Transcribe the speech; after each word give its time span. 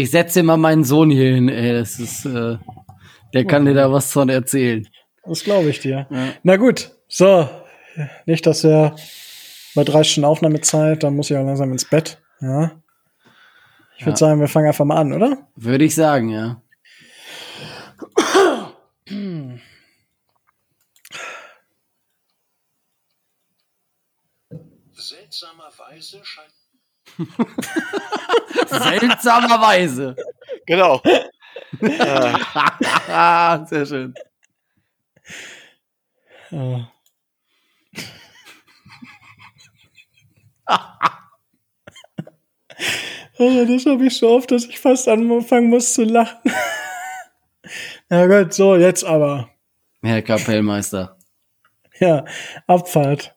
Ich 0.00 0.10
setze 0.12 0.42
mal 0.42 0.56
meinen 0.56 0.82
Sohn 0.82 1.10
hier 1.10 1.34
hin, 1.34 1.50
ey. 1.50 1.74
Das 1.74 2.00
ist, 2.00 2.24
äh, 2.24 2.56
der 3.34 3.44
kann 3.44 3.66
dir 3.66 3.74
da 3.74 3.92
was 3.92 4.10
von 4.10 4.30
erzählen. 4.30 4.88
Das 5.26 5.44
glaube 5.44 5.68
ich 5.68 5.80
dir. 5.80 6.06
Ja. 6.10 6.32
Na 6.42 6.56
gut, 6.56 6.92
so. 7.06 7.46
Nicht, 8.24 8.46
dass 8.46 8.64
er 8.64 8.96
bei 9.74 9.84
drei 9.84 10.02
Stunden 10.02 10.24
Aufnahmezeit, 10.24 11.02
dann 11.02 11.16
muss 11.16 11.30
ich 11.30 11.36
auch 11.36 11.44
langsam 11.44 11.70
ins 11.72 11.84
Bett. 11.84 12.18
Ja. 12.40 12.80
Ich 13.98 14.06
würde 14.06 14.12
ja. 14.12 14.16
sagen, 14.16 14.40
wir 14.40 14.48
fangen 14.48 14.68
einfach 14.68 14.86
mal 14.86 14.96
an, 14.96 15.12
oder? 15.12 15.46
Würde 15.54 15.84
ich 15.84 15.94
sagen, 15.94 16.30
ja. 16.30 16.62
Seltsamerweise 24.92 26.20
scheint. 26.24 26.54
Seltsamerweise. 28.66 30.16
Genau. 30.66 31.00
Sehr 33.66 33.86
schön. 33.86 34.14
Oh. 36.52 36.80
oh, 43.38 43.64
das 43.66 43.86
habe 43.86 44.06
ich 44.06 44.16
so 44.16 44.30
oft, 44.30 44.50
dass 44.50 44.64
ich 44.64 44.80
fast 44.80 45.08
anfangen 45.08 45.70
muss 45.70 45.94
zu 45.94 46.04
lachen. 46.04 46.52
ja 48.10 48.26
gut, 48.26 48.52
so, 48.52 48.76
jetzt 48.76 49.04
aber. 49.04 49.50
Herr 50.02 50.22
Kapellmeister. 50.22 51.16
Ja, 51.98 52.24
Abfahrt. 52.66 53.36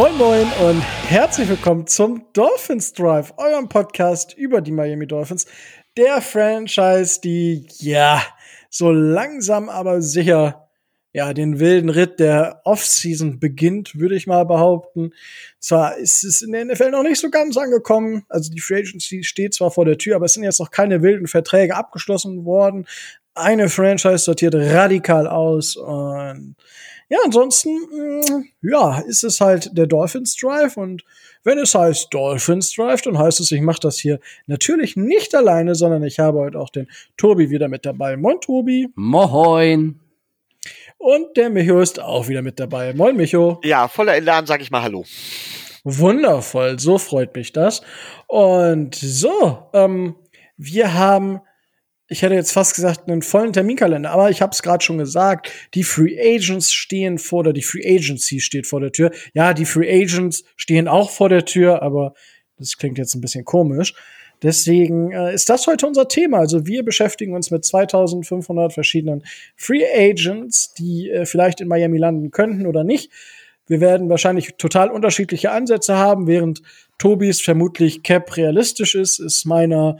Moin 0.00 0.16
Moin 0.16 0.46
und 0.66 0.80
herzlich 0.80 1.46
willkommen 1.46 1.86
zum 1.86 2.24
Dolphins 2.32 2.94
Drive, 2.94 3.34
eurem 3.36 3.68
Podcast 3.68 4.32
über 4.32 4.62
die 4.62 4.72
Miami 4.72 5.06
Dolphins. 5.06 5.44
Der 5.94 6.22
Franchise, 6.22 7.20
die, 7.22 7.66
ja, 7.80 8.22
so 8.70 8.90
langsam 8.92 9.68
aber 9.68 10.00
sicher, 10.00 10.70
ja, 11.12 11.34
den 11.34 11.60
wilden 11.60 11.90
Ritt 11.90 12.18
der 12.18 12.62
Offseason 12.64 13.40
beginnt, 13.40 13.94
würde 13.98 14.14
ich 14.14 14.26
mal 14.26 14.46
behaupten. 14.46 15.12
Zwar 15.58 15.98
ist 15.98 16.24
es 16.24 16.40
in 16.40 16.52
der 16.52 16.64
NFL 16.64 16.92
noch 16.92 17.02
nicht 17.02 17.20
so 17.20 17.28
ganz 17.28 17.58
angekommen, 17.58 18.24
also 18.30 18.50
die 18.50 18.60
Free 18.60 18.78
Agency 18.78 19.22
steht 19.22 19.52
zwar 19.52 19.70
vor 19.70 19.84
der 19.84 19.98
Tür, 19.98 20.16
aber 20.16 20.24
es 20.24 20.32
sind 20.32 20.44
jetzt 20.44 20.60
noch 20.60 20.70
keine 20.70 21.02
wilden 21.02 21.26
Verträge 21.26 21.76
abgeschlossen 21.76 22.46
worden. 22.46 22.86
Eine 23.34 23.68
Franchise 23.68 24.24
sortiert 24.24 24.54
radikal 24.54 25.26
aus 25.26 25.76
und 25.76 26.56
ja, 27.10 27.18
ansonsten, 27.24 27.70
mh, 27.70 28.44
ja, 28.62 29.00
ist 29.00 29.24
es 29.24 29.40
halt 29.40 29.76
der 29.76 29.86
Dolphins 29.86 30.36
Drive 30.36 30.76
und 30.76 31.04
wenn 31.42 31.58
es 31.58 31.74
heißt 31.74 32.14
Dolphins 32.14 32.72
Drive, 32.72 33.02
dann 33.02 33.18
heißt 33.18 33.40
es, 33.40 33.50
ich 33.50 33.60
mache 33.60 33.80
das 33.80 33.98
hier 33.98 34.20
natürlich 34.46 34.96
nicht 34.96 35.34
alleine, 35.34 35.74
sondern 35.74 36.04
ich 36.04 36.20
habe 36.20 36.38
heute 36.38 36.58
auch 36.58 36.70
den 36.70 36.88
Tobi 37.16 37.50
wieder 37.50 37.68
mit 37.68 37.84
dabei. 37.84 38.16
Moin, 38.16 38.40
Tobi. 38.40 38.88
Moin. 38.94 39.98
Und 40.98 41.36
der 41.36 41.50
Micho 41.50 41.80
ist 41.80 41.98
auch 41.98 42.28
wieder 42.28 42.42
mit 42.42 42.60
dabei. 42.60 42.94
Moin, 42.94 43.16
Micho. 43.16 43.60
Ja, 43.64 43.88
voller 43.88 44.14
Elan 44.14 44.46
sage 44.46 44.62
ich 44.62 44.70
mal 44.70 44.82
Hallo. 44.82 45.04
Wundervoll, 45.82 46.78
so 46.78 46.98
freut 46.98 47.34
mich 47.34 47.52
das. 47.52 47.80
Und 48.28 48.94
so, 48.94 49.70
ähm, 49.72 50.14
wir 50.58 50.94
haben, 50.94 51.40
ich 52.10 52.22
hätte 52.22 52.34
jetzt 52.34 52.50
fast 52.50 52.74
gesagt, 52.74 53.08
einen 53.08 53.22
vollen 53.22 53.52
Terminkalender, 53.52 54.10
aber 54.10 54.30
ich 54.30 54.42
habe 54.42 54.50
es 54.50 54.62
gerade 54.62 54.84
schon 54.84 54.98
gesagt, 54.98 55.52
die 55.74 55.84
Free 55.84 56.18
Agents 56.20 56.72
stehen 56.72 57.18
vor 57.18 57.44
der, 57.44 57.52
die 57.52 57.62
Free 57.62 57.86
Agency 57.86 58.40
steht 58.40 58.66
vor 58.66 58.80
der 58.80 58.90
Tür. 58.90 59.12
Ja, 59.32 59.54
die 59.54 59.64
Free 59.64 59.88
Agents 59.88 60.42
stehen 60.56 60.88
auch 60.88 61.10
vor 61.10 61.28
der 61.28 61.44
Tür, 61.44 61.82
aber 61.82 62.14
das 62.58 62.76
klingt 62.76 62.98
jetzt 62.98 63.14
ein 63.14 63.20
bisschen 63.20 63.44
komisch. 63.44 63.94
Deswegen 64.42 65.12
äh, 65.12 65.32
ist 65.32 65.48
das 65.50 65.68
heute 65.68 65.86
unser 65.86 66.08
Thema. 66.08 66.38
Also 66.38 66.66
wir 66.66 66.82
beschäftigen 66.84 67.32
uns 67.32 67.52
mit 67.52 67.64
2500 67.64 68.72
verschiedenen 68.72 69.22
Free 69.54 69.84
Agents, 69.96 70.74
die 70.74 71.10
äh, 71.10 71.26
vielleicht 71.26 71.60
in 71.60 71.68
Miami 71.68 71.98
landen 71.98 72.32
könnten 72.32 72.66
oder 72.66 72.82
nicht. 72.82 73.12
Wir 73.68 73.80
werden 73.80 74.08
wahrscheinlich 74.08 74.54
total 74.58 74.90
unterschiedliche 74.90 75.52
Ansätze 75.52 75.96
haben, 75.96 76.26
während 76.26 76.62
Tobis 76.98 77.40
vermutlich 77.40 78.02
Cap 78.02 78.36
realistisch 78.36 78.96
ist, 78.96 79.20
ist 79.20 79.44
meiner 79.44 79.98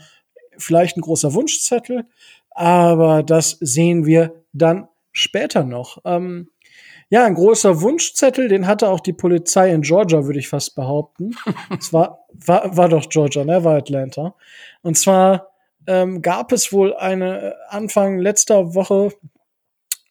vielleicht 0.61 0.97
ein 0.97 1.03
großer 1.03 1.35
Wunschzettel. 1.35 2.07
Aber 2.51 3.23
das 3.23 3.57
sehen 3.61 4.07
wir 4.07 4.35
dann 4.53 4.89
später 5.13 5.65
noch. 5.65 5.99
Ähm, 6.05 6.51
ja, 7.09 7.25
ein 7.25 7.35
großer 7.35 7.81
Wunschzettel, 7.81 8.49
den 8.49 8.69
hatte 8.69 8.89
auch 8.89 9.01
die 9.01 9.13
Polizei 9.13 9.73
in 9.73 9.83
Georgia, 9.83 10.25
würde 10.27 10.39
ich 10.39 10.49
fast 10.49 10.77
behaupten. 10.77 11.33
es 11.79 11.93
war, 11.93 12.27
war, 12.33 12.77
war 12.77 12.89
doch 12.89 13.09
Georgia, 13.09 13.45
ne? 13.45 13.65
War 13.65 13.77
Atlanta. 13.77 14.35
Und 14.83 14.97
zwar 14.97 15.49
ähm, 15.87 16.23
gab 16.23 16.53
es 16.53 16.73
wohl 16.73 16.95
eine 16.95 17.57
Anfang 17.69 18.19
letzter 18.19 18.75
Woche 18.75 19.13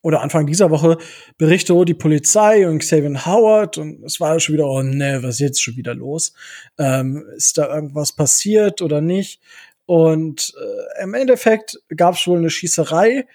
oder 0.01 0.21
Anfang 0.21 0.45
dieser 0.45 0.71
Woche 0.71 0.97
Berichte, 1.37 1.75
oh, 1.75 1.83
die 1.83 1.93
Polizei 1.93 2.67
und 2.67 2.79
Xavier 2.79 3.25
Howard 3.25 3.77
und 3.77 4.03
es 4.03 4.19
war 4.19 4.39
schon 4.39 4.55
wieder, 4.55 4.67
oh 4.67 4.81
ne, 4.81 5.19
was 5.21 5.35
ist 5.35 5.39
jetzt 5.39 5.61
schon 5.61 5.75
wieder 5.75 5.93
los? 5.93 6.33
Ähm, 6.77 7.25
ist 7.35 7.57
da 7.57 7.73
irgendwas 7.73 8.13
passiert 8.13 8.81
oder 8.81 9.01
nicht? 9.01 9.41
Und 9.89 10.53
äh, 10.55 11.01
im 11.03 11.15
Endeffekt 11.15 11.79
gab 11.97 12.13
es 12.13 12.27
wohl 12.27 12.37
eine 12.37 12.51
Schießerei 12.51 13.25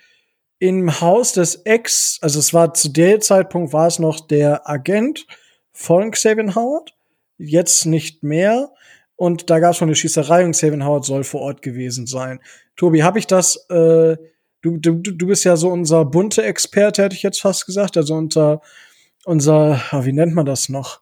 im 0.60 1.00
Haus 1.00 1.32
des 1.32 1.56
Ex, 1.56 2.20
also 2.20 2.38
es 2.38 2.54
war 2.54 2.74
zu 2.74 2.90
der 2.90 3.18
Zeitpunkt 3.18 3.72
war 3.72 3.88
es 3.88 3.98
noch 3.98 4.20
der 4.20 4.70
Agent 4.70 5.26
von 5.72 6.12
Xavier 6.12 6.54
Howard, 6.54 6.94
jetzt 7.38 7.86
nicht 7.86 8.22
mehr. 8.22 8.70
Und 9.16 9.50
da 9.50 9.58
gab 9.58 9.72
es 9.72 9.78
schon 9.78 9.88
eine 9.88 9.96
Schießerei 9.96 10.44
und 10.44 10.52
Xavier 10.52 10.84
Howard 10.84 11.04
soll 11.04 11.24
vor 11.24 11.40
Ort 11.40 11.60
gewesen 11.60 12.06
sein. 12.06 12.38
Tobi, 12.76 13.02
habe 13.02 13.18
ich 13.18 13.26
das? 13.26 13.56
Äh, 13.68 14.16
du, 14.62 14.76
du, 14.78 15.00
du 15.00 15.26
bist 15.26 15.42
ja 15.42 15.56
so 15.56 15.70
unser 15.70 16.04
bunte 16.04 16.44
Experte, 16.44 17.02
hätte 17.02 17.16
ich 17.16 17.24
jetzt 17.24 17.40
fast 17.40 17.66
gesagt. 17.66 17.96
Also 17.96 18.14
unser, 18.14 18.60
unser, 19.24 19.80
wie 20.04 20.12
nennt 20.12 20.36
man 20.36 20.46
das 20.46 20.68
noch? 20.68 21.00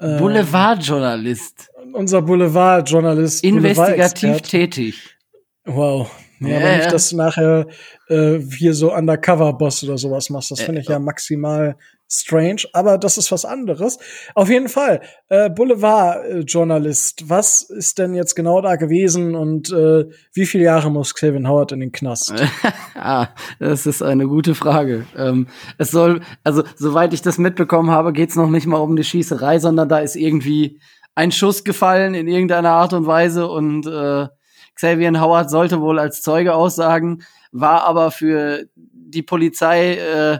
Äh, 0.00 0.18
Boulevardjournalist. 0.18 1.68
Unser 1.92 2.22
Boulevardjournalist. 2.22 3.42
Investigativ 3.44 4.20
Boulevard 4.22 4.42
tätig. 4.50 5.16
Wow. 5.64 6.10
Ja, 6.40 6.48
Ja, 6.48 6.56
aber 6.58 6.76
nicht, 6.76 6.92
dass 6.92 7.08
du 7.10 7.16
nachher 7.16 7.66
äh, 8.08 8.38
hier 8.38 8.74
so 8.74 8.94
Undercover-Boss 8.94 9.84
oder 9.84 9.96
sowas 9.96 10.28
machst. 10.30 10.50
Das 10.50 10.60
Äh, 10.60 10.64
finde 10.64 10.80
ich 10.82 10.88
ja 10.88 10.98
maximal 10.98 11.76
strange, 12.08 12.62
aber 12.72 12.98
das 12.98 13.18
ist 13.18 13.32
was 13.32 13.44
anderes. 13.44 13.98
Auf 14.34 14.48
jeden 14.48 14.68
Fall, 14.68 15.00
äh, 15.28 15.50
Boulevard-Journalist, 15.50 17.28
was 17.28 17.62
ist 17.62 17.98
denn 17.98 18.14
jetzt 18.14 18.34
genau 18.34 18.60
da 18.60 18.76
gewesen 18.76 19.34
und 19.34 19.72
äh, 19.72 20.06
wie 20.32 20.46
viele 20.46 20.64
Jahre 20.64 20.90
muss 20.90 21.14
Kevin 21.14 21.48
Howard 21.48 21.72
in 21.72 21.80
den 21.80 21.92
Knast? 21.92 22.34
ah, 22.94 23.28
das 23.58 23.86
ist 23.86 24.02
eine 24.02 24.26
gute 24.26 24.54
Frage. 24.54 25.06
Ähm, 25.16 25.48
es 25.78 25.90
soll, 25.90 26.20
also 26.44 26.62
soweit 26.76 27.12
ich 27.12 27.22
das 27.22 27.38
mitbekommen 27.38 27.90
habe, 27.90 28.12
geht 28.12 28.30
es 28.30 28.36
noch 28.36 28.50
nicht 28.50 28.66
mal 28.66 28.78
um 28.78 28.92
eine 28.92 29.04
Schießerei, 29.04 29.58
sondern 29.58 29.88
da 29.88 29.98
ist 29.98 30.16
irgendwie 30.16 30.80
ein 31.14 31.32
Schuss 31.32 31.64
gefallen 31.64 32.14
in 32.14 32.28
irgendeiner 32.28 32.72
Art 32.72 32.92
und 32.92 33.06
Weise 33.06 33.48
und 33.48 33.86
äh, 33.86 34.28
Xavier 34.74 35.20
Howard 35.20 35.50
sollte 35.50 35.80
wohl 35.80 35.98
als 35.98 36.20
Zeuge 36.20 36.54
aussagen, 36.54 37.22
war 37.50 37.84
aber 37.84 38.10
für 38.10 38.66
die 38.74 39.22
Polizei 39.22 39.94
äh, 39.94 40.38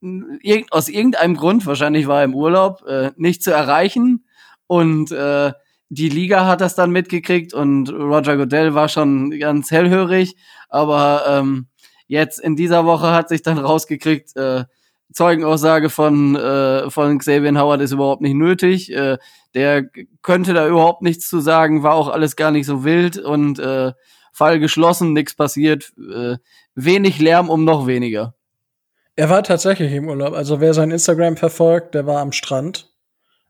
irg 0.00 0.66
aus 0.70 0.88
irgendeinem 0.88 1.36
Grund, 1.36 1.66
wahrscheinlich 1.66 2.06
war 2.06 2.18
er 2.18 2.24
im 2.24 2.34
Urlaub, 2.34 2.84
äh, 2.86 3.10
nicht 3.16 3.42
zu 3.42 3.52
erreichen 3.52 4.24
und 4.66 5.10
äh, 5.12 5.52
die 5.90 6.08
Liga 6.08 6.46
hat 6.46 6.60
das 6.60 6.74
dann 6.74 6.90
mitgekriegt 6.90 7.54
und 7.54 7.90
Roger 7.90 8.36
Goodell 8.36 8.74
war 8.74 8.88
schon 8.88 9.30
ganz 9.38 9.70
hellhörig, 9.70 10.36
aber 10.68 11.24
ähm, 11.28 11.68
jetzt 12.06 12.40
in 12.40 12.56
dieser 12.56 12.84
Woche 12.84 13.10
hat 13.12 13.28
sich 13.28 13.42
dann 13.42 13.58
rausgekriegt, 13.58 14.36
äh, 14.36 14.64
Zeugenaussage 15.12 15.88
von, 15.88 16.36
äh, 16.36 16.90
von 16.90 17.18
Xavier 17.18 17.58
Howard 17.58 17.80
ist 17.80 17.92
überhaupt 17.92 18.20
nicht 18.20 18.34
nötig. 18.34 18.92
Äh, 18.92 19.18
der 19.54 19.88
könnte 20.22 20.52
da 20.52 20.68
überhaupt 20.68 21.02
nichts 21.02 21.28
zu 21.28 21.40
sagen, 21.40 21.82
war 21.82 21.94
auch 21.94 22.08
alles 22.08 22.36
gar 22.36 22.50
nicht 22.50 22.66
so 22.66 22.84
wild 22.84 23.18
und 23.18 23.58
äh, 23.58 23.92
Fall 24.32 24.60
geschlossen, 24.60 25.14
nichts 25.14 25.34
passiert. 25.34 25.92
Äh, 25.98 26.36
wenig 26.74 27.18
Lärm 27.18 27.48
um 27.48 27.64
noch 27.64 27.86
weniger. 27.86 28.34
Er 29.18 29.30
war 29.30 29.42
tatsächlich 29.42 29.92
im 29.94 30.08
Urlaub. 30.08 30.32
Also 30.32 30.60
wer 30.60 30.72
sein 30.74 30.92
Instagram 30.92 31.36
verfolgt, 31.36 31.96
der 31.96 32.06
war 32.06 32.20
am 32.20 32.30
Strand. 32.30 32.94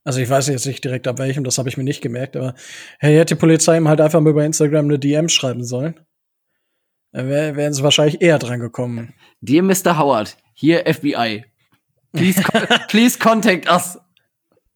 Also 0.03 0.19
ich 0.19 0.31
weiß 0.31 0.49
jetzt 0.49 0.65
nicht 0.65 0.83
direkt 0.83 1.07
ab 1.07 1.19
welchem, 1.19 1.45
das 1.45 1.59
habe 1.59 1.69
ich 1.69 1.77
mir 1.77 1.85
nicht 1.85 2.01
gemerkt, 2.01 2.37
aber 2.37 2.55
hey, 2.99 3.15
hätte 3.15 3.35
die 3.35 3.39
Polizei 3.39 3.77
ihm 3.77 3.87
halt 3.87 4.01
einfach 4.01 4.19
mal 4.19 4.31
über 4.31 4.47
Instagram 4.47 4.87
eine 4.87 4.99
DM 4.99 5.29
schreiben 5.29 5.63
sollen. 5.63 6.01
Dann 7.13 7.29
wär, 7.29 7.55
wären 7.57 7.75
sie 7.75 7.83
wahrscheinlich 7.83 8.23
eher 8.23 8.39
dran 8.39 8.61
gekommen. 8.61 9.13
Dear 9.43 9.63
Mr. 9.63 9.99
Howard, 9.99 10.39
hier 10.55 10.87
FBI. 10.87 11.45
Please, 12.15 12.43
con 12.43 12.63
please 12.89 13.19
contact 13.19 13.71
us. 13.71 13.99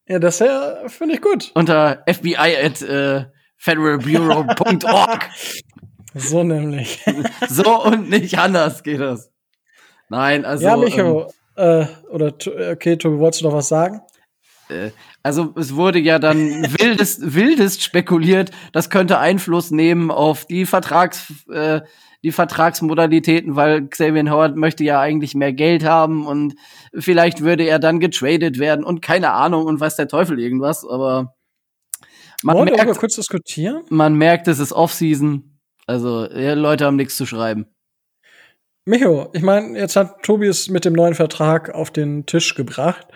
Ja, 0.07 0.19
das 0.19 0.41
ja, 0.41 0.77
finde 0.89 1.15
ich 1.15 1.23
gut. 1.23 1.53
Unter 1.55 2.05
FBI 2.07 2.37
at 2.37 2.83
äh, 2.83 3.25
federalbureau.org. 3.57 5.31
So 6.15 6.45
nämlich. 6.45 7.01
so 7.49 7.83
und 7.85 8.11
nicht 8.11 8.39
anders 8.39 8.83
geht 8.83 9.01
das. 9.01 9.32
Nein, 10.13 10.45
also. 10.45 10.63
ja, 10.63 10.77
Micho, 10.77 11.33
äh, 11.57 11.87
oder, 12.11 12.35
okay, 12.71 12.99
Tobi, 12.99 13.19
wolltest 13.19 13.41
du 13.41 13.47
noch 13.47 13.55
was 13.55 13.69
sagen? 13.69 14.03
Ähm, 14.69 14.93
also 15.23 15.55
es 15.57 15.75
wurde 15.75 16.01
ja 16.01 16.19
dann 16.19 16.39
wildest, 16.79 17.35
wildest 17.35 17.83
spekuliert, 17.83 18.51
das 18.73 18.91
könnte 18.91 19.19
Einfluss 19.19 19.71
nehmen 19.71 20.11
auf 20.11 20.45
die 20.45 20.67
Vertrags, 20.67 21.33
äh, 21.51 21.81
die 22.23 22.31
Vertragsmodalitäten, 22.31 23.57
weil 23.57 23.89
Xavier 23.89 24.31
Howard 24.31 24.55
möchte 24.55 24.85
ja 24.85 25.01
eigentlich 25.01 25.35
mehr 25.35 25.55
Geld 25.55 25.83
haben 25.83 26.27
und 26.27 26.57
vielleicht 26.95 27.41
würde 27.41 27.65
er 27.65 27.79
dann 27.79 27.99
getradet 27.99 28.59
werden 28.59 28.85
und 28.85 29.01
keine 29.01 29.33
Ahnung 29.33 29.65
und 29.65 29.81
weiß 29.81 29.97
der 29.97 30.09
Teufel 30.09 30.39
irgendwas, 30.39 30.85
aber 30.87 31.35
man 32.43 32.59
Wollen 32.59 32.69
wir 32.69 32.85
merkt, 32.85 32.99
kurz 32.99 33.17
diskutieren? 33.17 33.83
man 33.89 34.15
merkt, 34.15 34.47
es 34.47 34.59
ist 34.59 34.75
Offseason. 34.75 35.59
Also 35.87 36.27
ja, 36.31 36.53
Leute 36.53 36.85
haben 36.85 36.97
nichts 36.97 37.17
zu 37.17 37.25
schreiben. 37.25 37.67
Micho, 38.85 39.31
ich 39.33 39.43
meine, 39.43 39.79
jetzt 39.79 39.95
hat 39.95 40.25
Tobi 40.25 40.49
es 40.49 40.69
mit 40.69 40.85
dem 40.85 40.93
neuen 40.93 41.15
Vertrag 41.15 41.73
auf 41.73 41.93
den 41.93 42.27
Tisch 42.27 42.57
gebracht. 42.57 43.07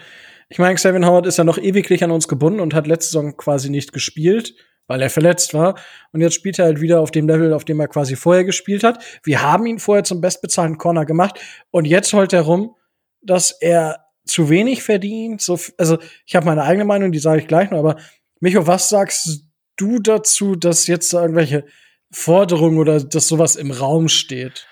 Ich 0.48 0.60
meine, 0.60 0.76
Xavier 0.76 1.04
Howard 1.04 1.26
ist 1.26 1.38
ja 1.38 1.44
noch 1.44 1.58
ewiglich 1.58 2.04
an 2.04 2.12
uns 2.12 2.28
gebunden 2.28 2.60
und 2.60 2.72
hat 2.72 2.86
letzte 2.86 3.14
Saison 3.14 3.36
quasi 3.36 3.68
nicht 3.68 3.92
gespielt, 3.92 4.54
weil 4.86 5.02
er 5.02 5.10
verletzt 5.10 5.54
war. 5.54 5.76
Und 6.12 6.20
jetzt 6.20 6.34
spielt 6.34 6.60
er 6.60 6.66
halt 6.66 6.80
wieder 6.80 7.00
auf 7.00 7.10
dem 7.10 7.26
Level, 7.26 7.52
auf 7.52 7.64
dem 7.64 7.80
er 7.80 7.88
quasi 7.88 8.14
vorher 8.14 8.44
gespielt 8.44 8.84
hat. 8.84 9.02
Wir 9.24 9.42
haben 9.42 9.66
ihn 9.66 9.80
vorher 9.80 10.04
zum 10.04 10.20
bestbezahlten 10.20 10.78
Corner 10.78 11.04
gemacht 11.04 11.40
und 11.72 11.84
jetzt 11.84 12.12
heult 12.12 12.32
er 12.32 12.42
rum, 12.42 12.76
dass 13.20 13.50
er 13.50 14.04
zu 14.24 14.48
wenig 14.48 14.84
verdient. 14.84 15.42
So, 15.42 15.58
also 15.78 15.98
ich 16.26 16.36
habe 16.36 16.46
meine 16.46 16.62
eigene 16.62 16.84
Meinung, 16.84 17.10
die 17.10 17.18
sage 17.18 17.40
ich 17.40 17.48
gleich 17.48 17.72
noch, 17.72 17.80
aber 17.80 17.96
Micho, 18.38 18.68
was 18.68 18.88
sagst 18.88 19.48
du 19.76 19.98
dazu, 19.98 20.54
dass 20.54 20.86
jetzt 20.86 21.12
irgendwelche 21.12 21.64
Forderungen 22.12 22.78
oder 22.78 23.02
dass 23.02 23.26
sowas 23.26 23.56
im 23.56 23.72
Raum 23.72 24.06
steht? 24.06 24.68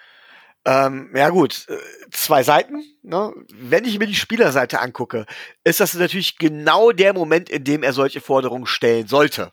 Ähm, 0.66 1.10
ja 1.14 1.28
gut, 1.28 1.66
äh, 1.68 1.76
zwei 2.10 2.42
Seiten. 2.42 2.82
Ne? 3.02 3.32
Wenn 3.52 3.84
ich 3.84 3.98
mir 3.98 4.06
die 4.06 4.14
Spielerseite 4.14 4.80
angucke, 4.80 5.26
ist 5.62 5.80
das 5.80 5.94
natürlich 5.94 6.38
genau 6.38 6.90
der 6.92 7.12
Moment, 7.12 7.50
in 7.50 7.64
dem 7.64 7.82
er 7.82 7.92
solche 7.92 8.20
Forderungen 8.20 8.66
stellen 8.66 9.06
sollte. 9.06 9.52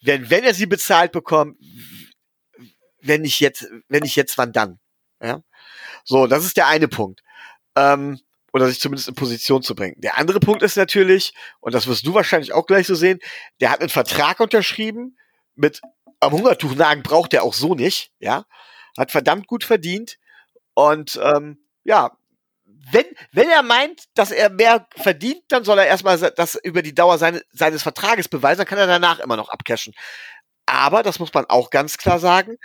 Wenn, 0.00 0.30
wenn 0.30 0.44
er 0.44 0.54
sie 0.54 0.66
bezahlt 0.66 1.12
bekommt, 1.12 1.56
wenn 3.00 3.22
nicht 3.22 3.40
jetzt, 3.40 3.66
wenn 3.88 4.02
nicht 4.02 4.16
jetzt, 4.16 4.38
wann 4.38 4.52
dann? 4.52 4.78
Ja? 5.20 5.42
So, 6.04 6.26
das 6.26 6.44
ist 6.44 6.56
der 6.56 6.68
eine 6.68 6.88
Punkt. 6.88 7.20
Ähm, 7.76 8.20
oder 8.52 8.68
sich 8.68 8.78
zumindest 8.78 9.08
in 9.08 9.16
Position 9.16 9.62
zu 9.62 9.74
bringen. 9.74 10.00
Der 10.00 10.16
andere 10.16 10.38
Punkt 10.38 10.62
ist 10.62 10.76
natürlich, 10.76 11.34
und 11.60 11.74
das 11.74 11.88
wirst 11.88 12.06
du 12.06 12.14
wahrscheinlich 12.14 12.52
auch 12.52 12.66
gleich 12.66 12.86
so 12.86 12.94
sehen, 12.94 13.18
der 13.60 13.70
hat 13.70 13.80
einen 13.80 13.88
Vertrag 13.88 14.38
unterschrieben 14.38 15.18
mit 15.56 15.80
am 16.20 16.32
Hungertuch 16.32 16.74
nagen 16.76 17.02
braucht 17.02 17.34
er 17.34 17.42
auch 17.42 17.54
so 17.54 17.74
nicht, 17.74 18.12
ja. 18.18 18.44
Hat 18.96 19.10
verdammt 19.10 19.48
gut 19.48 19.64
verdient. 19.64 20.18
Und 20.74 21.18
ähm, 21.22 21.58
ja, 21.84 22.16
wenn, 22.90 23.06
wenn 23.32 23.48
er 23.48 23.62
meint, 23.62 24.04
dass 24.14 24.30
er 24.30 24.50
mehr 24.50 24.86
verdient, 24.96 25.42
dann 25.48 25.64
soll 25.64 25.78
er 25.78 25.86
erstmal 25.86 26.18
das 26.18 26.54
über 26.62 26.82
die 26.82 26.94
Dauer 26.94 27.18
seine, 27.18 27.42
seines 27.52 27.82
Vertrages 27.82 28.28
beweisen, 28.28 28.58
dann 28.58 28.66
kann 28.66 28.78
er 28.78 28.86
danach 28.86 29.20
immer 29.20 29.36
noch 29.36 29.48
abcashen. 29.48 29.94
Aber, 30.66 31.02
das 31.02 31.18
muss 31.18 31.32
man 31.32 31.46
auch 31.46 31.70
ganz 31.70 31.98
klar 31.98 32.18
sagen, 32.18 32.56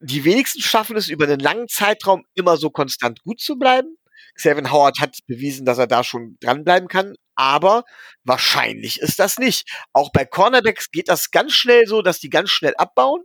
die 0.00 0.24
wenigsten 0.24 0.60
schaffen 0.60 0.96
es 0.96 1.08
über 1.08 1.24
einen 1.24 1.40
langen 1.40 1.68
Zeitraum 1.68 2.24
immer 2.34 2.56
so 2.56 2.70
konstant 2.70 3.22
gut 3.22 3.40
zu 3.40 3.58
bleiben. 3.58 3.96
Xavier 4.34 4.70
Howard 4.70 4.98
hat 5.00 5.16
bewiesen, 5.26 5.64
dass 5.64 5.78
er 5.78 5.86
da 5.86 6.04
schon 6.04 6.36
dranbleiben 6.40 6.88
kann, 6.88 7.14
aber 7.36 7.84
wahrscheinlich 8.24 9.00
ist 9.00 9.18
das 9.18 9.38
nicht. 9.38 9.68
Auch 9.92 10.10
bei 10.12 10.24
Cornerbacks 10.24 10.90
geht 10.90 11.08
das 11.08 11.30
ganz 11.30 11.52
schnell 11.52 11.86
so, 11.86 12.02
dass 12.02 12.18
die 12.18 12.30
ganz 12.30 12.50
schnell 12.50 12.74
abbauen. 12.76 13.22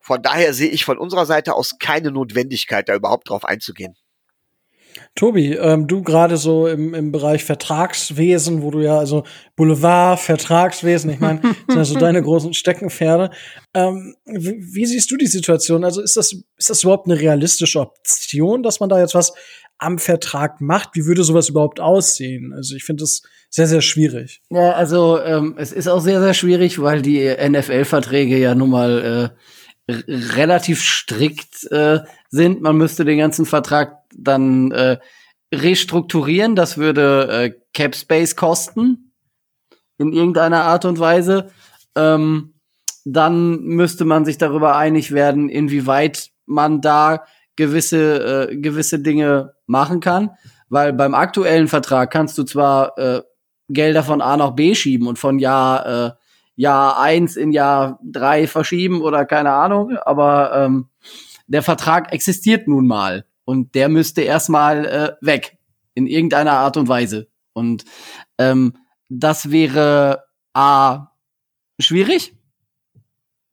Von 0.00 0.22
daher 0.22 0.54
sehe 0.54 0.68
ich 0.68 0.84
von 0.84 0.98
unserer 0.98 1.26
Seite 1.26 1.54
aus 1.54 1.78
keine 1.78 2.10
Notwendigkeit, 2.10 2.88
da 2.88 2.94
überhaupt 2.94 3.28
drauf 3.28 3.44
einzugehen. 3.44 3.94
Tobi, 5.14 5.54
ähm, 5.54 5.86
du 5.86 6.02
gerade 6.02 6.36
so 6.36 6.66
im, 6.66 6.94
im 6.94 7.12
Bereich 7.12 7.44
Vertragswesen, 7.44 8.62
wo 8.62 8.70
du 8.70 8.80
ja 8.80 8.98
also 8.98 9.24
Boulevard, 9.56 10.18
Vertragswesen, 10.18 11.10
ich 11.10 11.20
meine, 11.20 11.40
sind 11.68 11.76
ja 11.76 11.84
so 11.84 11.98
deine 11.98 12.22
großen 12.22 12.54
Steckenpferde. 12.54 13.30
Ähm, 13.74 14.14
wie, 14.24 14.56
wie 14.60 14.86
siehst 14.86 15.10
du 15.10 15.16
die 15.16 15.26
Situation? 15.26 15.84
Also 15.84 16.00
ist 16.00 16.16
das, 16.16 16.32
ist 16.56 16.70
das 16.70 16.82
überhaupt 16.82 17.06
eine 17.06 17.20
realistische 17.20 17.80
Option, 17.80 18.62
dass 18.62 18.80
man 18.80 18.88
da 18.88 19.00
jetzt 19.00 19.14
was 19.14 19.32
am 19.78 19.98
Vertrag 19.98 20.60
macht? 20.60 20.90
Wie 20.94 21.06
würde 21.06 21.22
sowas 21.22 21.48
überhaupt 21.48 21.80
aussehen? 21.80 22.52
Also 22.52 22.74
ich 22.74 22.84
finde 22.84 23.04
das 23.04 23.22
sehr, 23.50 23.66
sehr 23.66 23.80
schwierig. 23.80 24.42
Ja, 24.50 24.72
also 24.72 25.20
ähm, 25.20 25.54
es 25.56 25.72
ist 25.72 25.88
auch 25.88 26.00
sehr, 26.00 26.20
sehr 26.20 26.34
schwierig, 26.34 26.80
weil 26.82 27.02
die 27.02 27.28
NFL-Verträge 27.28 28.36
ja 28.38 28.54
nun 28.54 28.70
mal 28.70 29.32
äh, 29.34 29.38
relativ 29.88 30.82
strikt 30.82 31.70
äh, 31.70 32.00
sind. 32.28 32.60
Man 32.60 32.76
müsste 32.76 33.04
den 33.04 33.18
ganzen 33.18 33.46
Vertrag 33.46 34.02
dann 34.14 34.70
äh, 34.72 34.98
restrukturieren. 35.52 36.56
Das 36.56 36.76
würde 36.76 37.28
äh, 37.30 37.52
Cap 37.72 37.94
Space 37.94 38.36
kosten 38.36 39.12
in 39.96 40.12
irgendeiner 40.12 40.64
Art 40.64 40.84
und 40.84 40.98
Weise. 40.98 41.50
Ähm, 41.96 42.54
dann 43.04 43.62
müsste 43.62 44.04
man 44.04 44.24
sich 44.24 44.36
darüber 44.36 44.76
einig 44.76 45.12
werden, 45.12 45.48
inwieweit 45.48 46.30
man 46.44 46.80
da 46.80 47.24
gewisse 47.56 48.50
äh, 48.50 48.56
gewisse 48.56 49.00
Dinge 49.00 49.54
machen 49.66 50.00
kann, 50.00 50.30
weil 50.68 50.92
beim 50.92 51.14
aktuellen 51.14 51.68
Vertrag 51.68 52.10
kannst 52.10 52.36
du 52.38 52.44
zwar 52.44 52.96
äh, 52.98 53.22
Gelder 53.68 54.02
von 54.02 54.20
A 54.20 54.36
nach 54.36 54.52
B 54.52 54.74
schieben 54.74 55.08
und 55.08 55.18
von 55.18 55.38
Jahr 55.38 55.86
äh, 55.86 56.10
Jahr 56.58 57.00
eins 57.00 57.36
in 57.36 57.52
Jahr 57.52 58.00
drei 58.02 58.48
verschieben 58.48 59.00
oder 59.00 59.24
keine 59.24 59.52
Ahnung, 59.52 59.96
aber 59.96 60.52
ähm, 60.54 60.88
der 61.46 61.62
Vertrag 61.62 62.12
existiert 62.12 62.66
nun 62.66 62.86
mal 62.86 63.24
und 63.44 63.74
der 63.76 63.88
müsste 63.88 64.22
erstmal 64.22 64.84
äh, 64.84 65.12
weg 65.24 65.56
in 65.94 66.06
irgendeiner 66.06 66.52
Art 66.52 66.76
und 66.76 66.88
Weise 66.88 67.28
und 67.52 67.84
ähm, 68.38 68.74
das 69.08 69.50
wäre 69.52 70.24
a 70.52 71.12
schwierig 71.78 72.34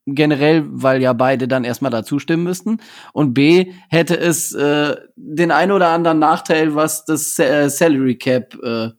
generell, 0.06 0.64
weil 0.66 1.02
ja 1.02 1.12
beide 1.12 1.48
dann 1.48 1.64
erstmal 1.64 1.90
dazu 1.90 2.18
stimmen 2.18 2.44
müssten. 2.44 2.78
Und 3.12 3.34
B 3.34 3.72
hätte 3.88 4.18
es 4.18 4.52
äh, 4.52 4.96
den 5.16 5.50
ein 5.50 5.72
oder 5.72 5.88
anderen 5.88 6.18
Nachteil, 6.18 6.74
was 6.74 7.04
das 7.04 7.38
äh, 7.38 7.68
Salary 7.68 8.16
Cap 8.16 8.56
äh, 8.62 8.90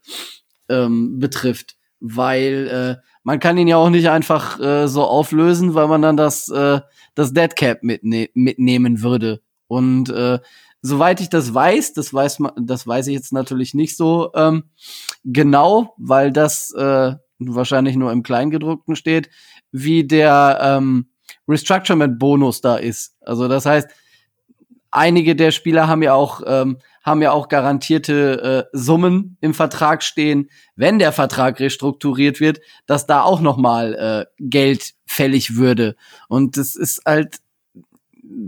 ähm, 0.70 1.20
betrifft. 1.20 1.78
Weil 2.00 3.00
äh, 3.02 3.08
man 3.28 3.42
kann 3.42 3.58
ihn 3.58 3.68
ja 3.68 3.76
auch 3.76 3.90
nicht 3.90 4.10
einfach 4.10 4.58
äh, 4.58 4.88
so 4.88 5.04
auflösen, 5.04 5.74
weil 5.74 5.90
man 5.90 6.02
dann 6.02 6.16
das, 6.16 6.48
äh, 6.48 6.80
das 7.14 7.34
Dead 7.34 7.54
Cap 7.58 7.84
mitne 7.84 8.30
mitnehmen 8.34 9.02
würde. 9.02 9.42
Und 9.68 10.10
äh, 10.10 10.40
soweit 10.82 11.20
ich 11.20 11.30
das 11.30 11.54
weiß, 11.54 11.92
das 11.92 12.14
weiß 12.14 12.40
man, 12.40 12.54
das 12.56 12.88
weiß 12.88 13.08
ich 13.08 13.16
jetzt 13.16 13.34
natürlich 13.34 13.74
nicht 13.74 13.98
so 13.98 14.32
ähm, 14.34 14.70
genau, 15.26 15.94
weil 15.98 16.32
das 16.32 16.72
äh, 16.72 17.16
wahrscheinlich 17.40 17.98
nur 17.98 18.14
im 18.14 18.24
Kleingedruckten 18.24 18.96
steht, 18.96 19.30
wie 19.74 20.08
der 20.08 20.60
ähm, 20.62 21.10
Restructurement-Bonus 21.50 22.62
da 22.62 22.78
ist. 22.78 23.18
Also 23.20 23.50
das 23.50 23.66
heißt, 23.66 23.90
einige 24.92 25.36
der 25.36 25.52
Spieler 25.52 25.88
haben 25.88 26.04
ja 26.04 26.14
auch 26.14 26.42
ähm, 26.46 26.78
haben 27.08 27.22
ja 27.22 27.32
auch 27.32 27.48
garantierte 27.48 28.68
äh, 28.74 28.78
Summen 28.78 29.38
im 29.40 29.54
Vertrag 29.54 30.04
stehen, 30.04 30.50
wenn 30.76 31.00
der 31.00 31.14
Vertrag 31.14 31.58
restrukturiert 31.62 32.42
wird, 32.42 32.60
dass 32.86 33.08
da 33.08 33.22
auch 33.22 33.40
noch 33.40 33.56
mal 33.56 33.94
äh, 33.94 34.26
Geld 34.40 34.94
fällig 35.06 35.56
würde. 35.56 35.96
Und 36.28 36.58
das 36.58 36.76
ist 36.76 37.02
halt 37.06 37.38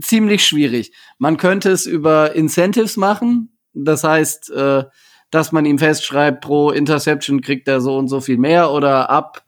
ziemlich 0.02 0.46
schwierig. 0.46 0.92
Man 1.20 1.38
könnte 1.38 1.72
es 1.72 1.86
über 1.86 2.36
Incentives 2.36 2.98
machen, 2.98 3.58
das 3.74 4.04
heißt, 4.04 4.52
äh, 4.52 4.84
dass 5.32 5.54
man 5.54 5.66
ihm 5.66 5.80
festschreibt, 5.80 6.42
pro 6.42 6.72
Interception 6.72 7.40
kriegt 7.40 7.68
er 7.70 7.80
so 7.80 7.98
und 7.98 8.10
so 8.10 8.20
viel 8.20 8.38
mehr 8.38 8.72
oder 8.72 9.10
ab 9.10 9.46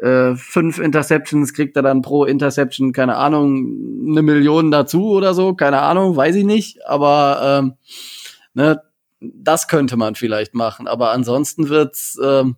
äh, 0.00 0.34
fünf 0.34 0.78
Interceptions 0.78 1.52
kriegt 1.52 1.76
er 1.76 1.82
dann 1.82 2.00
pro 2.00 2.24
Interception, 2.24 2.92
keine 2.92 3.16
Ahnung, 3.16 4.06
eine 4.08 4.22
Million 4.22 4.70
dazu 4.70 5.10
oder 5.10 5.34
so, 5.34 5.54
keine 5.54 5.82
Ahnung, 5.82 6.16
weiß 6.16 6.36
ich 6.36 6.44
nicht, 6.44 6.86
aber 6.86 7.60
ähm, 7.60 7.74
ne, 8.54 8.82
das 9.20 9.68
könnte 9.68 9.96
man 9.96 10.14
vielleicht 10.14 10.54
machen, 10.54 10.88
aber 10.88 11.10
ansonsten 11.10 11.68
wird's 11.68 12.18
ähm, 12.22 12.56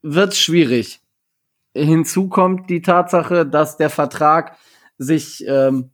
wird's 0.00 0.38
schwierig. 0.38 1.00
Hinzu 1.74 2.28
kommt 2.28 2.70
die 2.70 2.82
Tatsache, 2.82 3.46
dass 3.46 3.76
der 3.76 3.90
Vertrag 3.90 4.56
sich 4.98 5.44
ähm, 5.46 5.90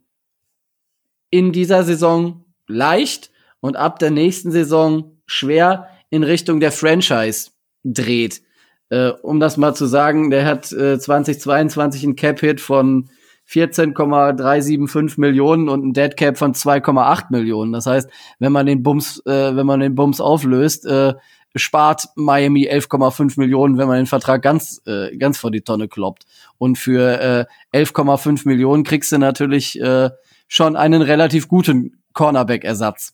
in 1.30 1.52
dieser 1.52 1.82
Saison 1.82 2.44
leicht 2.68 3.30
und 3.60 3.76
ab 3.76 3.98
der 3.98 4.10
nächsten 4.10 4.52
Saison 4.52 5.18
schwer 5.26 5.88
in 6.10 6.22
Richtung 6.22 6.60
der 6.60 6.72
Franchise 6.72 7.50
dreht. 7.84 8.42
Äh, 8.90 9.10
um 9.22 9.40
das 9.40 9.56
mal 9.56 9.74
zu 9.74 9.86
sagen, 9.86 10.30
der 10.30 10.44
hat 10.44 10.72
äh, 10.72 10.98
2022 10.98 12.04
einen 12.04 12.16
Cap-Hit 12.16 12.60
von 12.60 13.08
14,375 13.48 15.16
Millionen 15.18 15.68
und 15.68 15.84
ein 15.84 15.92
Dead 15.94 16.14
Cap 16.16 16.36
von 16.36 16.52
2,8 16.52 17.26
Millionen. 17.30 17.72
Das 17.72 17.86
heißt, 17.86 18.10
wenn 18.38 18.52
man 18.52 18.66
den 18.66 18.82
Bums, 18.82 19.22
äh, 19.24 19.56
wenn 19.56 19.66
man 19.66 19.80
den 19.80 19.94
Bums 19.94 20.20
auflöst, 20.20 20.84
äh, 20.86 21.14
spart 21.54 22.08
Miami 22.14 22.68
11,5 22.68 23.38
Millionen, 23.38 23.78
wenn 23.78 23.88
man 23.88 23.96
den 23.96 24.06
Vertrag 24.06 24.42
ganz, 24.42 24.82
äh, 24.86 25.16
ganz 25.16 25.38
vor 25.38 25.50
die 25.50 25.62
Tonne 25.62 25.88
kloppt. 25.88 26.24
Und 26.58 26.76
für 26.76 27.46
äh, 27.72 27.76
11,5 27.76 28.46
Millionen 28.46 28.84
kriegst 28.84 29.12
du 29.12 29.18
natürlich 29.18 29.80
äh, 29.80 30.10
schon 30.46 30.76
einen 30.76 31.00
relativ 31.00 31.48
guten 31.48 32.02
Cornerback-Ersatz, 32.12 33.12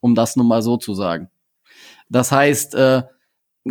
um 0.00 0.14
das 0.14 0.36
nun 0.36 0.48
mal 0.48 0.62
so 0.62 0.78
zu 0.78 0.94
sagen. 0.94 1.28
Das 2.08 2.32
heißt, 2.32 2.74
äh, 2.74 3.02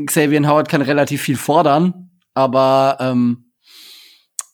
Xavier 0.06 0.48
Howard 0.48 0.70
kann 0.70 0.82
relativ 0.82 1.22
viel 1.22 1.38
fordern, 1.38 2.10
aber 2.34 2.98
ähm, 3.00 3.52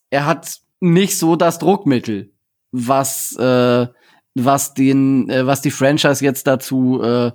er 0.10 0.25
hat 0.25 0.58
nicht 0.79 1.17
so 1.17 1.36
das 1.36 1.60
Druckmittel, 1.60 2.34
was 2.72 3.36
äh, 3.38 3.88
was 4.36 4.74
den 4.74 5.29
äh, 5.29 5.46
was 5.46 5.62
die 5.62 5.72
Franchise 5.72 6.24
jetzt 6.24 6.48
dazu 6.48 7.01
äh, 7.01 7.31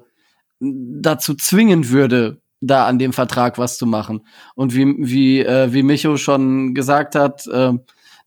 dazu 0.61 1.35
zwingen 1.35 1.91
würde, 1.91 2.41
da 2.61 2.87
an 2.87 2.99
dem 2.99 3.13
Vertrag 3.13 3.59
was 3.59 3.79
zu 3.79 3.87
machen. 3.87 4.27
Und 4.55 4.75
wie 4.75 4.95
wie 4.99 5.41
äh, 5.41 5.73
wie 5.73 5.83
Micho 5.83 6.17
schon 6.17 6.75
gesagt 6.75 7.15
hat, 7.15 7.47
äh, 7.47 7.73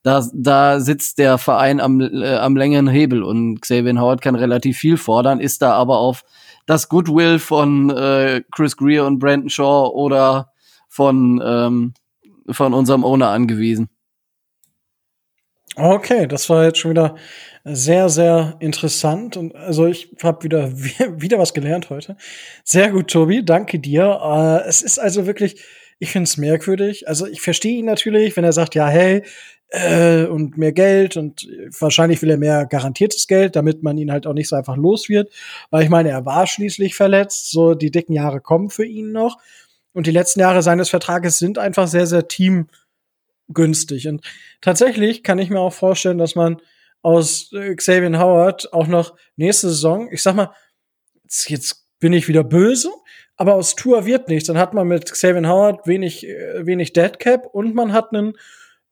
da 0.04 0.26
da 0.34 0.80
sitzt 0.80 1.18
der 1.18 1.38
Verein 1.38 1.80
am 1.80 2.02
äh, 2.02 2.36
am 2.36 2.56
längeren 2.56 2.88
Hebel 2.88 3.24
und 3.24 3.62
Xavier 3.62 4.00
Howard 4.00 4.22
kann 4.22 4.36
relativ 4.36 4.78
viel 4.78 4.98
fordern, 4.98 5.40
ist 5.40 5.62
da 5.62 5.74
aber 5.74 5.98
auf 6.00 6.24
das 6.68 6.88
Goodwill 6.90 7.40
von 7.40 7.90
äh, 7.90 8.44
Chris 8.52 8.78
Greer 8.78 9.06
und 9.06 9.18
Brandon 9.18 9.50
Shaw 9.50 9.90
oder 9.94 10.52
von 10.88 11.42
ähm, 11.44 11.94
von 12.50 12.74
unserem 12.74 13.04
Owner 13.04 13.30
angewiesen. 13.30 13.90
Okay, 15.76 16.28
das 16.28 16.50
war 16.50 16.66
jetzt 16.66 16.80
schon 16.80 16.92
wieder 16.92 17.16
sehr, 17.64 18.10
sehr 18.10 18.56
interessant. 18.60 19.38
Und 19.38 19.56
also 19.56 19.86
ich 19.86 20.10
habe 20.24 20.44
wieder, 20.44 20.72
wieder 20.76 21.38
was 21.38 21.54
gelernt 21.54 21.90
heute. 21.90 22.18
Sehr 22.64 22.92
gut, 22.92 23.12
Tobi, 23.12 23.44
danke 23.46 23.80
dir. 23.80 24.20
Äh, 24.24 24.68
es 24.68 24.82
ist 24.82 24.98
also 24.98 25.28
wirklich, 25.28 25.62
ich 26.00 26.12
finde 26.12 26.24
es 26.24 26.38
merkwürdig. 26.38 27.08
Also 27.08 27.28
ich 27.28 27.42
verstehe 27.42 27.78
ihn 27.78 27.86
natürlich, 27.86 28.36
wenn 28.38 28.44
er 28.44 28.54
sagt, 28.54 28.74
ja, 28.76 28.88
hey, 28.88 29.24
äh, 29.70 30.26
und 30.26 30.58
mehr 30.58 30.72
Geld 30.72 31.18
und 31.18 31.48
wahrscheinlich 31.80 32.22
will 32.22 32.30
er 32.30 32.38
mehr 32.38 32.66
garantiertes 32.66 33.28
Geld, 33.28 33.56
damit 33.56 33.84
man 33.84 33.98
ihn 33.98 34.12
halt 34.12 34.26
auch 34.28 34.34
nicht 34.34 34.50
so 34.50 34.56
einfach 34.56 34.78
los 34.78 35.10
wird. 35.10 35.32
Weil 35.70 35.84
ich 35.84 35.90
meine, 35.90 36.10
er 36.10 36.26
war 36.26 36.48
schließlich 36.48 36.96
verletzt, 36.96 37.52
so 37.52 37.74
die 37.74 37.92
dicken 37.92 38.14
Jahre 38.14 38.40
kommen 38.40 38.70
für 38.70 38.86
ihn 38.86 39.12
noch. 39.12 39.38
Und 39.94 40.08
die 40.08 40.12
letzten 40.12 40.40
Jahre 40.40 40.62
seines 40.62 40.90
Vertrages 40.90 41.40
sind 41.40 41.58
einfach 41.58 41.88
sehr, 41.88 42.08
sehr 42.08 42.28
team 42.28 42.68
günstig. 43.50 44.08
Und 44.08 44.26
tatsächlich 44.62 45.24
kann 45.24 45.40
ich 45.40 45.50
mir 45.50 45.60
auch 45.60 45.74
vorstellen, 45.74 46.18
dass 46.18 46.36
man 46.36 46.62
aus 47.02 47.52
äh, 47.54 47.76
Xavier 47.76 48.20
Howard 48.20 48.74
auch 48.74 48.88
noch 48.88 49.16
nächste 49.36 49.70
Saison, 49.70 50.10
ich 50.12 50.22
sag 50.22 50.36
mal, 50.36 50.52
jetzt, 51.24 51.50
jetzt 51.50 51.86
bin 52.00 52.14
ich 52.14 52.28
wieder 52.28 52.44
böse, 52.44 52.92
aber 53.36 53.56
aus 53.56 53.76
Tour 53.76 54.06
wird 54.06 54.28
nichts. 54.28 54.48
Dann 54.48 54.58
hat 54.58 54.74
man 54.74 54.88
mit 54.88 55.12
Xavier 55.12 55.48
Howard 55.48 55.88
wenig, 55.88 56.28
äh, 56.28 56.66
wenig 56.66 56.94
Deadcap 56.94 57.46
und 57.46 57.76
man 57.76 57.94
hat 57.94 58.14
einen, 58.14 58.34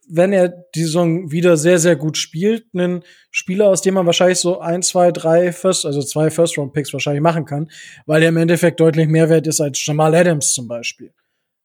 wenn 0.07 0.33
er 0.33 0.49
die 0.49 0.83
Saison 0.83 1.31
wieder 1.31 1.57
sehr, 1.57 1.79
sehr 1.79 1.95
gut 1.95 2.17
spielt, 2.17 2.65
einen 2.73 3.03
Spieler, 3.31 3.67
aus 3.67 3.81
dem 3.81 3.95
man 3.95 4.05
wahrscheinlich 4.05 4.39
so 4.39 4.59
ein, 4.59 4.81
zwei, 4.81 5.11
drei 5.11 5.51
First, 5.51 5.85
also 5.85 6.01
zwei 6.01 6.29
First-Round-Picks 6.29 6.93
wahrscheinlich 6.93 7.21
machen 7.21 7.45
kann, 7.45 7.69
weil 8.05 8.21
er 8.21 8.29
im 8.29 8.37
Endeffekt 8.37 8.79
deutlich 8.79 9.07
mehr 9.07 9.29
wert 9.29 9.47
ist 9.47 9.61
als 9.61 9.83
Jamal 9.85 10.13
Adams 10.15 10.53
zum 10.53 10.67
Beispiel. 10.67 11.13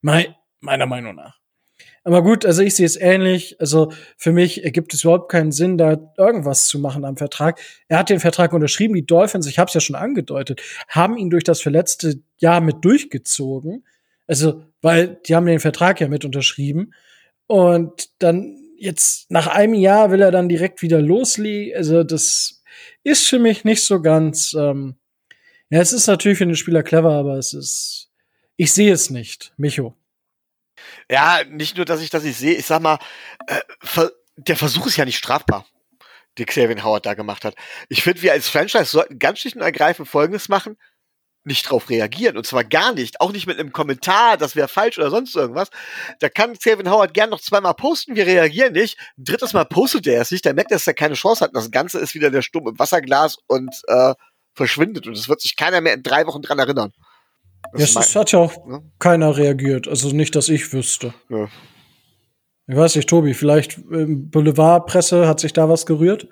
Me 0.02 0.34
meiner 0.60 0.86
Meinung 0.86 1.14
nach. 1.14 1.40
Aber 2.02 2.22
gut, 2.22 2.46
also 2.46 2.62
ich 2.62 2.74
sehe 2.74 2.86
es 2.86 2.96
ähnlich. 2.96 3.60
Also 3.60 3.92
für 4.16 4.32
mich 4.32 4.64
ergibt 4.64 4.94
es 4.94 5.04
überhaupt 5.04 5.30
keinen 5.30 5.52
Sinn, 5.52 5.76
da 5.76 6.12
irgendwas 6.16 6.66
zu 6.66 6.78
machen 6.78 7.04
am 7.04 7.16
Vertrag. 7.16 7.60
Er 7.88 7.98
hat 7.98 8.08
den 8.08 8.20
Vertrag 8.20 8.52
unterschrieben. 8.52 8.94
Die 8.94 9.04
Dolphins, 9.04 9.46
ich 9.46 9.58
habe 9.58 9.68
es 9.68 9.74
ja 9.74 9.80
schon 9.80 9.96
angedeutet, 9.96 10.62
haben 10.88 11.16
ihn 11.16 11.30
durch 11.30 11.44
das 11.44 11.60
verletzte 11.60 12.22
Jahr 12.38 12.60
mit 12.60 12.84
durchgezogen. 12.84 13.84
Also, 14.26 14.62
weil 14.80 15.20
die 15.26 15.34
haben 15.34 15.46
den 15.46 15.60
Vertrag 15.60 16.00
ja 16.00 16.08
mit 16.08 16.24
unterschrieben. 16.24 16.92
Und 17.50 18.10
dann 18.20 18.56
jetzt 18.76 19.28
nach 19.28 19.48
einem 19.48 19.74
Jahr 19.74 20.12
will 20.12 20.22
er 20.22 20.30
dann 20.30 20.48
direkt 20.48 20.82
wieder 20.82 21.02
loslegen. 21.02 21.76
Also 21.76 22.04
das 22.04 22.62
ist 23.02 23.26
für 23.26 23.40
mich 23.40 23.64
nicht 23.64 23.82
so 23.82 24.00
ganz. 24.00 24.54
Ähm 24.54 25.00
ja, 25.68 25.80
es 25.80 25.92
ist 25.92 26.06
natürlich 26.06 26.38
für 26.38 26.46
den 26.46 26.54
Spieler 26.54 26.84
clever, 26.84 27.10
aber 27.10 27.38
es 27.38 27.52
ist. 27.52 28.12
Ich 28.56 28.72
sehe 28.72 28.92
es 28.92 29.10
nicht, 29.10 29.52
Micho. 29.56 29.96
Ja, 31.10 31.40
nicht 31.42 31.76
nur, 31.76 31.84
dass 31.84 32.00
ich 32.00 32.10
das 32.10 32.22
nicht 32.22 32.38
sehe, 32.38 32.54
ich 32.54 32.66
sag 32.66 32.82
mal, 32.82 33.00
äh, 33.48 33.60
der 34.36 34.56
Versuch 34.56 34.86
ist 34.86 34.96
ja 34.96 35.04
nicht 35.04 35.18
strafbar, 35.18 35.66
den 36.38 36.46
Xavier 36.46 36.84
Howard 36.84 37.04
da 37.04 37.14
gemacht 37.14 37.44
hat. 37.44 37.56
Ich 37.88 38.04
finde, 38.04 38.22
wir 38.22 38.30
als 38.30 38.48
Franchise 38.48 38.84
sollten 38.84 39.18
ganz 39.18 39.40
schlicht 39.40 39.56
und 39.56 39.62
ergreifend 39.62 40.06
Folgendes 40.06 40.48
machen, 40.48 40.76
nicht 41.44 41.70
drauf 41.70 41.88
reagieren. 41.88 42.36
Und 42.36 42.46
zwar 42.46 42.64
gar 42.64 42.92
nicht. 42.92 43.20
Auch 43.20 43.32
nicht 43.32 43.46
mit 43.46 43.58
einem 43.58 43.72
Kommentar, 43.72 44.36
das 44.36 44.56
wäre 44.56 44.68
falsch 44.68 44.98
oder 44.98 45.10
sonst 45.10 45.34
irgendwas. 45.34 45.70
Da 46.20 46.28
kann 46.28 46.56
Xavier 46.56 46.90
Howard 46.90 47.14
gern 47.14 47.30
noch 47.30 47.40
zweimal 47.40 47.74
posten, 47.74 48.14
wir 48.14 48.26
reagieren 48.26 48.74
nicht. 48.74 48.98
Ein 49.18 49.24
drittes 49.24 49.52
Mal 49.52 49.64
postet 49.64 50.06
er 50.06 50.20
es 50.20 50.30
nicht, 50.30 50.44
der 50.44 50.54
merkt, 50.54 50.70
dass 50.70 50.86
er 50.86 50.94
keine 50.94 51.14
Chance 51.14 51.44
hat. 51.44 51.50
Und 51.50 51.56
das 51.56 51.70
Ganze 51.70 51.98
ist 51.98 52.14
wieder 52.14 52.30
der 52.30 52.42
Sturm 52.42 52.68
im 52.68 52.78
Wasserglas 52.78 53.38
und 53.46 53.74
äh, 53.88 54.14
verschwindet. 54.54 55.06
Und 55.06 55.16
es 55.16 55.28
wird 55.28 55.40
sich 55.40 55.56
keiner 55.56 55.80
mehr 55.80 55.94
in 55.94 56.02
drei 56.02 56.26
Wochen 56.26 56.42
dran 56.42 56.58
erinnern. 56.58 56.92
Das 57.72 57.94
ja, 57.94 58.00
es 58.00 58.16
hat 58.16 58.32
ja 58.32 58.38
auch 58.38 58.66
ne? 58.66 58.82
keiner 58.98 59.36
reagiert. 59.36 59.88
Also 59.88 60.08
nicht, 60.10 60.34
dass 60.34 60.48
ich 60.48 60.72
wüsste. 60.72 61.14
Ja. 61.28 61.48
Ich 62.66 62.76
weiß 62.76 62.96
nicht, 62.96 63.08
Tobi, 63.08 63.34
vielleicht 63.34 63.80
Boulevardpresse, 63.88 65.26
hat 65.26 65.40
sich 65.40 65.52
da 65.52 65.68
was 65.68 65.86
gerührt? 65.86 66.28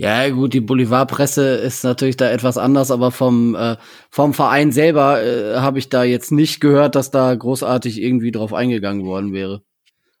Ja, 0.00 0.28
gut, 0.30 0.54
die 0.54 0.60
Boulevardpresse 0.60 1.56
ist 1.56 1.82
natürlich 1.82 2.16
da 2.16 2.30
etwas 2.30 2.56
anders, 2.56 2.92
aber 2.92 3.10
vom, 3.10 3.56
äh, 3.56 3.76
vom 4.10 4.32
Verein 4.32 4.70
selber 4.70 5.20
äh, 5.20 5.56
habe 5.56 5.80
ich 5.80 5.88
da 5.88 6.04
jetzt 6.04 6.30
nicht 6.30 6.60
gehört, 6.60 6.94
dass 6.94 7.10
da 7.10 7.34
großartig 7.34 8.00
irgendwie 8.00 8.30
drauf 8.30 8.54
eingegangen 8.54 9.04
worden 9.04 9.32
wäre. 9.32 9.62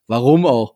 Warum 0.08 0.46
auch? 0.46 0.74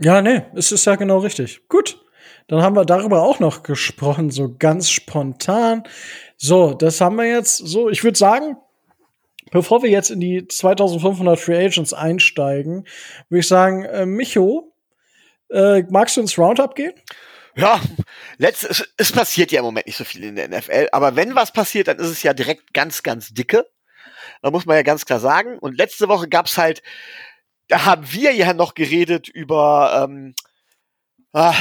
Ja, 0.00 0.22
nee, 0.22 0.42
es 0.56 0.72
ist 0.72 0.86
ja 0.86 0.96
genau 0.96 1.18
richtig. 1.18 1.68
Gut. 1.68 2.00
Dann 2.48 2.62
haben 2.62 2.74
wir 2.74 2.84
darüber 2.84 3.22
auch 3.22 3.38
noch 3.38 3.62
gesprochen, 3.62 4.30
so 4.30 4.52
ganz 4.58 4.90
spontan. 4.90 5.84
So, 6.36 6.74
das 6.74 7.00
haben 7.00 7.16
wir 7.16 7.26
jetzt 7.26 7.58
so. 7.58 7.88
Ich 7.88 8.02
würde 8.02 8.18
sagen, 8.18 8.56
bevor 9.52 9.84
wir 9.84 9.90
jetzt 9.90 10.10
in 10.10 10.18
die 10.18 10.48
2500 10.48 11.38
Free 11.38 11.64
Agents 11.64 11.92
einsteigen, 11.92 12.88
würde 13.28 13.40
ich 13.40 13.46
sagen, 13.46 13.84
äh, 13.84 14.04
Micho, 14.04 14.72
äh, 15.50 15.84
magst 15.90 16.16
du 16.16 16.22
ins 16.22 16.36
Roundup 16.36 16.74
gehen? 16.74 16.92
Ja, 17.56 17.80
letzt, 18.38 18.88
es, 18.96 19.12
passiert 19.12 19.52
ja 19.52 19.60
im 19.60 19.64
Moment 19.64 19.86
nicht 19.86 19.96
so 19.96 20.04
viel 20.04 20.24
in 20.24 20.36
der 20.36 20.48
NFL, 20.48 20.88
aber 20.92 21.16
wenn 21.16 21.34
was 21.34 21.52
passiert, 21.52 21.88
dann 21.88 21.98
ist 21.98 22.08
es 22.08 22.22
ja 22.22 22.34
direkt 22.34 22.74
ganz, 22.74 23.02
ganz 23.02 23.32
dicke. 23.32 23.66
Da 24.42 24.50
muss 24.50 24.66
man 24.66 24.76
ja 24.76 24.82
ganz 24.82 25.06
klar 25.06 25.20
sagen. 25.20 25.58
Und 25.58 25.78
letzte 25.78 26.08
Woche 26.08 26.28
gab's 26.28 26.58
halt, 26.58 26.82
da 27.68 27.84
haben 27.84 28.12
wir 28.12 28.32
ja 28.32 28.52
noch 28.54 28.74
geredet 28.74 29.28
über, 29.28 30.04
ähm, 30.04 30.34
ah, 31.32 31.54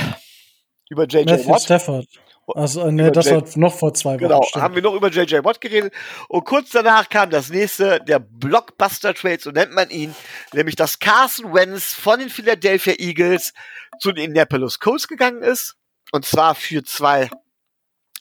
über 0.90 1.06
JJ 1.06 1.26
Matthew 1.26 1.50
Watt. 1.50 1.62
Stafford. 1.62 2.08
Also, 2.46 2.92
nee, 2.92 3.10
das 3.10 3.32
war 3.32 3.42
noch 3.56 3.74
vor 3.74 3.94
zwei 3.94 4.16
Wochen. 4.16 4.20
Genau, 4.20 4.44
stimmt. 4.44 4.64
haben 4.64 4.76
wir 4.76 4.82
noch 4.82 4.96
über 4.96 5.10
JJ 5.10 5.46
Watt 5.46 5.62
geredet. 5.62 5.94
Und 6.28 6.44
kurz 6.44 6.72
danach 6.72 7.08
kam 7.08 7.30
das 7.30 7.50
nächste, 7.50 8.02
der 8.02 8.20
Blockbuster-Trade, 8.20 9.40
so 9.40 9.52
nennt 9.52 9.74
man 9.74 9.90
ihn, 9.90 10.14
nämlich 10.52 10.76
dass 10.76 11.00
Carson 11.00 11.54
Wentz 11.54 11.94
von 11.94 12.20
den 12.20 12.30
Philadelphia 12.30 12.96
Eagles 12.98 13.54
zu 14.00 14.12
den 14.12 14.26
Indianapolis 14.26 14.80
Colts 14.80 15.08
gegangen 15.08 15.42
ist. 15.42 15.78
Und 16.14 16.26
zwar 16.26 16.54
für 16.54 16.84
zwei 16.84 17.32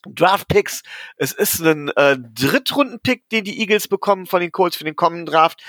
Draft-Picks. 0.06 0.82
Es 1.18 1.32
ist 1.32 1.60
ein 1.60 1.88
äh, 1.90 2.16
Drittrunden-Pick, 2.18 3.28
den 3.28 3.44
die 3.44 3.60
Eagles 3.60 3.86
bekommen 3.86 4.24
von 4.24 4.40
den 4.40 4.50
Colts 4.50 4.76
für 4.76 4.84
den 4.84 4.96
kommenden 4.96 5.26
Draft. 5.26 5.62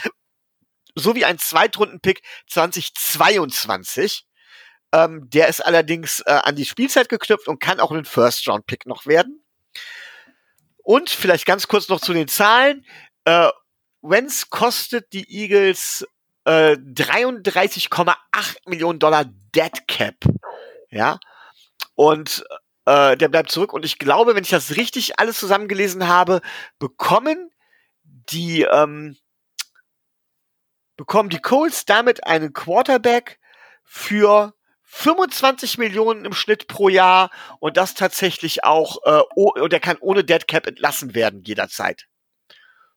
Sowie 0.96 1.25
ein 1.25 1.38
Zweitrunden-Pick 1.38 2.22
2022. 2.48 4.25
Ähm, 4.94 5.30
der 5.32 5.50
ist 5.50 5.60
allerdings 5.60 6.22
äh, 6.22 6.32
an 6.32 6.56
die 6.56 6.63
Spielzeit 6.63 7.10
geknüpft 7.10 7.50
und 7.50 7.60
kann 7.60 7.82
auch 7.82 7.92
ein 7.92 8.06
First-Round-Pick 8.06 8.86
noch 8.86 9.06
werden. 9.06 9.44
Und 10.77 11.10
vielleicht 11.10 11.46
ganz 11.46 11.68
kurz 11.68 11.89
noch 11.89 12.00
zu 12.00 12.13
den 12.13 12.30
Zahlen. 12.30 12.86
Äh, 13.25 13.50
Wentz 14.01 14.50
kostet 14.50 15.12
die 15.12 15.30
Eagles 15.30 16.08
äh, 16.46 16.77
33,8 16.77 18.15
Millionen 18.65 19.00
Dollar 19.00 19.25
Dead 19.25 19.88
Cap. 19.89 20.15
Ja. 20.89 21.20
Und 22.03 22.43
äh, 22.86 23.15
der 23.15 23.29
bleibt 23.29 23.50
zurück. 23.50 23.72
Und 23.72 23.86
ich 23.86 23.98
glaube, 23.98 24.36
wenn 24.36 24.43
ich 24.43 24.50
das 24.50 24.75
richtig 24.75 25.19
alles 25.19 25.39
zusammengelesen 25.39 26.10
habe, 26.10 26.41
bekommen 26.77 27.50
die, 28.03 28.63
ähm, 28.63 29.15
bekommen 30.98 31.29
die 31.29 31.39
Colts 31.39 31.86
damit 31.86 32.27
einen 32.27 32.51
Quarterback 32.51 33.39
für 33.86 34.53
25 34.83 35.77
Millionen 35.77 36.25
im 36.25 36.33
Schnitt 36.33 36.67
pro 36.67 36.89
Jahr 36.89 37.31
und 37.62 37.77
das 37.77 37.93
tatsächlich 37.93 38.65
auch, 38.65 38.98
äh, 39.05 39.22
und 39.33 39.72
er 39.72 39.79
kann 39.79 39.98
ohne 40.01 40.25
Dead 40.25 40.45
Cap 40.45 40.67
entlassen 40.67 41.15
werden 41.15 41.41
jederzeit. 41.43 42.07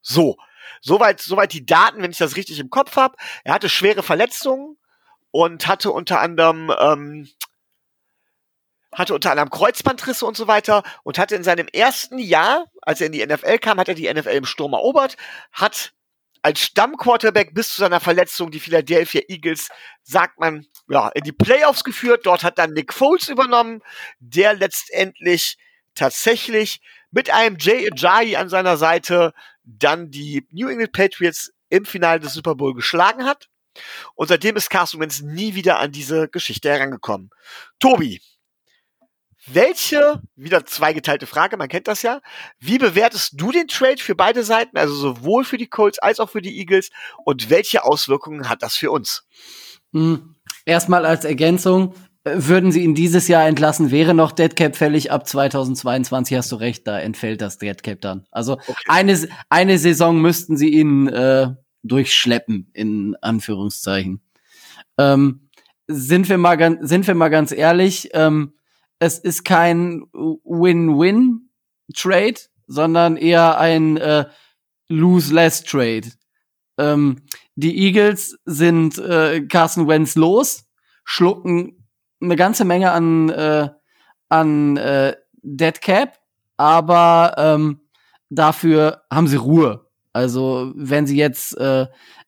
So, 0.03 0.37
soweit, 0.81 1.21
soweit 1.21 1.53
die 1.53 1.65
Daten, 1.65 2.03
wenn 2.03 2.11
ich 2.11 2.19
das 2.19 2.35
richtig 2.35 2.59
im 2.59 2.71
Kopf 2.71 2.97
habe. 2.97 3.17
Er 3.45 3.55
hatte 3.55 3.69
schwere 3.69 4.03
Verletzungen 4.03 4.77
und 5.31 5.69
hatte 5.69 5.93
unter 5.93 6.21
anderem 6.21 6.75
ähm, 6.77 7.29
hatte 8.97 9.15
unter 9.15 9.31
anderem 9.31 9.51
Kreuzbandrisse 9.51 10.27
und 10.27 10.37
so 10.37 10.49
weiter 10.49 10.83
und 11.05 11.19
hatte 11.19 11.37
in 11.37 11.45
seinem 11.45 11.69
ersten 11.69 12.19
Jahr, 12.19 12.65
als 12.81 13.01
er 13.01 13.07
in 13.07 13.13
die 13.13 13.25
NFL 13.25 13.59
kam, 13.59 13.79
hat 13.79 13.89
er 13.89 13.95
die 13.95 14.13
NFL 14.13 14.31
im 14.31 14.47
Sturm 14.47 14.73
erobert, 14.73 15.17
hat 15.53 15.93
als 16.43 16.61
Stammquarterback 16.61 17.55
bis 17.55 17.75
zu 17.75 17.81
seiner 17.81 18.01
Verletzung 18.01 18.51
die 18.51 18.61
Philadelphia 18.61 19.21
Eagles, 19.29 19.69
sagt 20.03 20.41
man, 20.41 20.65
ja, 20.89 21.09
in 21.09 21.25
die 21.25 21.33
Playoffs 21.33 21.85
geführt. 21.85 22.25
Dort 22.25 22.43
hat 22.43 22.59
dann 22.59 22.73
Nick 22.73 22.95
Foles 22.95 23.29
übernommen, 23.29 23.83
der 24.19 24.55
letztendlich 24.55 25.59
tatsächlich 25.95 26.81
mit 27.11 27.31
einem 27.31 27.57
Jay 27.59 27.91
Ajayi 27.91 28.37
an 28.37 28.49
seiner 28.49 28.77
Seite 28.77 29.35
dann 29.65 30.11
die 30.11 30.47
New 30.53 30.69
England 30.69 30.93
Patriots 30.93 31.53
im 31.69 31.85
Finale 31.85 32.21
des 32.21 32.35
Super 32.35 32.55
Bowl 32.55 32.75
geschlagen 32.75 33.25
hat. 33.25 33.49
Und 34.15 34.29
seitdem 34.29 34.57
ist 34.57 34.71
Carson 34.71 35.01
Wentz 35.01 35.21
nie 35.21 35.55
wieder 35.55 35.81
an 35.81 35.93
diese 35.93 36.29
Geschichte 36.29 36.71
herangekommen. 36.71 37.31
Tobi, 37.79 38.21
welche, 39.47 40.23
wieder 40.35 40.65
zweigeteilte 40.67 41.27
Frage, 41.27 41.57
man 41.57 41.69
kennt 41.69 41.89
das 41.89 42.03
ja. 42.03 42.21
Wie 42.59 42.79
bewertest 42.79 43.35
du 43.37 43.53
den 43.53 43.69
Trade 43.69 43.99
für 43.99 44.15
beide 44.15 44.43
Seiten, 44.45 44.77
also 44.77 44.95
sowohl 44.95 45.45
für 45.45 45.59
die 45.59 45.69
Colts 45.69 45.99
als 45.99 46.21
auch 46.21 46.31
für 46.31 46.43
die 46.43 46.59
Eagles? 46.59 46.91
Und 47.25 47.51
welche 47.51 47.85
Auswirkungen 47.85 48.49
hat 48.49 48.63
das 48.63 48.77
für 48.77 48.91
uns? 48.91 49.27
Hm. 49.93 50.35
Erstmal 50.65 51.07
als 51.07 51.25
Ergänzung, 51.25 51.95
äh, 52.25 52.35
würden 52.39 52.73
sie 52.73 52.83
ihn 52.83 52.95
dieses 52.95 53.29
Jahr 53.29 53.47
entlassen, 53.47 53.91
wäre 53.93 54.13
noch 54.13 54.33
Deadcap 54.33 54.77
fällig. 54.77 55.13
Ab 55.13 55.29
2022 55.29 56.37
hast 56.37 56.51
du 56.51 56.57
recht, 56.57 56.87
da 56.87 56.99
entfällt 56.99 57.41
das 57.41 57.59
Deadcap 57.59 58.01
dann. 58.01 58.27
Also 58.33 58.55
Okay. 58.55 58.75
eine, 58.89 59.29
eine 59.49 59.79
Saison 59.79 60.21
müssten 60.21 60.57
sie 60.57 60.71
ihn 60.71 61.07
äh, 61.07 61.51
durchschleppen, 61.85 62.71
in 62.73 63.17
Anführungszeichen. 63.21 64.21
Ähm, 64.99 65.49
sind, 65.87 66.29
wir 66.29 66.39
mal 66.39 66.57
ganz, 66.57 66.89
sind 66.89 67.07
wir 67.07 67.15
mal 67.15 67.29
ganz 67.29 67.53
ehrlich, 67.53 68.11
ähm, 68.13 68.55
es 68.99 69.19
ist 69.19 69.45
kein 69.45 70.07
Win-Win-Trade, 70.13 72.41
sondern 72.67 73.17
eher 73.17 73.59
ein 73.59 73.97
äh, 73.97 74.27
Lose-Less-Trade. 74.89 76.09
Ähm, 76.79 77.23
die 77.55 77.79
Eagles 77.79 78.39
sind 78.45 78.99
äh, 78.99 79.47
Carson 79.47 79.89
Wentz 79.89 80.15
los, 80.15 80.67
schlucken 81.05 81.87
eine 82.21 82.37
ganze 82.37 82.65
Menge 82.65 82.93
an, 82.93 83.31
äh, 83.31 83.69
an 84.29 84.77
äh, 84.77 85.17
Dead 85.43 85.81
Cap, 85.81 86.19
aber 86.57 87.35
ähm, 87.37 87.81
dafür 88.31 89.03
haben 89.11 89.29
sie 89.29 89.37
Ruhe. 89.37 89.87
Also 90.13 90.73
wenn 90.75 91.07
sie 91.07 91.17
jetzt 91.17 91.57
äh, 91.59 91.87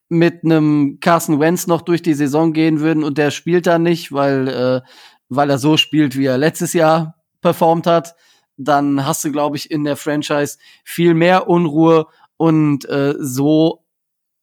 mit 0.08 0.44
einem 0.44 0.98
Carson 1.00 1.40
Wentz 1.40 1.66
noch 1.66 1.82
durch 1.82 2.02
die 2.02 2.14
Saison 2.14 2.52
gehen 2.52 2.80
würden 2.80 3.04
und 3.04 3.18
der 3.18 3.30
spielt 3.30 3.66
da 3.66 3.78
nicht, 3.78 4.12
weil, 4.12 4.48
äh, 4.48 4.80
weil 5.28 5.50
er 5.50 5.58
so 5.58 5.76
spielt, 5.76 6.16
wie 6.16 6.26
er 6.26 6.38
letztes 6.38 6.72
Jahr 6.72 7.16
performt 7.40 7.86
hat, 7.86 8.14
dann 8.56 9.04
hast 9.04 9.24
du, 9.24 9.32
glaube 9.32 9.56
ich, 9.56 9.70
in 9.70 9.84
der 9.84 9.96
Franchise 9.96 10.58
viel 10.84 11.14
mehr 11.14 11.48
Unruhe 11.48 12.06
und 12.36 12.88
äh, 12.88 13.14
so 13.18 13.84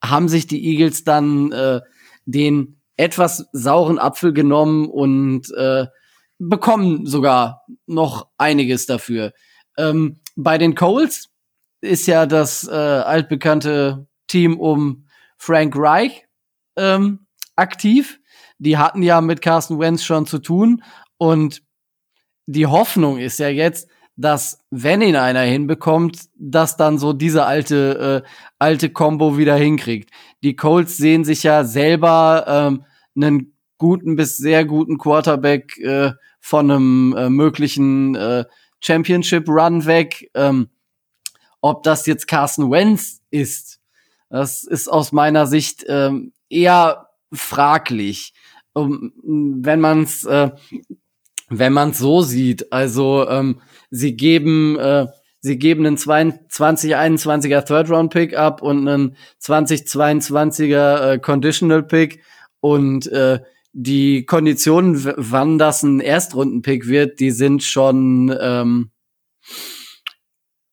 haben 0.04 0.30
sich 0.30 0.48
die 0.48 0.64
Eagles 0.66 1.04
dann 1.04 1.52
äh, 1.52 1.82
den 2.26 2.80
etwas 2.98 3.48
sauren 3.52 4.00
Apfel 4.00 4.34
genommen 4.34 4.88
und 4.90 5.52
äh, 5.56 5.88
bekommen 6.40 7.06
sogar 7.06 7.66
noch 7.86 8.28
einiges 8.38 8.86
dafür. 8.86 9.34
Ähm, 9.78 10.20
bei 10.36 10.58
den 10.58 10.76
Coles 10.76 11.30
ist 11.82 12.08
ja 12.08 12.26
das 12.26 12.68
äh, 12.68 12.72
altbekannte 12.72 14.08
Team 14.28 14.60
um 14.60 15.08
Frank 15.38 15.76
Reich 15.78 16.26
ähm, 16.76 17.28
aktiv. 17.56 18.20
Die 18.58 18.78
hatten 18.78 19.04
ja 19.04 19.22
mit 19.22 19.42
Carson 19.42 19.80
Wentz 19.80 20.04
schon 20.04 20.26
zu 20.26 20.40
tun 20.40 20.84
und 21.18 21.62
die 22.46 22.68
Hoffnung 22.68 23.18
ist 23.18 23.40
ja 23.40 23.50
jetzt, 23.50 23.90
dass 24.18 24.60
wenn 24.70 25.02
ihn 25.02 25.16
einer 25.16 25.42
hinbekommt, 25.42 26.30
dass 26.38 26.78
dann 26.78 26.98
so 26.98 27.12
diese 27.12 27.46
alte 27.46 28.24
äh, 28.24 28.30
alte 28.60 28.90
Combo 28.90 29.38
wieder 29.38 29.56
hinkriegt. 29.56 30.10
Die 30.44 30.56
Colts 30.56 30.98
sehen 30.98 31.26
sich 31.26 31.44
ja 31.44 31.66
selber 31.66 32.46
ähm, 32.48 32.86
einen 33.16 33.56
guten 33.78 34.16
bis 34.16 34.38
sehr 34.38 34.64
guten 34.64 34.98
Quarterback 34.98 35.78
äh, 35.80 36.12
von 36.40 36.72
einem 36.72 37.16
äh, 37.18 37.30
möglichen 37.30 38.16
äh, 38.16 38.46
Championship 38.80 39.50
Run 39.50 39.86
weg. 39.86 40.30
Ähm, 40.34 40.70
ob 41.60 41.84
das 41.84 42.06
jetzt 42.06 42.28
Carson 42.28 42.72
Wentz 42.72 43.22
ist, 43.32 43.80
das 44.30 44.64
ist 44.64 44.88
aus 44.88 45.12
meiner 45.12 45.48
Sicht 45.48 45.84
ähm, 45.88 46.32
eher 46.50 47.10
fraglich. 47.34 48.34
Wenn 48.76 49.82
man 49.82 50.04
es 50.04 50.26
äh, 50.26 50.52
wenn 51.50 51.74
man 51.74 51.94
so 51.94 52.22
sieht, 52.22 52.72
also 52.72 53.28
ähm, 53.30 53.62
sie 53.90 54.16
geben 54.16 54.78
äh, 54.78 55.08
sie 55.40 55.58
geben 55.58 55.86
einen 55.86 55.98
2021er 55.98 57.66
Third 57.66 57.90
Round 57.90 58.12
Pick 58.12 58.36
ab 58.36 58.62
und 58.62 58.88
einen 58.88 59.16
2022er 59.42 61.14
äh, 61.14 61.20
Conditional 61.20 61.84
Pick 61.84 62.22
und 62.62 63.08
äh, 63.08 63.40
die 63.78 64.26
Konditionen, 64.26 65.14
wann 65.18 65.58
das 65.58 65.84
ein 65.84 66.00
Erstrunden-Pick 66.00 66.88
wird, 66.88 67.20
die 67.20 67.32
sind 67.32 67.62
schon 67.62 68.36
ähm, 68.42 68.90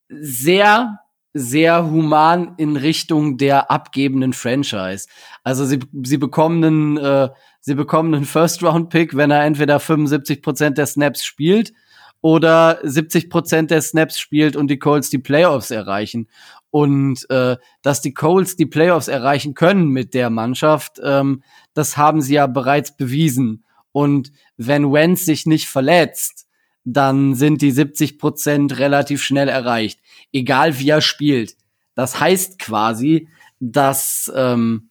sehr, 0.09 1.01
sehr 1.35 1.91
human 1.91 2.55
in 2.59 2.77
Richtung 2.77 3.39
der 3.39 3.73
abgebenden 3.73 4.33
Franchise. 4.33 5.09
Also 5.45 5.65
sie, 5.65 5.81
sie 6.05 6.19
bekommen 6.19 6.65
einen, 6.65 6.97
äh, 6.99 7.29
sie 7.61 7.75
bekommen 7.75 8.15
einen 8.15 8.25
First-Round-Pick, 8.25 9.17
wenn 9.17 9.31
er 9.31 9.45
entweder 9.45 9.79
75% 9.79 10.71
der 10.71 10.87
Snaps 10.87 11.25
spielt 11.25 11.73
oder 12.21 12.83
70% 12.85 13.67
der 13.67 13.83
Snaps 13.83 14.19
spielt 14.19 14.55
und 14.57 14.69
die 14.69 14.79
Colts 14.79 15.11
die 15.11 15.19
Playoffs 15.19 15.71
erreichen. 15.71 16.29
Und 16.71 17.29
äh, 17.29 17.57
dass 17.83 18.01
die 18.01 18.15
Colts 18.15 18.57
die 18.57 18.67
Playoffs 18.67 19.09
erreichen 19.09 19.55
können 19.55 19.89
mit 19.89 20.15
der 20.15 20.31
Mannschaft, 20.31 21.01
ähm, 21.03 21.43
das 21.75 21.97
haben 21.97 22.23
sie 22.23 22.35
ja 22.35 22.47
bereits 22.47 22.97
bewiesen. 22.97 23.65
Und 23.91 24.33
wenn 24.57 24.93
Wentz 24.93 25.27
sich 25.27 25.45
nicht 25.45 25.69
verletzt, 25.69 26.47
dann 26.85 27.35
sind 27.35 27.61
die 27.61 27.71
70 27.71 28.19
Prozent 28.19 28.79
relativ 28.79 29.23
schnell 29.23 29.49
erreicht, 29.49 30.01
egal 30.33 30.79
wie 30.79 30.89
er 30.89 31.01
spielt. 31.01 31.57
Das 31.95 32.19
heißt 32.19 32.59
quasi, 32.59 33.29
dass 33.61 34.33
ähm, 34.35 34.89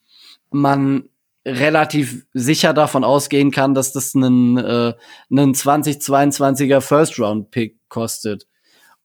man 0.52 1.10
relativ 1.46 2.26
sicher 2.34 2.74
davon 2.74 3.04
ausgehen 3.04 3.52
kann, 3.52 3.74
dass 3.74 3.94
das 3.94 4.16
einen, 4.16 4.58
äh, 4.58 4.94
einen 5.32 5.54
2022er 5.54 6.82
First 6.82 7.20
Round 7.20 7.50
Pick 7.52 7.80
kostet. 7.90 8.48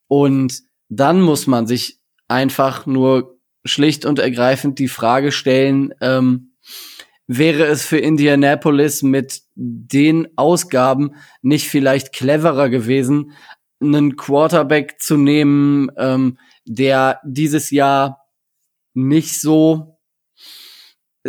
Und 0.06 0.62
dann 0.88 1.20
muss 1.20 1.46
man 1.46 1.66
sich 1.66 1.98
einfach 2.28 2.87
nur 2.87 3.38
schlicht 3.64 4.04
und 4.04 4.18
ergreifend 4.18 4.78
die 4.78 4.88
Frage 4.88 5.32
stellen, 5.32 5.94
ähm, 6.00 6.52
wäre 7.26 7.64
es 7.64 7.85
für 7.85 7.98
Indianapolis 7.98 9.02
mit 9.02 9.42
den 9.54 10.28
Ausgaben 10.37 11.16
nicht 11.42 11.68
vielleicht 11.68 12.12
cleverer 12.12 12.68
gewesen, 12.68 13.32
einen 13.80 14.16
Quarterback 14.16 15.00
zu 15.00 15.16
nehmen, 15.16 15.90
ähm, 15.96 16.38
der 16.64 17.20
dieses 17.24 17.70
Jahr 17.70 18.26
nicht 18.94 19.40
so 19.40 19.95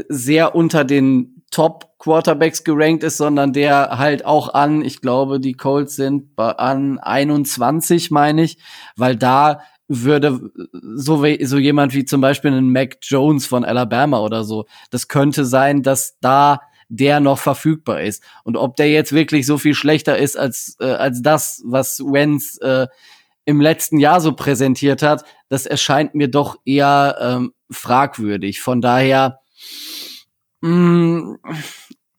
sehr 0.10 0.56
unter 0.56 0.84
den 0.84 1.44
Top 1.52 1.98
Quarterbacks 2.00 2.64
gerankt 2.64 3.04
ist, 3.04 3.18
sondern 3.18 3.54
der 3.54 3.98
halt 3.98 4.26
auch 4.26 4.54
an, 4.54 4.82
ich 4.84 5.02
glaube, 5.02 5.40
die 5.40 5.54
Colts 5.54 5.96
sind 5.96 6.38
an 6.38 7.00
21, 7.00 8.12
meine 8.12 8.44
ich, 8.44 8.58
weil 8.96 9.16
da 9.16 9.62
würde 9.88 10.52
so, 10.74 11.24
we- 11.24 11.40
so 11.46 11.58
jemand 11.58 11.94
wie 11.94 12.04
zum 12.04 12.20
Beispiel 12.20 12.52
ein 12.52 12.72
Mac 12.72 12.98
Jones 13.02 13.48
von 13.48 13.64
Alabama 13.64 14.20
oder 14.20 14.44
so, 14.44 14.66
das 14.92 15.08
könnte 15.08 15.46
sein, 15.46 15.82
dass 15.84 16.18
da 16.20 16.60
der 16.90 17.20
noch 17.22 17.38
verfügbar 17.38 18.02
ist. 18.02 18.24
Und 18.44 18.56
ob 18.58 18.76
der 18.76 18.90
jetzt 18.90 19.12
wirklich 19.14 19.46
so 19.46 19.58
viel 19.58 19.74
schlechter 19.74 20.18
ist 20.18 20.38
als, 20.38 20.76
äh, 20.80 20.86
als 20.86 21.22
das, 21.22 21.62
was 21.66 22.00
Wentz 22.00 22.58
äh, 22.62 22.88
im 23.46 23.62
letzten 23.62 23.98
Jahr 24.00 24.20
so 24.22 24.34
präsentiert 24.34 25.02
hat, 25.02 25.24
das 25.50 25.66
erscheint 25.66 26.16
mir 26.16 26.28
doch 26.30 26.58
eher 26.66 27.18
ähm, 27.22 27.54
fragwürdig. 27.72 28.62
Von 28.62 28.82
daher, 28.82 29.40
mh, 30.62 31.38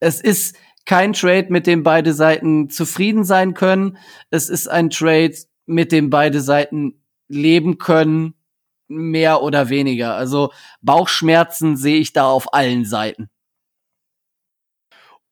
es 0.01 0.21
ist 0.21 0.57
kein 0.85 1.13
Trade, 1.13 1.49
mit 1.51 1.67
dem 1.67 1.83
beide 1.83 2.15
Seiten 2.15 2.71
zufrieden 2.71 3.25
sein 3.25 3.55
können. 3.55 3.99
Es 4.31 4.49
ist 4.49 4.69
ein 4.69 4.91
Trade, 4.91 5.35
mit 5.67 5.93
dem 5.93 6.09
beide 6.11 6.41
Seiten 6.41 7.03
leben 7.29 7.79
können, 7.79 8.35
mehr 8.89 9.43
oder 9.43 9.69
weniger. 9.69 10.15
Also 10.15 10.53
Bauchschmerzen 10.81 11.77
sehe 11.77 11.99
ich 11.99 12.13
da 12.15 12.27
auf 12.27 12.55
allen 12.55 12.85
Seiten. 12.87 13.29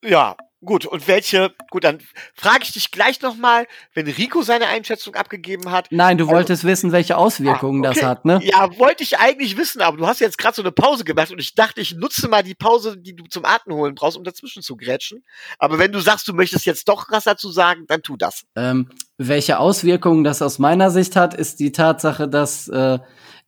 Ja, 0.02 0.36
gut. 0.66 0.84
Und 0.84 1.08
welche, 1.08 1.54
gut, 1.70 1.84
dann 1.84 1.98
frage 2.34 2.64
ich 2.64 2.72
dich 2.72 2.90
gleich 2.90 3.22
nochmal, 3.22 3.66
wenn 3.94 4.06
Rico 4.06 4.42
seine 4.42 4.66
Einschätzung 4.66 5.14
abgegeben 5.14 5.70
hat. 5.70 5.88
Nein, 5.90 6.18
du 6.18 6.24
Also- 6.24 6.34
wolltest 6.36 6.64
wissen, 6.64 6.92
welche 6.92 7.16
Auswirkungen 7.16 7.84
Ah, 7.84 7.90
okay. 7.90 8.00
das 8.00 8.08
hat, 8.08 8.24
ne? 8.26 8.40
Ja, 8.42 8.76
wollte 8.78 9.02
ich 9.02 9.18
eigentlich 9.18 9.56
wissen, 9.56 9.80
aber 9.80 9.96
du 9.96 10.06
hast 10.06 10.20
jetzt 10.20 10.36
gerade 10.36 10.54
so 10.54 10.62
eine 10.62 10.72
Pause 10.72 11.04
gemacht 11.04 11.30
und 11.30 11.38
ich 11.38 11.54
dachte, 11.54 11.80
ich 11.80 11.94
nutze 11.94 12.28
mal 12.28 12.42
die 12.42 12.54
Pause, 12.54 12.98
die 12.98 13.16
du 13.16 13.24
zum 13.24 13.44
Atmen 13.46 13.74
holen 13.76 13.94
brauchst, 13.94 14.18
um 14.18 14.24
dazwischen 14.24 14.62
zu 14.62 14.76
grätschen. 14.76 15.24
Aber 15.58 15.78
wenn 15.78 15.92
du 15.92 16.00
sagst, 16.00 16.28
du 16.28 16.34
möchtest 16.34 16.66
jetzt 16.66 16.88
doch 16.88 17.06
was 17.10 17.24
dazu 17.24 17.50
sagen, 17.50 17.84
dann 17.86 18.02
tu 18.02 18.16
das. 18.16 18.44
Ähm, 18.56 18.90
welche 19.16 19.58
Auswirkungen 19.58 20.24
das 20.24 20.42
aus 20.42 20.58
meiner 20.58 20.90
Sicht 20.90 21.16
hat, 21.16 21.32
ist 21.32 21.60
die 21.60 21.72
Tatsache, 21.72 22.28
dass 22.28 22.68
äh, 22.68 22.98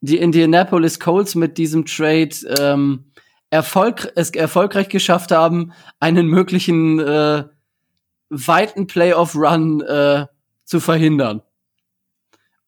die 0.01 0.19
Indianapolis 0.19 1.01
Colts 1.01 1.35
mit 1.35 1.59
diesem 1.59 1.85
Trade 1.85 2.31
ähm, 2.61 3.05
Erfolg, 3.51 4.13
es 4.15 4.31
erfolgreich 4.31 4.89
geschafft 4.89 5.31
haben, 5.31 5.73
einen 6.01 6.27
möglichen 6.27 6.99
äh, 6.99 7.45
weiten 8.29 8.87
Playoff-Run 8.87 9.81
äh, 9.81 10.27
zu 10.65 10.81
verhindern. 10.81 11.43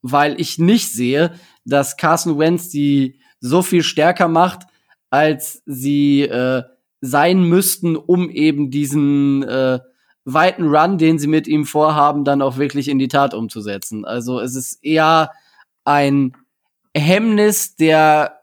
Weil 0.02 0.40
ich 0.40 0.58
nicht 0.58 0.90
sehe, 0.92 1.34
dass 1.64 1.96
Carson 1.96 2.38
Wentz 2.38 2.70
die 2.70 3.20
so 3.40 3.62
viel 3.62 3.82
stärker 3.82 4.28
macht, 4.28 4.62
als 5.10 5.62
sie 5.66 6.22
äh, 6.22 6.62
sein 7.00 7.44
müssten, 7.44 7.96
um 7.96 8.30
eben 8.30 8.70
diesen 8.70 9.42
äh, 9.42 9.80
weiten 10.24 10.68
Run, 10.68 10.98
den 10.98 11.18
sie 11.18 11.26
mit 11.26 11.46
ihm 11.46 11.64
vorhaben, 11.64 12.24
dann 12.24 12.42
auch 12.42 12.58
wirklich 12.58 12.88
in 12.88 12.98
die 12.98 13.08
Tat 13.08 13.34
umzusetzen. 13.34 14.04
Also 14.04 14.40
es 14.40 14.54
ist 14.54 14.84
eher 14.84 15.30
ein 15.84 16.36
Hemmnis 16.94 17.76
der 17.76 18.39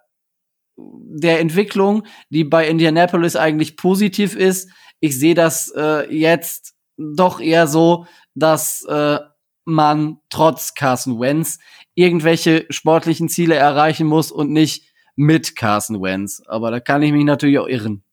der 0.78 1.40
Entwicklung, 1.40 2.06
die 2.30 2.44
bei 2.44 2.68
Indianapolis 2.68 3.36
eigentlich 3.36 3.78
positiv 3.78 4.36
ist. 4.36 4.70
Ich 5.00 5.18
sehe 5.18 5.36
das 5.36 5.74
äh, 5.76 6.13
jetzt 6.13 6.76
doch 6.98 7.40
eher 7.40 7.68
so, 7.68 8.06
dass 8.36 8.84
äh, 8.86 9.20
man 9.66 10.20
trotz 10.30 10.76
Carson 10.76 11.20
Wentz 11.20 11.60
irgendwelche 11.94 12.66
sportlichen 12.70 13.28
Ziele 13.28 13.56
erreichen 13.56 14.08
muss 14.08 14.32
und 14.32 14.52
nicht 14.52 14.86
mit 15.16 15.56
Carson 15.56 16.02
Wentz. 16.02 16.42
Aber 16.48 16.72
da 16.72 16.80
kann 16.80 17.02
ich 17.02 17.12
mich 17.12 17.26
natürlich 17.26 17.60
auch 17.60 17.68
irren. 17.68 18.04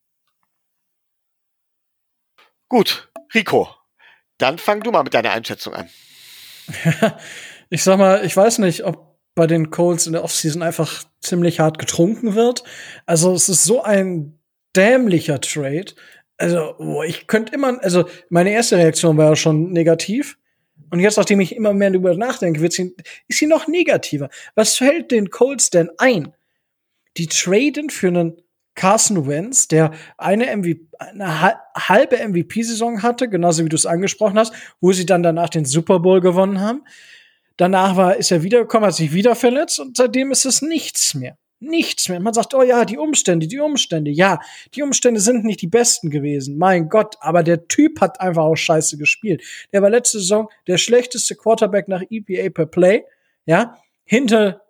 Gut, 2.68 3.08
Rico, 3.34 3.68
dann 4.38 4.58
fang 4.58 4.82
du 4.82 4.90
mal 4.90 5.04
mit 5.04 5.14
deiner 5.14 5.30
Einschätzung 5.30 5.74
an. 5.74 5.88
ich 7.70 7.84
sag 7.84 7.98
mal, 7.98 8.24
ich 8.24 8.36
weiß 8.36 8.58
nicht, 8.58 8.84
ob 8.84 9.13
bei 9.34 9.46
den 9.46 9.70
Colts 9.70 10.06
in 10.06 10.12
der 10.12 10.24
Offseason 10.24 10.62
einfach 10.62 11.04
ziemlich 11.20 11.60
hart 11.60 11.78
getrunken 11.78 12.34
wird. 12.34 12.64
Also 13.06 13.34
es 13.34 13.48
ist 13.48 13.64
so 13.64 13.82
ein 13.82 14.38
dämlicher 14.76 15.40
Trade. 15.40 15.92
Also, 16.36 16.74
oh, 16.78 17.02
ich 17.02 17.26
könnte 17.26 17.54
immer, 17.54 17.82
also 17.82 18.08
meine 18.28 18.52
erste 18.52 18.76
Reaktion 18.76 19.16
war 19.16 19.30
ja 19.30 19.36
schon 19.36 19.72
negativ. 19.72 20.38
Und 20.90 21.00
jetzt, 21.00 21.16
nachdem 21.16 21.40
ich 21.40 21.56
immer 21.56 21.72
mehr 21.72 21.90
darüber 21.90 22.14
nachdenke, 22.16 22.60
wird 22.60 22.72
sie, 22.72 22.94
ist 23.28 23.38
sie 23.38 23.46
noch 23.46 23.66
negativer. 23.66 24.28
Was 24.54 24.76
fällt 24.76 25.10
den 25.10 25.30
Colts 25.30 25.70
denn 25.70 25.90
ein? 25.98 26.32
Die 27.16 27.26
traden 27.26 27.90
für 27.90 28.08
einen 28.08 28.36
Carson 28.74 29.26
Wentz, 29.28 29.68
der 29.68 29.92
eine, 30.18 30.56
MVP, 30.56 30.88
eine 30.98 31.54
halbe 31.76 32.16
MVP-Saison 32.16 33.02
hatte, 33.02 33.28
genauso 33.28 33.64
wie 33.64 33.68
du 33.68 33.76
es 33.76 33.86
angesprochen 33.86 34.38
hast, 34.38 34.52
wo 34.80 34.92
sie 34.92 35.06
dann 35.06 35.22
danach 35.22 35.48
den 35.48 35.64
Super 35.64 36.00
Bowl 36.00 36.20
gewonnen 36.20 36.60
haben. 36.60 36.82
Danach 37.56 37.96
war, 37.96 38.16
ist 38.16 38.32
er 38.32 38.42
wiedergekommen, 38.42 38.86
hat 38.86 38.94
sich 38.94 39.12
wieder 39.12 39.36
verletzt 39.36 39.78
und 39.78 39.96
seitdem 39.96 40.32
ist 40.32 40.44
es 40.44 40.62
nichts 40.62 41.14
mehr. 41.14 41.38
Nichts 41.60 42.08
mehr. 42.08 42.20
Man 42.20 42.34
sagt, 42.34 42.52
oh 42.52 42.62
ja, 42.62 42.84
die 42.84 42.98
Umstände, 42.98 43.46
die 43.46 43.60
Umstände. 43.60 44.10
Ja, 44.10 44.40
die 44.74 44.82
Umstände 44.82 45.20
sind 45.20 45.44
nicht 45.44 45.62
die 45.62 45.66
besten 45.66 46.10
gewesen. 46.10 46.58
Mein 46.58 46.88
Gott, 46.88 47.16
aber 47.20 47.42
der 47.42 47.68
Typ 47.68 48.00
hat 48.00 48.20
einfach 48.20 48.42
auch 48.42 48.56
scheiße 48.56 48.98
gespielt. 48.98 49.42
Der 49.72 49.80
war 49.80 49.88
letzte 49.88 50.18
Saison 50.18 50.50
der 50.66 50.78
schlechteste 50.78 51.36
Quarterback 51.36 51.88
nach 51.88 52.02
EPA 52.10 52.50
per 52.50 52.66
Play. 52.66 53.04
Ja, 53.46 53.78
hinter, 54.04 54.62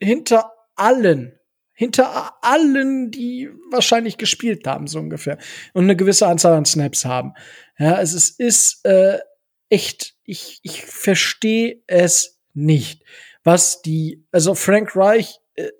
hinter 0.00 0.52
allen 0.74 1.40
hinter 1.80 2.34
allen, 2.42 3.10
die 3.10 3.48
wahrscheinlich 3.70 4.18
gespielt 4.18 4.66
haben, 4.66 4.86
so 4.86 4.98
ungefähr. 4.98 5.38
Und 5.72 5.84
eine 5.84 5.96
gewisse 5.96 6.26
Anzahl 6.26 6.52
an 6.52 6.66
Snaps 6.66 7.06
haben. 7.06 7.32
Ja, 7.78 7.98
es 8.02 8.12
ist 8.12 8.84
äh, 8.84 9.18
echt, 9.70 10.14
ich, 10.24 10.60
ich 10.62 10.84
verstehe 10.84 11.82
es 11.86 12.38
nicht. 12.52 13.02
Was 13.42 13.80
die, 13.80 14.24
also 14.32 14.54
Frank 14.54 14.94
Reich 14.94 15.40
äh, 15.54 15.70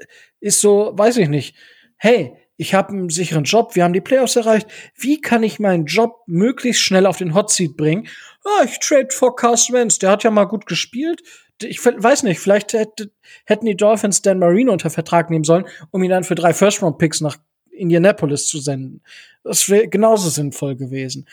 ist 0.41 0.61
so, 0.61 0.93
weiß 0.95 1.19
ich 1.19 1.29
nicht, 1.29 1.55
hey, 1.97 2.33
ich 2.57 2.75
habe 2.75 2.91
einen 2.91 3.11
sicheren 3.11 3.45
Job, 3.45 3.75
wir 3.75 3.85
haben 3.85 3.93
die 3.93 4.01
Playoffs 4.01 4.37
erreicht. 4.37 4.67
Wie 4.95 5.21
kann 5.21 5.43
ich 5.43 5.61
meinen 5.61 5.87
Job 5.87 6.23
möglichst 6.27 6.83
schnell 6.83 7.07
auf 7.07 7.19
den 7.19 7.35
Hot 7.35 7.51
Seat 7.51 7.77
bringen? 7.77 8.09
Ah, 8.45 8.65
ich 8.65 8.79
trade 8.79 9.09
for 9.11 9.37
Carson 9.37 9.75
Wentz, 9.75 9.99
der 9.99 10.11
hat 10.11 10.25
ja 10.25 10.31
mal 10.31 10.45
gut 10.45 10.67
gespielt, 10.67 11.23
ich 11.63 11.85
weiß 11.85 12.23
nicht, 12.23 12.41
vielleicht 12.41 12.73
hätte, 12.73 13.11
hätten 13.45 13.67
die 13.67 13.77
Dolphins 13.77 14.23
Dan 14.23 14.39
Marino 14.39 14.73
unter 14.73 14.91
Vertrag 14.91 15.31
nehmen 15.31 15.45
sollen, 15.45 15.67
um 15.91 16.03
ihn 16.03 16.11
dann 16.11 16.25
für 16.25 16.35
drei 16.35 16.55
First-Round-Picks 16.55 17.21
nach 17.21 17.37
Indianapolis 17.71 18.47
zu 18.47 18.59
senden. 18.59 19.03
Das 19.45 19.69
wäre 19.69 19.89
genauso 19.89 20.29
sinnvoll 20.29 20.77
gewesen. 20.77 21.27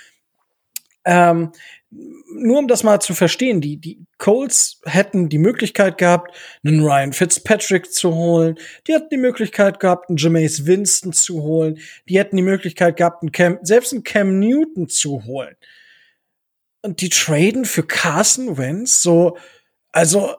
Ähm, 1.08 1.54
nur 1.90 2.60
um 2.60 2.68
das 2.68 2.84
mal 2.84 3.00
zu 3.00 3.14
verstehen, 3.14 3.62
die, 3.62 3.78
die 3.78 4.06
Colts 4.18 4.82
hätten 4.86 5.30
die 5.30 5.38
Möglichkeit 5.38 5.98
gehabt, 5.98 6.36
einen 6.66 6.84
Ryan 6.84 7.14
Fitzpatrick 7.14 7.94
zu 7.94 8.14
holen, 8.14 8.60
die 8.86 8.94
hätten 8.94 9.10
die 9.10 9.18
Möglichkeit 9.18 9.80
gehabt, 9.80 10.10
einen 10.10 10.18
Jameis 10.18 10.66
Winston 10.66 11.14
zu 11.14 11.42
holen, 11.42 11.80
die 12.10 12.20
hätten 12.20 12.36
die 12.36 12.44
Möglichkeit 12.44 12.98
gehabt, 12.98 13.24
einen 13.24 13.32
Cam, 13.32 13.60
selbst 13.62 13.94
einen 13.94 14.04
Cam 14.04 14.38
Newton 14.38 14.90
zu 14.90 15.24
holen. 15.24 15.56
Und 16.82 17.00
die 17.00 17.10
traden 17.10 17.64
für 17.64 17.84
Carson 17.84 18.58
Wentz 18.58 19.02
so, 19.02 19.38
also, 19.94 20.36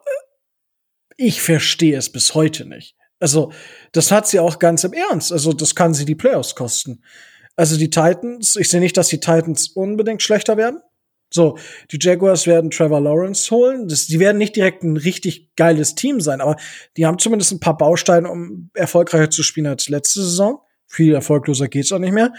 ich 1.16 1.40
verstehe 1.40 1.96
es 1.96 2.12
bis 2.12 2.34
heute 2.34 2.66
nicht. 2.66 2.94
Also, 3.20 3.52
das 3.92 4.12
hat 4.12 4.28
sie 4.28 4.38
auch 4.38 4.58
ganz 4.58 4.84
im 4.84 4.92
Ernst. 4.92 5.32
Also, 5.32 5.54
das 5.54 5.74
kann 5.74 5.94
sie 5.94 6.04
die 6.04 6.14
Playoffs 6.14 6.54
kosten. 6.54 7.02
Also, 7.58 7.76
die 7.76 7.90
Titans, 7.90 8.56
ich 8.56 8.70
sehe 8.70 8.80
nicht, 8.80 8.96
dass 8.96 9.08
die 9.08 9.20
Titans 9.20 9.68
unbedingt 9.68 10.22
schlechter 10.22 10.56
werden. 10.56 10.80
So, 11.30 11.58
die 11.90 11.98
Jaguars 12.00 12.46
werden 12.46 12.70
Trevor 12.70 13.00
Lawrence 13.00 13.50
holen. 13.50 13.88
Das, 13.88 14.06
die 14.06 14.18
werden 14.18 14.38
nicht 14.38 14.56
direkt 14.56 14.82
ein 14.82 14.96
richtig 14.96 15.54
geiles 15.56 15.94
Team 15.94 16.20
sein, 16.20 16.40
aber 16.40 16.56
die 16.96 17.04
haben 17.04 17.18
zumindest 17.18 17.52
ein 17.52 17.60
paar 17.60 17.76
Bausteine, 17.76 18.30
um 18.30 18.70
erfolgreicher 18.74 19.28
zu 19.28 19.42
spielen 19.42 19.66
als 19.66 19.88
letzte 19.88 20.22
Saison. 20.22 20.60
Viel 20.86 21.12
erfolgloser 21.12 21.68
geht's 21.68 21.92
auch 21.92 21.98
nicht 21.98 22.14
mehr. 22.14 22.32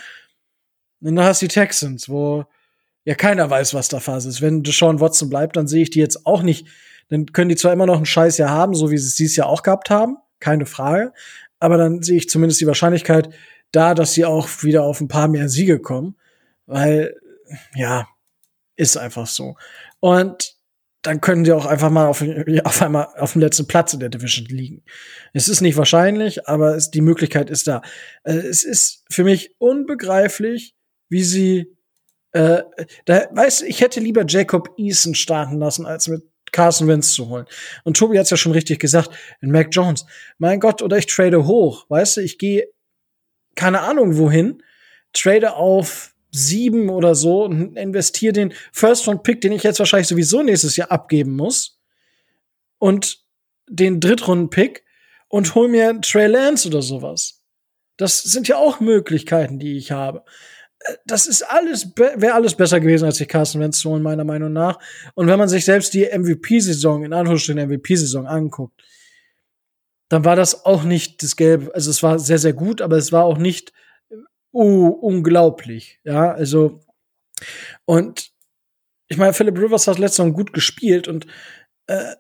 Und 1.02 1.16
dann 1.16 1.26
hast 1.26 1.42
du 1.42 1.48
die 1.48 1.54
Texans, 1.54 2.10
wo 2.10 2.46
ja 3.06 3.14
keiner 3.14 3.48
weiß, 3.48 3.76
was 3.76 3.90
da 3.90 4.00
Phase 4.00 4.30
ist. 4.30 4.42
Wenn 4.42 4.64
Deshaun 4.64 5.00
Watson 5.00 5.30
bleibt, 5.30 5.56
dann 5.56 5.68
sehe 5.68 5.84
ich 5.84 5.92
die 5.92 6.00
jetzt 6.00 6.26
auch 6.26 6.42
nicht 6.42 6.66
dann 7.10 7.26
können 7.26 7.50
die 7.50 7.56
zwar 7.56 7.74
immer 7.74 7.86
noch 7.86 7.98
ein 7.98 8.06
scheiß 8.06 8.38
Jahr 8.38 8.52
haben, 8.52 8.74
so 8.74 8.92
wie 8.92 8.98
sie 8.98 9.08
es 9.08 9.16
dieses 9.16 9.36
Jahr 9.36 9.48
auch 9.48 9.64
gehabt 9.64 9.90
haben, 9.90 10.18
keine 10.40 10.66
Frage, 10.66 11.12
aber 11.60 11.78
dann 11.78 12.02
sehe 12.02 12.18
ich 12.18 12.30
zumindest 12.30 12.62
die 12.62 12.68
Wahrscheinlichkeit 12.68 13.34
da, 13.72 13.94
dass 13.94 14.14
sie 14.14 14.26
auch 14.26 14.48
wieder 14.64 14.84
auf 14.84 15.02
ein 15.02 15.08
paar 15.08 15.28
mehr 15.28 15.50
Siege 15.50 15.80
kommen, 15.80 16.16
weil, 16.66 17.16
ja, 17.76 18.08
ist 18.76 18.98
einfach 18.98 19.28
so. 19.28 19.56
Und 20.00 20.56
dann 21.02 21.22
können 21.22 21.44
die 21.44 21.52
auch 21.52 21.66
einfach 21.66 21.90
mal 21.90 22.08
auf, 22.08 22.24
auf 22.64 22.82
einmal 22.82 23.08
auf 23.18 23.34
dem 23.34 23.42
letzten 23.42 23.68
Platz 23.68 23.94
in 23.94 24.00
der 24.00 24.10
Division 24.10 24.46
liegen. 24.48 24.84
Es 25.34 25.48
ist 25.48 25.62
nicht 25.62 25.78
wahrscheinlich, 25.78 26.48
aber 26.48 26.76
es, 26.76 26.92
die 26.92 27.02
Möglichkeit 27.02 27.50
ist 27.50 27.68
da. 27.68 27.82
Äh, 28.24 28.34
es 28.34 28.64
ist 28.64 29.06
für 29.10 29.24
mich 29.24 29.56
unbegreiflich, 29.60 30.76
wie 31.10 31.24
sie 31.24 31.76
äh, 32.32 32.64
da, 33.06 33.28
weißt 33.32 33.64
ich 33.64 33.82
hätte 33.82 34.00
lieber 34.00 34.24
Jacob 34.28 34.74
Eason 34.78 35.16
starten 35.16 35.58
lassen, 35.58 35.86
als 35.86 36.08
mit 36.08 36.24
Carson 36.52 36.88
Wentz 36.88 37.14
zu 37.14 37.30
holen. 37.30 37.46
Und 37.84 37.98
Tobi 37.98 38.18
hat's 38.18 38.30
ja 38.30 38.38
schon 38.38 38.52
richtig 38.52 38.80
gesagt, 38.80 39.10
in 39.42 39.52
Mac 39.52 39.70
Jones. 39.72 40.06
Mein 40.38 40.60
Gott, 40.60 40.82
oder 40.82 40.98
ich 40.98 41.06
trade 41.06 41.46
hoch, 41.46 41.86
weißt 41.90 42.18
du, 42.18 42.22
ich 42.22 42.38
gehe 42.38 42.68
keine 43.60 43.82
Ahnung 43.82 44.18
wohin, 44.18 44.64
trade 45.12 45.54
auf 45.54 46.16
sieben 46.32 46.90
oder 46.90 47.14
so 47.14 47.44
und 47.44 47.76
investiere 47.76 48.32
den 48.32 48.54
First 48.72 49.06
Round 49.08 49.24
Pick, 49.24 49.42
den 49.42 49.52
ich 49.52 49.64
jetzt 49.64 49.80
wahrscheinlich 49.80 50.08
sowieso 50.08 50.44
nächstes 50.44 50.78
Jahr 50.78 50.92
abgeben 50.92 51.36
muss 51.36 51.82
und 52.78 53.24
den 53.68 54.00
Drittrunden 54.00 54.50
Pick 54.50 54.86
und 55.28 55.56
hol 55.56 55.68
mir 55.68 56.00
Trey 56.02 56.28
Lance 56.28 56.70
oder 56.70 56.82
sowas. 56.82 57.44
Das 57.98 58.24
sind 58.24 58.48
ja 58.48 58.56
auch 58.56 58.80
Möglichkeiten, 58.80 59.60
die 59.60 59.76
ich 59.76 59.92
habe 59.92 60.24
das 61.06 61.28
ist 61.28 61.44
alles, 61.44 61.92
wäre 61.98 62.34
alles 62.34 62.56
besser 62.56 62.80
gewesen, 62.80 63.06
als 63.06 63.18
sich 63.18 63.28
Carsten 63.28 63.60
Wentz 63.60 63.80
zu 63.80 63.90
holen, 63.90 64.02
meiner 64.02 64.24
Meinung 64.24 64.54
nach. 64.54 64.80
Und 65.14 65.28
wenn 65.28 65.38
man 65.38 65.50
sich 65.50 65.66
selbst 65.66 65.94
die 65.94 66.06
MVP-Saison, 66.06 67.04
in 67.04 67.14
Anführungsstrichen 67.14 67.68
MVP-Saison 67.68 68.26
anguckt, 68.26 68.82
dann 70.10 70.26
war 70.26 70.36
das 70.36 70.66
auch 70.66 70.84
nicht 70.84 71.24
das 71.24 71.36
Gelbe. 71.36 71.74
Also 71.74 71.92
es 71.92 72.04
war 72.04 72.20
sehr, 72.20 72.40
sehr 72.40 72.54
gut, 72.54 72.82
aber 72.82 72.98
es 72.98 73.12
war 73.12 73.24
auch 73.24 73.38
nicht 73.38 73.72
uh, 74.52 74.88
unglaublich. 74.88 76.00
Ja, 76.04 76.32
also 76.32 76.82
und 77.86 78.32
ich 79.08 79.18
meine, 79.18 79.34
Philip 79.34 79.58
Rivers 79.58 79.88
hat 79.88 79.98
letztes 79.98 80.24
Mal 80.24 80.34
gut 80.34 80.54
gespielt 80.54 81.08
und 81.08 81.26
äh, 81.88 82.16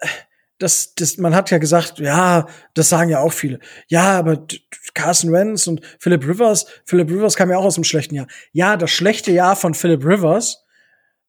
das, 0.60 0.93
das, 0.93 1.17
man 1.17 1.34
hat 1.34 1.52
ja 1.52 1.58
gesagt, 1.58 1.99
ja, 1.99 2.47
das 2.73 2.89
sagen 2.89 3.10
ja 3.10 3.19
auch 3.19 3.32
viele. 3.32 3.60
Ja, 3.88 4.19
aber 4.19 4.45
Carson 4.93 5.32
Wentz 5.32 5.67
und 5.67 5.82
Philip 5.99 6.28
Rivers, 6.28 6.65
Philip 6.86 7.10
Rivers 7.10 7.36
kam 7.36 7.49
ja 7.49 7.58
auch 7.58 7.65
aus 7.65 7.75
dem 7.75 7.86
schlechten 7.86 8.15
Jahr. 8.15 8.28
Ja, 8.52 8.75
das 8.75 8.91
schlechte 8.91 9.32
Jahr 9.32 9.56
von 9.56 9.73
Philip 9.73 10.04
Rivers 10.04 10.65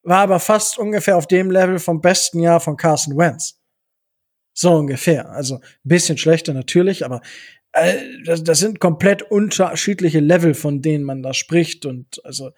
war 0.03 0.19
aber 0.19 0.39
fast 0.39 0.77
ungefähr 0.77 1.15
auf 1.15 1.27
dem 1.27 1.49
Level 1.49 1.79
vom 1.79 2.01
besten 2.01 2.39
Jahr 2.39 2.59
von 2.59 2.75
Carson 2.75 3.17
Wentz. 3.17 3.60
So 4.53 4.73
ungefähr. 4.73 5.29
Also 5.29 5.55
ein 5.55 5.61
bisschen 5.83 6.17
schlechter 6.17 6.53
natürlich, 6.53 7.05
aber 7.05 7.21
äh, 7.73 7.95
das, 8.25 8.43
das 8.43 8.59
sind 8.59 8.79
komplett 8.79 9.23
unterschiedliche 9.23 10.19
Level, 10.19 10.53
von 10.53 10.81
denen 10.81 11.03
man 11.03 11.23
da 11.23 11.33
spricht. 11.33 11.85
Und 11.85 12.23
also 12.25 12.51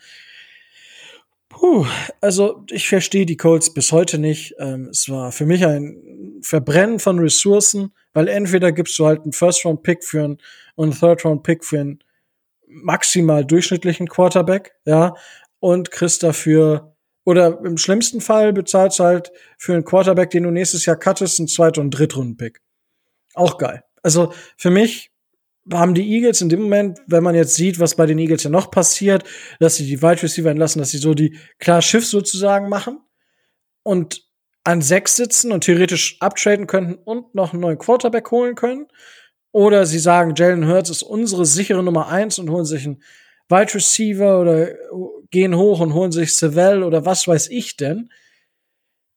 Puh, 1.49 1.85
also 2.19 2.65
ich 2.71 2.89
verstehe 2.89 3.27
die 3.27 3.37
Colts 3.37 3.73
bis 3.73 3.91
heute 3.91 4.17
nicht. 4.17 4.55
Ähm, 4.57 4.87
es 4.89 5.07
war 5.07 5.31
für 5.31 5.45
mich 5.45 5.63
ein 5.65 6.39
Verbrennen 6.41 6.97
von 6.99 7.19
Ressourcen, 7.19 7.93
Weil 8.13 8.27
entweder 8.27 8.71
gibst 8.71 8.97
du 8.99 9.05
halt 9.05 9.21
einen 9.23 9.33
First-Round-Pick 9.33 10.03
für 10.03 10.23
einen 10.23 10.37
und 10.75 10.91
einen 10.91 10.99
Third-Round-Pick 10.99 11.63
für 11.63 11.79
einen 11.79 11.99
maximal 12.67 13.45
durchschnittlichen 13.45 14.07
Quarterback, 14.07 14.73
ja, 14.85 15.15
und 15.59 15.91
kriegst 15.91 16.23
dafür, 16.23 16.92
oder 17.25 17.59
im 17.63 17.77
schlimmsten 17.77 18.21
Fall 18.21 18.53
bezahlst 18.53 18.99
du 18.99 19.03
halt 19.03 19.31
für 19.57 19.73
einen 19.73 19.85
Quarterback, 19.85 20.29
den 20.31 20.43
du 20.43 20.51
nächstes 20.51 20.85
Jahr 20.85 20.97
cuttest, 20.97 21.39
einen 21.39 21.47
Zweit- 21.47 21.77
und 21.77 21.91
Drittrunden-Pick. 21.91 22.61
Auch 23.33 23.57
geil. 23.57 23.83
Also 24.01 24.33
für 24.57 24.69
mich 24.69 25.11
haben 25.71 25.93
die 25.93 26.07
Eagles 26.15 26.41
in 26.41 26.49
dem 26.49 26.63
Moment, 26.63 26.99
wenn 27.07 27.23
man 27.23 27.35
jetzt 27.35 27.55
sieht, 27.55 27.79
was 27.79 27.95
bei 27.95 28.05
den 28.05 28.19
Eagles 28.19 28.43
ja 28.43 28.49
noch 28.49 28.69
passiert, 28.69 29.23
dass 29.59 29.75
sie 29.75 29.85
die 29.85 30.01
Wide 30.01 30.21
Receiver 30.21 30.49
entlassen, 30.49 30.79
dass 30.79 30.91
sie 30.91 30.97
so 30.97 31.13
die 31.13 31.37
klar 31.59 31.81
Schiff 31.81 32.05
sozusagen 32.05 32.67
machen 32.67 32.99
und 33.83 34.27
an 34.65 34.81
sechs 34.81 35.15
sitzen 35.15 35.51
und 35.51 35.63
theoretisch 35.63 36.17
uptraden 36.19 36.67
könnten 36.67 36.95
und 36.95 37.33
noch 37.35 37.53
einen 37.53 37.61
neuen 37.61 37.77
Quarterback 37.77 38.29
holen 38.31 38.55
können. 38.55 38.87
Oder 39.51 39.85
sie 39.85 39.99
sagen, 39.99 40.33
Jalen 40.35 40.67
Hurts 40.67 40.89
ist 40.89 41.03
unsere 41.03 41.45
sichere 41.45 41.83
Nummer 41.83 42.07
eins 42.07 42.39
und 42.39 42.49
holen 42.49 42.65
sich 42.65 42.85
einen 42.85 43.03
Wide 43.49 43.73
Receiver 43.73 44.39
oder 44.39 44.69
gehen 45.33 45.57
hoch 45.57 45.81
und 45.81 45.93
holen 45.93 46.13
sich 46.13 46.37
Savell 46.37 46.83
oder 46.83 47.05
was 47.05 47.27
weiß 47.27 47.49
ich 47.49 47.75
denn. 47.75 48.09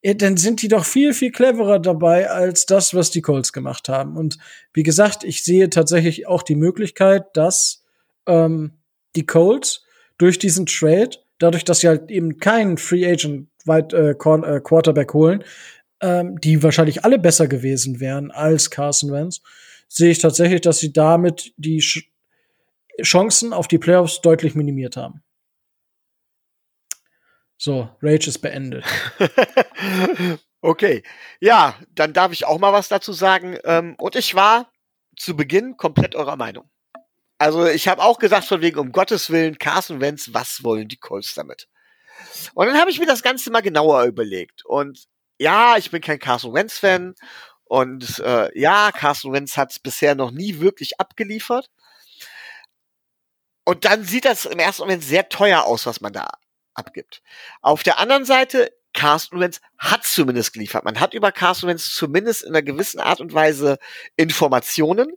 Ja, 0.03 0.15
dann 0.15 0.37
sind 0.37 0.63
die 0.63 0.69
doch 0.69 0.85
viel, 0.85 1.15
viel 1.15 1.31
cleverer 1.31 1.79
dabei 1.79 2.31
als 2.31 2.67
das, 2.67 2.95
was 2.95 3.11
die 3.11 3.23
Colts 3.23 3.53
gemacht 3.53 3.89
haben. 3.89 4.17
Und 4.17 4.39
wie 4.73 4.83
gesagt, 4.83 5.25
ich 5.25 5.45
sehe 5.45 5.71
tatsächlich 5.71 6.27
auch 6.27 6.43
die 6.43 6.57
Möglichkeit, 6.57 7.37
dass 7.37 7.85
ähm, 8.27 8.73
die 9.15 9.27
Colts 9.27 9.85
durch 10.19 10.39
diesen 10.39 10.67
Trade, 10.67 11.11
dadurch, 11.39 11.65
dass 11.65 11.81
sie 11.81 11.89
halt 11.89 12.11
eben 12.11 12.39
keinen 12.39 12.79
Free 12.79 13.07
Agent 13.07 13.49
weit, 13.67 13.93
äh, 13.93 14.11
äh, 14.11 14.61
Quarterback 14.61 15.13
holen, 15.13 15.45
ähm, 16.01 16.41
die 16.41 16.63
wahrscheinlich 16.63 17.05
alle 17.05 17.19
besser 17.19 17.47
gewesen 17.47 18.01
wären 18.01 18.31
als 18.31 18.71
Carson 18.71 19.13
Wentz, 19.13 19.43
sehe 19.89 20.11
ich 20.11 20.19
tatsächlich, 20.19 20.63
dass 20.63 20.79
sie 20.79 20.93
damit 20.93 21.53
die 21.57 21.81
Sch 21.81 22.11
Chancen 23.03 23.53
auf 23.53 23.69
die 23.69 23.77
Playoffs 23.77 24.23
deutlich 24.23 24.55
minimiert 24.55 24.97
haben. 24.97 25.23
So, 27.59 27.89
Rage 28.03 28.29
ist 28.29 28.41
beendet. 28.41 28.85
okay. 30.61 31.03
Ja, 31.41 31.75
dann 31.95 32.13
darf 32.13 32.33
ich 32.33 32.45
auch 32.45 32.59
mal 32.59 32.73
was 32.73 32.89
dazu 32.89 33.13
sagen. 33.13 33.59
Ähm, 33.65 33.95
und 33.99 34.15
ich 34.17 34.35
war 34.35 34.71
zu 35.17 35.37
Beginn 35.37 35.77
komplett 35.77 36.15
eurer 36.15 36.37
Meinung. 36.37 36.69
Also 37.39 37.67
ich 37.67 37.89
habe 37.89 38.03
auch 38.03 38.19
gesagt, 38.19 38.47
von 38.47 38.61
wegen, 38.61 38.79
um 38.79 38.93
Gottes 38.93 39.31
Willen, 39.31 39.59
Carson 39.59 40.01
Wentz, 40.01 40.31
was 40.33 40.65
wollen 40.65 40.89
die 40.89 40.97
Colts 40.97 41.35
damit? 41.35 41.69
Und 42.55 42.67
dann 42.67 42.79
habe 42.79 42.91
ich 42.91 42.99
mir 42.99 43.07
das 43.07 43.23
Ganze 43.23 43.51
mal 43.51 43.61
genauer 43.61 44.05
überlegt. 44.05 44.65
Und 44.65 45.07
ja, 45.39 45.77
ich 45.77 45.91
bin 45.91 46.01
kein 46.01 46.19
Carson 46.19 46.55
Wentz-Fan. 46.55 47.15
Und 47.65 48.21
äh, 48.21 48.59
ja, 48.59 48.93
Carson 48.93 49.33
Wentz 49.33 49.57
hat 49.57 49.73
es 49.73 49.79
bisher 49.79 50.15
noch 50.15 50.31
nie 50.31 50.61
wirklich 50.61 51.01
abgeliefert. 51.01 51.71
Und 53.65 53.85
dann 53.85 54.05
sieht 54.05 54.25
das 54.25 54.45
im 54.45 54.59
ersten 54.59 54.83
Moment 54.83 55.03
sehr 55.03 55.29
teuer 55.29 55.65
aus, 55.65 55.87
was 55.87 56.01
man 56.01 56.13
da 56.13 56.31
abgibt. 56.77 57.23
Auf 57.63 57.83
der 57.83 57.99
anderen 57.99 58.25
Seite, 58.25 58.73
Carsten 58.93 59.41
Wentz 59.41 59.61
hat 59.79 60.05
zumindest 60.05 60.53
geliefert. 60.53 60.85
Man 60.85 60.99
hat 61.01 61.15
über 61.15 61.31
Carsten 61.31 61.69
Wentz 61.69 61.95
zumindest 61.95 62.43
in 62.43 62.49
einer 62.49 62.63
gewissen 62.63 62.99
Art 62.99 63.21
und 63.21 63.35
Weise 63.35 63.79
Informationen. 64.17 65.13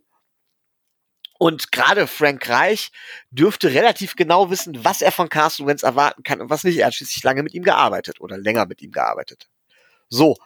Und 1.38 1.72
gerade 1.72 2.06
Frank 2.06 2.46
Reich 2.50 2.92
dürfte 3.30 3.72
relativ 3.72 4.14
genau 4.14 4.50
wissen, 4.50 4.84
was 4.84 5.00
er 5.00 5.10
von 5.10 5.30
Carsten 5.30 5.66
Wentz 5.66 5.82
erwarten 5.82 6.22
kann 6.22 6.42
und 6.42 6.50
was 6.50 6.64
nicht. 6.64 6.76
Er 6.76 6.86
hat 6.88 6.94
schließlich 6.94 7.24
lange 7.24 7.42
mit 7.42 7.54
ihm 7.54 7.62
gearbeitet 7.62 8.20
oder 8.20 8.36
länger 8.36 8.66
mit 8.66 8.82
ihm 8.82 8.92
gearbeitet. 8.92 9.48
So. 10.10 10.36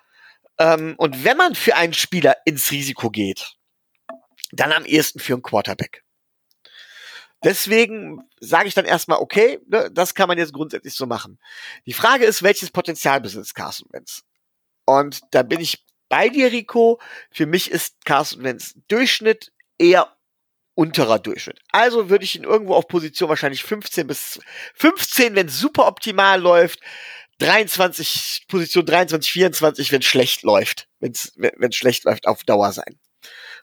Ähm, 0.59 0.95
und 0.97 1.25
wenn 1.25 1.37
man 1.37 1.57
für 1.57 1.75
einen 1.75 1.95
Spieler 1.95 2.37
ins 2.45 2.71
Risiko 2.71 3.11
geht, 3.11 3.57
dann 4.53 4.71
am 4.71 4.85
ehesten 4.85 5.19
für 5.19 5.33
einen 5.33 5.43
Quarterback. 5.43 6.05
Deswegen 7.45 8.23
sage 8.41 8.69
ich 8.69 8.75
dann 8.75 8.87
erstmal, 8.87 9.19
okay, 9.19 9.61
ne, 9.67 9.91
das 9.93 10.15
kann 10.15 10.29
man 10.29 10.39
jetzt 10.39 10.53
grundsätzlich 10.53 10.95
so 10.95 11.07
machen. 11.07 11.39
Die 11.87 11.93
Frage 11.93 12.25
ist, 12.25 12.43
welches 12.43 12.71
Potenzial 12.71 13.21
besitzt 13.21 13.55
Carson 13.55 13.89
Wentz? 13.93 14.25
Und 14.87 15.21
da 15.31 15.43
bin 15.43 15.61
ich 15.61 15.85
bei 16.09 16.29
dir, 16.29 16.51
Rico. 16.51 17.01
Für 17.31 17.47
mich 17.47 17.71
ist 17.71 18.05
Carson 18.05 18.43
Wentz 18.43 18.75
Durchschnitt 18.89 19.53
eher 19.79 20.17
unterer 20.75 21.19
Durchschnitt. 21.19 21.61
Also 21.71 22.11
würde 22.11 22.25
ich 22.25 22.35
ihn 22.35 22.45
irgendwo 22.45 22.75
auf 22.75 22.89
Position 22.89 23.29
wahrscheinlich 23.29 23.63
15 23.63 24.07
bis 24.07 24.41
15, 24.75 25.35
wenn 25.35 25.47
es 25.47 25.59
super 25.59 25.87
optimal 25.87 26.41
läuft. 26.41 26.81
23, 27.39 28.47
Position 28.49 28.87
23, 28.87 29.33
24, 29.33 29.93
wenn 29.93 30.01
es 30.01 30.07
schlecht 30.07 30.43
läuft. 30.43 30.89
Wenn 31.01 31.13
es 31.13 31.77
schlecht 31.77 32.05
läuft, 32.05 32.27
auf 32.27 32.45
Dauer 32.45 32.73
sein. 32.73 32.99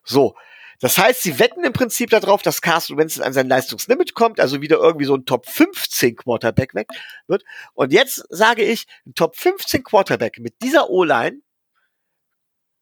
So, 0.03 0.35
das 0.81 0.97
heißt, 0.97 1.21
sie 1.21 1.37
wetten 1.37 1.63
im 1.63 1.73
Prinzip 1.73 2.09
darauf, 2.09 2.41
dass 2.41 2.61
Carson 2.61 2.97
Wentz 2.97 3.19
an 3.19 3.33
sein 3.33 3.47
Leistungslimit 3.47 4.15
kommt, 4.15 4.39
also 4.39 4.61
wieder 4.61 4.77
irgendwie 4.77 5.05
so 5.05 5.15
ein 5.15 5.25
Top 5.25 5.47
15 5.47 6.15
Quarterback 6.15 6.73
weg 6.73 6.87
wird. 7.27 7.43
Und 7.73 7.93
jetzt 7.93 8.25
sage 8.29 8.63
ich, 8.63 8.87
ein 9.05 9.13
Top 9.13 9.35
15 9.35 9.83
Quarterback 9.83 10.39
mit 10.39 10.55
dieser 10.63 10.89
O-Line 10.89 11.41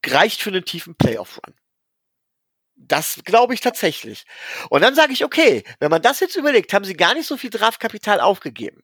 reicht 0.06 0.40
für 0.40 0.48
einen 0.48 0.64
tiefen 0.64 0.96
Playoff-Run. 0.96 1.54
Das 2.76 3.20
glaube 3.26 3.52
ich 3.52 3.60
tatsächlich. 3.60 4.24
Und 4.70 4.80
dann 4.80 4.94
sage 4.94 5.12
ich, 5.12 5.22
okay, 5.22 5.62
wenn 5.78 5.90
man 5.90 6.00
das 6.00 6.20
jetzt 6.20 6.36
überlegt, 6.36 6.72
haben 6.72 6.86
sie 6.86 6.96
gar 6.96 7.12
nicht 7.12 7.26
so 7.26 7.36
viel 7.36 7.50
Draftkapital 7.50 8.20
aufgegeben. 8.20 8.82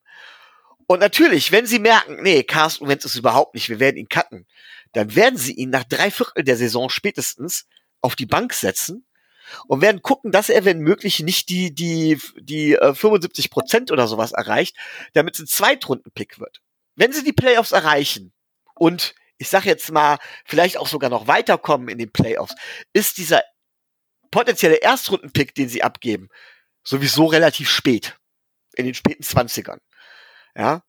Und 0.87 1.01
natürlich, 1.01 1.51
wenn 1.53 1.65
sie 1.65 1.79
merken, 1.79 2.23
nee, 2.23 2.43
Carsten 2.43 2.87
Wentz 2.87 3.07
ist 3.07 3.17
überhaupt 3.17 3.55
nicht, 3.55 3.71
wir 3.71 3.81
werden 3.81 3.97
ihn 3.97 4.11
cutten, 4.11 4.47
dann 4.93 5.17
werden 5.17 5.39
sie 5.39 5.55
ihn 5.55 5.71
nach 5.71 5.85
drei 5.85 6.11
Viertel 6.11 6.45
der 6.45 6.59
Saison 6.59 6.91
spätestens 6.91 7.67
auf 8.01 8.17
die 8.17 8.27
Bank 8.27 8.53
setzen 8.53 9.07
und 9.67 9.81
werden 9.81 10.03
gucken, 10.03 10.33
dass 10.33 10.49
er, 10.49 10.65
wenn 10.65 10.81
möglich, 10.81 11.21
nicht 11.21 11.49
die, 11.49 11.75
die, 11.75 12.21
die 12.39 12.75
äh, 12.75 12.95
75 12.95 13.51
Prozent 13.51 13.91
oder 13.93 14.07
sowas 14.09 14.33
erreicht, 14.33 14.77
damit 15.15 15.35
es 15.35 15.41
ein 15.41 15.47
Zweitrunden-Pick 15.47 16.39
wird. 16.39 16.61
Wenn 16.95 17.13
sie 17.13 17.25
die 17.25 17.33
Playoffs 17.33 17.73
erreichen 17.73 18.33
und 18.75 19.15
ich 19.39 19.49
sag 19.49 19.65
jetzt 19.67 19.93
mal, 19.93 20.19
vielleicht 20.45 20.79
auch 20.79 20.89
sogar 20.89 21.11
noch 21.11 21.27
weiterkommen 21.27 21.89
in 21.89 21.99
den 21.99 22.11
Playoffs, 22.11 22.55
ist 22.93 23.19
dieser 23.19 23.43
potenzielle 24.31 24.77
Erstrunden-Pick, 24.77 25.55
den 25.55 25.69
sie 25.69 25.83
abgeben, 25.83 26.29
sowieso 26.83 27.27
relativ 27.27 27.71
spät. 27.71 28.19
In 28.75 28.85
den 28.85 28.95
späten 28.95 29.23
Zwanzigern. 29.23 29.81
Ja. 30.55 30.83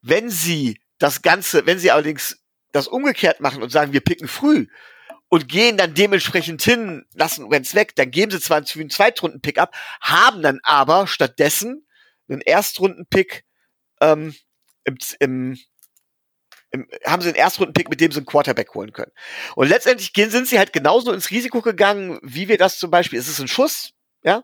Wenn 0.00 0.30
sie 0.30 0.80
das 0.98 1.22
Ganze, 1.22 1.66
wenn 1.66 1.78
sie 1.78 1.90
allerdings 1.90 2.40
das 2.72 2.86
umgekehrt 2.86 3.40
machen 3.40 3.62
und 3.62 3.70
sagen, 3.70 3.92
wir 3.92 4.00
picken 4.00 4.28
früh, 4.28 4.68
und 5.30 5.48
gehen 5.48 5.76
dann 5.76 5.94
dementsprechend 5.94 6.60
hin, 6.60 7.06
lassen 7.14 7.50
Wentz 7.50 7.74
weg, 7.74 7.94
dann 7.94 8.10
geben 8.10 8.32
sie 8.32 8.40
zwar 8.40 8.58
einen 8.58 8.90
Zweitrunden-Pick 8.90 9.58
ab, 9.58 9.74
haben 10.00 10.42
dann 10.42 10.58
aber 10.64 11.06
stattdessen 11.06 11.86
einen 12.28 12.40
Erstrunden-Pick 12.40 13.44
ähm, 14.00 14.34
im, 14.84 14.98
im, 15.20 15.58
im, 16.72 16.88
haben 17.06 17.22
sie 17.22 17.28
einen 17.28 17.36
Erstrunden-Pick, 17.36 17.88
mit 17.88 18.00
dem 18.00 18.10
sie 18.10 18.18
einen 18.18 18.26
Quarterback 18.26 18.74
holen 18.74 18.92
können. 18.92 19.12
Und 19.54 19.68
letztendlich 19.68 20.12
gehen, 20.12 20.30
sind 20.30 20.48
sie 20.48 20.58
halt 20.58 20.72
genauso 20.72 21.12
ins 21.12 21.30
Risiko 21.30 21.62
gegangen, 21.62 22.18
wie 22.22 22.48
wir 22.48 22.58
das 22.58 22.78
zum 22.80 22.90
Beispiel, 22.90 23.18
es 23.18 23.28
ist 23.28 23.40
ein 23.40 23.48
Schuss, 23.48 23.92
ja, 24.24 24.42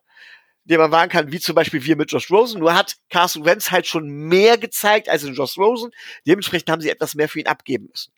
den 0.62 0.78
man 0.78 0.92
wagen 0.92 1.10
kann, 1.10 1.32
wie 1.32 1.40
zum 1.40 1.56
Beispiel 1.56 1.84
wir 1.84 1.96
mit 1.96 2.12
Josh 2.12 2.30
Rosen. 2.30 2.60
Nur 2.60 2.74
hat 2.74 2.96
Carson 3.10 3.44
Wentz 3.44 3.72
halt 3.72 3.88
schon 3.88 4.08
mehr 4.08 4.56
gezeigt 4.56 5.08
als 5.08 5.24
in 5.24 5.34
Josh 5.34 5.58
Rosen. 5.58 5.90
Dementsprechend 6.26 6.70
haben 6.70 6.80
sie 6.80 6.90
etwas 6.90 7.16
mehr 7.16 7.28
für 7.28 7.40
ihn 7.40 7.46
abgeben 7.46 7.86
müssen. 7.90 8.12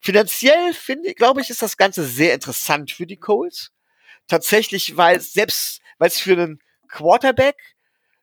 Finanziell 0.00 0.72
finde, 0.72 1.14
glaube 1.14 1.40
ich, 1.40 1.50
ist 1.50 1.62
das 1.62 1.76
Ganze 1.76 2.04
sehr 2.04 2.34
interessant 2.34 2.90
für 2.90 3.06
die 3.06 3.16
Colts. 3.16 3.70
Tatsächlich, 4.26 4.96
weil 4.96 5.20
selbst, 5.20 5.80
weil 5.98 6.08
es 6.08 6.20
für 6.20 6.32
einen 6.32 6.60
Quarterback 6.88 7.56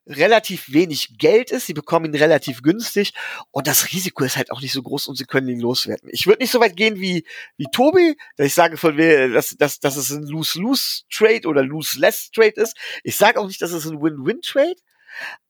relativ 0.07 0.71
wenig 0.71 1.17
Geld 1.17 1.51
ist, 1.51 1.67
sie 1.67 1.73
bekommen 1.73 2.07
ihn 2.07 2.15
relativ 2.15 2.63
günstig 2.63 3.13
und 3.51 3.67
das 3.67 3.91
Risiko 3.91 4.23
ist 4.23 4.35
halt 4.35 4.51
auch 4.51 4.61
nicht 4.61 4.73
so 4.73 4.81
groß 4.81 5.07
und 5.07 5.15
sie 5.15 5.25
können 5.25 5.47
ihn 5.47 5.59
loswerden. 5.59 6.09
Ich 6.11 6.25
würde 6.25 6.41
nicht 6.41 6.51
so 6.51 6.59
weit 6.59 6.75
gehen 6.75 6.99
wie, 6.99 7.25
wie 7.57 7.67
Tobi, 7.71 8.17
dass 8.35 8.47
ich 8.47 8.53
sage, 8.53 8.77
von 8.77 8.97
dass, 8.97 9.55
dass, 9.57 9.79
dass 9.79 9.95
es 9.95 10.09
ein 10.09 10.23
Lose-Lose-Trade 10.23 11.47
oder 11.47 11.63
Lose-Less-Trade 11.63 12.53
ist. 12.55 12.75
Ich 13.03 13.15
sage 13.15 13.39
auch 13.39 13.47
nicht, 13.47 13.61
dass 13.61 13.71
es 13.71 13.85
ein 13.85 14.01
Win-Win-Trade, 14.01 14.75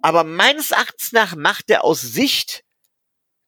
aber 0.01 0.23
meines 0.23 0.71
Erachtens 0.71 1.11
nach 1.11 1.35
macht 1.35 1.69
der 1.69 1.83
aus 1.83 2.01
Sicht 2.01 2.63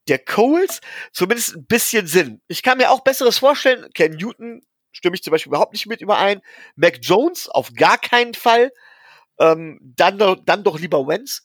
der 0.08 0.20
Coles 0.20 0.82
zumindest 1.12 1.56
ein 1.56 1.66
bisschen 1.66 2.08
Sinn. 2.08 2.42
Ich 2.48 2.64
kann 2.64 2.78
mir 2.78 2.92
auch 2.92 3.02
Besseres 3.02 3.38
vorstellen. 3.38 3.90
Ken 3.94 4.12
Newton 4.16 4.62
stimme 4.92 5.16
ich 5.16 5.24
zum 5.24 5.32
Beispiel 5.32 5.50
überhaupt 5.50 5.74
nicht 5.74 5.88
mit 5.88 6.02
überein. 6.02 6.42
Mac 6.76 7.00
Jones 7.02 7.50
auf 7.50 7.74
gar 7.74 7.98
keinen 7.98 8.34
Fall. 8.34 8.72
Ähm, 9.40 9.80
dann, 9.82 10.18
dann 10.46 10.64
doch 10.64 10.80
lieber 10.80 11.08
Wentz. 11.08 11.42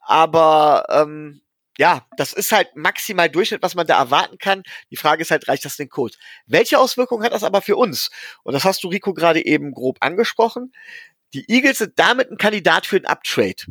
Aber 0.00 0.84
ähm, 0.90 1.40
ja, 1.78 2.06
das 2.16 2.32
ist 2.32 2.52
halt 2.52 2.76
maximal 2.76 3.30
Durchschnitt, 3.30 3.62
was 3.62 3.74
man 3.74 3.86
da 3.86 3.98
erwarten 3.98 4.38
kann. 4.38 4.62
Die 4.90 4.96
Frage 4.96 5.22
ist 5.22 5.30
halt, 5.30 5.48
reicht 5.48 5.64
das 5.64 5.76
den 5.76 5.88
Code? 5.88 6.14
Welche 6.46 6.78
Auswirkungen 6.78 7.24
hat 7.24 7.32
das 7.32 7.44
aber 7.44 7.62
für 7.62 7.76
uns? 7.76 8.10
Und 8.42 8.52
das 8.52 8.64
hast 8.64 8.84
du, 8.84 8.88
Rico, 8.88 9.14
gerade 9.14 9.44
eben 9.44 9.72
grob 9.72 9.96
angesprochen. 10.00 10.72
Die 11.32 11.48
Eagles 11.48 11.78
sind 11.78 11.98
damit 11.98 12.30
ein 12.30 12.36
Kandidat 12.36 12.86
für 12.86 12.96
einen 12.96 13.06
Uptrade. 13.06 13.64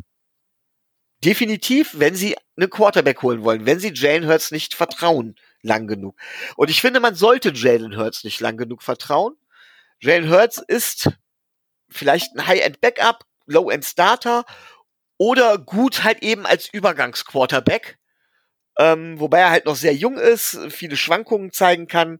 Definitiv, 1.24 1.98
wenn 1.98 2.14
sie 2.14 2.36
einen 2.56 2.70
Quarterback 2.70 3.22
holen 3.22 3.44
wollen, 3.44 3.66
wenn 3.66 3.78
sie 3.78 3.92
Jalen 3.94 4.26
Hurts 4.26 4.50
nicht 4.50 4.74
vertrauen 4.74 5.36
lang 5.62 5.86
genug. 5.86 6.16
Und 6.56 6.70
ich 6.70 6.80
finde, 6.80 7.00
man 7.00 7.14
sollte 7.14 7.52
Jalen 7.54 7.96
Hurts 7.96 8.24
nicht 8.24 8.40
lang 8.40 8.56
genug 8.56 8.82
vertrauen. 8.82 9.36
Jalen 10.00 10.30
Hurts 10.30 10.58
ist 10.58 11.10
vielleicht 11.90 12.34
ein 12.34 12.46
High-End-Backup, 12.46 13.24
Low-End-Starter 13.46 14.44
oder 15.18 15.58
gut 15.58 16.04
halt 16.04 16.22
eben 16.22 16.46
als 16.46 16.72
Übergangsquarterback. 16.72 17.98
Ähm, 18.78 19.20
wobei 19.20 19.40
er 19.40 19.50
halt 19.50 19.66
noch 19.66 19.76
sehr 19.76 19.94
jung 19.94 20.16
ist, 20.16 20.58
viele 20.70 20.96
Schwankungen 20.96 21.52
zeigen 21.52 21.86
kann. 21.86 22.18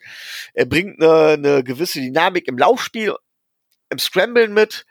Er 0.52 0.66
bringt 0.66 1.02
eine, 1.02 1.32
eine 1.32 1.64
gewisse 1.64 2.00
Dynamik 2.00 2.48
im 2.48 2.58
Laufspiel, 2.58 3.14
im 3.88 3.98
Scramblen 3.98 4.52
mit. 4.52 4.84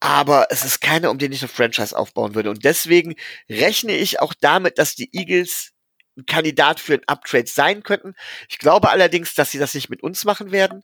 Aber 0.00 0.48
es 0.50 0.64
ist 0.64 0.80
keiner, 0.80 1.10
um 1.10 1.18
den 1.18 1.32
ich 1.32 1.42
eine 1.42 1.48
Franchise 1.48 1.96
aufbauen 1.96 2.34
würde. 2.34 2.50
Und 2.50 2.64
deswegen 2.64 3.14
rechne 3.48 3.96
ich 3.96 4.20
auch 4.20 4.34
damit, 4.34 4.78
dass 4.78 4.94
die 4.94 5.08
Eagles 5.12 5.72
ein 6.16 6.26
Kandidat 6.26 6.80
für 6.80 6.94
ein 6.94 7.06
Uptrade 7.06 7.46
sein 7.46 7.82
könnten. 7.82 8.14
Ich 8.48 8.58
glaube 8.58 8.90
allerdings, 8.90 9.34
dass 9.34 9.50
sie 9.50 9.58
das 9.58 9.74
nicht 9.74 9.90
mit 9.90 10.02
uns 10.02 10.24
machen 10.24 10.50
werden, 10.50 10.82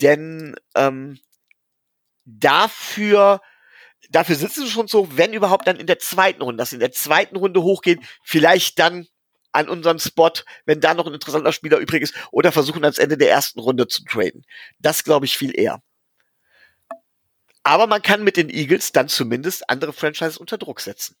denn 0.00 0.56
ähm, 0.74 1.18
dafür 2.24 3.40
dafür 4.10 4.36
sitzen 4.36 4.64
sie 4.64 4.70
schon 4.70 4.88
so, 4.88 5.16
wenn 5.16 5.32
überhaupt 5.32 5.66
dann 5.66 5.76
in 5.76 5.86
der 5.86 5.98
zweiten 5.98 6.42
Runde, 6.42 6.58
dass 6.58 6.70
sie 6.70 6.76
in 6.76 6.80
der 6.80 6.92
zweiten 6.92 7.36
Runde 7.36 7.62
hochgehen, 7.62 8.04
vielleicht 8.22 8.78
dann 8.78 9.06
an 9.52 9.68
unseren 9.68 9.98
Spot, 9.98 10.32
wenn 10.66 10.80
da 10.80 10.94
noch 10.94 11.06
ein 11.06 11.14
interessanter 11.14 11.52
Spieler 11.52 11.78
übrig 11.78 12.02
ist, 12.02 12.14
oder 12.32 12.52
versuchen 12.52 12.84
ans 12.84 12.98
Ende 12.98 13.16
der 13.16 13.30
ersten 13.30 13.60
Runde 13.60 13.86
zu 13.86 14.04
traden. 14.04 14.44
Das 14.78 15.04
glaube 15.04 15.26
ich 15.26 15.38
viel 15.38 15.58
eher. 15.58 15.80
Aber 17.64 17.86
man 17.86 18.02
kann 18.02 18.22
mit 18.22 18.36
den 18.36 18.50
Eagles 18.50 18.92
dann 18.92 19.08
zumindest 19.08 19.68
andere 19.68 19.92
Franchises 19.92 20.36
unter 20.36 20.58
Druck 20.58 20.80
setzen. 20.80 21.16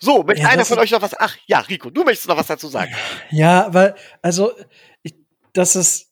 So, 0.00 0.22
möchte 0.22 0.42
Ja, 0.42 0.48
einer 0.48 0.64
von 0.64 0.78
euch 0.78 0.90
noch 0.90 1.02
was? 1.02 1.18
Ach 1.18 1.36
ja, 1.46 1.60
Rico, 1.60 1.90
du 1.90 2.04
möchtest 2.04 2.28
noch 2.28 2.36
was 2.36 2.46
dazu 2.46 2.68
sagen. 2.68 2.92
Ja, 3.30 3.72
weil, 3.72 3.94
also, 4.20 4.52
ich, 5.02 5.14
das 5.52 5.76
ist, 5.76 6.08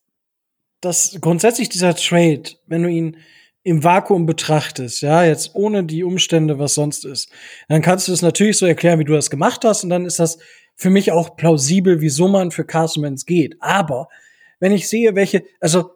das 0.81 1.16
grundsätzlich 1.21 1.69
dieser 1.69 1.95
Trade, 1.95 2.43
wenn 2.66 2.83
du 2.83 2.88
ihn 2.88 3.16
im 3.62 3.85
Vakuum 3.85 4.27
betrachtest, 4.27 5.03
ja, 5.03 5.25
jetzt 5.25 5.55
ohne 5.55 5.85
die 5.85 6.05
Umstände, 6.05 6.59
was 6.59 6.75
sonst 6.75 7.05
ist, 7.05 7.31
dann 7.69 7.83
kannst 7.83 8.09
du 8.09 8.12
es 8.12 8.23
natürlich 8.23 8.59
so 8.59 8.66
erklären, 8.66 8.99
wie 8.99 9.05
du 9.05 9.12
das 9.12 9.31
gemacht 9.31 9.64
hast, 9.64 9.85
und 9.85 9.90
dann 9.90 10.07
ist 10.07 10.19
das 10.19 10.38
für 10.77 10.90
mich 10.90 11.12
auch 11.12 11.37
plausibel, 11.37 12.01
wieso 12.01 12.29
man 12.29 12.53
für 12.53 12.64
Carson 12.64 13.03
Wentz 13.03 13.27
geht. 13.27 13.57
Aber 13.61 14.09
wenn 14.61 14.73
ich 14.73 14.88
sehe, 14.88 15.14
welche, 15.14 15.45
also 15.61 15.90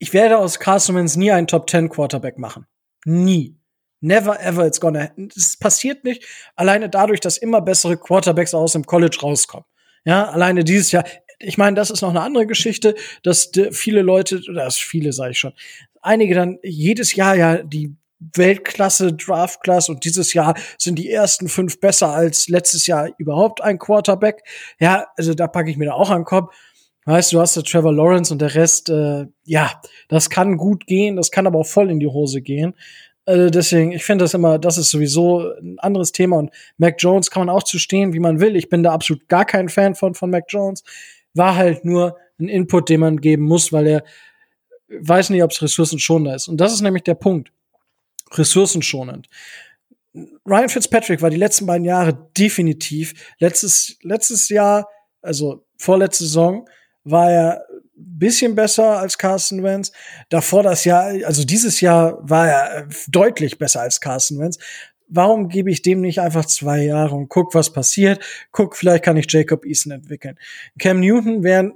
ich 0.00 0.14
werde 0.14 0.38
aus 0.38 0.58
Carson 0.58 0.96
Wentz 0.96 1.14
nie 1.14 1.30
einen 1.30 1.46
Top 1.46 1.68
10 1.70 1.90
Quarterback 1.90 2.38
machen. 2.38 2.66
Nie. 3.04 3.56
Never 4.00 4.40
ever 4.40 4.66
it's 4.66 4.80
gonna. 4.80 5.10
Das 5.16 5.58
passiert 5.58 6.04
nicht. 6.04 6.24
Alleine 6.56 6.88
dadurch, 6.88 7.20
dass 7.20 7.36
immer 7.36 7.60
bessere 7.60 7.98
Quarterbacks 7.98 8.54
aus 8.54 8.72
dem 8.72 8.86
College 8.86 9.18
rauskommen. 9.22 9.66
Ja, 10.06 10.30
alleine 10.30 10.64
dieses 10.64 10.90
Jahr. 10.90 11.04
Ich 11.38 11.58
meine, 11.58 11.76
das 11.76 11.90
ist 11.90 12.00
noch 12.00 12.10
eine 12.10 12.22
andere 12.22 12.46
Geschichte, 12.46 12.94
dass 13.22 13.50
viele 13.72 14.00
Leute, 14.00 14.40
das 14.54 14.78
viele 14.78 15.12
sage 15.12 15.32
ich 15.32 15.38
schon, 15.38 15.52
einige 16.00 16.34
dann 16.34 16.58
jedes 16.62 17.14
Jahr 17.14 17.36
ja 17.36 17.62
die 17.62 17.94
Weltklasse, 18.20 19.14
Draftklasse 19.14 19.92
und 19.92 20.04
dieses 20.04 20.32
Jahr 20.34 20.54
sind 20.78 20.98
die 20.98 21.10
ersten 21.10 21.48
fünf 21.48 21.80
besser 21.80 22.08
als 22.08 22.48
letztes 22.48 22.86
Jahr 22.86 23.10
überhaupt 23.18 23.62
ein 23.62 23.78
Quarterback. 23.78 24.42
Ja, 24.78 25.06
also 25.16 25.34
da 25.34 25.46
packe 25.46 25.70
ich 25.70 25.76
mir 25.76 25.86
da 25.86 25.92
auch 25.92 26.10
an 26.10 26.20
den 26.20 26.24
Kopf. 26.24 26.54
Weißt 27.06 27.32
du, 27.32 27.40
hast 27.40 27.56
da 27.56 27.62
Trevor 27.62 27.94
Lawrence 27.94 28.32
und 28.32 28.42
der 28.42 28.54
Rest, 28.54 28.90
äh, 28.90 29.26
ja, 29.44 29.80
das 30.08 30.28
kann 30.28 30.56
gut 30.56 30.86
gehen, 30.86 31.16
das 31.16 31.30
kann 31.30 31.46
aber 31.46 31.58
auch 31.60 31.66
voll 31.66 31.90
in 31.90 31.98
die 31.98 32.06
Hose 32.06 32.42
gehen. 32.42 32.74
Äh, 33.24 33.50
deswegen, 33.50 33.92
ich 33.92 34.04
finde 34.04 34.24
das 34.24 34.34
immer, 34.34 34.58
das 34.58 34.76
ist 34.76 34.90
sowieso 34.90 35.50
ein 35.60 35.78
anderes 35.78 36.12
Thema 36.12 36.36
und 36.36 36.50
Mac 36.76 36.96
Jones 36.98 37.30
kann 37.30 37.46
man 37.46 37.54
auch 37.54 37.62
zu 37.62 37.78
stehen, 37.78 38.12
wie 38.12 38.18
man 38.18 38.40
will. 38.40 38.56
Ich 38.56 38.68
bin 38.68 38.82
da 38.82 38.92
absolut 38.92 39.28
gar 39.28 39.44
kein 39.44 39.68
Fan 39.68 39.94
von, 39.94 40.14
von 40.14 40.30
Mac 40.30 40.44
Jones. 40.48 40.82
War 41.32 41.56
halt 41.56 41.84
nur 41.84 42.16
ein 42.38 42.48
Input, 42.48 42.88
den 42.88 43.00
man 43.00 43.20
geben 43.20 43.44
muss, 43.44 43.72
weil 43.72 43.86
er 43.86 44.04
weiß 44.88 45.30
nicht, 45.30 45.42
ob 45.42 45.52
es 45.52 45.62
ressourcenschonender 45.62 46.34
ist. 46.34 46.48
Und 46.48 46.58
das 46.58 46.72
ist 46.72 46.80
nämlich 46.80 47.04
der 47.04 47.14
Punkt. 47.14 47.52
Ressourcenschonend. 48.32 49.28
Ryan 50.44 50.68
Fitzpatrick 50.68 51.22
war 51.22 51.30
die 51.30 51.36
letzten 51.36 51.66
beiden 51.66 51.84
Jahre 51.84 52.30
definitiv. 52.36 53.14
Letztes, 53.38 53.96
letztes 54.02 54.48
Jahr, 54.48 54.88
also 55.22 55.64
vorletzte 55.78 56.24
Saison, 56.24 56.68
war 57.04 57.30
er 57.30 57.66
ein 57.70 58.18
bisschen 58.18 58.54
besser 58.54 58.98
als 58.98 59.18
Carson 59.18 59.62
Wentz. 59.62 59.92
Davor 60.28 60.62
das 60.62 60.84
Jahr, 60.84 61.12
also 61.24 61.44
dieses 61.44 61.80
Jahr 61.80 62.18
war 62.28 62.48
er 62.48 62.76
äh, 62.78 62.86
deutlich 63.08 63.58
besser 63.58 63.82
als 63.82 64.00
Carson 64.00 64.38
Wentz. 64.38 64.58
Warum 65.08 65.48
gebe 65.48 65.70
ich 65.70 65.82
dem 65.82 66.00
nicht 66.00 66.20
einfach 66.20 66.44
zwei 66.44 66.82
Jahre 66.82 67.16
und 67.16 67.28
guck, 67.28 67.54
was 67.54 67.72
passiert? 67.72 68.22
Guck, 68.52 68.76
vielleicht 68.76 69.04
kann 69.04 69.16
ich 69.16 69.30
Jacob 69.30 69.64
Eason 69.64 69.92
entwickeln. 69.92 70.38
Cam 70.78 71.00
Newton 71.00 71.42
wäre, 71.42 71.72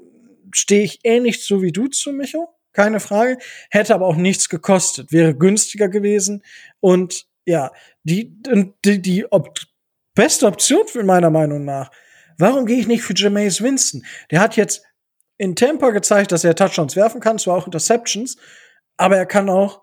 stehe 0.52 0.84
ich 0.84 1.00
ähnlich 1.02 1.44
so 1.44 1.60
wie 1.60 1.72
du 1.72 1.88
zu, 1.88 2.12
Micho. 2.12 2.48
Keine 2.72 3.00
Frage. 3.00 3.38
Hätte 3.70 3.94
aber 3.94 4.06
auch 4.06 4.16
nichts 4.16 4.48
gekostet. 4.48 5.12
Wäre 5.12 5.34
günstiger 5.34 5.88
gewesen. 5.88 6.42
Und 6.80 7.26
ja, 7.44 7.72
die, 8.04 8.36
die, 8.84 9.02
die 9.02 9.32
Op 9.32 9.58
beste 10.14 10.46
Option 10.46 10.86
für 10.86 11.02
meiner 11.02 11.30
Meinung 11.30 11.64
nach. 11.64 11.90
Warum 12.38 12.66
gehe 12.66 12.78
ich 12.78 12.86
nicht 12.86 13.02
für 13.02 13.14
Jameis 13.14 13.62
Winston? 13.62 14.04
Der 14.30 14.40
hat 14.40 14.56
jetzt 14.56 14.82
in 15.36 15.56
Tampa 15.56 15.90
gezeigt, 15.90 16.32
dass 16.32 16.44
er 16.44 16.54
Touchdowns 16.54 16.96
werfen 16.96 17.20
kann, 17.20 17.38
zwar 17.38 17.56
auch 17.56 17.66
Interceptions, 17.66 18.36
aber 18.96 19.16
er 19.16 19.26
kann 19.26 19.48
auch 19.48 19.82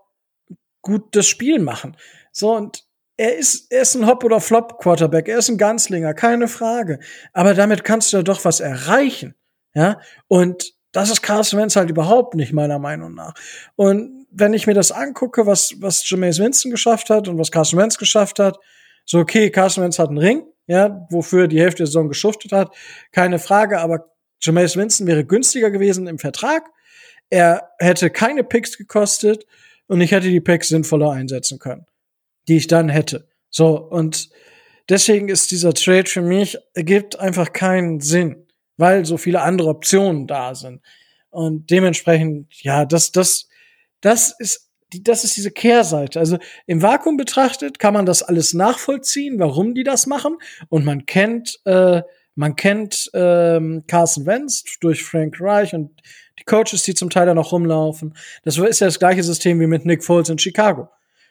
gut 0.81 1.15
das 1.15 1.27
Spiel 1.27 1.59
machen. 1.59 1.97
So, 2.31 2.55
und 2.55 2.83
er 3.17 3.37
ist, 3.37 3.71
er 3.71 3.81
ist 3.81 3.95
ein 3.95 4.07
Hop- 4.07 4.23
oder 4.23 4.39
Flop-Quarterback, 4.39 5.27
er 5.27 5.37
ist 5.37 5.49
ein 5.49 5.57
Ganzlinger, 5.57 6.13
keine 6.13 6.47
Frage. 6.47 6.99
Aber 7.33 7.53
damit 7.53 7.83
kannst 7.83 8.11
du 8.11 8.17
ja 8.17 8.23
doch 8.23 8.43
was 8.45 8.59
erreichen. 8.59 9.35
Ja, 9.73 9.99
und 10.27 10.73
das 10.91 11.09
ist 11.09 11.21
Carson 11.21 11.59
Wentz 11.59 11.75
halt 11.75 11.89
überhaupt 11.89 12.35
nicht, 12.35 12.51
meiner 12.51 12.79
Meinung 12.79 13.13
nach. 13.13 13.33
Und 13.75 14.27
wenn 14.31 14.53
ich 14.53 14.67
mir 14.67 14.73
das 14.73 14.91
angucke, 14.91 15.45
was, 15.45 15.73
was 15.79 16.09
Jameis 16.09 16.39
Winston 16.39 16.71
geschafft 16.71 17.09
hat 17.09 17.27
und 17.27 17.37
was 17.37 17.51
Carson 17.51 17.79
Wentz 17.79 17.97
geschafft 17.97 18.39
hat, 18.39 18.57
so, 19.05 19.19
okay, 19.19 19.49
Carson 19.49 19.83
Wentz 19.83 19.99
hat 19.99 20.09
einen 20.09 20.17
Ring, 20.17 20.43
ja, 20.67 21.05
wofür 21.09 21.43
er 21.43 21.47
die 21.47 21.59
Hälfte 21.59 21.79
der 21.79 21.87
Saison 21.87 22.07
geschuftet 22.07 22.51
hat, 22.51 22.75
keine 23.11 23.39
Frage, 23.39 23.79
aber 23.79 24.11
Jameis 24.41 24.75
Winston 24.75 25.07
wäre 25.07 25.23
günstiger 25.23 25.69
gewesen 25.69 26.07
im 26.07 26.19
Vertrag. 26.19 26.69
Er 27.29 27.71
hätte 27.79 28.09
keine 28.09 28.43
Picks 28.43 28.77
gekostet 28.77 29.45
und 29.87 30.01
ich 30.01 30.11
hätte 30.11 30.29
die 30.29 30.41
Picks 30.41 30.69
sinnvoller 30.69 31.11
einsetzen 31.11 31.59
können, 31.59 31.85
die 32.47 32.57
ich 32.57 32.67
dann 32.67 32.89
hätte. 32.89 33.27
So, 33.49 33.77
und 33.77 34.29
deswegen 34.89 35.29
ist 35.29 35.51
dieser 35.51 35.73
Trade 35.73 36.09
für 36.09 36.21
mich, 36.21 36.57
ergibt 36.73 37.19
einfach 37.19 37.53
keinen 37.53 37.99
Sinn, 37.99 38.47
weil 38.77 39.05
so 39.05 39.17
viele 39.17 39.41
andere 39.41 39.69
Optionen 39.69 40.27
da 40.27 40.55
sind. 40.55 40.81
Und 41.29 41.69
dementsprechend, 41.69 42.47
ja, 42.61 42.85
das, 42.85 43.11
das, 43.11 43.47
das 44.01 44.35
ist, 44.37 44.69
das 45.01 45.23
ist 45.23 45.37
diese 45.37 45.51
Kehrseite. 45.51 46.19
Also 46.19 46.37
im 46.65 46.81
Vakuum 46.81 47.15
betrachtet 47.15 47.79
kann 47.79 47.93
man 47.93 48.05
das 48.05 48.23
alles 48.23 48.53
nachvollziehen, 48.53 49.39
warum 49.39 49.73
die 49.73 49.83
das 49.83 50.05
machen. 50.05 50.37
Und 50.67 50.83
man 50.83 51.05
kennt, 51.05 51.61
äh, 51.65 52.01
man 52.35 52.55
kennt 52.55 53.09
ähm, 53.13 53.83
Carson 53.87 54.25
Wentz 54.25 54.63
durch 54.79 55.03
Frank 55.03 55.37
Reich 55.39 55.73
und 55.73 55.91
die 56.39 56.43
Coaches, 56.43 56.83
die 56.83 56.93
zum 56.93 57.09
Teil 57.09 57.25
da 57.25 57.33
noch 57.33 57.51
rumlaufen. 57.51 58.15
Das 58.43 58.57
ist 58.57 58.79
ja 58.79 58.87
das 58.87 58.99
gleiche 58.99 59.23
System 59.23 59.59
wie 59.59 59.67
mit 59.67 59.85
Nick 59.85 60.03
Foles 60.03 60.29
in 60.29 60.39
Chicago. 60.39 60.89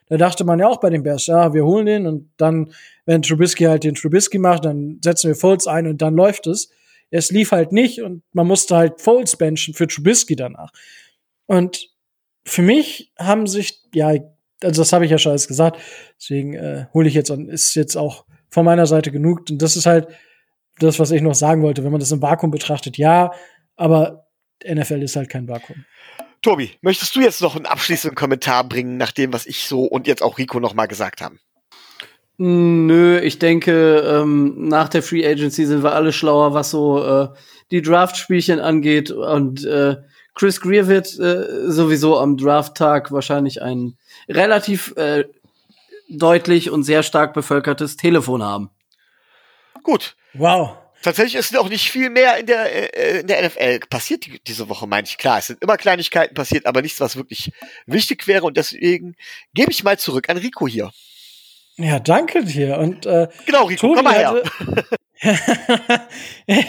Da 0.09 0.17
dachte 0.17 0.45
man 0.45 0.59
ja 0.59 0.67
auch 0.67 0.81
bei 0.81 0.91
den 0.91 1.05
Bears, 1.05 1.27
ja, 1.27 1.55
wir 1.55 1.65
holen 1.65 1.87
den 1.87 2.07
und 2.07 2.31
dann, 2.37 2.73
wenn 3.07 3.23
Trubisky 3.23 3.65
halt 3.65 3.85
den 3.85 3.95
Trubisky 3.95 4.39
macht, 4.39 4.65
dann 4.65 4.99
setzen 5.03 5.29
wir 5.29 5.37
Foles 5.37 5.67
ein 5.67 5.87
und 5.87 6.03
dann 6.03 6.15
läuft 6.15 6.47
es. 6.49 6.71
Es 7.11 7.31
lief 7.31 7.53
halt 7.53 7.73
nicht 7.73 8.03
und 8.03 8.23
man 8.33 8.47
musste 8.47 8.77
halt 8.77 9.01
Foles 9.01 9.37
benchen 9.37 9.73
für 9.73 9.87
Trubisky 9.87 10.37
danach. 10.37 10.71
Und 11.47 11.91
für 12.45 12.63
mich 12.63 13.13
haben 13.19 13.47
sich, 13.47 13.83
ja, 13.95 14.15
also 14.63 14.83
das 14.83 14.93
habe 14.93 15.05
ich 15.05 15.11
ja 15.11 15.19
schon 15.19 15.31
alles 15.31 15.49
gesagt, 15.49 15.81
deswegen 16.19 16.55
äh, 16.55 16.87
hole 16.93 17.09
ich 17.09 17.15
jetzt 17.15 17.31
und 17.31 17.49
ist 17.49 17.75
jetzt 17.75 17.97
auch 17.97 18.25
von 18.51 18.65
meiner 18.65 18.87
Seite 18.87 19.13
genug. 19.13 19.49
Und 19.49 19.63
das 19.63 19.77
ist 19.77 19.87
halt 19.87 20.09
das, 20.83 20.99
was 20.99 21.11
ich 21.11 21.23
noch 21.23 21.35
sagen 21.35 21.63
wollte. 21.63 21.85
Wenn 21.85 21.93
man 21.93 22.01
das 22.01 22.13
im 22.13 22.23
Vakuum 22.23 22.51
betrachtet, 22.51 22.99
ja, 22.99 23.33
aber 23.77 24.27
NFL 24.65 25.03
ist 25.03 25.17
halt 25.17 25.29
kein 25.29 25.49
Vakuum. 25.49 25.85
Tobi, 26.43 26.71
möchtest 26.81 27.15
du 27.15 27.21
jetzt 27.21 27.43
noch 27.43 27.57
einen 27.57 27.67
abschließenden 27.67 28.17
Kommentar 28.17 28.65
bringen, 28.65 28.97
nach 28.97 29.13
dem, 29.13 29.33
was 29.33 29.47
ich 29.47 29.67
so 29.67 29.85
und 29.85 30.07
jetzt 30.07 30.23
auch 30.23 30.39
Rico 30.39 30.59
noch 30.59 30.75
mal 30.75 30.87
gesagt 30.87 31.21
haben? 31.21 31.39
Nö, 32.39 33.19
ich 33.19 33.39
denke, 33.39 33.99
ähm, 33.99 34.69
nach 34.69 34.89
der 34.89 35.03
Free 35.03 35.27
Agency 35.27 35.67
sind 35.67 35.83
wir 35.83 35.93
alle 35.93 36.11
schlauer, 36.11 36.55
was 36.55 36.71
so 36.71 37.05
äh, 37.05 37.29
die 37.71 37.83
Draft-Spielchen 37.83 38.61
angeht. 38.61 39.11
Und 39.11 39.67
äh, 39.67 39.97
Chris 40.35 40.63
Greer 40.63 40.89
wird 40.89 41.19
äh, 41.19 41.71
sowieso 41.71 42.19
am 42.19 42.39
Draft-Tag 42.39 43.13
wahrscheinlich 43.13 43.61
ein 43.61 43.99
relativ 44.27 44.97
äh, 44.97 45.25
deutlich 46.09 46.71
und 46.71 46.85
sehr 46.85 47.03
stark 47.03 47.35
bevölkertes 47.35 47.99
Telefon 47.99 48.43
haben. 48.43 48.71
Gut. 49.83 50.17
Wow. 50.35 50.77
Tatsächlich 51.03 51.37
ist 51.37 51.57
auch 51.57 51.71
nicht 51.71 51.91
viel 51.91 52.11
mehr 52.11 52.37
in 52.37 52.47
der, 52.47 52.95
äh, 52.95 53.21
in 53.21 53.27
der 53.27 53.43
NFL 53.49 53.81
passiert 53.89 54.27
die, 54.27 54.39
diese 54.47 54.69
Woche, 54.69 54.87
meine 54.87 55.07
ich. 55.07 55.17
Klar, 55.17 55.39
es 55.39 55.47
sind 55.47 55.63
immer 55.63 55.79
Kleinigkeiten 55.79 56.35
passiert, 56.35 56.67
aber 56.67 56.83
nichts, 56.83 57.01
was 57.01 57.17
wirklich 57.17 57.53
wichtig 57.87 58.27
wäre. 58.27 58.45
Und 58.45 58.59
deswegen 58.59 59.17
gebe 59.55 59.73
ich 59.73 59.83
mal 59.83 59.99
zurück 59.99 60.29
an 60.29 60.37
Rico 60.37 60.69
hier. 60.69 60.91
Ja, 61.77 61.99
danke 62.01 62.45
dir. 62.45 62.77
Und 62.77 63.07
äh, 63.07 63.29
Genau, 63.47 63.65
Rico, 63.65 63.87
Tobi 63.87 63.95
komm 63.95 64.05
mal 64.05 64.15
her. 64.15 64.43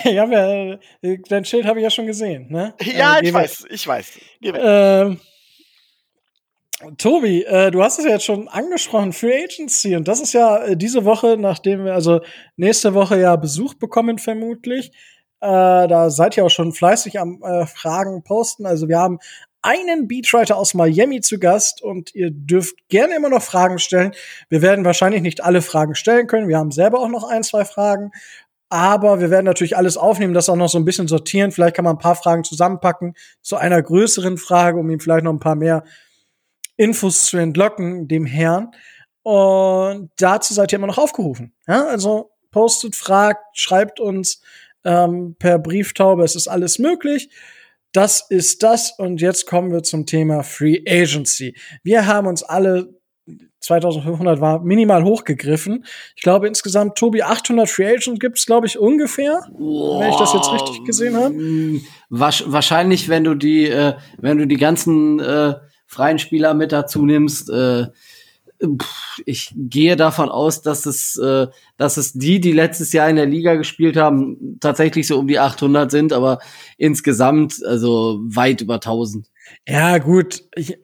ja, 0.06 0.72
äh, 0.72 1.18
dein 1.28 1.44
Schild 1.44 1.66
habe 1.66 1.80
ich 1.80 1.84
ja 1.84 1.90
schon 1.90 2.06
gesehen, 2.06 2.48
ne? 2.50 2.74
Ja, 2.82 3.18
Äh, 3.18 3.28
ich 3.28 3.34
weiß, 3.34 3.66
ich 3.70 3.86
weiß. 3.86 4.20
Geh 4.40 4.54
weg. 4.54 4.62
Ähm, 4.64 5.20
Tobi, 6.98 7.44
äh, 7.44 7.72
du 7.72 7.84
hast 7.84 8.00
es 8.00 8.06
ja 8.06 8.12
jetzt 8.12 8.26
schon 8.26 8.48
angesprochen, 8.48 9.14
Free 9.14 9.44
Agency. 9.44 9.96
Und 9.96 10.08
das 10.08 10.20
ist 10.20 10.34
ja 10.34 10.58
äh, 10.58 10.78
diese 10.78 11.06
Woche, 11.06 11.38
nachdem 11.38 11.86
wir 11.86 11.94
also 11.94 12.22
nächste 12.56 12.94
Woche 12.94 13.20
ja 13.20 13.36
Besuch 13.36 13.76
bekommen, 13.76 14.18
vermutlich. 14.18 14.92
Äh, 15.42 15.88
da 15.88 16.10
seid 16.10 16.38
ihr 16.38 16.46
auch 16.46 16.50
schon 16.50 16.74
fleißig 16.74 17.20
am 17.20 17.42
äh, 17.44 17.66
Fragen 17.66 18.24
posten. 18.24 18.66
Also 18.66 18.88
wir 18.88 19.00
haben 19.00 19.20
einen 19.62 20.08
Beatwriter 20.08 20.58
aus 20.58 20.74
Miami 20.74 21.22
zu 21.22 21.40
Gast 21.40 21.82
und 21.82 22.16
ihr 22.16 22.32
dürft 22.32 22.76
gerne 22.90 23.16
immer 23.16 23.30
noch 23.30 23.44
Fragen 23.44 23.78
stellen. 23.78 24.14
Wir 24.50 24.62
werden 24.62 24.86
wahrscheinlich 24.86 25.22
nicht 25.22 25.44
alle 25.44 25.62
Fragen 25.62 25.96
stellen 25.96 26.28
können. 26.28 26.48
Wir 26.48 26.58
haben 26.58 26.72
selber 26.72 27.00
auch 27.00 27.10
noch 27.10 27.30
ein, 27.30 27.44
zwei 27.44 27.66
Fragen. 27.66 28.12
Aber 28.70 29.20
wir 29.20 29.30
werden 29.30 29.46
natürlich 29.46 29.76
alles 29.76 29.98
aufnehmen, 29.98 30.34
das 30.34 30.48
auch 30.48 30.56
noch 30.56 30.70
so 30.70 30.78
ein 30.78 30.86
bisschen 30.86 31.08
sortieren. 31.08 31.52
Vielleicht 31.52 31.76
kann 31.76 31.86
man 31.86 31.98
ein 31.98 32.02
paar 32.02 32.16
Fragen 32.16 32.44
zusammenpacken 32.44 33.16
zu 33.42 33.58
einer 33.58 33.82
größeren 33.82 34.38
Frage, 34.38 34.80
um 34.80 34.90
ihm 34.90 35.00
vielleicht 35.00 35.26
noch 35.26 35.34
ein 35.34 35.40
paar 35.40 35.56
mehr 35.56 35.84
Infos 36.78 37.26
zu 37.26 37.38
entlocken, 37.38 38.08
dem 38.08 38.26
Herrn. 38.26 38.72
Und 39.24 40.10
dazu 40.18 40.54
seid 40.54 40.72
ihr 40.72 40.78
immer 40.78 40.88
noch 40.88 40.98
aufgerufen. 40.98 41.54
Ja, 41.68 41.86
also 41.86 42.32
postet, 42.52 42.96
fragt, 42.96 43.58
schreibt 43.58 44.00
uns 44.00 44.42
ähm, 44.84 45.36
per 45.38 45.60
Brieftaube. 45.60 46.24
Es 46.24 46.36
ist 46.36 46.48
alles 46.48 46.80
möglich. 46.80 47.30
Das 47.92 48.26
ist 48.30 48.64
das. 48.64 48.98
Und 48.98 49.22
jetzt 49.22 49.48
kommen 49.48 49.72
wir 49.72 49.84
zum 49.84 50.06
Thema 50.06 50.44
Free 50.44 50.82
Agency. 50.88 51.56
Wir 51.84 52.08
haben 52.08 52.28
uns 52.28 52.44
alle 52.44 53.02
2500 53.62 54.42
war 54.42 54.60
minimal 54.60 55.04
hochgegriffen. 55.04 55.86
Ich 56.16 56.24
glaube 56.24 56.48
insgesamt, 56.48 56.98
Tobi, 56.98 57.22
800 57.22 57.70
Free 57.70 57.88
Agents 57.88 58.20
gibt's, 58.20 58.46
glaube 58.48 58.66
ich, 58.66 58.80
ungefähr, 58.80 59.42
wenn 59.52 60.10
ich 60.10 60.16
das 60.16 60.34
jetzt 60.34 60.52
richtig 60.52 60.84
gesehen 60.84 61.16
habe. 61.16 61.36
Wahrscheinlich, 62.10 63.08
wenn 63.08 63.24
du 63.24 63.36
die, 63.36 63.68
äh, 63.68 63.94
wenn 64.18 64.40
du 64.40 64.48
die 64.48 64.58
ganzen 64.58 65.20
äh, 65.20 65.54
freien 65.92 66.20
Spieler 66.20 66.54
mit 66.54 66.72
dazu 66.72 67.06
nimmst, 67.06 67.50
äh, 67.50 67.88
ich 69.26 69.54
gehe 69.56 69.96
davon 69.96 70.30
aus, 70.30 70.62
dass 70.62 70.86
es, 70.86 71.18
äh, 71.18 71.48
dass 71.78 71.98
es 71.98 72.14
die, 72.14 72.40
die 72.40 72.54
letztes 72.54 72.94
Jahr 72.94 73.10
in 73.10 73.18
der 73.18 73.26
Liga 73.26 73.56
gespielt 73.56 73.98
haben, 73.98 74.58
tatsächlich 74.62 75.08
so 75.08 75.20
um 75.20 75.28
die 75.28 75.40
800 75.40 75.92
sind, 75.92 76.14
aber 76.14 76.40
insgesamt 76.78 77.62
also 77.66 78.22
weit 78.24 78.62
über 78.62 78.76
1000. 78.76 79.28
Ja, 79.68 79.98
gut. 79.98 80.44
Ich, 80.56 80.78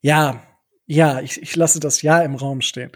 ja, 0.00 0.42
ja, 0.86 1.20
ich, 1.20 1.40
ich 1.40 1.54
lasse 1.54 1.78
das 1.78 2.02
Ja 2.02 2.20
im 2.22 2.34
Raum 2.34 2.60
stehen. 2.60 2.90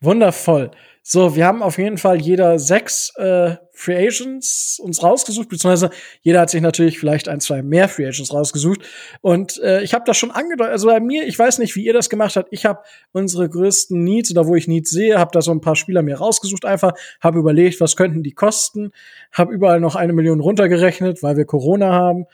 Wundervoll. 0.00 0.72
So, 1.10 1.34
wir 1.34 1.46
haben 1.46 1.62
auf 1.62 1.78
jeden 1.78 1.96
Fall 1.96 2.20
jeder 2.20 2.58
sechs 2.58 3.14
äh, 3.16 3.56
Free 3.72 3.96
Agents 3.96 4.78
uns 4.78 5.02
rausgesucht, 5.02 5.48
beziehungsweise 5.48 5.88
jeder 6.20 6.40
hat 6.40 6.50
sich 6.50 6.60
natürlich 6.60 6.98
vielleicht 6.98 7.30
ein, 7.30 7.40
zwei 7.40 7.62
mehr 7.62 7.88
Free 7.88 8.06
Agents 8.06 8.30
rausgesucht. 8.30 8.82
Und 9.22 9.58
äh, 9.62 9.80
ich 9.80 9.94
habe 9.94 10.04
das 10.04 10.18
schon 10.18 10.30
angedeutet, 10.30 10.70
also 10.70 10.88
bei 10.88 11.00
mir, 11.00 11.26
ich 11.26 11.38
weiß 11.38 11.60
nicht, 11.60 11.74
wie 11.76 11.86
ihr 11.86 11.94
das 11.94 12.10
gemacht 12.10 12.36
habt. 12.36 12.48
Ich 12.50 12.66
habe 12.66 12.80
unsere 13.12 13.48
größten 13.48 14.04
Needs 14.04 14.32
oder 14.32 14.46
wo 14.46 14.54
ich 14.54 14.68
Needs 14.68 14.90
sehe, 14.90 15.18
habe 15.18 15.30
da 15.32 15.40
so 15.40 15.50
ein 15.50 15.62
paar 15.62 15.76
Spieler 15.76 16.02
mir 16.02 16.18
rausgesucht, 16.18 16.66
einfach, 16.66 16.92
habe 17.22 17.38
überlegt, 17.38 17.80
was 17.80 17.96
könnten 17.96 18.22
die 18.22 18.32
kosten, 18.32 18.90
habe 19.32 19.54
überall 19.54 19.80
noch 19.80 19.96
eine 19.96 20.12
Million 20.12 20.40
runtergerechnet, 20.40 21.22
weil 21.22 21.38
wir 21.38 21.46
Corona 21.46 21.90
haben. 21.90 22.26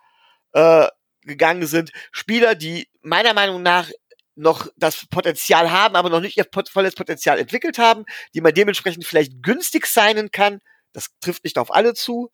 äh, 0.53 0.87
gegangen 1.23 1.65
sind. 1.67 1.91
Spieler, 2.11 2.55
die 2.55 2.87
meiner 3.01 3.33
Meinung 3.33 3.61
nach 3.63 3.89
noch 4.41 4.67
das 4.75 5.05
Potenzial 5.07 5.71
haben, 5.71 5.95
aber 5.95 6.09
noch 6.09 6.19
nicht 6.19 6.37
ihr 6.37 6.45
volles 6.71 6.95
Potenzial 6.95 7.39
entwickelt 7.39 7.77
haben, 7.77 8.05
die 8.33 8.41
man 8.41 8.53
dementsprechend 8.53 9.05
vielleicht 9.05 9.41
günstig 9.41 9.85
signen 9.85 10.31
kann. 10.31 10.59
Das 10.93 11.07
trifft 11.21 11.43
nicht 11.43 11.57
auf 11.57 11.73
alle 11.73 11.93
zu. 11.93 12.31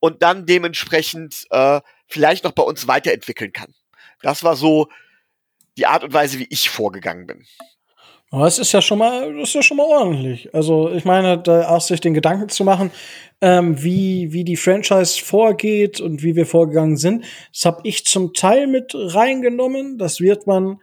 Und 0.00 0.22
dann 0.22 0.46
dementsprechend 0.46 1.46
äh, 1.50 1.80
vielleicht 2.06 2.44
noch 2.44 2.52
bei 2.52 2.62
uns 2.62 2.86
weiterentwickeln 2.86 3.52
kann. 3.52 3.74
Das 4.22 4.44
war 4.44 4.54
so 4.54 4.88
die 5.76 5.86
Art 5.86 6.04
und 6.04 6.12
Weise, 6.12 6.38
wie 6.38 6.46
ich 6.50 6.70
vorgegangen 6.70 7.26
bin. 7.26 7.44
Aber 8.30 8.46
es 8.46 8.58
ist 8.58 8.72
ja 8.72 8.82
schon 8.82 8.98
mal, 8.98 9.34
das 9.34 9.48
ist 9.48 9.54
ja 9.54 9.62
schon 9.62 9.78
mal 9.78 9.86
ordentlich. 9.86 10.54
Also 10.54 10.90
ich 10.90 11.04
meine, 11.04 11.38
da 11.38 11.68
auch 11.68 11.80
sich 11.80 12.00
den 12.00 12.14
Gedanken 12.14 12.48
zu 12.50 12.62
machen, 12.62 12.90
ähm, 13.40 13.82
wie 13.82 14.32
wie 14.32 14.44
die 14.44 14.56
Franchise 14.56 15.18
vorgeht 15.24 16.00
und 16.00 16.22
wie 16.22 16.36
wir 16.36 16.44
vorgegangen 16.44 16.98
sind, 16.98 17.24
das 17.52 17.64
habe 17.64 17.80
ich 17.84 18.04
zum 18.04 18.34
Teil 18.34 18.66
mit 18.66 18.92
reingenommen. 18.94 19.96
Das 19.96 20.20
wird 20.20 20.46
man 20.46 20.78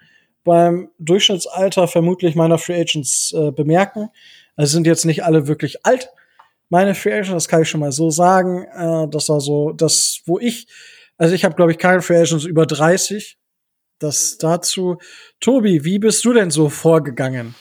beim 0.46 0.90
Durchschnittsalter 1.00 1.90
vermutlich 1.90 2.36
meiner 2.36 2.58
Free 2.58 2.80
Agents 2.80 3.34
äh, 3.34 3.52
bemerken. 3.52 4.10
Also 4.56 4.72
sind 4.72 4.88
jetzt 4.88 5.04
nicht 5.04 5.26
alle 5.26 5.48
wirklich 5.48 5.86
alt, 5.86 6.10
meine 6.70 6.96
Free 6.96 7.14
Agents, 7.14 7.32
das 7.32 7.48
kann 7.48 7.62
ich 7.62 7.70
schon 7.70 7.82
mal 7.82 7.92
so 7.92 8.10
sagen. 8.10 8.64
Äh, 8.64 9.08
das 9.10 9.30
war 9.30 9.42
so 9.42 9.72
das, 9.72 10.22
wo 10.26 10.40
ich, 10.40 10.68
also 11.18 11.36
ich 11.36 11.44
habe 11.46 11.56
glaube 11.56 11.72
ich 11.72 11.78
keine 11.78 12.02
Free 12.02 12.18
Agents 12.18 12.46
über 12.46 12.66
30. 12.66 13.38
Das 14.00 14.38
dazu. 14.38 14.98
Tobi, 15.40 15.86
wie 15.86 16.00
bist 16.00 16.26
du 16.26 16.34
denn 16.34 16.52
so 16.52 16.68
vorgegangen? 16.70 17.56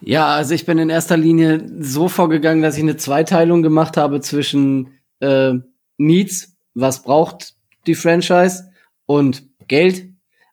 Ja, 0.00 0.34
also 0.34 0.54
ich 0.54 0.66
bin 0.66 0.78
in 0.78 0.90
erster 0.90 1.16
Linie 1.16 1.64
so 1.80 2.08
vorgegangen, 2.08 2.62
dass 2.62 2.76
ich 2.76 2.82
eine 2.82 2.96
Zweiteilung 2.96 3.62
gemacht 3.62 3.96
habe 3.96 4.20
zwischen 4.20 4.98
äh, 5.20 5.54
Needs, 5.96 6.56
was 6.74 7.02
braucht 7.02 7.54
die 7.86 7.94
Franchise, 7.94 8.70
und 9.06 9.44
Geld, 9.68 10.11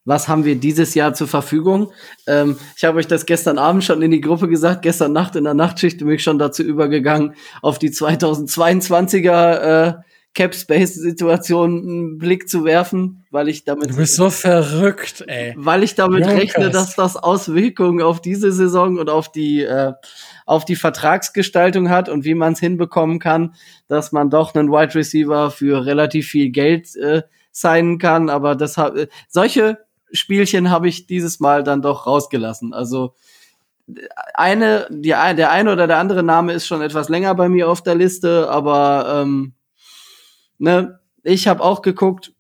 was 0.10 0.28
haben 0.28 0.43
wir 0.43 0.55
dieses 0.55 0.95
Jahr 0.95 1.14
zur 1.14 1.28
Verfügung. 1.28 1.91
Ähm, 2.26 2.57
ich 2.76 2.84
habe 2.84 2.97
euch 2.97 3.07
das 3.07 3.28
gestern 3.28 3.60
Abend 3.60 3.84
schon 3.84 4.01
in 4.01 4.10
die 4.10 4.22
Gruppe 4.22 4.47
gesagt, 4.47 4.82
gestern 4.82 5.14
Nacht 5.14 5.36
in 5.36 5.43
der 5.43 5.53
Nachtschicht 5.53 5.99
bin 5.99 6.10
ich 6.10 6.24
schon 6.24 6.39
dazu 6.39 6.64
übergegangen, 6.64 7.36
auf 7.62 7.78
die 7.78 7.91
2022er 7.91 9.53
äh, 9.57 9.93
Cap 10.34 10.55
Space 10.55 10.95
Situation 10.95 11.82
einen 11.82 12.18
Blick 12.18 12.49
zu 12.49 12.64
werfen, 12.64 13.26
weil 13.30 13.49
ich 13.49 13.66
damit 13.66 13.91
Du 13.91 13.97
bist 13.97 14.16
so 14.16 14.30
verrückt, 14.30 15.26
ey. 15.28 15.53
Weil 15.57 15.84
ich 15.84 15.95
damit 15.95 16.22
Junkers. 16.22 16.39
rechne, 16.39 16.70
dass 16.70 16.95
das 16.95 17.16
Auswirkungen 17.16 18.01
auf 18.01 18.22
diese 18.22 18.51
Saison 18.51 18.97
und 18.97 19.10
auf 19.10 19.32
die 19.32 19.62
äh, 19.62 19.93
auf 20.45 20.66
die 20.66 20.76
Vertragsgestaltung 20.76 21.89
hat 21.89 22.10
und 22.10 22.26
wie 22.26 22.36
man 22.36 22.53
es 22.53 22.60
hinbekommen 22.60 23.20
kann, 23.20 23.53
dass 23.88 24.12
man 24.12 24.32
doch 24.32 24.55
einen 24.55 24.72
Wide 24.72 24.95
Receiver 24.95 25.51
für 25.51 25.86
relativ 25.86 26.28
viel 26.28 26.49
Geld 26.49 26.95
äh, 26.95 27.22
signen 27.51 27.99
kann, 27.99 28.30
aber 28.30 28.55
das 28.55 28.78
äh, 28.78 29.07
solche 29.28 29.78
Spielchen 30.12 30.70
habe 30.70 30.88
ich 30.88 31.07
dieses 31.07 31.39
Mal 31.39 31.64
dann 31.64 31.82
doch 31.82 32.07
rausgelassen. 32.07 32.74
Also 32.74 33.16
eine, 34.34 34.88
die, 34.89 35.10
der 35.10 35.51
eine 35.51 35.72
oder 35.72 35.88
der 35.88 35.97
andere 35.97 36.24
Name 36.24 36.53
ist 36.53 36.68
schon 36.68 36.82
etwas 36.82 37.10
länger 37.10 37.36
bei 37.36 37.49
mir 37.49 37.70
auf 37.70 37.82
der 37.82 37.95
Liste, 37.95 38.49
aber 38.49 39.22
ähm, 39.24 39.53
ne, 40.57 40.99
ich 41.24 41.47
habe 41.47 41.64
auch 41.64 41.82
geguckt, 41.82 42.34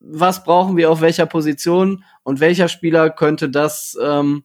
was 0.00 0.44
brauchen 0.44 0.76
wir 0.76 0.90
auf 0.90 1.00
welcher 1.00 1.26
Position 1.26 2.04
und 2.22 2.40
welcher 2.40 2.68
Spieler 2.68 3.10
könnte 3.10 3.48
das 3.50 3.96
ähm, 4.00 4.44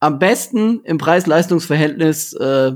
am 0.00 0.18
besten 0.18 0.80
im 0.84 0.98
Preis-Leistungs-Verhältnis 0.98 2.32
äh, 2.34 2.72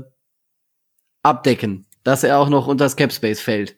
abdecken, 1.21 1.85
dass 2.03 2.23
er 2.23 2.39
auch 2.39 2.49
noch 2.49 2.67
unter 2.67 2.89
Cap 2.89 3.11
Space 3.11 3.41
fällt. 3.41 3.77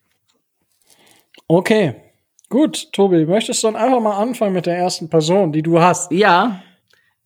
Okay. 1.48 2.11
Gut, 2.52 2.92
Tobi, 2.92 3.26
möchtest 3.26 3.64
du 3.64 3.68
dann 3.68 3.78
einfach 3.78 4.02
mal 4.02 4.18
anfangen 4.22 4.52
mit 4.52 4.66
der 4.66 4.78
ersten 4.78 5.10
Person, 5.10 5.54
die 5.54 5.64
du 5.64 5.80
hast? 5.80 6.12
Ja, 6.12 6.62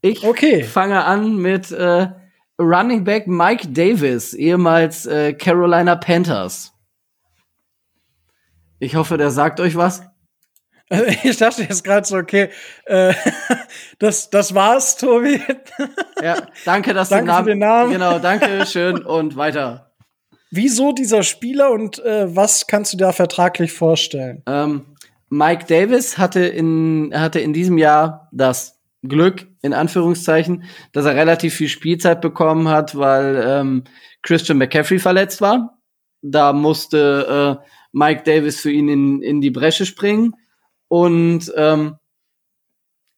ich 0.02 0.24
Okay. 0.24 0.62
fange 0.64 1.04
an 1.04 1.38
mit 1.38 1.72
äh, 1.72 2.08
Running 2.60 3.04
Back 3.04 3.26
Mike 3.26 3.70
Davis, 3.70 4.36
ehemals 4.36 5.08
äh, 5.08 5.34
Carolina 5.34 5.96
Panthers. 5.96 6.74
Ich 8.78 8.96
hoffe, 8.96 9.18
der 9.18 9.32
sagt 9.32 9.60
euch 9.60 9.76
was. 9.76 10.04
Also 10.92 11.06
ich 11.24 11.38
dachte 11.38 11.64
jetzt 11.64 11.84
gerade 11.84 12.06
so, 12.06 12.18
okay, 12.18 12.50
äh, 12.86 13.12
das, 13.98 14.30
das 14.30 14.54
war's, 14.54 14.96
Tobi. 14.96 15.42
Ja, 16.22 16.38
danke, 16.66 16.94
dass 16.94 17.10
Danke 17.10 17.32
du 17.32 17.38
für 17.38 17.44
den 17.46 17.60
Namen. 17.60 17.92
Genau, 17.92 18.20
danke 18.20 18.66
schön 18.68 19.04
und 19.04 19.36
weiter. 19.36 19.92
Wieso 20.50 20.92
dieser 20.94 21.24
Spieler 21.24 21.72
und 21.72 22.00
äh, 22.06 22.34
was 22.34 22.68
kannst 22.68 22.94
du 22.94 22.98
da 22.98 23.12
vertraglich 23.12 23.74
vorstellen? 23.74 24.42
Ähm, 24.48 24.95
Mike 25.36 25.66
Davis 25.68 26.18
hatte 26.18 26.46
in, 26.46 27.12
hatte 27.14 27.42
in 27.42 27.52
diesem 27.52 27.78
Jahr 27.78 28.30
das 28.32 28.80
Glück, 29.04 29.48
in 29.62 29.74
Anführungszeichen, 29.74 30.64
dass 30.94 31.06
er 31.06 31.16
relativ 31.16 31.56
viel 31.56 31.68
Spielzeit 31.68 32.22
bekommen 32.22 32.70
hat, 32.70 32.98
weil 32.98 33.44
ähm, 33.46 33.84
Christian 34.22 34.58
McCaffrey 34.58 34.98
verletzt 34.98 35.42
war. 35.42 35.78
Da 36.22 36.54
musste 36.54 37.60
äh, 37.62 37.68
Mike 37.92 38.24
Davis 38.24 38.62
für 38.62 38.72
ihn 38.72 38.88
in, 38.88 39.22
in 39.22 39.42
die 39.42 39.52
Bresche 39.52 39.86
springen. 39.86 40.36
Und 40.88 41.52
ähm, 41.58 41.98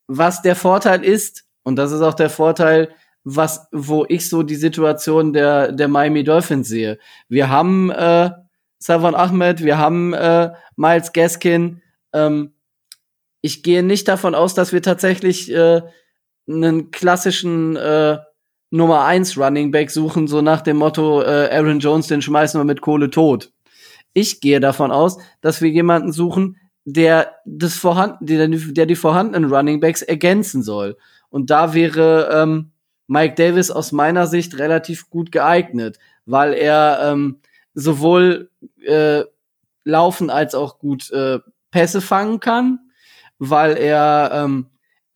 was 0.07 0.41
der 0.41 0.55
Vorteil 0.55 1.03
ist, 1.05 1.45
und 1.61 1.75
das 1.75 1.91
ist 1.91 2.01
auch 2.01 2.15
der 2.15 2.31
Vorteil, 2.31 2.89
was, 3.23 3.67
wo 3.71 4.05
ich 4.09 4.27
so 4.27 4.41
die 4.41 4.55
Situation 4.55 5.33
der, 5.33 5.71
der 5.71 5.87
Miami 5.87 6.23
Dolphins 6.23 6.67
sehe. 6.67 6.97
Wir 7.29 7.49
haben 7.49 7.91
äh, 7.91 8.31
Savon 8.79 9.13
Ahmed, 9.13 9.63
wir 9.63 9.77
haben 9.77 10.13
äh, 10.13 10.51
Miles 10.77 11.13
Gaskin. 11.13 11.83
Ähm, 12.13 12.53
ich 13.41 13.63
gehe 13.63 13.83
nicht 13.83 14.07
davon 14.07 14.35
aus, 14.35 14.53
dass 14.53 14.73
wir 14.73 14.81
tatsächlich 14.81 15.51
äh, 15.51 15.81
einen 16.47 16.91
klassischen 16.91 17.75
äh, 17.75 18.17
Nummer 18.69 19.05
1 19.05 19.37
Running 19.37 19.71
Back 19.71 19.91
suchen, 19.91 20.27
so 20.27 20.41
nach 20.41 20.61
dem 20.61 20.77
Motto, 20.77 21.21
äh, 21.21 21.49
Aaron 21.51 21.79
Jones, 21.79 22.07
den 22.07 22.21
schmeißen 22.21 22.59
wir 22.59 22.65
mit 22.65 22.81
Kohle 22.81 23.09
tot. 23.09 23.51
Ich 24.13 24.41
gehe 24.41 24.59
davon 24.59 24.91
aus, 24.91 25.17
dass 25.41 25.61
wir 25.61 25.69
jemanden 25.69 26.11
suchen, 26.11 26.57
der 26.83 27.35
das 27.45 27.75
vorhanden, 27.75 28.25
der, 28.25 28.47
der 28.47 28.85
die 28.85 28.95
vorhandenen 28.95 29.51
Running 29.53 29.79
Backs 29.79 30.01
ergänzen 30.01 30.63
soll. 30.63 30.97
Und 31.29 31.49
da 31.49 31.73
wäre 31.73 32.29
ähm, 32.33 32.71
Mike 33.07 33.35
Davis 33.35 33.71
aus 33.71 33.91
meiner 33.91 34.27
Sicht 34.27 34.57
relativ 34.57 35.09
gut 35.09 35.31
geeignet, 35.31 35.99
weil 36.25 36.53
er 36.53 36.99
ähm, 37.03 37.39
sowohl 37.73 38.49
äh, 38.85 39.23
laufen 39.83 40.29
als 40.29 40.55
auch 40.55 40.79
gut 40.79 41.11
äh, 41.11 41.39
Pässe 41.71 42.01
fangen 42.01 42.39
kann, 42.39 42.79
weil 43.39 43.77
er 43.77 44.31
ähm, 44.33 44.67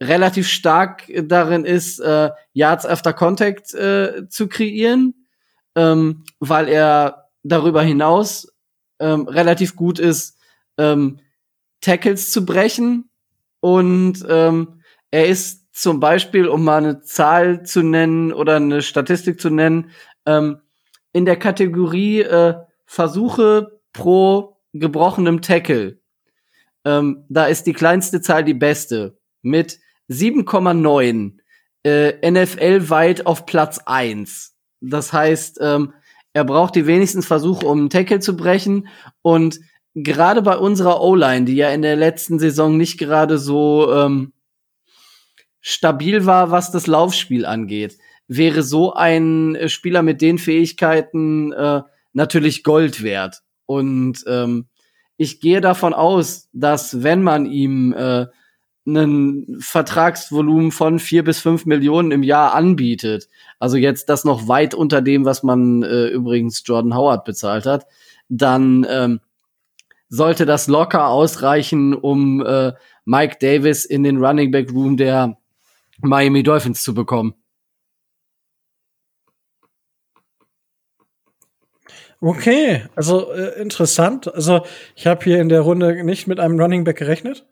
relativ 0.01 0.47
stark 0.47 1.09
darin 1.23 1.65
ist, 1.65 1.99
äh, 1.99 2.31
Yards 2.53 2.85
after 2.85 3.13
Contact 3.13 3.73
äh, 3.73 4.27
zu 4.29 4.47
kreieren, 4.47 5.27
ähm, 5.75 6.23
weil 6.39 6.67
er 6.67 7.29
darüber 7.43 7.83
hinaus 7.83 8.51
ähm, 8.99 9.27
relativ 9.27 9.75
gut 9.75 9.99
ist, 9.99 10.37
ähm, 10.77 11.19
Tackles 11.81 12.31
zu 12.31 12.45
brechen 12.45 13.09
und 13.59 14.25
ähm, 14.27 14.81
er 15.11 15.27
ist 15.27 15.73
zum 15.73 15.99
Beispiel, 15.99 16.47
um 16.47 16.63
mal 16.63 16.77
eine 16.77 17.01
Zahl 17.01 17.63
zu 17.63 17.81
nennen 17.81 18.33
oder 18.33 18.57
eine 18.57 18.81
Statistik 18.81 19.39
zu 19.39 19.49
nennen, 19.49 19.91
ähm, 20.25 20.61
in 21.13 21.25
der 21.25 21.37
Kategorie 21.37 22.21
äh, 22.21 22.55
Versuche 22.85 23.79
pro 23.93 24.57
gebrochenem 24.73 25.41
Tackle. 25.41 26.00
Ähm, 26.85 27.25
da 27.29 27.45
ist 27.45 27.67
die 27.67 27.73
kleinste 27.73 28.21
Zahl 28.21 28.43
die 28.43 28.53
beste 28.53 29.17
mit 29.41 29.79
7,9 30.09 31.37
äh, 31.83 32.31
NFL 32.31 32.89
weit 32.89 33.25
auf 33.25 33.45
Platz 33.45 33.79
1. 33.85 34.55
Das 34.81 35.13
heißt, 35.13 35.59
ähm, 35.61 35.93
er 36.33 36.43
braucht 36.43 36.75
die 36.75 36.87
wenigsten 36.87 37.21
Versuche, 37.21 37.67
um 37.67 37.79
einen 37.79 37.89
Tackle 37.89 38.19
zu 38.19 38.35
brechen 38.35 38.87
und 39.21 39.59
gerade 39.93 40.41
bei 40.41 40.57
unserer 40.57 41.01
O-Line, 41.01 41.45
die 41.45 41.55
ja 41.55 41.69
in 41.69 41.81
der 41.81 41.95
letzten 41.95 42.39
Saison 42.39 42.77
nicht 42.77 42.97
gerade 42.97 43.37
so 43.37 43.91
ähm, 43.93 44.33
stabil 45.59 46.25
war, 46.25 46.51
was 46.51 46.71
das 46.71 46.87
Laufspiel 46.87 47.45
angeht, 47.45 47.97
wäre 48.27 48.63
so 48.63 48.93
ein 48.93 49.55
äh, 49.55 49.69
Spieler 49.69 50.01
mit 50.01 50.21
den 50.21 50.37
Fähigkeiten 50.37 51.51
äh, 51.51 51.81
natürlich 52.13 52.63
Gold 52.63 53.03
wert. 53.03 53.41
Und 53.65 54.23
ähm, 54.27 54.67
ich 55.21 55.39
gehe 55.39 55.61
davon 55.61 55.93
aus, 55.93 56.49
dass 56.51 57.03
wenn 57.03 57.21
man 57.21 57.45
ihm 57.45 57.93
äh, 57.93 58.25
einen 58.87 59.59
Vertragsvolumen 59.59 60.71
von 60.71 60.97
vier 60.97 61.23
bis 61.23 61.39
fünf 61.39 61.67
Millionen 61.67 62.09
im 62.09 62.23
Jahr 62.23 62.55
anbietet, 62.55 63.27
also 63.59 63.77
jetzt 63.77 64.09
das 64.09 64.25
noch 64.25 64.47
weit 64.47 64.73
unter 64.73 64.99
dem, 65.03 65.23
was 65.23 65.43
man 65.43 65.83
äh, 65.83 66.07
übrigens 66.07 66.63
Jordan 66.65 66.95
Howard 66.95 67.23
bezahlt 67.23 67.67
hat, 67.67 67.85
dann 68.29 68.83
ähm, 68.89 69.19
sollte 70.09 70.47
das 70.47 70.65
locker 70.65 71.09
ausreichen, 71.09 71.93
um 71.93 72.43
äh, 72.43 72.73
Mike 73.05 73.37
Davis 73.39 73.85
in 73.85 74.01
den 74.01 74.17
Running 74.17 74.49
Back 74.49 74.71
Room 74.71 74.97
der 74.97 75.37
Miami 75.99 76.41
Dolphins 76.41 76.81
zu 76.81 76.95
bekommen. 76.95 77.35
Okay, 82.23 82.83
also 82.95 83.31
äh, 83.33 83.59
interessant. 83.59 84.33
Also 84.33 84.63
ich 84.95 85.07
habe 85.07 85.23
hier 85.23 85.41
in 85.41 85.49
der 85.49 85.61
Runde 85.61 86.03
nicht 86.03 86.27
mit 86.27 86.39
einem 86.39 86.59
Running 86.59 86.83
Back 86.83 86.97
gerechnet. 86.97 87.47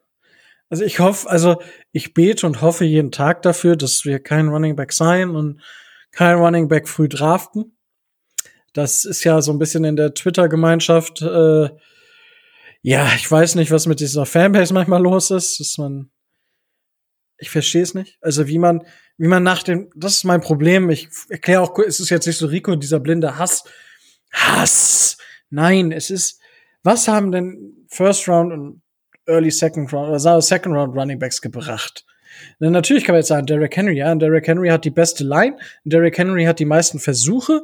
Also 0.69 0.83
ich 0.83 0.99
hoffe, 0.99 1.27
also 1.27 1.59
ich 1.91 2.13
bete 2.13 2.45
und 2.45 2.61
hoffe 2.61 2.85
jeden 2.85 3.11
Tag 3.11 3.41
dafür, 3.41 3.75
dass 3.75 4.05
wir 4.05 4.19
kein 4.19 4.47
Running 4.47 4.75
Back 4.75 4.93
sein 4.93 5.31
und 5.31 5.61
kein 6.11 6.37
Running 6.37 6.67
Back 6.67 6.87
früh 6.87 7.09
draften. 7.09 7.75
Das 8.73 9.05
ist 9.05 9.23
ja 9.23 9.41
so 9.41 9.51
ein 9.51 9.57
bisschen 9.57 9.83
in 9.83 9.95
der 9.95 10.13
Twitter-Gemeinschaft. 10.13 11.23
Äh, 11.23 11.69
ja, 12.83 13.07
ich 13.15 13.29
weiß 13.29 13.55
nicht, 13.55 13.71
was 13.71 13.87
mit 13.87 13.99
dieser 13.99 14.27
Fanbase 14.27 14.73
manchmal 14.73 15.01
los 15.01 15.31
ist, 15.31 15.59
dass 15.59 15.79
man 15.79 16.11
ich 17.39 17.49
verstehe 17.49 17.81
es 17.81 17.93
nicht. 17.93 18.17
Also 18.21 18.47
wie 18.47 18.59
man, 18.59 18.83
wie 19.17 19.27
man 19.27 19.43
nach 19.43 19.63
dem, 19.63 19.89
das 19.95 20.15
ist 20.15 20.23
mein 20.25 20.41
Problem. 20.41 20.89
Ich 20.89 21.07
erkläre 21.29 21.61
auch, 21.61 21.77
es 21.79 21.99
ist 21.99 22.09
jetzt 22.09 22.27
nicht 22.27 22.37
so 22.37 22.47
Rico, 22.47 22.75
dieser 22.75 22.99
blinde 22.99 23.37
Hass. 23.37 23.63
Hass! 24.31 25.17
Nein, 25.49 25.91
es 25.91 26.09
ist, 26.09 26.39
was 26.83 27.07
haben 27.07 27.31
denn 27.31 27.85
First 27.89 28.27
Round 28.27 28.53
und 28.53 28.81
Early 29.25 29.51
Second 29.51 29.91
Round 29.93 30.09
oder 30.09 30.41
Second 30.41 30.75
Round 30.75 30.95
Running 30.95 31.19
Backs 31.19 31.41
gebracht? 31.41 32.05
Denn 32.59 32.71
natürlich 32.71 33.03
kann 33.03 33.13
man 33.13 33.21
jetzt 33.21 33.27
sagen, 33.27 33.47
Derrick 33.47 33.75
Henry, 33.75 33.97
ja, 33.97 34.11
und 34.11 34.19
Derrick 34.19 34.47
Henry 34.47 34.69
hat 34.69 34.85
die 34.85 34.91
beste 34.91 35.23
Line, 35.23 35.57
Derrick 35.83 36.17
Henry 36.17 36.45
hat 36.45 36.59
die 36.59 36.65
meisten 36.65 36.99
Versuche 36.99 37.61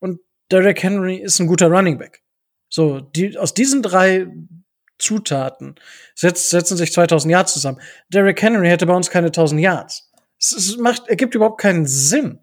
und 0.00 0.20
Derrick 0.50 0.82
Henry 0.82 1.16
ist 1.16 1.40
ein 1.40 1.46
guter 1.46 1.68
Running 1.68 1.98
Back. 1.98 2.22
So, 2.68 3.00
die, 3.00 3.36
aus 3.38 3.54
diesen 3.54 3.82
drei 3.82 4.26
Zutaten 4.98 5.74
setzt, 6.14 6.50
setzen 6.50 6.76
sich 6.76 6.92
2000 6.92 7.32
Yards 7.32 7.52
zusammen. 7.54 7.80
Derrick 8.08 8.40
Henry 8.40 8.68
hätte 8.68 8.86
bei 8.86 8.94
uns 8.94 9.10
keine 9.10 9.28
1000 9.28 9.60
Yards. 9.60 10.10
Es, 10.38 10.52
es 10.52 10.76
macht, 10.76 11.08
ergibt 11.08 11.34
überhaupt 11.34 11.60
keinen 11.60 11.86
Sinn 11.86 12.40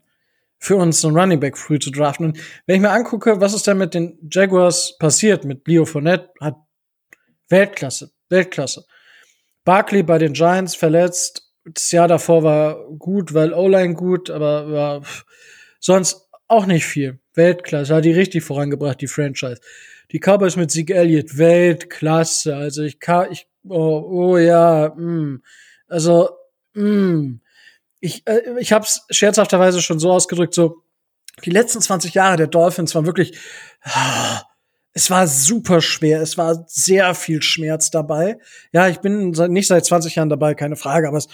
für 0.60 0.76
uns, 0.76 1.04
einen 1.04 1.18
Running 1.18 1.40
Back 1.40 1.58
früh 1.58 1.80
zu 1.80 1.90
draften. 1.90 2.28
Und 2.28 2.40
wenn 2.66 2.76
ich 2.76 2.82
mir 2.82 2.92
angucke, 2.92 3.40
was 3.40 3.54
ist 3.54 3.66
denn 3.66 3.78
mit 3.78 3.94
den 3.94 4.20
Jaguars 4.30 4.98
passiert, 5.00 5.46
mit 5.46 5.68
Leo 5.68 5.86
Fournette, 5.86 6.30
hat 6.42 6.58
Weltklasse, 7.48 8.12
Weltklasse. 8.28 8.86
Barkley 9.64 10.04
bei 10.04 10.18
den 10.18 10.34
Giants 10.34 10.76
verletzt. 10.76 11.50
Das 11.66 11.92
Jahr 11.92 12.08
davor 12.08 12.44
war 12.44 12.88
gut, 12.98 13.34
weil 13.34 13.54
O-Line 13.54 13.94
gut, 13.94 14.30
aber 14.30 14.72
war 14.72 15.04
sonst 15.80 16.28
auch 16.48 16.66
nicht 16.66 16.86
viel. 16.86 17.20
Weltklasse, 17.36 17.96
hat 17.96 18.06
die 18.06 18.12
richtig 18.12 18.44
vorangebracht, 18.44 19.02
die 19.02 19.08
Franchise. 19.08 19.62
Die 20.12 20.20
Cowboys 20.20 20.56
mit 20.56 20.72
Sieg 20.72 20.90
Elliott, 20.90 21.38
Weltklasse. 21.38 22.56
Also 22.56 22.84
ich 22.84 23.00
kann, 23.00 23.32
ich, 23.32 23.48
oh, 23.68 24.04
oh 24.10 24.38
ja, 24.38 24.90
mm. 24.90 25.42
also, 25.88 26.30
mm. 26.74 27.36
Ich, 28.00 28.26
äh, 28.28 28.42
ich 28.60 28.72
habe 28.72 28.86
es 28.86 29.06
scherzhafterweise 29.10 29.82
schon 29.82 30.00
so 30.00 30.12
ausgedrückt, 30.12 30.54
so 30.54 30.84
die 31.46 31.52
letzten 31.52 31.82
20 31.82 32.14
Jahre 32.14 32.38
der 32.38 32.48
Dolphins 32.48 32.96
waren 32.96 33.06
wirklich, 33.06 33.38
ah, 33.84 34.42
es 34.94 35.10
war 35.10 35.28
super 35.28 35.82
schwer, 35.82 36.22
es 36.22 36.38
war 36.38 36.66
sehr 36.68 37.14
viel 37.16 37.42
Schmerz 37.42 37.92
dabei. 37.92 38.38
Ja, 38.72 38.88
ich 38.88 39.00
bin 39.00 39.32
nicht 39.32 39.68
seit 39.68 39.86
20 39.86 40.16
Jahren 40.16 40.30
dabei, 40.30 40.56
keine 40.56 40.76
Frage, 40.76 41.08
aber 41.08 41.18
es, 41.18 41.28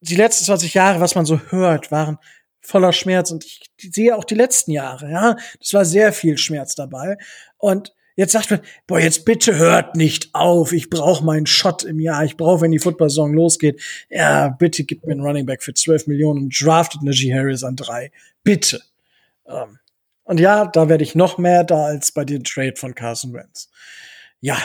die 0.00 0.16
letzten 0.16 0.44
20 0.44 0.74
Jahre, 0.74 1.00
was 1.00 1.14
man 1.14 1.26
so 1.26 1.40
hört, 1.50 1.90
waren 1.90 2.18
voller 2.60 2.92
Schmerz 2.92 3.30
und 3.30 3.44
ich 3.44 3.60
sehe 3.78 4.16
auch 4.16 4.24
die 4.24 4.36
letzten 4.36 4.70
Jahre, 4.70 5.10
ja, 5.10 5.36
das 5.58 5.74
war 5.74 5.84
sehr 5.84 6.12
viel 6.12 6.38
Schmerz 6.38 6.74
dabei 6.74 7.16
und 7.58 7.92
Jetzt 8.16 8.32
sagt 8.32 8.50
man, 8.50 8.60
boah, 8.86 9.00
jetzt 9.00 9.24
bitte 9.24 9.56
hört 9.56 9.96
nicht 9.96 10.34
auf. 10.34 10.72
Ich 10.72 10.90
brauche 10.90 11.24
meinen 11.24 11.46
Shot 11.46 11.82
im 11.84 11.98
Jahr. 11.98 12.24
Ich 12.24 12.36
brauche, 12.36 12.60
wenn 12.60 12.70
die 12.70 12.78
Football-Saison 12.78 13.32
losgeht. 13.32 13.80
Ja, 14.10 14.48
bitte 14.48 14.84
gib 14.84 15.06
mir 15.06 15.12
einen 15.12 15.22
Running 15.22 15.46
Back 15.46 15.62
für 15.62 15.74
12 15.74 16.06
Millionen 16.06 16.44
und 16.44 16.60
draftet 16.60 17.02
Najee 17.02 17.32
Harris 17.34 17.64
an 17.64 17.76
drei. 17.76 18.12
Bitte. 18.44 18.82
Ähm, 19.46 19.78
und 20.24 20.40
ja, 20.40 20.66
da 20.66 20.88
werde 20.88 21.04
ich 21.04 21.14
noch 21.14 21.38
mehr 21.38 21.64
da 21.64 21.86
als 21.86 22.12
bei 22.12 22.24
dem 22.24 22.44
Trade 22.44 22.74
von 22.76 22.94
Carson 22.94 23.32
Wentz. 23.32 23.70
Ja, 24.40 24.56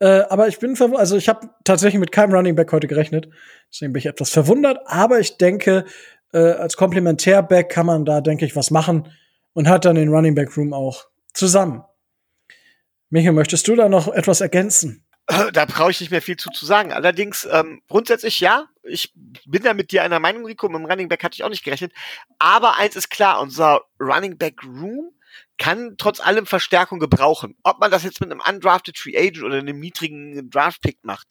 äh, 0.00 0.22
aber 0.28 0.48
ich 0.48 0.58
bin 0.58 0.76
verwundert, 0.76 1.00
also 1.00 1.16
ich 1.16 1.28
habe 1.28 1.48
tatsächlich 1.64 1.98
mit 1.98 2.12
keinem 2.12 2.32
Running 2.32 2.54
Back 2.54 2.72
heute 2.72 2.86
gerechnet. 2.86 3.28
Deswegen 3.72 3.92
bin 3.92 4.00
ich 4.00 4.06
etwas 4.06 4.30
verwundert. 4.30 4.80
Aber 4.86 5.18
ich 5.18 5.36
denke, 5.36 5.84
äh, 6.32 6.38
als 6.38 6.76
Komplementärback 6.76 7.68
kann 7.68 7.86
man 7.86 8.04
da, 8.04 8.20
denke 8.20 8.44
ich, 8.44 8.54
was 8.54 8.70
machen 8.70 9.08
und 9.54 9.68
hat 9.68 9.84
dann 9.84 9.96
den 9.96 10.08
Running 10.08 10.34
Back 10.34 10.56
Room 10.56 10.72
auch 10.72 11.06
zusammen. 11.32 11.82
Michael, 13.10 13.32
möchtest 13.32 13.66
du 13.68 13.74
da 13.74 13.88
noch 13.88 14.08
etwas 14.08 14.40
ergänzen? 14.40 15.04
Da 15.52 15.66
brauche 15.66 15.90
ich 15.90 16.00
nicht 16.00 16.10
mehr 16.10 16.22
viel 16.22 16.36
zu, 16.36 16.50
zu 16.50 16.64
sagen. 16.64 16.92
Allerdings, 16.92 17.46
ähm, 17.50 17.82
grundsätzlich 17.88 18.40
ja, 18.40 18.66
ich 18.82 19.12
bin 19.44 19.62
da 19.62 19.74
mit 19.74 19.92
dir 19.92 20.02
einer 20.02 20.20
Meinung, 20.20 20.46
Rico, 20.46 20.68
mit 20.68 20.78
dem 20.78 20.86
Running 20.86 21.08
Back 21.08 21.22
hatte 21.22 21.34
ich 21.34 21.44
auch 21.44 21.50
nicht 21.50 21.64
gerechnet. 21.64 21.92
Aber 22.38 22.78
eins 22.78 22.96
ist 22.96 23.10
klar, 23.10 23.40
unser 23.40 23.82
Running 24.00 24.38
Back 24.38 24.62
Room 24.64 25.12
kann 25.58 25.96
trotz 25.98 26.20
allem 26.20 26.46
Verstärkung 26.46 26.98
gebrauchen. 26.98 27.56
Ob 27.62 27.78
man 27.78 27.90
das 27.90 28.04
jetzt 28.04 28.20
mit 28.20 28.30
einem 28.30 28.40
undrafted 28.40 28.96
Free 28.96 29.18
Agent 29.18 29.44
oder 29.44 29.58
einem 29.58 29.78
niedrigen 29.78 30.48
Draft 30.48 30.80
Pick 30.80 30.98
macht. 31.02 31.26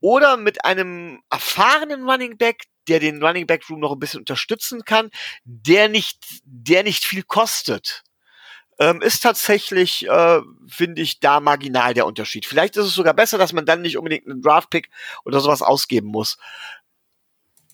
Oder 0.00 0.38
mit 0.38 0.64
einem 0.64 1.20
erfahrenen 1.30 2.08
Running 2.08 2.38
Back, 2.38 2.64
der 2.88 3.00
den 3.00 3.22
Running 3.22 3.46
Back 3.46 3.68
Room 3.68 3.80
noch 3.80 3.92
ein 3.92 3.98
bisschen 3.98 4.20
unterstützen 4.20 4.84
kann, 4.84 5.10
der 5.44 5.88
nicht, 5.88 6.24
der 6.44 6.84
nicht 6.84 7.04
viel 7.04 7.22
kostet 7.22 8.02
ähm, 8.78 9.00
ist 9.00 9.22
tatsächlich, 9.22 10.06
äh, 10.06 10.40
finde 10.68 11.02
ich, 11.02 11.20
da 11.20 11.40
marginal 11.40 11.94
der 11.94 12.06
Unterschied. 12.06 12.46
Vielleicht 12.46 12.76
ist 12.76 12.86
es 12.86 12.94
sogar 12.94 13.14
besser, 13.14 13.38
dass 13.38 13.52
man 13.52 13.66
dann 13.66 13.82
nicht 13.82 13.96
unbedingt 13.96 14.26
einen 14.26 14.42
Draft-Pick 14.42 14.90
oder 15.24 15.40
sowas 15.40 15.62
ausgeben 15.62 16.08
muss. 16.08 16.38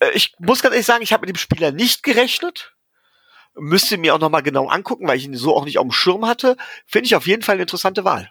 Äh, 0.00 0.10
ich 0.12 0.34
muss 0.38 0.62
ganz 0.62 0.74
ehrlich 0.74 0.86
sagen, 0.86 1.02
ich 1.02 1.12
habe 1.12 1.22
mit 1.26 1.34
dem 1.34 1.38
Spieler 1.38 1.72
nicht 1.72 2.02
gerechnet. 2.02 2.74
Müsste 3.54 3.98
mir 3.98 4.14
auch 4.14 4.20
nochmal 4.20 4.42
genau 4.42 4.68
angucken, 4.68 5.06
weil 5.06 5.18
ich 5.18 5.24
ihn 5.24 5.36
so 5.36 5.54
auch 5.54 5.64
nicht 5.64 5.78
auf 5.78 5.84
dem 5.84 5.92
Schirm 5.92 6.26
hatte. 6.26 6.56
Finde 6.86 7.06
ich 7.06 7.16
auf 7.16 7.26
jeden 7.26 7.42
Fall 7.42 7.54
eine 7.54 7.62
interessante 7.62 8.04
Wahl. 8.04 8.30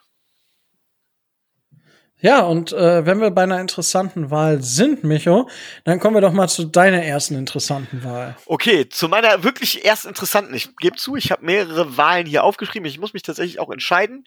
Ja, 2.21 2.41
und 2.41 2.71
äh, 2.71 3.05
wenn 3.05 3.19
wir 3.19 3.31
bei 3.31 3.43
einer 3.43 3.59
interessanten 3.59 4.29
Wahl 4.29 4.61
sind, 4.61 5.03
Micho, 5.03 5.49
dann 5.85 5.99
kommen 5.99 6.15
wir 6.15 6.21
doch 6.21 6.33
mal 6.33 6.47
zu 6.47 6.65
deiner 6.65 7.03
ersten 7.03 7.35
interessanten 7.35 8.03
Wahl. 8.03 8.37
Okay, 8.45 8.87
zu 8.87 9.09
meiner 9.09 9.43
wirklich 9.43 9.83
erst 9.83 10.05
interessanten. 10.05 10.53
Ich 10.53 10.75
gebe 10.77 10.97
zu, 10.97 11.15
ich 11.15 11.31
habe 11.31 11.43
mehrere 11.43 11.97
Wahlen 11.97 12.27
hier 12.27 12.43
aufgeschrieben. 12.43 12.87
Ich 12.87 12.99
muss 12.99 13.13
mich 13.13 13.23
tatsächlich 13.23 13.59
auch 13.59 13.71
entscheiden. 13.71 14.25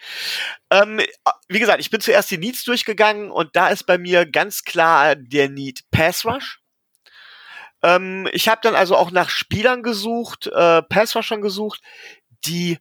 Ähm, 0.70 1.00
wie 1.48 1.60
gesagt, 1.60 1.80
ich 1.80 1.90
bin 1.90 2.00
zuerst 2.00 2.32
die 2.32 2.38
Needs 2.38 2.64
durchgegangen 2.64 3.30
und 3.30 3.54
da 3.54 3.68
ist 3.68 3.84
bei 3.84 3.96
mir 3.96 4.26
ganz 4.26 4.64
klar 4.64 5.14
der 5.14 5.48
Need 5.48 5.82
Pass 5.92 6.24
Rush. 6.24 6.60
Ähm, 7.84 8.28
ich 8.32 8.48
habe 8.48 8.60
dann 8.62 8.74
also 8.74 8.96
auch 8.96 9.12
nach 9.12 9.28
Spielern 9.28 9.84
gesucht, 9.84 10.48
äh, 10.48 10.82
Pass 10.82 11.14
Rushern 11.14 11.42
gesucht, 11.42 11.80
die 12.44 12.78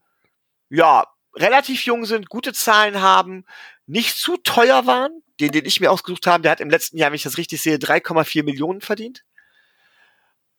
ja 0.69 1.05
relativ 1.35 1.85
jung 1.85 2.05
sind, 2.05 2.29
gute 2.29 2.53
Zahlen 2.53 3.01
haben, 3.01 3.45
nicht 3.85 4.17
zu 4.17 4.37
teuer 4.37 4.85
waren. 4.85 5.11
Den, 5.39 5.51
den 5.51 5.65
ich 5.65 5.79
mir 5.79 5.91
ausgesucht 5.91 6.27
habe, 6.27 6.43
der 6.43 6.51
hat 6.51 6.59
im 6.59 6.69
letzten 6.69 6.97
Jahr, 6.97 7.09
wenn 7.09 7.15
ich 7.15 7.23
das 7.23 7.37
richtig 7.37 7.61
sehe, 7.61 7.77
3,4 7.77 8.43
Millionen 8.43 8.81
verdient. 8.81 9.23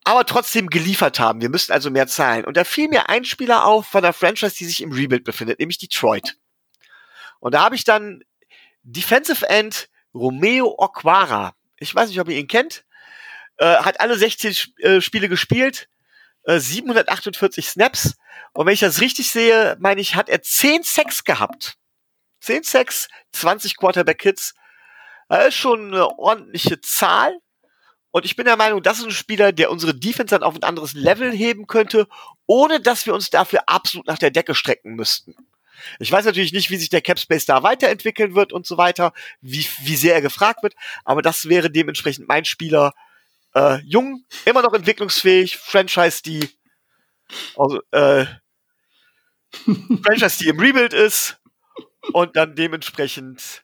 Aber 0.04 0.26
trotzdem 0.26 0.68
geliefert 0.68 1.18
haben. 1.18 1.40
Wir 1.40 1.48
müssen 1.48 1.72
also 1.72 1.90
mehr 1.90 2.06
zahlen. 2.06 2.44
Und 2.44 2.56
da 2.56 2.64
fiel 2.64 2.88
mir 2.88 3.08
ein 3.08 3.24
Spieler 3.24 3.64
auf 3.64 3.86
von 3.86 4.02
der 4.02 4.12
Franchise, 4.12 4.56
die 4.56 4.66
sich 4.66 4.82
im 4.82 4.92
Rebuild 4.92 5.24
befindet, 5.24 5.60
nämlich 5.60 5.78
Detroit. 5.78 6.36
Und 7.40 7.54
da 7.54 7.62
habe 7.62 7.74
ich 7.74 7.84
dann 7.84 8.22
Defensive 8.82 9.48
End 9.48 9.88
Romeo 10.12 10.74
Okwara. 10.78 11.54
Ich 11.78 11.94
weiß 11.94 12.08
nicht, 12.08 12.20
ob 12.20 12.28
ihr 12.28 12.38
ihn 12.38 12.48
kennt. 12.48 12.84
Äh, 13.56 13.76
hat 13.76 14.00
alle 14.00 14.18
16 14.18 14.56
äh, 14.78 15.00
Spiele 15.00 15.28
gespielt, 15.28 15.88
äh, 16.44 16.58
748 16.58 17.68
Snaps. 17.68 18.16
Und 18.52 18.66
wenn 18.66 18.74
ich 18.74 18.80
das 18.80 19.00
richtig 19.00 19.30
sehe, 19.30 19.76
meine 19.80 20.00
ich, 20.00 20.16
hat 20.16 20.28
er 20.28 20.42
10 20.42 20.82
Sacks 20.82 21.24
gehabt. 21.24 21.78
10 22.44 22.62
Sacks, 22.62 23.08
20 23.32 23.76
Quarterback-Hits. 23.76 24.54
Das 25.28 25.48
ist 25.48 25.54
schon 25.54 25.88
eine 25.88 26.18
ordentliche 26.18 26.80
Zahl. 26.80 27.38
Und 28.10 28.24
ich 28.24 28.36
bin 28.36 28.44
der 28.44 28.56
Meinung, 28.56 28.82
das 28.82 28.98
ist 28.98 29.04
ein 29.04 29.10
Spieler, 29.10 29.50
der 29.52 29.70
unsere 29.70 29.94
Defense 29.94 30.34
dann 30.34 30.44
auf 30.44 30.54
ein 30.54 30.62
anderes 30.62 30.92
Level 30.92 31.32
heben 31.32 31.66
könnte, 31.66 32.06
ohne 32.46 32.80
dass 32.80 33.06
wir 33.06 33.14
uns 33.14 33.30
dafür 33.30 33.64
absolut 33.66 34.06
nach 34.06 34.18
der 34.18 34.30
Decke 34.30 34.54
strecken 34.54 34.94
müssten. 34.94 35.34
Ich 35.98 36.12
weiß 36.12 36.24
natürlich 36.24 36.52
nicht, 36.52 36.70
wie 36.70 36.76
sich 36.76 36.88
der 36.88 37.02
Capspace 37.02 37.46
da 37.46 37.62
weiterentwickeln 37.62 38.34
wird 38.34 38.52
und 38.52 38.66
so 38.66 38.76
weiter, 38.76 39.12
wie, 39.40 39.66
wie 39.80 39.96
sehr 39.96 40.14
er 40.14 40.22
gefragt 40.22 40.62
wird, 40.62 40.74
aber 41.04 41.22
das 41.22 41.48
wäre 41.48 41.70
dementsprechend 41.70 42.28
mein 42.28 42.44
Spieler. 42.44 42.94
Äh, 43.54 43.80
jung, 43.84 44.24
immer 44.44 44.62
noch 44.62 44.74
entwicklungsfähig, 44.74 45.56
Franchise, 45.56 46.22
die 46.22 46.48
also, 47.56 47.80
äh, 47.90 48.26
Franchise, 50.04 50.38
die 50.38 50.48
im 50.48 50.60
Rebuild 50.60 50.92
ist, 50.92 51.38
und 52.12 52.36
dann 52.36 52.54
dementsprechend. 52.54 53.62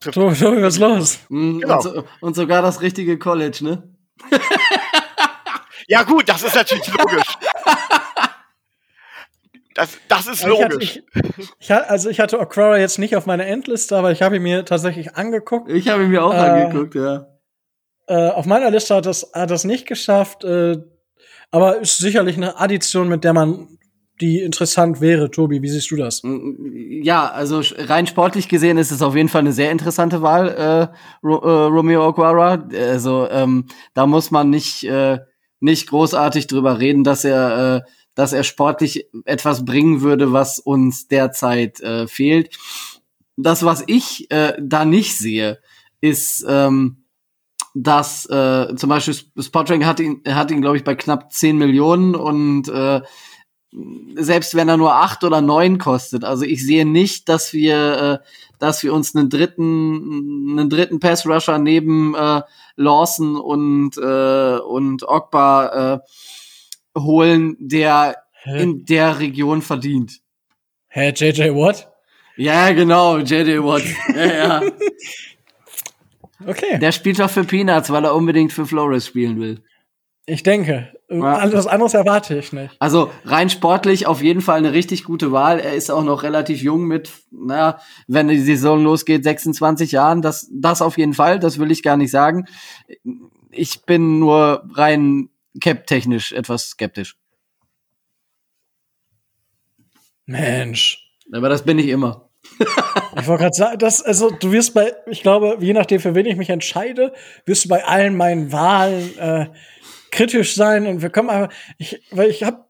Tobi, 0.00 0.34
Tobi, 0.34 0.62
was 0.62 0.74
ist 0.74 0.80
los? 0.80 1.18
Mhm, 1.28 1.60
genau. 1.60 1.76
und, 1.76 1.82
so, 1.82 2.04
und, 2.20 2.36
sogar 2.36 2.62
das 2.62 2.80
richtige 2.80 3.18
College, 3.18 3.58
ne? 3.62 3.82
ja, 5.88 6.02
gut, 6.02 6.28
das 6.28 6.42
ist 6.42 6.54
natürlich 6.54 6.86
logisch. 6.92 7.38
Das, 9.74 9.98
das 10.06 10.28
ist 10.28 10.46
logisch. 10.46 11.00
Ich 11.04 11.18
hatte, 11.18 11.34
ich, 11.38 11.50
ich, 11.58 11.72
also 11.72 12.08
ich 12.08 12.20
hatte 12.20 12.38
Okra 12.38 12.78
jetzt 12.78 12.98
nicht 12.98 13.16
auf 13.16 13.26
meiner 13.26 13.46
Endliste, 13.46 13.96
aber 13.96 14.12
ich 14.12 14.22
habe 14.22 14.36
ihn 14.36 14.42
mir 14.42 14.64
tatsächlich 14.64 15.16
angeguckt. 15.16 15.68
Ich 15.68 15.88
habe 15.88 16.04
ihn 16.04 16.10
mir 16.10 16.24
auch 16.24 16.32
äh, 16.32 16.36
angeguckt, 16.36 16.94
ja. 16.94 17.26
Äh, 18.06 18.28
auf 18.28 18.46
meiner 18.46 18.70
Liste 18.70 18.94
hat 18.94 19.06
das, 19.06 19.30
hat 19.32 19.50
das 19.50 19.64
nicht 19.64 19.86
geschafft, 19.86 20.44
äh, 20.44 20.76
aber 21.50 21.78
ist 21.78 21.98
sicherlich 21.98 22.36
eine 22.36 22.60
Addition, 22.60 23.08
mit 23.08 23.24
der 23.24 23.32
man 23.32 23.78
die 24.20 24.40
interessant 24.40 25.00
wäre. 25.00 25.30
Tobi, 25.30 25.62
wie 25.62 25.68
siehst 25.68 25.90
du 25.90 25.96
das? 25.96 26.22
Ja, 27.02 27.26
also 27.26 27.62
rein 27.76 28.06
sportlich 28.06 28.48
gesehen 28.48 28.78
ist 28.78 28.92
es 28.92 29.02
auf 29.02 29.16
jeden 29.16 29.28
Fall 29.28 29.40
eine 29.40 29.52
sehr 29.52 29.72
interessante 29.72 30.22
Wahl, 30.22 30.48
äh, 30.48 31.26
Ro 31.26 31.38
äh, 31.38 31.66
Romeo 31.66 32.06
Aguara. 32.06 32.68
Also 32.72 33.28
ähm, 33.30 33.66
da 33.92 34.06
muss 34.06 34.30
man 34.30 34.50
nicht 34.50 34.84
äh, 34.84 35.18
nicht 35.60 35.88
großartig 35.88 36.46
drüber 36.46 36.78
reden, 36.78 37.04
dass 37.04 37.24
er 37.24 37.76
äh, 37.76 37.90
dass 38.14 38.32
er 38.32 38.44
sportlich 38.44 39.08
etwas 39.24 39.64
bringen 39.64 40.00
würde, 40.00 40.32
was 40.32 40.60
uns 40.60 41.08
derzeit 41.08 41.80
äh, 41.80 42.06
fehlt. 42.06 42.56
Das, 43.36 43.64
was 43.64 43.82
ich 43.88 44.30
äh, 44.30 44.52
da 44.60 44.84
nicht 44.84 45.18
sehe, 45.18 45.58
ist 46.00 46.44
ähm, 46.48 47.04
dass 47.74 48.24
äh, 48.26 48.74
zum 48.76 48.88
Beispiel 48.88 49.14
Spotrank 49.42 49.84
hat 49.84 49.98
ihn, 49.98 50.22
hat 50.28 50.52
ihn, 50.52 50.60
glaube 50.60 50.76
ich, 50.76 50.84
bei 50.84 50.94
knapp 50.94 51.32
10 51.32 51.58
Millionen 51.58 52.14
und 52.14 52.68
äh, 52.68 53.00
selbst 54.14 54.54
wenn 54.54 54.68
er 54.68 54.76
nur 54.76 54.94
acht 54.94 55.24
oder 55.24 55.40
neun 55.40 55.78
kostet. 55.78 56.24
Also 56.24 56.44
ich 56.44 56.64
sehe 56.64 56.86
nicht, 56.86 57.28
dass 57.28 57.52
wir, 57.52 58.20
äh, 58.22 58.26
dass 58.58 58.82
wir 58.82 58.92
uns 58.92 59.14
einen 59.14 59.28
dritten, 59.30 60.58
einen 60.58 60.70
dritten 60.70 61.00
Pass 61.00 61.26
Rusher 61.26 61.58
neben 61.58 62.14
äh, 62.14 62.42
Lawson 62.76 63.36
und 63.36 63.96
äh, 63.96 64.58
und 64.58 65.08
Ogba 65.08 66.02
äh, 66.94 66.98
holen, 66.98 67.56
der 67.58 68.16
Hä? 68.42 68.62
in 68.62 68.84
der 68.84 69.18
Region 69.18 69.62
verdient. 69.62 70.20
Hä, 70.88 71.12
JJ 71.14 71.50
Watt? 71.50 71.88
Ja, 72.36 72.72
genau, 72.72 73.18
JJ 73.18 73.58
Watt. 73.58 73.82
ja, 74.14 74.26
ja. 74.26 74.62
Okay. 76.46 76.78
Der 76.78 76.92
spielt 76.92 77.18
doch 77.18 77.30
für 77.30 77.44
Peanuts, 77.44 77.90
weil 77.90 78.04
er 78.04 78.14
unbedingt 78.14 78.52
für 78.52 78.66
Flores 78.66 79.06
spielen 79.06 79.40
will. 79.40 79.62
Ich 80.26 80.42
denke. 80.42 80.93
Ja. 81.10 81.36
Alles 81.36 81.66
anderes 81.66 81.92
erwarte 81.92 82.38
ich 82.38 82.52
nicht. 82.52 82.74
Also 82.78 83.10
rein 83.24 83.50
sportlich 83.50 84.06
auf 84.06 84.22
jeden 84.22 84.40
Fall 84.40 84.58
eine 84.58 84.72
richtig 84.72 85.04
gute 85.04 85.32
Wahl. 85.32 85.60
Er 85.60 85.74
ist 85.74 85.90
auch 85.90 86.02
noch 86.02 86.22
relativ 86.22 86.62
jung 86.62 86.86
mit, 86.86 87.10
naja, 87.30 87.78
wenn 88.06 88.28
die 88.28 88.40
Saison 88.40 88.82
losgeht, 88.82 89.22
26 89.22 89.92
Jahren. 89.92 90.22
Das, 90.22 90.48
das 90.50 90.80
auf 90.80 90.96
jeden 90.96 91.12
Fall, 91.12 91.38
das 91.38 91.58
will 91.58 91.70
ich 91.70 91.82
gar 91.82 91.98
nicht 91.98 92.10
sagen. 92.10 92.46
Ich 93.50 93.82
bin 93.84 94.18
nur 94.18 94.64
rein 94.72 95.28
cap-technisch 95.60 96.32
etwas 96.32 96.70
skeptisch. 96.70 97.16
Mensch. 100.26 101.10
Aber 101.32 101.48
das 101.50 101.64
bin 101.64 101.78
ich 101.78 101.88
immer. 101.88 102.30
ich 103.16 103.26
wollte 103.26 103.44
gerade 103.44 103.56
sagen, 103.56 103.78
das, 103.78 104.02
also 104.02 104.30
du 104.30 104.52
wirst 104.52 104.74
bei, 104.74 104.92
ich 105.06 105.22
glaube, 105.22 105.56
je 105.60 105.72
nachdem, 105.72 106.00
für 106.00 106.14
wen 106.14 106.26
ich 106.26 106.36
mich 106.36 106.50
entscheide, 106.50 107.12
wirst 107.46 107.64
du 107.64 107.68
bei 107.68 107.84
allen 107.84 108.16
meinen 108.16 108.52
Wahlen 108.52 109.18
äh, 109.18 109.46
kritisch 110.14 110.54
sein 110.54 110.86
und 110.86 111.02
wir 111.02 111.10
kommen 111.10 111.30
aber, 111.30 111.48
ich, 111.78 112.00
weil 112.10 112.30
ich 112.30 112.42
habe 112.42 112.64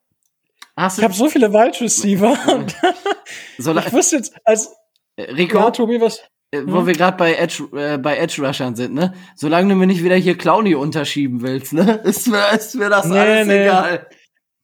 ich 0.77 1.05
habe 1.05 1.15
so 1.15 1.29
viele 1.29 1.53
Wide 1.53 1.81
Receiver 1.81 2.37
und 2.55 2.75
ich 3.59 3.93
wusste 3.93 4.17
jetzt, 4.17 4.35
als 4.45 4.75
Rico, 5.19 5.59
ja, 5.59 5.71
Tobi, 5.71 6.01
was? 6.01 6.21
Äh, 6.51 6.63
wo 6.67 6.79
hm? 6.79 6.87
wir 6.87 6.95
gerade 6.95 7.17
bei 7.17 7.35
Edge 7.35 7.69
äh, 7.77 7.99
bei 7.99 8.17
Edge 8.17 8.45
Rushern 8.45 8.75
sind, 8.75 8.95
ne? 8.95 9.15
Solange 9.37 9.69
du 9.69 9.75
mir 9.77 9.87
nicht 9.87 10.03
wieder 10.03 10.17
hier 10.17 10.37
Clowny 10.37 10.75
unterschieben 10.75 11.43
willst, 11.43 11.73
ne? 11.73 11.95
Ist 12.05 12.27
mir, 12.27 12.53
ist 12.53 12.75
mir 12.75 12.89
das 12.89 13.07
nee, 13.07 13.19
alles 13.19 13.47
nee. 13.47 13.63
egal. 13.63 14.09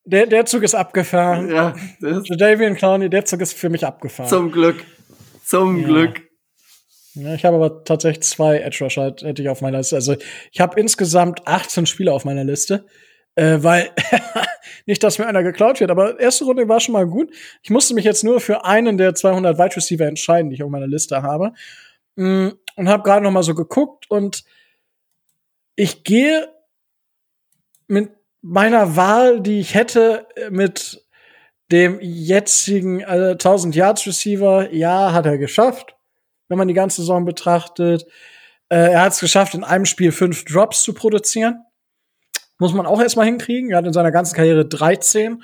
Der, 0.04 0.26
der 0.26 0.46
Zug 0.46 0.62
ist 0.62 0.74
abgefahren. 0.74 1.50
Ja, 1.50 1.74
das 2.00 2.24
Davian 2.36 2.74
Clowney, 2.74 3.10
der 3.10 3.26
Zug 3.26 3.40
ist 3.42 3.52
für 3.52 3.68
mich 3.68 3.86
abgefahren. 3.86 4.28
Zum 4.28 4.50
Glück. 4.50 4.84
Zum 5.44 5.80
Ja. 5.80 5.86
Glück. 5.86 6.29
Ja, 7.20 7.34
ich 7.34 7.44
habe 7.44 7.56
aber 7.56 7.84
tatsächlich 7.84 8.22
zwei 8.22 8.58
Edge 8.58 8.78
Rusher 8.82 9.02
halt, 9.02 9.22
hätte 9.22 9.42
ich 9.42 9.48
auf 9.48 9.60
meiner 9.60 9.78
Liste. 9.78 9.96
Also 9.96 10.16
ich 10.52 10.60
habe 10.60 10.80
insgesamt 10.80 11.46
18 11.46 11.86
Spieler 11.86 12.14
auf 12.14 12.24
meiner 12.24 12.44
Liste. 12.44 12.86
Äh, 13.36 13.62
weil 13.62 13.90
nicht, 14.86 15.02
dass 15.02 15.18
mir 15.18 15.26
einer 15.26 15.42
geklaut 15.42 15.80
wird, 15.80 15.90
aber 15.90 16.18
erste 16.18 16.44
Runde 16.44 16.68
war 16.68 16.80
schon 16.80 16.92
mal 16.92 17.06
gut. 17.06 17.32
Ich 17.62 17.70
musste 17.70 17.94
mich 17.94 18.04
jetzt 18.04 18.24
nur 18.24 18.40
für 18.40 18.64
einen 18.64 18.98
der 18.98 19.14
200 19.14 19.56
Wide 19.58 19.76
Receiver 19.76 20.06
entscheiden, 20.06 20.50
die 20.50 20.56
ich 20.56 20.62
auf 20.62 20.70
meiner 20.70 20.88
Liste 20.88 21.22
habe. 21.22 21.52
Mm, 22.16 22.48
Und 22.76 22.88
habe 22.88 23.02
gerade 23.02 23.22
noch 23.22 23.30
mal 23.30 23.42
so 23.42 23.54
geguckt 23.54 24.10
und 24.10 24.44
ich 25.76 26.02
gehe 26.04 26.48
mit 27.86 28.10
meiner 28.42 28.96
Wahl, 28.96 29.40
die 29.40 29.60
ich 29.60 29.74
hätte, 29.74 30.26
äh, 30.36 30.50
mit 30.50 31.06
dem 31.70 32.00
jetzigen 32.00 33.00
äh, 33.00 33.32
1000 33.32 33.74
Yards 33.76 34.06
Receiver, 34.06 34.72
ja, 34.72 35.12
hat 35.12 35.26
er 35.26 35.38
geschafft, 35.38 35.96
wenn 36.50 36.58
man 36.58 36.68
die 36.68 36.74
ganze 36.74 37.00
Saison 37.00 37.24
betrachtet. 37.24 38.04
Äh, 38.68 38.92
er 38.92 39.02
hat 39.02 39.12
es 39.12 39.20
geschafft, 39.20 39.54
in 39.54 39.64
einem 39.64 39.86
Spiel 39.86 40.12
fünf 40.12 40.44
Drops 40.44 40.82
zu 40.82 40.92
produzieren. 40.92 41.64
Muss 42.58 42.74
man 42.74 42.84
auch 42.84 43.00
erstmal 43.00 43.24
hinkriegen. 43.24 43.70
Er 43.70 43.78
hat 43.78 43.86
in 43.86 43.94
seiner 43.94 44.10
ganzen 44.10 44.34
Karriere 44.34 44.66
13 44.66 45.42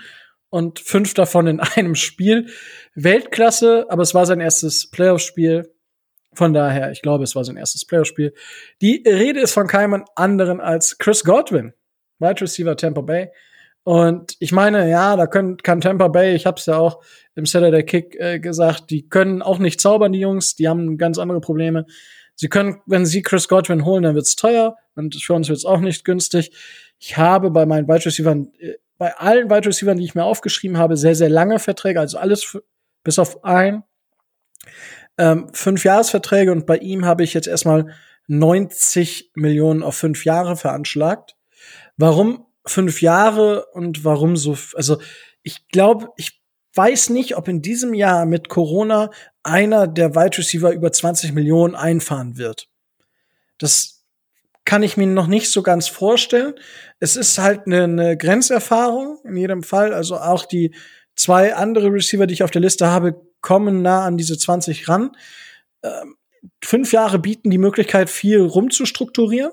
und 0.50 0.80
fünf 0.80 1.14
davon 1.14 1.46
in 1.46 1.60
einem 1.76 1.94
Spiel. 1.94 2.48
Weltklasse, 2.94 3.86
aber 3.88 4.02
es 4.02 4.14
war 4.14 4.26
sein 4.26 4.40
erstes 4.40 4.90
Playoff-Spiel. 4.90 5.72
Von 6.34 6.52
daher, 6.52 6.90
ich 6.90 7.00
glaube, 7.00 7.24
es 7.24 7.34
war 7.34 7.44
sein 7.44 7.56
erstes 7.56 7.86
Playoff-Spiel. 7.86 8.34
Die 8.82 9.02
Rede 9.06 9.40
ist 9.40 9.52
von 9.52 9.68
keinem 9.68 10.04
anderen 10.16 10.60
als 10.60 10.98
Chris 10.98 11.24
Godwin, 11.24 11.72
Wide 12.18 12.40
Receiver 12.40 12.76
Tampa 12.76 13.00
Bay. 13.00 13.30
Und 13.86 14.34
ich 14.40 14.50
meine, 14.50 14.90
ja, 14.90 15.14
da 15.14 15.28
können, 15.28 15.58
kann 15.58 15.80
Tampa 15.80 16.08
Bay, 16.08 16.34
ich 16.34 16.44
habe 16.44 16.58
es 16.58 16.66
ja 16.66 16.76
auch 16.76 17.00
im 17.36 17.46
Saturday 17.46 17.84
Kick 17.84 18.16
äh, 18.18 18.40
gesagt, 18.40 18.90
die 18.90 19.08
können 19.08 19.42
auch 19.42 19.60
nicht 19.60 19.80
zaubern, 19.80 20.10
die 20.10 20.18
Jungs, 20.18 20.56
die 20.56 20.66
haben 20.66 20.98
ganz 20.98 21.18
andere 21.18 21.40
Probleme. 21.40 21.86
Sie 22.34 22.48
können, 22.48 22.80
wenn 22.86 23.06
sie 23.06 23.22
Chris 23.22 23.46
Godwin 23.46 23.84
holen, 23.84 24.02
dann 24.02 24.16
wird's 24.16 24.34
teuer 24.34 24.76
und 24.96 25.14
für 25.14 25.34
uns 25.34 25.48
wird's 25.48 25.64
auch 25.64 25.78
nicht 25.78 26.04
günstig. 26.04 26.50
Ich 26.98 27.16
habe 27.16 27.52
bei 27.52 27.64
meinen 27.64 27.86
Wide 27.86 28.06
Receivern, 28.06 28.50
äh, 28.58 28.72
bei 28.98 29.16
allen 29.18 29.50
Wide 29.50 29.68
Receivern, 29.68 29.98
die 29.98 30.04
ich 30.04 30.16
mir 30.16 30.24
aufgeschrieben 30.24 30.78
habe, 30.78 30.96
sehr, 30.96 31.14
sehr 31.14 31.30
lange 31.30 31.60
Verträge, 31.60 32.00
also 32.00 32.18
alles 32.18 32.58
bis 33.04 33.20
auf 33.20 33.44
ein, 33.44 33.84
ähm, 35.16 35.48
fünf 35.52 35.84
Jahresverträge 35.84 36.50
und 36.50 36.66
bei 36.66 36.78
ihm 36.78 37.04
habe 37.04 37.22
ich 37.22 37.34
jetzt 37.34 37.46
erstmal 37.46 37.94
90 38.26 39.30
Millionen 39.36 39.84
auf 39.84 39.94
fünf 39.94 40.24
Jahre 40.24 40.56
veranschlagt. 40.56 41.36
Warum 41.96 42.45
fünf 42.66 43.02
Jahre 43.02 43.66
und 43.72 44.04
warum 44.04 44.36
so, 44.36 44.56
also 44.74 44.98
ich 45.42 45.68
glaube, 45.68 46.08
ich 46.16 46.40
weiß 46.74 47.10
nicht, 47.10 47.36
ob 47.36 47.48
in 47.48 47.62
diesem 47.62 47.94
Jahr 47.94 48.26
mit 48.26 48.48
Corona 48.48 49.10
einer 49.42 49.86
der 49.86 50.14
Wide 50.14 50.38
Receiver 50.38 50.72
über 50.72 50.92
20 50.92 51.32
Millionen 51.32 51.74
einfahren 51.74 52.36
wird. 52.36 52.68
Das 53.58 54.04
kann 54.64 54.82
ich 54.82 54.96
mir 54.96 55.06
noch 55.06 55.28
nicht 55.28 55.50
so 55.50 55.62
ganz 55.62 55.88
vorstellen. 55.88 56.54
Es 56.98 57.16
ist 57.16 57.38
halt 57.38 57.66
eine, 57.66 57.84
eine 57.84 58.16
Grenzerfahrung 58.16 59.18
in 59.24 59.36
jedem 59.36 59.62
Fall. 59.62 59.94
Also 59.94 60.16
auch 60.18 60.44
die 60.44 60.74
zwei 61.14 61.54
andere 61.54 61.90
Receiver, 61.90 62.26
die 62.26 62.34
ich 62.34 62.42
auf 62.42 62.50
der 62.50 62.60
Liste 62.60 62.88
habe, 62.88 63.14
kommen 63.40 63.80
nah 63.80 64.04
an 64.04 64.16
diese 64.16 64.36
20 64.36 64.88
ran. 64.88 65.16
Ähm, 65.82 66.16
fünf 66.62 66.92
Jahre 66.92 67.18
bieten 67.18 67.50
die 67.50 67.58
Möglichkeit, 67.58 68.10
viel 68.10 68.40
rumzustrukturieren. 68.40 69.52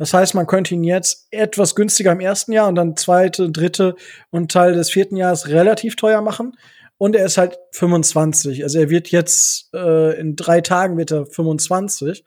Das 0.00 0.14
heißt, 0.14 0.34
man 0.34 0.46
könnte 0.46 0.72
ihn 0.72 0.82
jetzt 0.82 1.26
etwas 1.30 1.74
günstiger 1.74 2.12
im 2.12 2.20
ersten 2.20 2.52
Jahr 2.52 2.68
und 2.68 2.74
dann 2.74 2.96
zweite, 2.96 3.50
dritte 3.50 3.96
und 4.30 4.50
Teil 4.50 4.72
des 4.72 4.88
vierten 4.88 5.14
Jahres 5.14 5.48
relativ 5.48 5.94
teuer 5.94 6.22
machen. 6.22 6.56
Und 6.96 7.14
er 7.14 7.26
ist 7.26 7.36
halt 7.36 7.58
25. 7.72 8.62
Also 8.62 8.78
er 8.78 8.88
wird 8.88 9.08
jetzt 9.08 9.68
äh, 9.74 10.18
in 10.18 10.36
drei 10.36 10.62
Tagen 10.62 10.96
wird 10.96 11.10
er 11.10 11.26
25. 11.26 12.24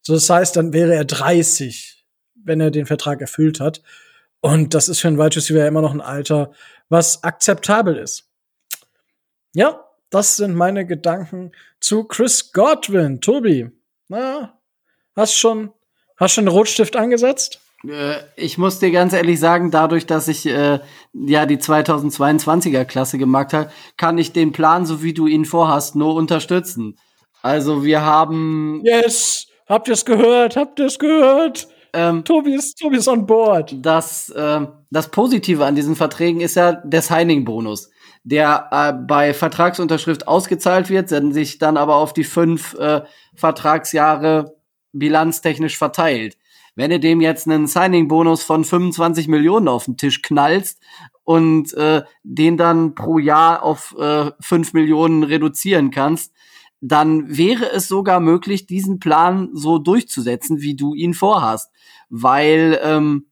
So, 0.00 0.14
das 0.14 0.30
heißt, 0.30 0.56
dann 0.56 0.72
wäre 0.72 0.94
er 0.94 1.04
30, 1.04 2.06
wenn 2.36 2.58
er 2.58 2.70
den 2.70 2.86
Vertrag 2.86 3.20
erfüllt 3.20 3.60
hat. 3.60 3.82
Und 4.40 4.72
das 4.72 4.88
ist 4.88 5.00
für 5.00 5.08
einen 5.08 5.18
Wide 5.18 5.36
Receiver 5.36 5.68
immer 5.68 5.82
noch 5.82 5.92
ein 5.92 6.00
Alter, 6.00 6.52
was 6.88 7.22
akzeptabel 7.22 7.98
ist. 7.98 8.30
Ja, 9.52 9.84
das 10.08 10.36
sind 10.36 10.54
meine 10.54 10.86
Gedanken 10.86 11.52
zu 11.80 12.04
Chris 12.04 12.50
Godwin. 12.54 13.20
Tobi, 13.20 13.70
na, 14.08 14.58
hast 15.14 15.34
schon, 15.34 15.74
hast 16.20 16.32
schon 16.34 16.46
einen 16.46 16.56
Rotstift 16.56 16.94
angesetzt? 16.96 17.60
Äh, 17.88 18.16
Ich 18.36 18.58
muss 18.58 18.78
dir 18.78 18.90
ganz 18.90 19.12
ehrlich 19.12 19.40
sagen, 19.40 19.70
dadurch, 19.70 20.06
dass 20.06 20.28
ich 20.28 20.46
äh, 20.46 20.78
ja 21.14 21.46
die 21.46 21.56
2022er 21.58 22.84
Klasse 22.84 23.18
gemacht 23.18 23.52
habe, 23.52 23.70
kann 23.96 24.18
ich 24.18 24.32
den 24.32 24.52
Plan, 24.52 24.86
so 24.86 25.02
wie 25.02 25.14
du 25.14 25.26
ihn 25.26 25.44
vorhast, 25.44 25.96
nur 25.96 26.14
unterstützen. 26.14 26.96
Also 27.42 27.84
wir 27.84 28.02
haben 28.02 28.82
Yes! 28.84 29.46
Habt 29.68 29.88
ihr 29.88 29.94
es 29.94 30.04
gehört? 30.04 30.56
Habt 30.56 30.78
ihr 30.78 30.86
es 30.86 30.98
gehört? 30.98 31.68
ähm, 31.92 32.24
Tobi 32.24 32.54
ist, 32.54 32.78
Tobi 32.78 32.98
ist 32.98 33.08
on 33.08 33.24
board. 33.26 33.74
das, 33.78 34.28
äh, 34.30 34.60
das 34.90 35.08
Positive 35.10 35.64
an 35.64 35.74
diesen 35.74 35.96
Verträgen 35.96 36.40
ist 36.40 36.56
ja 36.56 36.72
der 36.72 37.02
Signing-Bonus, 37.02 37.90
der 38.24 38.68
äh, 38.70 38.92
bei 38.92 39.32
Vertragsunterschrift 39.32 40.28
ausgezahlt 40.28 40.90
wird, 40.90 41.08
sich 41.08 41.58
dann 41.58 41.76
aber 41.76 41.96
auf 41.96 42.12
die 42.12 42.24
fünf 42.24 42.74
äh, 42.74 43.00
Vertragsjahre 43.34 44.56
bilanztechnisch 44.92 45.78
verteilt. 45.78 46.36
Wenn 46.74 46.90
du 46.90 47.00
dem 47.00 47.20
jetzt 47.20 47.46
einen 47.46 47.66
Signing-Bonus 47.66 48.42
von 48.42 48.64
25 48.64 49.28
Millionen 49.28 49.68
auf 49.68 49.84
den 49.84 49.96
Tisch 49.96 50.22
knallst 50.22 50.80
und 51.24 51.74
äh, 51.74 52.02
den 52.22 52.56
dann 52.56 52.94
pro 52.94 53.18
Jahr 53.18 53.62
auf 53.62 53.94
äh, 53.98 54.30
5 54.40 54.72
Millionen 54.72 55.22
reduzieren 55.22 55.90
kannst, 55.90 56.32
dann 56.80 57.36
wäre 57.36 57.70
es 57.72 57.88
sogar 57.88 58.20
möglich, 58.20 58.66
diesen 58.66 59.00
Plan 59.00 59.50
so 59.52 59.78
durchzusetzen, 59.78 60.60
wie 60.60 60.74
du 60.74 60.94
ihn 60.94 61.12
vorhast. 61.12 61.70
Weil 62.08 62.80
ähm, 62.82 63.26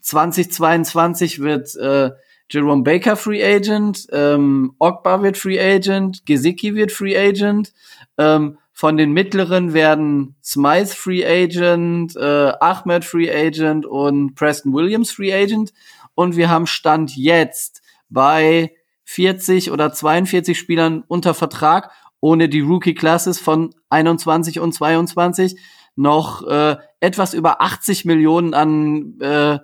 2022 0.00 1.40
wird 1.40 1.76
äh, 1.76 2.10
Jerome 2.50 2.82
Baker 2.82 3.16
Free 3.16 3.42
Agent, 3.44 4.06
ähm, 4.12 4.74
Ogba 4.78 5.22
wird 5.22 5.36
Free 5.36 5.60
Agent, 5.60 6.24
Gesicki 6.26 6.74
wird 6.74 6.92
Free 6.92 7.16
Agent, 7.16 7.72
ähm, 8.18 8.58
von 8.74 8.96
den 8.96 9.12
mittleren 9.12 9.72
werden 9.72 10.34
Smythe 10.42 10.94
Free 10.94 11.24
Agent, 11.24 12.16
äh, 12.16 12.52
Ahmed 12.60 13.04
Free 13.04 13.30
Agent 13.30 13.86
und 13.86 14.34
Preston 14.34 14.74
Williams 14.74 15.12
Free 15.12 15.32
Agent. 15.32 15.72
Und 16.16 16.36
wir 16.36 16.50
haben 16.50 16.66
Stand 16.66 17.16
jetzt 17.16 17.82
bei 18.08 18.74
40 19.04 19.70
oder 19.70 19.92
42 19.92 20.58
Spielern 20.58 21.04
unter 21.06 21.34
Vertrag, 21.34 21.92
ohne 22.20 22.48
die 22.48 22.60
Rookie 22.60 22.94
Classes 22.94 23.38
von 23.38 23.74
21 23.90 24.58
und 24.58 24.72
22 24.72 25.56
noch 25.94 26.44
äh, 26.46 26.76
etwas 26.98 27.32
über 27.32 27.60
80 27.60 28.04
Millionen 28.04 28.54
an 28.54 29.20
äh, 29.20 29.58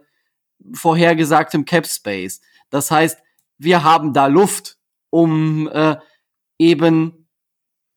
vorhergesagtem 0.73 1.65
Cap 1.65 1.87
Space. 1.87 2.41
Das 2.71 2.93
heißt, 2.93 3.19
wir 3.59 3.83
haben 3.83 4.13
da 4.13 4.27
Luft, 4.27 4.79
um 5.11 5.69
äh, 5.69 5.97
eben, 6.59 7.20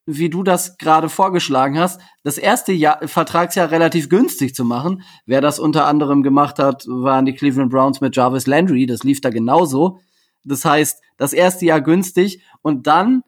wie 0.05 0.29
du 0.29 0.43
das 0.43 0.77
gerade 0.77 1.09
vorgeschlagen 1.09 1.79
hast, 1.79 2.01
das 2.23 2.37
erste 2.37 2.73
Jahr, 2.73 3.07
Vertragsjahr 3.07 3.71
relativ 3.71 4.09
günstig 4.09 4.53
zu 4.53 4.65
machen. 4.65 5.03
Wer 5.25 5.41
das 5.41 5.59
unter 5.59 5.85
anderem 5.85 6.23
gemacht 6.23 6.59
hat, 6.59 6.85
waren 6.87 7.25
die 7.25 7.33
Cleveland 7.33 7.71
Browns 7.71 8.01
mit 8.01 8.15
Jarvis 8.15 8.47
Landry. 8.47 8.85
Das 8.85 9.03
lief 9.03 9.21
da 9.21 9.29
genauso. 9.29 9.99
Das 10.43 10.65
heißt, 10.65 11.01
das 11.17 11.31
erste 11.31 11.65
Jahr 11.65 11.81
günstig 11.81 12.43
und 12.61 12.87
dann 12.87 13.23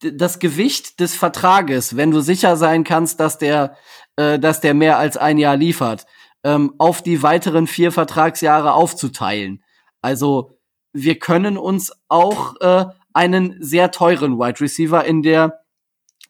das 0.00 0.38
Gewicht 0.38 1.00
des 1.00 1.14
Vertrages, 1.14 1.96
wenn 1.96 2.10
du 2.10 2.20
sicher 2.20 2.56
sein 2.56 2.84
kannst, 2.84 3.18
dass 3.20 3.38
der, 3.38 3.76
äh, 4.16 4.38
dass 4.38 4.60
der 4.60 4.74
mehr 4.74 4.98
als 4.98 5.16
ein 5.16 5.38
Jahr 5.38 5.56
liefert, 5.56 6.06
ähm, 6.44 6.74
auf 6.78 7.02
die 7.02 7.22
weiteren 7.22 7.66
vier 7.66 7.90
Vertragsjahre 7.90 8.74
aufzuteilen. 8.74 9.64
Also 10.00 10.58
wir 10.92 11.18
können 11.18 11.58
uns 11.58 11.92
auch 12.08 12.54
äh, 12.60 12.86
einen 13.18 13.60
sehr 13.60 13.90
teuren 13.90 14.38
Wide 14.38 14.60
Receiver 14.60 15.04
in 15.04 15.22
der 15.22 15.64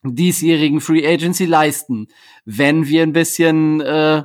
diesjährigen 0.02 0.80
Free 0.80 1.06
Agency 1.06 1.44
leisten, 1.44 2.08
wenn 2.46 2.86
wir 2.86 3.02
ein 3.02 3.12
bisschen 3.12 3.82
äh, 3.82 4.24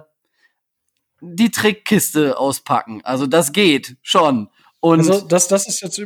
die 1.20 1.52
Trickkiste 1.52 2.38
auspacken. 2.38 3.02
Also 3.04 3.28
das 3.28 3.52
geht 3.52 3.98
schon. 4.02 4.50
Und 4.80 5.00
Also, 5.00 5.22
das, 5.28 5.50
das 5.50 5.68
ist 5.68 5.82
jetzt, 5.82 6.02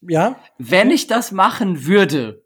ja? 0.00 0.38
wenn 0.56 0.90
ich 0.90 1.08
das 1.08 1.30
machen 1.30 1.84
würde, 1.86 2.42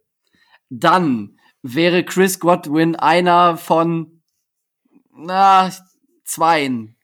dann 0.68 1.38
wäre 1.62 2.04
Chris 2.04 2.40
Godwin 2.40 2.96
einer 2.96 3.56
von 3.56 4.22
na 5.14 5.70
zweien. 6.24 6.96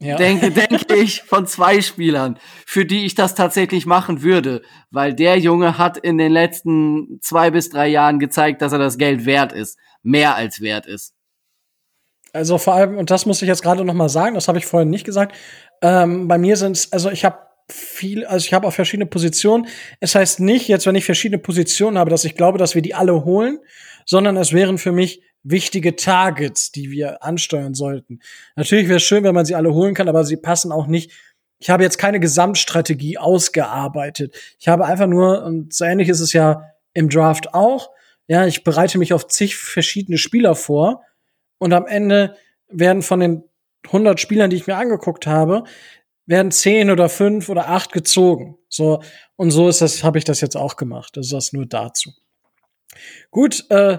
Ja. 0.00 0.16
Denke, 0.16 0.50
denke 0.50 0.94
ich, 0.94 1.22
von 1.22 1.46
zwei 1.46 1.80
Spielern, 1.80 2.38
für 2.66 2.84
die 2.84 3.04
ich 3.04 3.14
das 3.14 3.34
tatsächlich 3.34 3.84
machen 3.86 4.22
würde, 4.22 4.62
weil 4.90 5.14
der 5.14 5.38
Junge 5.38 5.78
hat 5.78 5.98
in 5.98 6.18
den 6.18 6.32
letzten 6.32 7.18
zwei 7.20 7.50
bis 7.50 7.68
drei 7.70 7.88
Jahren 7.88 8.18
gezeigt, 8.18 8.62
dass 8.62 8.72
er 8.72 8.78
das 8.78 8.98
Geld 8.98 9.26
wert 9.26 9.52
ist, 9.52 9.78
mehr 10.02 10.36
als 10.36 10.60
wert 10.60 10.86
ist. 10.86 11.14
Also 12.32 12.58
vor 12.58 12.74
allem, 12.74 12.96
und 12.96 13.10
das 13.10 13.26
muss 13.26 13.42
ich 13.42 13.48
jetzt 13.48 13.62
gerade 13.62 13.84
noch 13.84 13.94
mal 13.94 14.08
sagen, 14.08 14.34
das 14.34 14.48
habe 14.48 14.58
ich 14.58 14.66
vorhin 14.66 14.90
nicht 14.90 15.04
gesagt. 15.04 15.34
Ähm, 15.82 16.28
bei 16.28 16.38
mir 16.38 16.56
sind 16.56 16.76
es, 16.76 16.92
also 16.92 17.10
ich 17.10 17.24
habe 17.24 17.38
viel, 17.70 18.24
also 18.24 18.44
ich 18.44 18.54
habe 18.54 18.66
auch 18.66 18.72
verschiedene 18.72 19.06
Positionen. 19.06 19.66
Es 20.00 20.14
heißt 20.14 20.40
nicht, 20.40 20.68
jetzt 20.68 20.86
wenn 20.86 20.94
ich 20.94 21.04
verschiedene 21.04 21.38
Positionen 21.38 21.98
habe, 21.98 22.10
dass 22.10 22.24
ich 22.24 22.34
glaube, 22.34 22.58
dass 22.58 22.74
wir 22.74 22.82
die 22.82 22.94
alle 22.94 23.24
holen, 23.24 23.58
sondern 24.04 24.36
es 24.36 24.52
wären 24.52 24.78
für 24.78 24.92
mich 24.92 25.22
wichtige 25.42 25.96
Targets, 25.96 26.72
die 26.72 26.90
wir 26.90 27.22
ansteuern 27.22 27.74
sollten. 27.74 28.20
Natürlich 28.56 28.88
wäre 28.88 28.96
es 28.96 29.02
schön, 29.02 29.24
wenn 29.24 29.34
man 29.34 29.46
sie 29.46 29.54
alle 29.54 29.72
holen 29.72 29.94
kann, 29.94 30.08
aber 30.08 30.24
sie 30.24 30.36
passen 30.36 30.72
auch 30.72 30.86
nicht. 30.86 31.12
Ich 31.58 31.70
habe 31.70 31.82
jetzt 31.82 31.98
keine 31.98 32.20
Gesamtstrategie 32.20 33.18
ausgearbeitet. 33.18 34.36
Ich 34.58 34.68
habe 34.68 34.84
einfach 34.86 35.06
nur, 35.06 35.42
und 35.44 35.72
so 35.72 35.84
ähnlich 35.84 36.08
ist 36.08 36.20
es 36.20 36.32
ja 36.32 36.70
im 36.92 37.08
Draft 37.08 37.54
auch, 37.54 37.90
ja, 38.26 38.46
ich 38.46 38.62
bereite 38.62 38.98
mich 38.98 39.12
auf 39.12 39.26
zig 39.26 39.56
verschiedene 39.56 40.18
Spieler 40.18 40.54
vor 40.54 41.02
und 41.58 41.72
am 41.72 41.86
Ende 41.86 42.36
werden 42.68 43.02
von 43.02 43.20
den 43.20 43.44
100 43.86 44.20
Spielern, 44.20 44.50
die 44.50 44.56
ich 44.56 44.66
mir 44.66 44.76
angeguckt 44.76 45.26
habe, 45.26 45.64
werden 46.26 46.50
zehn 46.50 46.90
oder 46.90 47.08
fünf 47.08 47.48
oder 47.48 47.70
acht 47.70 47.90
gezogen. 47.90 48.58
So 48.68 49.02
und 49.36 49.50
so 49.50 49.68
ist 49.68 49.80
das, 49.80 50.04
habe 50.04 50.18
ich 50.18 50.24
das 50.24 50.42
jetzt 50.42 50.56
auch 50.56 50.76
gemacht. 50.76 51.16
Also 51.16 51.36
das 51.36 51.54
nur 51.54 51.64
dazu. 51.64 52.12
Gut, 53.30 53.64
äh, 53.70 53.98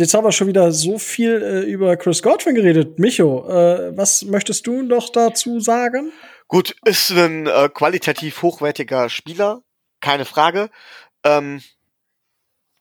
jetzt 0.00 0.14
haben 0.14 0.24
wir 0.24 0.32
schon 0.32 0.48
wieder 0.48 0.72
so 0.72 0.98
viel 0.98 1.42
äh, 1.42 1.70
über 1.70 1.96
Chris 1.96 2.22
Godwin 2.22 2.54
geredet. 2.54 2.98
Micho, 2.98 3.48
äh, 3.48 3.96
was 3.96 4.22
möchtest 4.22 4.66
du 4.66 4.82
noch 4.82 5.10
dazu 5.10 5.60
sagen? 5.60 6.12
Gut, 6.48 6.74
ist 6.84 7.10
ein 7.10 7.46
äh, 7.46 7.68
qualitativ 7.72 8.42
hochwertiger 8.42 9.08
Spieler, 9.08 9.62
keine 10.00 10.24
Frage. 10.24 10.70
Ähm, 11.22 11.62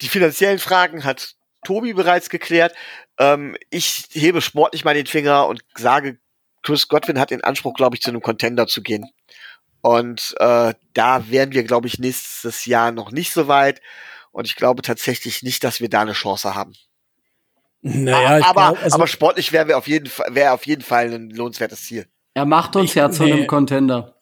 die 0.01 0.07
finanziellen 0.07 0.59
Fragen 0.59 1.03
hat 1.03 1.35
Tobi 1.63 1.93
bereits 1.93 2.29
geklärt. 2.29 2.73
Ähm, 3.19 3.55
ich 3.69 4.05
hebe 4.11 4.41
sportlich 4.41 4.85
mal 4.85 4.95
den 4.95 5.05
Finger 5.05 5.47
und 5.47 5.61
sage, 5.77 6.17
Chris 6.63 6.87
Godwin 6.87 7.19
hat 7.19 7.31
den 7.31 7.43
Anspruch, 7.43 7.73
glaube 7.73 7.95
ich, 7.95 8.01
zu 8.01 8.09
einem 8.09 8.21
Contender 8.21 8.65
zu 8.67 8.81
gehen. 8.81 9.09
Und 9.81 10.35
äh, 10.39 10.73
da 10.93 11.29
wären 11.29 11.51
wir, 11.51 11.63
glaube 11.63 11.87
ich, 11.87 11.99
nächstes 11.99 12.65
Jahr 12.65 12.91
noch 12.91 13.11
nicht 13.11 13.31
so 13.31 13.47
weit. 13.47 13.81
Und 14.31 14.45
ich 14.45 14.55
glaube 14.55 14.81
tatsächlich 14.81 15.43
nicht, 15.43 15.63
dass 15.63 15.79
wir 15.79 15.89
da 15.89 16.01
eine 16.01 16.13
Chance 16.13 16.55
haben. 16.55 16.73
Naja, 17.81 18.39
ich 18.39 18.45
aber, 18.45 18.71
glaub, 18.71 18.83
also, 18.83 18.95
aber 18.95 19.07
sportlich 19.07 19.51
wäre 19.53 19.75
auf 19.77 19.87
jeden 19.87 20.07
Fall, 20.07 20.27
wäre 20.35 20.51
auf 20.53 20.65
jeden 20.65 20.81
Fall 20.81 21.13
ein 21.13 21.29
lohnenswertes 21.29 21.83
Ziel. 21.85 22.05
Er 22.33 22.45
macht 22.45 22.75
uns 22.75 22.89
Ich- 22.91 22.95
ja 22.95 23.09
zu 23.09 23.23
nee. 23.23 23.33
einem 23.33 23.47
Contender. 23.47 24.15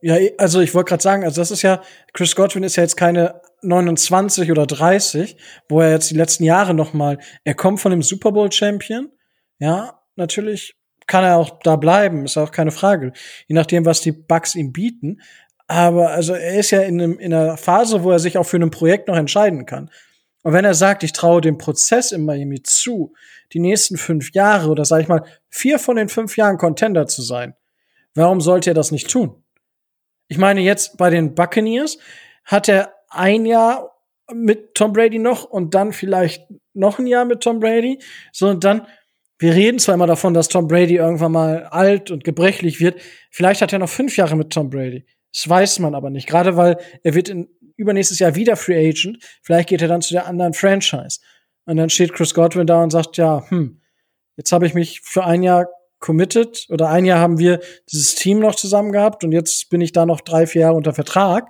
ja, 0.00 0.16
also 0.38 0.60
ich 0.60 0.74
wollte 0.74 0.90
gerade 0.90 1.02
sagen, 1.02 1.24
also 1.24 1.40
das 1.40 1.50
ist 1.50 1.62
ja, 1.62 1.82
Chris 2.12 2.36
Godwin 2.36 2.62
ist 2.62 2.76
ja 2.76 2.82
jetzt 2.82 2.96
keine 2.96 3.40
29 3.62 4.50
oder 4.50 4.66
30, 4.66 5.36
wo 5.68 5.80
er 5.80 5.90
jetzt 5.90 6.10
die 6.10 6.14
letzten 6.16 6.44
Jahre 6.44 6.74
noch 6.74 6.92
mal, 6.92 7.18
er 7.44 7.54
kommt 7.54 7.80
von 7.80 7.90
dem 7.90 8.02
Super 8.02 8.30
Bowl 8.32 8.50
Champion, 8.52 9.10
ja, 9.58 10.00
natürlich 10.16 10.76
kann 11.06 11.24
er 11.24 11.36
auch 11.36 11.58
da 11.62 11.76
bleiben, 11.76 12.24
ist 12.24 12.36
auch 12.36 12.50
keine 12.52 12.70
Frage, 12.70 13.12
je 13.48 13.54
nachdem, 13.54 13.84
was 13.84 14.00
die 14.02 14.12
Bucks 14.12 14.54
ihm 14.54 14.72
bieten. 14.72 15.20
Aber 15.66 16.10
also 16.10 16.34
er 16.34 16.58
ist 16.58 16.70
ja 16.70 16.80
in, 16.82 17.00
einem, 17.00 17.18
in 17.18 17.32
einer 17.32 17.56
Phase, 17.56 18.02
wo 18.04 18.10
er 18.10 18.18
sich 18.18 18.36
auch 18.38 18.44
für 18.44 18.58
ein 18.58 18.70
Projekt 18.70 19.08
noch 19.08 19.16
entscheiden 19.16 19.64
kann. 19.66 19.90
Und 20.44 20.52
wenn 20.52 20.66
er 20.66 20.74
sagt, 20.74 21.02
ich 21.02 21.12
traue 21.12 21.40
dem 21.40 21.56
Prozess 21.56 22.12
in 22.12 22.24
Miami 22.24 22.62
zu, 22.62 23.14
die 23.54 23.60
nächsten 23.60 23.96
fünf 23.96 24.32
Jahre 24.34 24.70
oder 24.70 24.84
sag 24.84 25.00
ich 25.00 25.08
mal 25.08 25.24
vier 25.48 25.78
von 25.78 25.96
den 25.96 26.10
fünf 26.10 26.36
Jahren 26.36 26.58
Contender 26.58 27.06
zu 27.06 27.22
sein, 27.22 27.54
warum 28.14 28.42
sollte 28.42 28.70
er 28.70 28.74
das 28.74 28.92
nicht 28.92 29.10
tun? 29.10 29.42
Ich 30.28 30.36
meine, 30.36 30.60
jetzt 30.60 30.98
bei 30.98 31.08
den 31.08 31.34
Buccaneers 31.34 31.96
hat 32.44 32.68
er 32.68 32.92
ein 33.08 33.46
Jahr 33.46 33.96
mit 34.32 34.74
Tom 34.74 34.92
Brady 34.92 35.18
noch 35.18 35.44
und 35.44 35.74
dann 35.74 35.92
vielleicht 35.92 36.46
noch 36.74 36.98
ein 36.98 37.06
Jahr 37.06 37.24
mit 37.24 37.40
Tom 37.40 37.58
Brady. 37.58 37.98
So, 38.30 38.48
und 38.48 38.64
dann, 38.64 38.86
wir 39.38 39.54
reden 39.54 39.78
zwar 39.78 39.94
immer 39.94 40.06
davon, 40.06 40.34
dass 40.34 40.48
Tom 40.48 40.68
Brady 40.68 40.96
irgendwann 40.96 41.32
mal 41.32 41.64
alt 41.64 42.10
und 42.10 42.22
gebrechlich 42.22 42.80
wird. 42.80 43.00
Vielleicht 43.30 43.62
hat 43.62 43.72
er 43.72 43.78
noch 43.78 43.88
fünf 43.88 44.16
Jahre 44.18 44.36
mit 44.36 44.50
Tom 44.50 44.68
Brady. 44.68 45.06
Das 45.32 45.48
weiß 45.48 45.78
man 45.78 45.94
aber 45.94 46.10
nicht. 46.10 46.28
Gerade 46.28 46.56
weil 46.58 46.76
er 47.02 47.14
wird 47.14 47.30
in 47.30 47.48
übernächstes 47.76 48.18
Jahr 48.18 48.34
wieder 48.34 48.56
Free 48.56 48.88
Agent. 48.88 49.18
Vielleicht 49.42 49.68
geht 49.68 49.82
er 49.82 49.88
dann 49.88 50.02
zu 50.02 50.14
der 50.14 50.26
anderen 50.26 50.54
Franchise. 50.54 51.20
Und 51.66 51.76
dann 51.76 51.90
steht 51.90 52.12
Chris 52.12 52.34
Godwin 52.34 52.66
da 52.66 52.82
und 52.82 52.90
sagt, 52.90 53.16
ja, 53.16 53.44
hm, 53.48 53.80
jetzt 54.36 54.52
habe 54.52 54.66
ich 54.66 54.74
mich 54.74 55.00
für 55.00 55.24
ein 55.24 55.42
Jahr 55.42 55.68
committed 55.98 56.66
oder 56.68 56.90
ein 56.90 57.06
Jahr 57.06 57.18
haben 57.18 57.38
wir 57.38 57.60
dieses 57.90 58.14
Team 58.14 58.38
noch 58.38 58.54
zusammen 58.54 58.92
gehabt 58.92 59.24
und 59.24 59.32
jetzt 59.32 59.70
bin 59.70 59.80
ich 59.80 59.92
da 59.92 60.04
noch 60.04 60.20
drei, 60.20 60.46
vier 60.46 60.62
Jahre 60.62 60.76
unter 60.76 60.92
Vertrag 60.92 61.48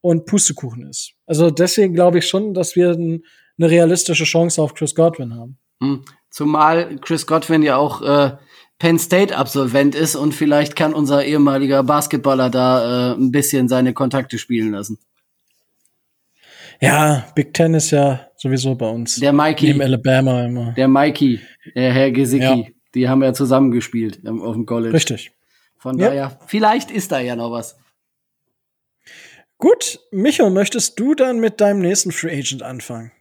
und 0.00 0.26
Pustekuchen 0.26 0.88
ist. 0.88 1.12
Also 1.26 1.50
deswegen 1.50 1.94
glaube 1.94 2.18
ich 2.18 2.26
schon, 2.26 2.54
dass 2.54 2.74
wir 2.74 2.90
eine 2.90 3.20
realistische 3.70 4.24
Chance 4.24 4.60
auf 4.60 4.74
Chris 4.74 4.96
Godwin 4.96 5.36
haben. 5.36 5.58
Hm. 5.80 6.04
Zumal 6.28 6.96
Chris 6.96 7.28
Godwin 7.28 7.62
ja 7.62 7.76
auch 7.76 8.02
äh, 8.02 8.36
Penn 8.80 8.98
State 8.98 9.36
Absolvent 9.36 9.94
ist 9.94 10.16
und 10.16 10.34
vielleicht 10.34 10.74
kann 10.74 10.92
unser 10.92 11.24
ehemaliger 11.24 11.84
Basketballer 11.84 12.50
da 12.50 13.12
äh, 13.12 13.14
ein 13.14 13.30
bisschen 13.30 13.68
seine 13.68 13.92
Kontakte 13.92 14.38
spielen 14.38 14.72
lassen. 14.72 14.98
Ja, 16.80 17.26
Big 17.34 17.54
Ten 17.54 17.74
ist 17.74 17.90
ja 17.90 18.28
sowieso 18.36 18.74
bei 18.74 18.88
uns. 18.88 19.16
Der 19.16 19.32
Mikey, 19.32 19.66
Neben 19.68 19.82
Alabama 19.82 20.44
immer. 20.44 20.72
der 20.72 20.88
Mikey, 20.88 21.40
der 21.74 21.92
Herr 21.92 22.10
Gesicki, 22.10 22.44
Ja. 22.44 22.64
die 22.94 23.08
haben 23.08 23.22
ja 23.22 23.32
zusammengespielt 23.32 24.20
ähm, 24.26 24.42
auf 24.42 24.54
dem 24.54 24.66
College. 24.66 24.92
Richtig. 24.94 25.32
Von 25.78 25.98
Ja. 25.98 26.08
daher, 26.08 26.38
vielleicht 26.46 26.90
ist 26.90 27.12
da 27.12 27.20
ja 27.20 27.36
noch 27.36 27.50
was. 27.50 27.76
Gut, 29.58 30.00
Micho, 30.10 30.50
möchtest 30.50 30.98
du 30.98 31.14
dann 31.14 31.38
mit 31.40 31.60
deinem 31.60 31.80
nächsten 31.80 32.12
Free 32.12 32.36
Agent 32.38 32.62
anfangen? 32.62 33.12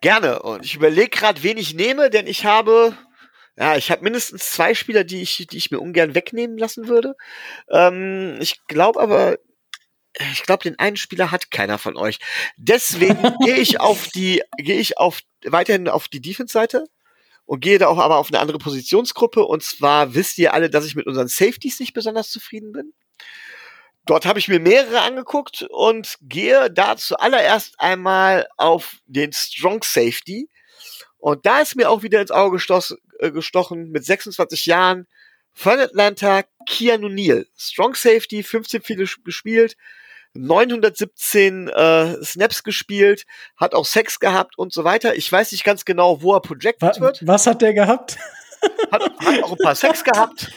Gerne. 0.00 0.42
Und 0.42 0.64
ich 0.64 0.74
überlege 0.74 1.10
gerade, 1.10 1.42
wen 1.42 1.58
ich 1.58 1.74
nehme, 1.74 2.10
denn 2.10 2.26
ich 2.26 2.44
habe, 2.44 2.94
ja, 3.56 3.76
ich 3.76 3.90
habe 3.90 4.02
mindestens 4.02 4.50
zwei 4.50 4.74
Spieler, 4.74 5.04
die 5.04 5.22
ich, 5.22 5.46
die 5.50 5.56
ich 5.56 5.70
mir 5.70 5.80
ungern 5.80 6.14
wegnehmen 6.14 6.58
lassen 6.58 6.88
würde. 6.88 7.14
Ähm, 7.70 8.36
ich 8.40 8.66
glaube 8.66 9.00
aber, 9.00 9.38
ich 10.32 10.42
glaube, 10.42 10.64
den 10.64 10.78
einen 10.78 10.96
Spieler 10.96 11.30
hat 11.30 11.50
keiner 11.50 11.78
von 11.78 11.96
euch. 11.96 12.18
Deswegen 12.56 13.22
gehe 13.44 13.56
ich 13.56 13.80
auf 13.80 14.08
die, 14.08 14.42
gehe 14.58 14.78
ich 14.78 14.98
auf 14.98 15.20
weiterhin 15.44 15.88
auf 15.88 16.08
die 16.08 16.20
Defense-Seite 16.20 16.86
und 17.46 17.60
gehe 17.60 17.78
da 17.78 17.88
auch 17.88 17.98
aber 17.98 18.18
auf 18.18 18.28
eine 18.28 18.40
andere 18.40 18.58
Positionsgruppe. 18.58 19.44
Und 19.44 19.62
zwar 19.62 20.14
wisst 20.14 20.38
ihr 20.38 20.54
alle, 20.54 20.70
dass 20.70 20.86
ich 20.86 20.96
mit 20.96 21.06
unseren 21.06 21.28
Safeties 21.28 21.80
nicht 21.80 21.94
besonders 21.94 22.30
zufrieden 22.30 22.72
bin. 22.72 22.92
Dort 24.06 24.26
habe 24.26 24.38
ich 24.38 24.48
mir 24.48 24.60
mehrere 24.60 25.02
angeguckt 25.02 25.66
und 25.70 26.16
gehe 26.22 26.70
da 26.70 26.96
zuallererst 26.96 27.78
einmal 27.78 28.48
auf 28.56 28.96
den 29.06 29.32
Strong 29.32 29.82
Safety. 29.82 30.48
Und 31.18 31.44
da 31.44 31.60
ist 31.60 31.76
mir 31.76 31.90
auch 31.90 32.02
wieder 32.02 32.20
ins 32.20 32.30
Auge 32.30 32.60
äh, 33.18 33.30
gestochen 33.30 33.90
mit 33.90 34.04
26 34.04 34.66
Jahren 34.66 35.06
von 35.52 35.78
Atlanta 35.78 36.44
Keanu 36.66 37.08
Neal. 37.08 37.46
Strong 37.56 37.94
Safety, 37.94 38.42
15 38.42 38.82
viele 38.82 39.04
gespielt, 39.24 39.76
917 40.34 41.68
äh, 41.68 42.22
Snaps 42.24 42.62
gespielt, 42.62 43.24
hat 43.56 43.74
auch 43.74 43.84
Sex 43.86 44.20
gehabt 44.20 44.56
und 44.58 44.72
so 44.72 44.84
weiter. 44.84 45.16
Ich 45.16 45.30
weiß 45.30 45.52
nicht 45.52 45.64
ganz 45.64 45.84
genau, 45.84 46.22
wo 46.22 46.34
er 46.34 46.40
projected 46.40 46.96
Wa 46.96 47.00
wird. 47.00 47.26
was 47.26 47.46
hat 47.46 47.62
der 47.62 47.74
gehabt? 47.74 48.16
Hat, 48.92 49.02
hat 49.02 49.42
auch 49.42 49.52
ein 49.52 49.58
paar 49.62 49.74
Sex 49.74 50.04
gehabt. 50.04 50.50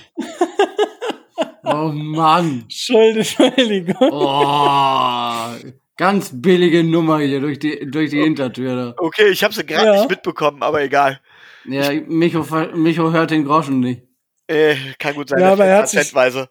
Oh 1.63 1.89
Mann. 1.93 2.61
Entschuldigung. 2.63 3.95
Oh, 4.11 5.47
ganz 5.97 6.29
billige 6.33 6.83
Nummer 6.83 7.19
hier 7.19 7.39
durch 7.39 7.59
die, 7.59 7.89
durch 7.89 8.09
die 8.09 8.21
Hintertür 8.21 8.75
da. 8.75 8.93
Okay, 8.97 9.29
ich 9.29 9.43
habe 9.43 9.53
sie 9.53 9.65
gerade 9.65 9.85
Ja. 9.87 9.95
nicht 9.99 10.09
mitbekommen, 10.09 10.61
aber 10.61 10.81
egal. 10.81 11.19
Ja, 11.65 11.91
Micho, 12.07 12.45
Micho 12.75 13.11
hört 13.13 13.31
den 13.31 13.45
Groschen 13.45 13.79
nicht. 13.79 14.01
Äh, 14.47 14.75
kann 14.99 15.15
gut 15.15 15.29
sein, 15.29 15.39
Ja, 15.39 15.53
aber 15.53 15.65
er 15.65 15.77
hat 15.79 15.89
sich- 15.89 15.99
prozentweise. 15.99 16.49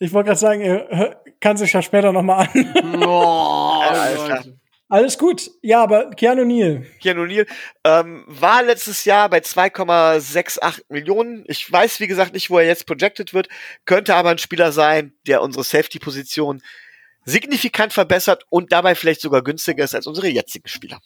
Ich 0.00 0.12
wollte 0.12 0.28
gerade 0.28 0.40
sagen, 0.40 0.60
er 0.62 1.22
kann 1.40 1.56
sich 1.56 1.72
ja 1.72 1.82
später 1.82 2.12
noch 2.12 2.22
mal 2.22 2.46
an. 2.46 2.48
Oh, 3.06 3.82
alles 3.82 4.24
klar. 4.24 4.38
Leute. 4.38 4.60
Alles 4.88 5.18
gut. 5.18 5.50
Ja, 5.62 5.84
aber 5.84 6.10
Keanu 6.10 6.44
Neal. 6.44 6.84
Keanu 7.00 7.24
Neal, 7.24 7.46
ähm, 7.84 8.24
war 8.26 8.64
letztes 8.64 9.04
Jahr 9.04 9.28
bei 9.28 9.38
2,68 9.38 10.82
Millionen. 10.88 11.44
Ich 11.46 11.70
weiß, 11.70 12.00
wie 12.00 12.08
gesagt, 12.08 12.32
nicht, 12.32 12.50
wo 12.50 12.58
er 12.58 12.66
jetzt 12.66 12.86
projected 12.86 13.32
wird, 13.32 13.48
könnte 13.84 14.16
aber 14.16 14.30
ein 14.30 14.38
Spieler 14.38 14.72
sein, 14.72 15.12
der 15.28 15.42
unsere 15.42 15.62
Safety-Position 15.62 16.60
signifikant 17.24 17.92
verbessert 17.92 18.44
und 18.48 18.72
dabei 18.72 18.96
vielleicht 18.96 19.20
sogar 19.20 19.42
günstiger 19.42 19.84
ist 19.84 19.94
als 19.94 20.08
unsere 20.08 20.26
jetzigen 20.26 20.66
Spieler. 20.66 20.98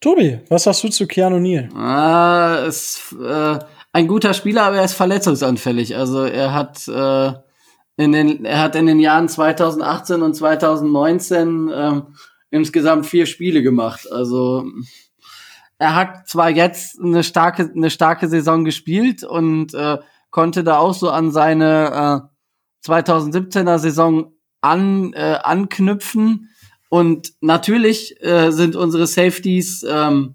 Tobi, 0.00 0.40
was 0.48 0.64
sagst 0.64 0.84
du 0.84 0.88
zu 0.88 1.06
Keanu 1.06 1.38
Neal? 1.38 1.70
Ah, 1.74 2.64
ist 2.66 3.12
äh, 3.12 3.58
ein 3.92 4.08
guter 4.08 4.34
Spieler, 4.34 4.64
aber 4.64 4.76
er 4.76 4.84
ist 4.84 4.94
verletzungsanfällig. 4.94 5.96
Also 5.96 6.24
er 6.24 6.52
hat 6.52 6.88
äh, 6.88 7.32
in 7.96 8.12
den 8.12 8.44
er 8.44 8.60
hat 8.60 8.74
in 8.74 8.86
den 8.86 9.00
Jahren 9.00 9.28
2018 9.28 10.22
und 10.22 10.34
2019 10.34 11.70
ähm, 11.74 12.02
insgesamt 12.50 13.06
vier 13.06 13.26
Spiele 13.26 13.62
gemacht. 13.62 14.10
Also 14.10 14.64
er 15.78 15.94
hat 15.94 16.28
zwar 16.28 16.50
jetzt 16.50 17.00
eine 17.00 17.22
starke 17.22 17.70
eine 17.74 17.90
starke 17.90 18.28
Saison 18.28 18.64
gespielt 18.64 19.24
und 19.24 19.74
äh, 19.74 19.98
konnte 20.30 20.64
da 20.64 20.78
auch 20.78 20.94
so 20.94 21.10
an 21.10 21.30
seine 21.30 22.30
äh, 22.84 22.88
2017er 22.88 23.78
Saison 23.78 24.32
an 24.60 25.12
äh, 25.12 25.38
anknüpfen. 25.42 26.48
Und 26.88 27.32
natürlich 27.40 28.22
äh, 28.22 28.50
sind 28.50 28.76
unsere 28.76 29.06
Safeties 29.06 29.84
ähm, 29.88 30.34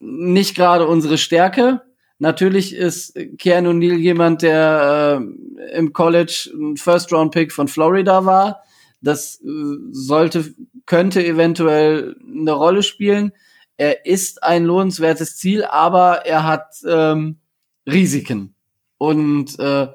nicht 0.00 0.56
gerade 0.56 0.86
unsere 0.86 1.18
Stärke, 1.18 1.82
natürlich 2.18 2.74
ist 2.74 3.18
Keanu 3.38 3.72
Neal 3.72 3.98
jemand, 3.98 4.42
der 4.42 5.20
äh, 5.20 5.76
im 5.76 5.92
College 5.92 6.50
ein 6.54 6.76
First-Round-Pick 6.76 7.52
von 7.52 7.68
Florida 7.68 8.24
war. 8.24 8.62
Das 9.00 9.40
äh, 9.40 9.48
sollte, 9.92 10.54
könnte 10.86 11.24
eventuell 11.24 12.16
eine 12.24 12.52
Rolle 12.52 12.82
spielen. 12.82 13.32
Er 13.76 14.04
ist 14.06 14.42
ein 14.42 14.64
lohnenswertes 14.64 15.36
Ziel, 15.36 15.64
aber 15.64 16.26
er 16.26 16.46
hat 16.46 16.74
ähm, 16.86 17.38
Risiken. 17.86 18.54
Und 18.98 19.58
äh, 19.58 19.88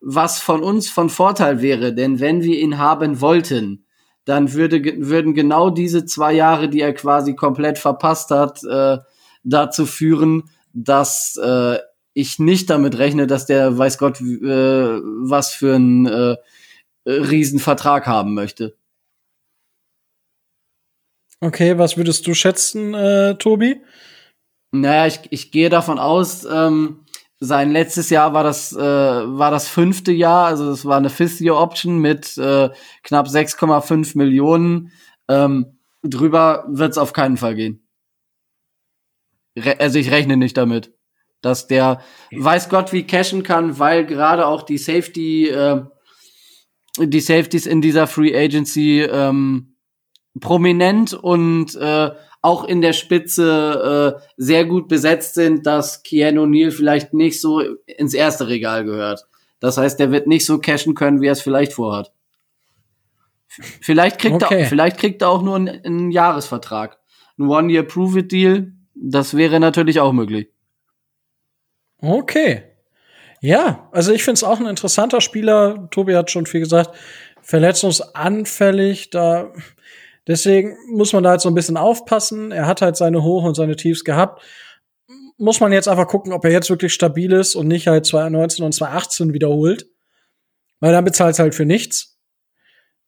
was 0.00 0.38
von 0.38 0.62
uns 0.62 0.88
von 0.88 1.08
Vorteil 1.08 1.62
wäre, 1.62 1.94
denn 1.94 2.20
wenn 2.20 2.42
wir 2.42 2.58
ihn 2.58 2.78
haben 2.78 3.20
wollten, 3.20 3.86
dann 4.24 4.52
würde, 4.52 4.82
würden 4.98 5.34
genau 5.34 5.70
diese 5.70 6.04
zwei 6.04 6.32
Jahre, 6.32 6.68
die 6.68 6.80
er 6.80 6.94
quasi 6.94 7.34
komplett 7.34 7.78
verpasst 7.78 8.30
hat, 8.30 8.62
äh, 8.64 8.98
dazu 9.44 9.86
führen, 9.86 10.50
dass 10.72 11.38
äh, 11.42 11.78
ich 12.14 12.38
nicht 12.38 12.70
damit 12.70 12.98
rechne, 12.98 13.26
dass 13.26 13.46
der 13.46 13.76
weiß 13.76 13.98
Gott 13.98 14.20
äh, 14.20 15.00
was 15.00 15.52
für 15.52 15.74
einen 15.74 16.06
äh, 16.06 16.36
Riesenvertrag 17.06 18.06
haben 18.06 18.34
möchte. 18.34 18.76
Okay, 21.40 21.76
was 21.76 21.96
würdest 21.96 22.26
du 22.26 22.34
schätzen, 22.34 22.94
äh, 22.94 23.34
Tobi? 23.36 23.82
Naja, 24.72 25.06
ich, 25.06 25.20
ich 25.30 25.52
gehe 25.52 25.68
davon 25.68 25.98
aus, 25.98 26.44
ähm, 26.44 27.04
sein 27.38 27.70
letztes 27.70 28.10
Jahr 28.10 28.32
war 28.32 28.42
das, 28.42 28.72
äh, 28.72 28.78
war 28.78 29.50
das 29.50 29.68
fünfte 29.68 30.12
Jahr, 30.12 30.46
also 30.46 30.70
das 30.70 30.84
war 30.84 30.96
eine 30.96 31.10
Fifth-Year-Option 31.10 31.98
mit 31.98 32.38
äh, 32.38 32.70
knapp 33.02 33.26
6,5 33.26 34.16
Millionen. 34.16 34.92
Ähm, 35.28 35.78
drüber 36.02 36.64
wird 36.68 36.92
es 36.92 36.98
auf 36.98 37.12
keinen 37.12 37.36
Fall 37.36 37.54
gehen. 37.54 37.83
Also 39.78 39.98
ich 39.98 40.10
rechne 40.10 40.36
nicht 40.36 40.56
damit, 40.56 40.92
dass 41.40 41.66
der 41.66 42.00
weiß 42.32 42.68
Gott 42.68 42.92
wie 42.92 43.06
cashen 43.06 43.42
kann, 43.42 43.78
weil 43.78 44.04
gerade 44.06 44.46
auch 44.46 44.62
die 44.62 44.78
Safety, 44.78 45.48
äh, 45.48 45.82
die 46.98 47.20
Safeties 47.20 47.66
in 47.66 47.80
dieser 47.80 48.06
Free 48.06 48.36
Agency 48.36 49.02
ähm, 49.02 49.76
prominent 50.40 51.14
und 51.14 51.74
äh, 51.76 52.10
auch 52.42 52.64
in 52.64 52.82
der 52.82 52.92
Spitze 52.92 54.18
äh, 54.20 54.26
sehr 54.36 54.64
gut 54.66 54.88
besetzt 54.88 55.34
sind, 55.34 55.66
dass 55.66 56.02
Keanu 56.02 56.46
Neal 56.46 56.70
vielleicht 56.72 57.14
nicht 57.14 57.40
so 57.40 57.60
ins 57.86 58.12
erste 58.12 58.48
Regal 58.48 58.84
gehört. 58.84 59.26
Das 59.60 59.78
heißt, 59.78 59.98
der 59.98 60.10
wird 60.12 60.26
nicht 60.26 60.44
so 60.44 60.58
cashen 60.58 60.94
können, 60.94 61.22
wie 61.22 61.26
er 61.28 61.32
es 61.32 61.40
vielleicht 61.40 61.72
vorhat. 61.72 62.12
Vielleicht 63.80 64.18
kriegt, 64.18 64.42
Okay. 64.42 64.62
er, 64.62 64.66
vielleicht 64.66 64.98
kriegt 64.98 65.22
er 65.22 65.30
auch 65.30 65.42
nur 65.42 65.56
einen, 65.56 65.84
einen 65.84 66.10
Jahresvertrag. 66.10 66.98
Ein 67.38 67.46
One-Year-Prove-It-Deal, 67.48 68.72
das 69.10 69.36
wäre 69.36 69.60
natürlich 69.60 70.00
auch 70.00 70.12
möglich. 70.12 70.48
Okay. 71.98 72.62
Ja, 73.40 73.88
also 73.92 74.12
ich 74.12 74.24
finde 74.24 74.36
es 74.36 74.44
auch 74.44 74.58
ein 74.58 74.66
interessanter 74.66 75.20
Spieler. 75.20 75.88
Tobi 75.90 76.16
hat 76.16 76.30
schon 76.30 76.46
viel 76.46 76.60
gesagt. 76.60 76.96
Verletzungsanfällig, 77.42 79.10
da 79.10 79.52
deswegen 80.26 80.78
muss 80.88 81.12
man 81.12 81.22
da 81.22 81.30
halt 81.30 81.42
so 81.42 81.50
ein 81.50 81.54
bisschen 81.54 81.76
aufpassen. 81.76 82.52
Er 82.52 82.66
hat 82.66 82.80
halt 82.80 82.96
seine 82.96 83.22
Hoch- 83.22 83.44
und 83.44 83.54
seine 83.54 83.76
Tiefs 83.76 84.04
gehabt. 84.04 84.42
Muss 85.36 85.60
man 85.60 85.72
jetzt 85.72 85.88
einfach 85.88 86.06
gucken, 86.06 86.32
ob 86.32 86.44
er 86.46 86.52
jetzt 86.52 86.70
wirklich 86.70 86.94
stabil 86.94 87.32
ist 87.32 87.54
und 87.54 87.68
nicht 87.68 87.86
halt 87.86 88.06
2019 88.06 88.64
und 88.64 88.72
2018 88.72 89.34
wiederholt. 89.34 89.86
Weil 90.80 90.92
dann 90.92 91.04
bezahlt 91.04 91.38
halt 91.38 91.54
für 91.54 91.66
nichts. 91.66 92.18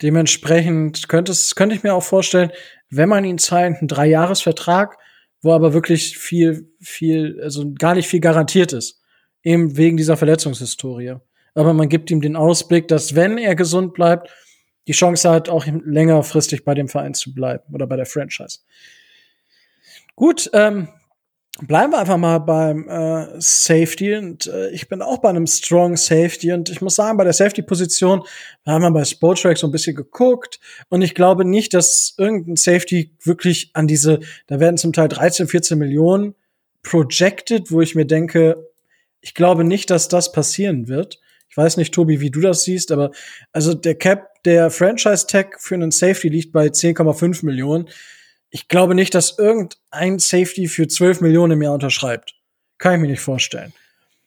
Dementsprechend 0.02 1.08
könnte 1.08 1.32
es, 1.32 1.54
könnte 1.54 1.74
ich 1.74 1.82
mir 1.82 1.94
auch 1.94 2.02
vorstellen, 2.02 2.50
wenn 2.90 3.08
man 3.08 3.24
ihn 3.24 3.38
zahlt, 3.38 3.78
einen 3.78 3.88
Dreijahresvertrag, 3.88 4.98
wo 5.46 5.54
aber 5.54 5.72
wirklich 5.72 6.18
viel, 6.18 6.70
viel, 6.80 7.40
also 7.42 7.72
gar 7.72 7.94
nicht 7.94 8.08
viel 8.08 8.20
garantiert 8.20 8.72
ist. 8.72 9.00
Eben 9.42 9.76
wegen 9.76 9.96
dieser 9.96 10.16
Verletzungshistorie. 10.16 11.14
Aber 11.54 11.72
man 11.72 11.88
gibt 11.88 12.10
ihm 12.10 12.20
den 12.20 12.36
Ausblick, 12.36 12.88
dass 12.88 13.14
wenn 13.14 13.38
er 13.38 13.54
gesund 13.54 13.94
bleibt, 13.94 14.28
die 14.88 14.92
Chance 14.92 15.30
hat, 15.30 15.48
auch 15.48 15.64
längerfristig 15.66 16.64
bei 16.64 16.74
dem 16.74 16.88
Verein 16.88 17.14
zu 17.14 17.32
bleiben 17.32 17.62
oder 17.72 17.86
bei 17.86 17.96
der 17.96 18.06
Franchise. 18.06 18.58
Gut, 20.16 20.50
ähm, 20.52 20.88
bleiben 21.62 21.92
wir 21.92 21.98
einfach 21.98 22.18
mal 22.18 22.38
beim 22.38 22.88
äh, 22.88 23.40
Safety 23.40 24.14
und 24.16 24.46
äh, 24.46 24.70
ich 24.70 24.88
bin 24.88 25.00
auch 25.00 25.18
bei 25.18 25.30
einem 25.30 25.46
Strong 25.46 25.96
Safety 25.96 26.52
und 26.52 26.68
ich 26.68 26.80
muss 26.80 26.96
sagen, 26.96 27.16
bei 27.16 27.24
der 27.24 27.32
Safety-Position, 27.32 28.22
haben 28.66 28.82
wir 28.82 28.90
bei 28.90 29.04
Spotrack 29.04 29.56
so 29.56 29.66
ein 29.66 29.72
bisschen 29.72 29.96
geguckt 29.96 30.60
und 30.88 31.02
ich 31.02 31.14
glaube 31.14 31.44
nicht, 31.44 31.72
dass 31.72 32.14
irgendein 32.18 32.56
Safety 32.56 33.12
wirklich 33.22 33.70
an 33.74 33.86
diese, 33.86 34.20
da 34.48 34.60
werden 34.60 34.76
zum 34.76 34.92
Teil 34.92 35.08
13, 35.08 35.48
14 35.48 35.78
Millionen 35.78 36.34
projected, 36.82 37.70
wo 37.70 37.80
ich 37.80 37.94
mir 37.94 38.06
denke, 38.06 38.68
ich 39.20 39.34
glaube 39.34 39.64
nicht, 39.64 39.90
dass 39.90 40.08
das 40.08 40.32
passieren 40.32 40.88
wird. 40.88 41.20
Ich 41.48 41.56
weiß 41.56 41.78
nicht, 41.78 41.94
Tobi, 41.94 42.20
wie 42.20 42.30
du 42.30 42.40
das 42.40 42.64
siehst, 42.64 42.92
aber 42.92 43.12
also 43.52 43.72
der 43.72 43.94
Cap, 43.94 44.42
der 44.44 44.70
Franchise-Tag 44.70 45.60
für 45.60 45.74
einen 45.74 45.90
Safety 45.90 46.28
liegt 46.28 46.52
bei 46.52 46.66
10,5 46.66 47.44
Millionen. 47.44 47.88
Ich 48.50 48.68
glaube 48.68 48.94
nicht, 48.94 49.14
dass 49.14 49.38
irgendein 49.38 50.18
Safety 50.18 50.68
für 50.68 50.88
12 50.88 51.20
Millionen 51.20 51.52
im 51.52 51.62
Jahr 51.62 51.74
unterschreibt. 51.74 52.34
Kann 52.78 52.94
ich 52.94 53.00
mir 53.00 53.08
nicht 53.08 53.20
vorstellen. 53.20 53.72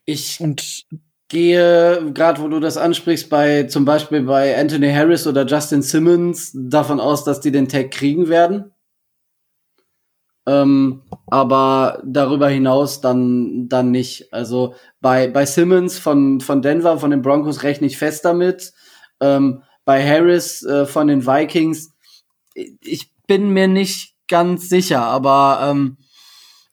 Ich 0.05 0.39
Und 0.39 0.85
gehe, 1.29 2.11
gerade 2.13 2.41
wo 2.41 2.47
du 2.47 2.59
das 2.59 2.77
ansprichst, 2.77 3.29
bei 3.29 3.63
zum 3.63 3.85
Beispiel 3.85 4.23
bei 4.23 4.59
Anthony 4.59 4.91
Harris 4.91 5.27
oder 5.27 5.45
Justin 5.45 5.81
Simmons 5.81 6.51
davon 6.53 6.99
aus, 6.99 7.23
dass 7.23 7.39
die 7.39 7.51
den 7.51 7.69
Tag 7.69 7.91
kriegen 7.91 8.27
werden. 8.27 8.73
Ähm, 10.47 11.03
aber 11.27 12.01
darüber 12.03 12.49
hinaus 12.49 13.01
dann, 13.01 13.69
dann 13.69 13.91
nicht. 13.91 14.33
Also 14.33 14.73
bei, 14.99 15.27
bei 15.27 15.45
Simmons 15.45 15.99
von, 15.99 16.41
von 16.41 16.63
Denver, 16.63 16.97
von 16.97 17.11
den 17.11 17.21
Broncos 17.21 17.61
rechne 17.61 17.85
ich 17.85 17.97
fest 17.97 18.25
damit. 18.25 18.73
Ähm, 19.19 19.61
bei 19.85 20.03
Harris 20.03 20.63
äh, 20.63 20.87
von 20.87 21.07
den 21.07 21.25
Vikings, 21.25 21.93
ich 22.55 23.11
bin 23.29 23.51
mir 23.51 23.67
nicht 23.67 24.15
ganz 24.27 24.69
sicher, 24.69 25.01
aber 25.01 25.69
ähm, 25.69 25.97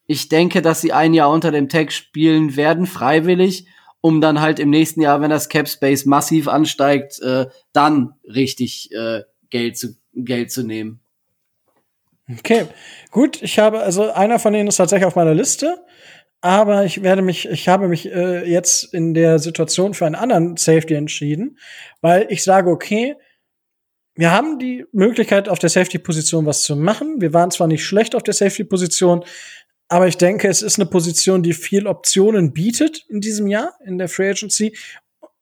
ich 0.07 0.31
denke, 0.31 0.63
dass 0.63 0.81
sie 0.81 0.93
ein 0.93 1.13
Jahr 1.13 1.31
unter 1.31 1.53
dem 1.53 1.69
Tag 1.69 1.93
spielen 1.93 2.57
werden, 2.57 2.87
freiwillig, 2.87 3.67
um 4.01 4.23
dann 4.23 4.41
halt 4.41 4.59
im 4.59 4.71
nächsten 4.71 5.03
Jahr, 5.03 5.21
wenn 5.21 5.31
das 5.31 5.51
Cap 5.51 5.69
Space 5.69 6.07
massiv 6.07 6.49
ansteigt, 6.49 7.21
äh, 7.21 7.47
dann 7.75 8.15
richtig 8.25 8.91
äh, 8.93 9.23
Geld 9.51 9.77
zu 9.77 9.97
Geld 10.15 10.51
zu 10.51 10.63
nehmen. 10.63 11.01
Okay, 12.39 12.67
gut. 13.11 13.43
Ich 13.43 13.59
habe 13.59 13.81
also 13.81 14.11
einer 14.11 14.39
von 14.39 14.55
denen 14.55 14.69
ist 14.69 14.77
tatsächlich 14.77 15.07
auf 15.07 15.15
meiner 15.15 15.35
Liste, 15.35 15.85
aber 16.41 16.87
ich 16.87 17.03
werde 17.03 17.21
mich, 17.21 17.47
ich 17.49 17.69
habe 17.69 17.87
mich 17.87 18.11
äh, 18.11 18.51
jetzt 18.51 18.95
in 18.95 19.13
der 19.13 19.39
Situation 19.41 19.93
für 19.93 20.07
einen 20.07 20.15
anderen 20.15 20.57
Safety 20.57 20.95
entschieden, 20.95 21.59
weil 22.01 22.27
ich 22.31 22.43
sage, 22.43 22.71
okay, 22.71 23.17
wir 24.17 24.33
haben 24.33 24.59
die 24.59 24.85
Möglichkeit 24.93 25.49
auf 25.49 25.59
der 25.59 25.71
Safety-Position 25.71 26.47
was 26.47 26.63
zu 26.63 26.75
machen. 26.75 27.21
Wir 27.21 27.33
waren 27.33 27.51
zwar 27.51 27.67
nicht 27.67 27.85
schlecht 27.85 28.15
auf 28.15 28.23
der 28.23 28.35
Safety-Position, 28.35 29.25
aber 29.89 30.09
ich 30.09 30.17
denke, 30.17 30.49
es 30.49 30.63
ist 30.63 30.79
eine 30.79 30.89
Position, 30.89 31.43
die 31.43 31.53
viel 31.53 31.87
Optionen 31.87 32.53
bietet 32.53 33.05
in 33.09 33.21
diesem 33.21 33.47
Jahr 33.47 33.75
in 33.85 33.99
der 33.99 34.09
Free 34.09 34.31
Agency. 34.31 34.77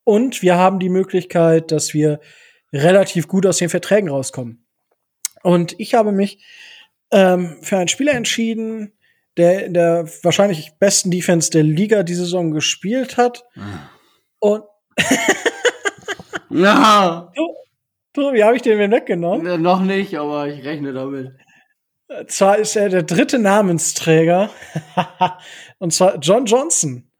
Und 0.03 0.43
wir 0.43 0.57
haben 0.57 0.81
die 0.81 0.91
Möglichkeit, 0.91 1.71
dass 1.71 1.95
wir 1.95 2.21
relativ 2.73 3.29
gut 3.29 3.47
aus 3.47 3.59
den 3.59 3.71
Verträgen 3.71 4.11
rauskommen. 4.11 4.67
Und 5.43 5.79
ich 5.79 5.95
habe 5.95 6.13
mich 6.13 6.45
ähm, 7.11 7.57
für 7.63 7.79
einen 7.79 7.89
Spieler 7.89 8.13
entschieden, 8.13 8.93
der 9.37 9.65
in 9.65 9.75
der 9.75 10.09
wahrscheinlich 10.23 10.73
besten 10.79 11.11
Defense 11.11 11.51
der 11.51 11.63
Liga 11.63 12.03
diese 12.03 12.25
Saison 12.25 12.51
gespielt 12.51 13.17
hat. 13.17 13.45
Und 14.41 14.65
Ja, 16.51 17.33
Tobi, 18.15 18.45
habe 18.45 18.57
ich 18.57 18.63
den 18.63 18.79
mir 18.79 18.91
weggenommen? 18.91 19.47
äh, 19.47 19.59
noch 19.59 19.83
nicht, 19.83 20.17
aber 20.17 20.49
ich 20.49 20.65
rechne 20.65 20.93
damit. 20.93 21.33
Zwar 22.29 22.59
ist 22.59 22.77
er 22.77 22.89
der 22.89 23.03
dritte 23.03 23.39
Namensträger, 23.39 24.51
und 25.79 25.93
zwar 25.93 26.19
John 26.19 26.45
Johnson 26.47 27.11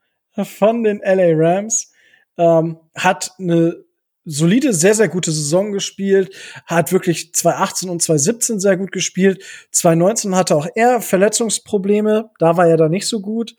von 0.43 0.83
den 0.83 1.01
LA 1.03 1.33
Rams, 1.35 1.91
ähm, 2.37 2.79
hat 2.95 3.31
eine 3.39 3.83
solide, 4.25 4.73
sehr, 4.73 4.95
sehr 4.95 5.09
gute 5.09 5.31
Saison 5.31 5.71
gespielt, 5.71 6.33
hat 6.65 6.91
wirklich 6.91 7.33
2018 7.33 7.89
und 7.89 8.01
2017 8.01 8.59
sehr 8.59 8.77
gut 8.77 8.91
gespielt. 8.91 9.43
2019 9.71 10.35
hatte 10.35 10.55
auch 10.55 10.67
er 10.75 11.01
Verletzungsprobleme, 11.01 12.31
da 12.39 12.57
war 12.57 12.67
er 12.67 12.77
da 12.77 12.89
nicht 12.89 13.07
so 13.07 13.21
gut. 13.21 13.55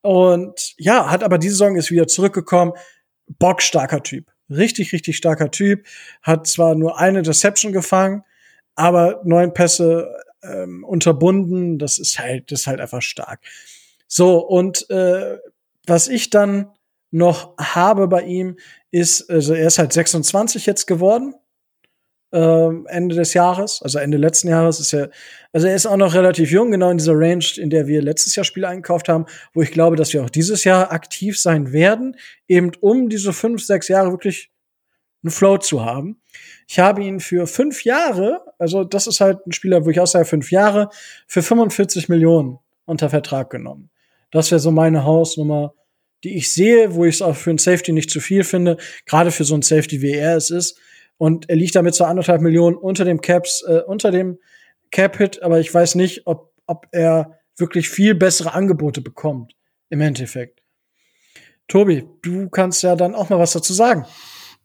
Und 0.00 0.74
ja, 0.78 1.10
hat 1.10 1.22
aber 1.22 1.38
diese 1.38 1.54
Saison 1.54 1.76
ist 1.76 1.90
wieder 1.90 2.08
zurückgekommen. 2.08 2.72
Bockstarker 3.38 4.02
Typ. 4.02 4.31
Richtig, 4.52 4.92
richtig 4.92 5.16
starker 5.16 5.50
Typ. 5.50 5.86
Hat 6.22 6.46
zwar 6.46 6.74
nur 6.74 6.98
eine 6.98 7.22
Deception 7.22 7.72
gefangen, 7.72 8.24
aber 8.74 9.20
neun 9.24 9.52
Pässe 9.52 10.14
ähm, 10.42 10.84
unterbunden. 10.84 11.78
Das 11.78 11.98
ist 11.98 12.18
halt, 12.18 12.50
das 12.50 12.60
ist 12.60 12.66
halt 12.66 12.80
einfach 12.80 13.02
stark. 13.02 13.40
So, 14.06 14.38
und 14.38 14.88
äh, 14.90 15.38
was 15.86 16.08
ich 16.08 16.30
dann 16.30 16.70
noch 17.10 17.56
habe 17.58 18.08
bei 18.08 18.22
ihm, 18.22 18.56
ist, 18.90 19.30
also 19.30 19.54
er 19.54 19.66
ist 19.66 19.78
halt 19.78 19.92
26 19.92 20.66
jetzt 20.66 20.86
geworden. 20.86 21.34
Ähm, 22.32 22.86
Ende 22.88 23.14
des 23.14 23.34
Jahres, 23.34 23.82
also 23.82 23.98
Ende 23.98 24.16
letzten 24.16 24.48
Jahres 24.48 24.80
ist 24.80 24.92
er, 24.94 25.10
also 25.52 25.66
er 25.66 25.74
ist 25.74 25.86
auch 25.86 25.96
noch 25.96 26.14
relativ 26.14 26.50
jung, 26.50 26.70
genau 26.70 26.90
in 26.90 26.98
dieser 26.98 27.14
Range, 27.14 27.44
in 27.56 27.68
der 27.68 27.86
wir 27.86 28.00
letztes 28.00 28.34
Jahr 28.34 28.44
Spiele 28.44 28.68
eingekauft 28.68 29.08
haben, 29.08 29.26
wo 29.52 29.62
ich 29.62 29.70
glaube, 29.70 29.96
dass 29.96 30.12
wir 30.12 30.24
auch 30.24 30.30
dieses 30.30 30.64
Jahr 30.64 30.92
aktiv 30.92 31.38
sein 31.38 31.72
werden, 31.72 32.16
eben 32.48 32.72
um 32.80 33.08
diese 33.08 33.32
fünf, 33.32 33.62
sechs 33.62 33.88
Jahre 33.88 34.12
wirklich 34.12 34.50
einen 35.22 35.30
Flow 35.30 35.58
zu 35.58 35.84
haben. 35.84 36.20
Ich 36.66 36.78
habe 36.78 37.02
ihn 37.02 37.20
für 37.20 37.46
fünf 37.46 37.84
Jahre, 37.84 38.40
also 38.58 38.82
das 38.82 39.06
ist 39.06 39.20
halt 39.20 39.46
ein 39.46 39.52
Spieler, 39.52 39.84
wo 39.84 39.90
ich 39.90 40.00
auch 40.00 40.06
sage, 40.06 40.24
fünf 40.24 40.50
Jahre, 40.50 40.88
für 41.26 41.42
45 41.42 42.08
Millionen 42.08 42.58
unter 42.86 43.10
Vertrag 43.10 43.50
genommen. 43.50 43.90
Das 44.30 44.50
wäre 44.50 44.58
so 44.58 44.70
meine 44.70 45.04
Hausnummer, 45.04 45.74
die 46.24 46.36
ich 46.36 46.52
sehe, 46.52 46.94
wo 46.94 47.04
ich 47.04 47.16
es 47.16 47.22
auch 47.22 47.36
für 47.36 47.50
einen 47.50 47.58
Safety 47.58 47.92
nicht 47.92 48.10
zu 48.10 48.20
viel 48.20 48.44
finde, 48.44 48.78
gerade 49.06 49.30
für 49.30 49.44
so 49.44 49.54
einen 49.54 49.62
Safety 49.62 50.00
wie 50.00 50.12
er 50.12 50.36
es 50.36 50.50
ist. 50.50 50.78
Und 51.18 51.48
er 51.48 51.56
liegt 51.56 51.74
damit 51.74 51.94
so 51.94 52.04
anderthalb 52.04 52.40
Millionen 52.40 52.76
unter 52.76 53.04
dem 53.04 53.20
Caps, 53.20 53.64
äh, 53.66 53.82
unter 53.86 54.10
dem 54.10 54.38
Cap-Hit, 54.90 55.42
aber 55.42 55.60
ich 55.60 55.72
weiß 55.72 55.94
nicht, 55.94 56.26
ob, 56.26 56.52
ob 56.66 56.86
er 56.92 57.38
wirklich 57.56 57.88
viel 57.88 58.14
bessere 58.14 58.54
Angebote 58.54 59.00
bekommt 59.00 59.54
im 59.88 60.00
Endeffekt. 60.00 60.62
Tobi, 61.68 62.04
du 62.22 62.48
kannst 62.48 62.82
ja 62.82 62.96
dann 62.96 63.14
auch 63.14 63.30
mal 63.30 63.38
was 63.38 63.52
dazu 63.52 63.72
sagen. 63.72 64.04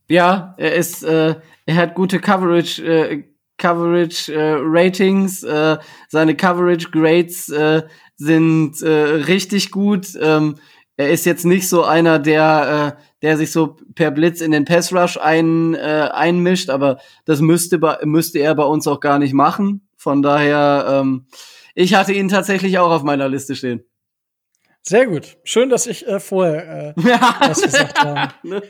Ja, 0.09 0.55
er 0.57 0.75
ist, 0.75 1.03
äh, 1.03 1.35
er 1.65 1.75
hat 1.75 1.95
gute 1.95 2.19
Coverage, 2.19 2.83
äh, 2.83 3.23
Coverage 3.57 4.33
äh, 4.33 4.57
Ratings, 4.59 5.43
äh, 5.43 5.77
seine 6.09 6.35
Coverage 6.35 6.89
Grades 6.91 7.49
äh, 7.49 7.83
sind 8.15 8.81
äh, 8.81 8.89
richtig 8.89 9.71
gut. 9.71 10.07
Ähm, 10.19 10.55
er 10.95 11.09
ist 11.11 11.25
jetzt 11.25 11.45
nicht 11.45 11.67
so 11.67 11.83
einer, 11.83 12.19
der, 12.19 12.97
äh, 12.97 13.01
der 13.21 13.37
sich 13.37 13.51
so 13.51 13.77
per 13.95 14.11
Blitz 14.11 14.41
in 14.41 14.51
den 14.51 14.65
Pass 14.65 14.93
Rush 14.93 15.17
ein, 15.17 15.73
äh, 15.75 16.09
einmischt, 16.11 16.69
aber 16.69 16.99
das 17.25 17.39
müsste, 17.41 17.79
müsste 18.03 18.39
er 18.39 18.55
bei 18.55 18.63
uns 18.63 18.87
auch 18.87 18.99
gar 18.99 19.19
nicht 19.19 19.33
machen. 19.33 19.87
Von 19.97 20.21
daher, 20.21 20.85
ähm, 21.01 21.27
ich 21.73 21.95
hatte 21.95 22.13
ihn 22.13 22.29
tatsächlich 22.29 22.77
auch 22.77 22.91
auf 22.91 23.03
meiner 23.03 23.27
Liste 23.29 23.55
stehen. 23.55 23.83
Sehr 24.83 25.07
gut. 25.07 25.37
Schön, 25.43 25.69
dass 25.69 25.85
ich 25.87 26.07
äh, 26.07 26.19
vorher 26.19 26.89
äh, 26.89 26.93
was 27.49 27.61
gesagt 27.61 27.99
habe. 27.99 28.33
Ne? 28.43 28.61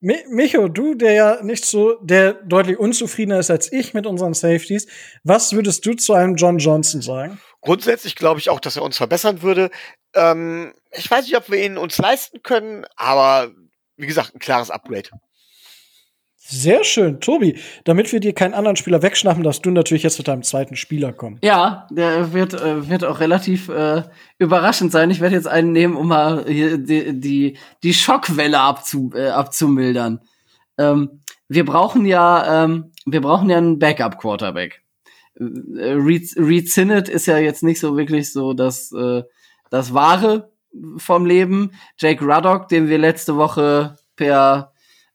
Mi- 0.00 0.22
Micho, 0.28 0.68
du, 0.68 0.94
der 0.94 1.12
ja 1.12 1.42
nicht 1.42 1.64
so, 1.64 1.96
der 2.00 2.34
deutlich 2.34 2.78
unzufriedener 2.78 3.40
ist 3.40 3.50
als 3.50 3.72
ich 3.72 3.94
mit 3.94 4.06
unseren 4.06 4.34
Safeties, 4.34 4.86
was 5.24 5.52
würdest 5.52 5.84
du 5.84 5.94
zu 5.94 6.12
einem 6.14 6.36
John 6.36 6.58
Johnson 6.58 7.02
sagen? 7.02 7.40
Grundsätzlich 7.62 8.14
glaube 8.14 8.38
ich 8.38 8.50
auch, 8.50 8.60
dass 8.60 8.76
er 8.76 8.82
uns 8.84 8.96
verbessern 8.96 9.42
würde. 9.42 9.70
Ähm, 10.14 10.72
ich 10.92 11.10
weiß 11.10 11.24
nicht, 11.24 11.36
ob 11.36 11.50
wir 11.50 11.64
ihn 11.64 11.76
uns 11.76 11.98
leisten 11.98 12.42
können, 12.44 12.86
aber 12.94 13.50
wie 13.98 14.06
gesagt, 14.06 14.34
ein 14.34 14.38
klares 14.38 14.70
Upgrade. 14.70 15.10
Sehr 16.50 16.82
schön, 16.82 17.20
Tobi. 17.20 17.58
Damit 17.84 18.10
wir 18.10 18.20
dir 18.20 18.32
keinen 18.32 18.54
anderen 18.54 18.76
Spieler 18.76 19.02
wegschnappen, 19.02 19.42
darfst 19.42 19.66
du 19.66 19.70
natürlich 19.70 20.02
jetzt 20.02 20.16
mit 20.16 20.28
deinem 20.28 20.42
zweiten 20.42 20.76
Spieler 20.76 21.12
kommen. 21.12 21.38
Ja, 21.42 21.86
der 21.90 22.32
wird, 22.32 22.54
äh, 22.54 22.88
wird 22.88 23.04
auch 23.04 23.20
relativ 23.20 23.68
äh, 23.68 24.04
überraschend 24.38 24.90
sein. 24.90 25.10
Ich 25.10 25.20
werde 25.20 25.34
jetzt 25.34 25.46
einen 25.46 25.72
nehmen, 25.72 25.94
um 25.94 26.08
mal 26.08 26.46
hier 26.48 26.78
die, 26.78 27.20
die, 27.20 27.58
die 27.82 27.92
Schockwelle 27.92 28.58
abzu, 28.60 29.12
äh, 29.14 29.28
abzumildern. 29.28 30.20
Ähm, 30.78 31.20
wir 31.48 31.66
brauchen 31.66 32.06
ja, 32.06 32.64
ähm, 32.64 32.92
wir 33.04 33.20
brauchen 33.20 33.50
ja 33.50 33.58
einen 33.58 33.78
Backup-Quarterback. 33.78 34.82
Äh, 35.38 35.44
Reed, 35.44 36.34
Reed 36.38 36.70
Sinnett 36.70 37.10
ist 37.10 37.26
ja 37.26 37.36
jetzt 37.36 37.62
nicht 37.62 37.80
so 37.80 37.94
wirklich 37.94 38.32
so 38.32 38.54
das, 38.54 38.90
äh, 38.92 39.22
das 39.68 39.92
Wahre 39.92 40.50
vom 40.96 41.26
Leben. 41.26 41.72
Jake 41.98 42.24
Ruddock, 42.24 42.68
den 42.68 42.88
wir 42.88 42.98
letzte 42.98 43.36
Woche 43.36 43.96
per 44.16 44.72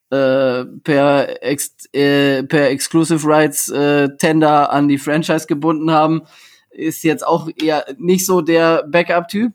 äh, 0.09 0.65
per, 0.83 1.43
ex 1.43 1.75
äh, 1.93 2.43
per 2.43 2.69
Exclusive 2.69 3.27
Rights 3.27 3.69
äh, 3.69 4.09
Tender 4.17 4.71
an 4.71 4.87
die 4.87 4.99
Franchise 4.99 5.47
gebunden 5.47 5.89
haben, 5.89 6.21
ist 6.69 7.03
jetzt 7.03 7.25
auch 7.25 7.49
eher 7.61 7.85
nicht 7.97 8.25
so 8.25 8.41
der 8.41 8.83
Backup-Typ. 8.83 9.53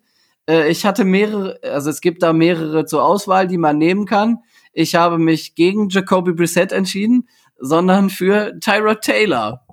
Äh, 0.49 0.69
ich 0.71 0.85
hatte 0.85 1.05
mehrere, 1.05 1.61
also 1.63 1.91
es 1.91 2.01
gibt 2.01 2.23
da 2.25 2.33
mehrere 2.33 2.87
zur 2.87 3.05
Auswahl, 3.05 3.47
die 3.47 3.59
man 3.59 3.79
nehmen 3.79 4.05
kann. 4.05 4.39
Ich 4.73 4.97
habe 4.97 5.19
mich 5.19 5.55
gegen 5.55 5.91
Jacoby 5.91 6.33
Brissett 6.33 6.73
entschieden, 6.73 7.29
sondern 7.59 8.11
für 8.11 8.59
Tyrod 8.61 9.03
Taylor 9.03 9.65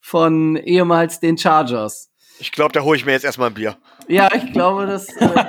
von 0.00 0.56
ehemals 0.56 1.20
den 1.20 1.38
Chargers. 1.38 2.09
Ich 2.40 2.52
glaube, 2.52 2.72
da 2.72 2.80
hole 2.80 2.96
ich 2.96 3.04
mir 3.04 3.12
jetzt 3.12 3.24
erstmal 3.24 3.50
ein 3.50 3.54
Bier. 3.54 3.76
Ja, 4.08 4.28
ich 4.34 4.52
glaube, 4.52 4.86
das 4.86 5.08
äh, 5.16 5.44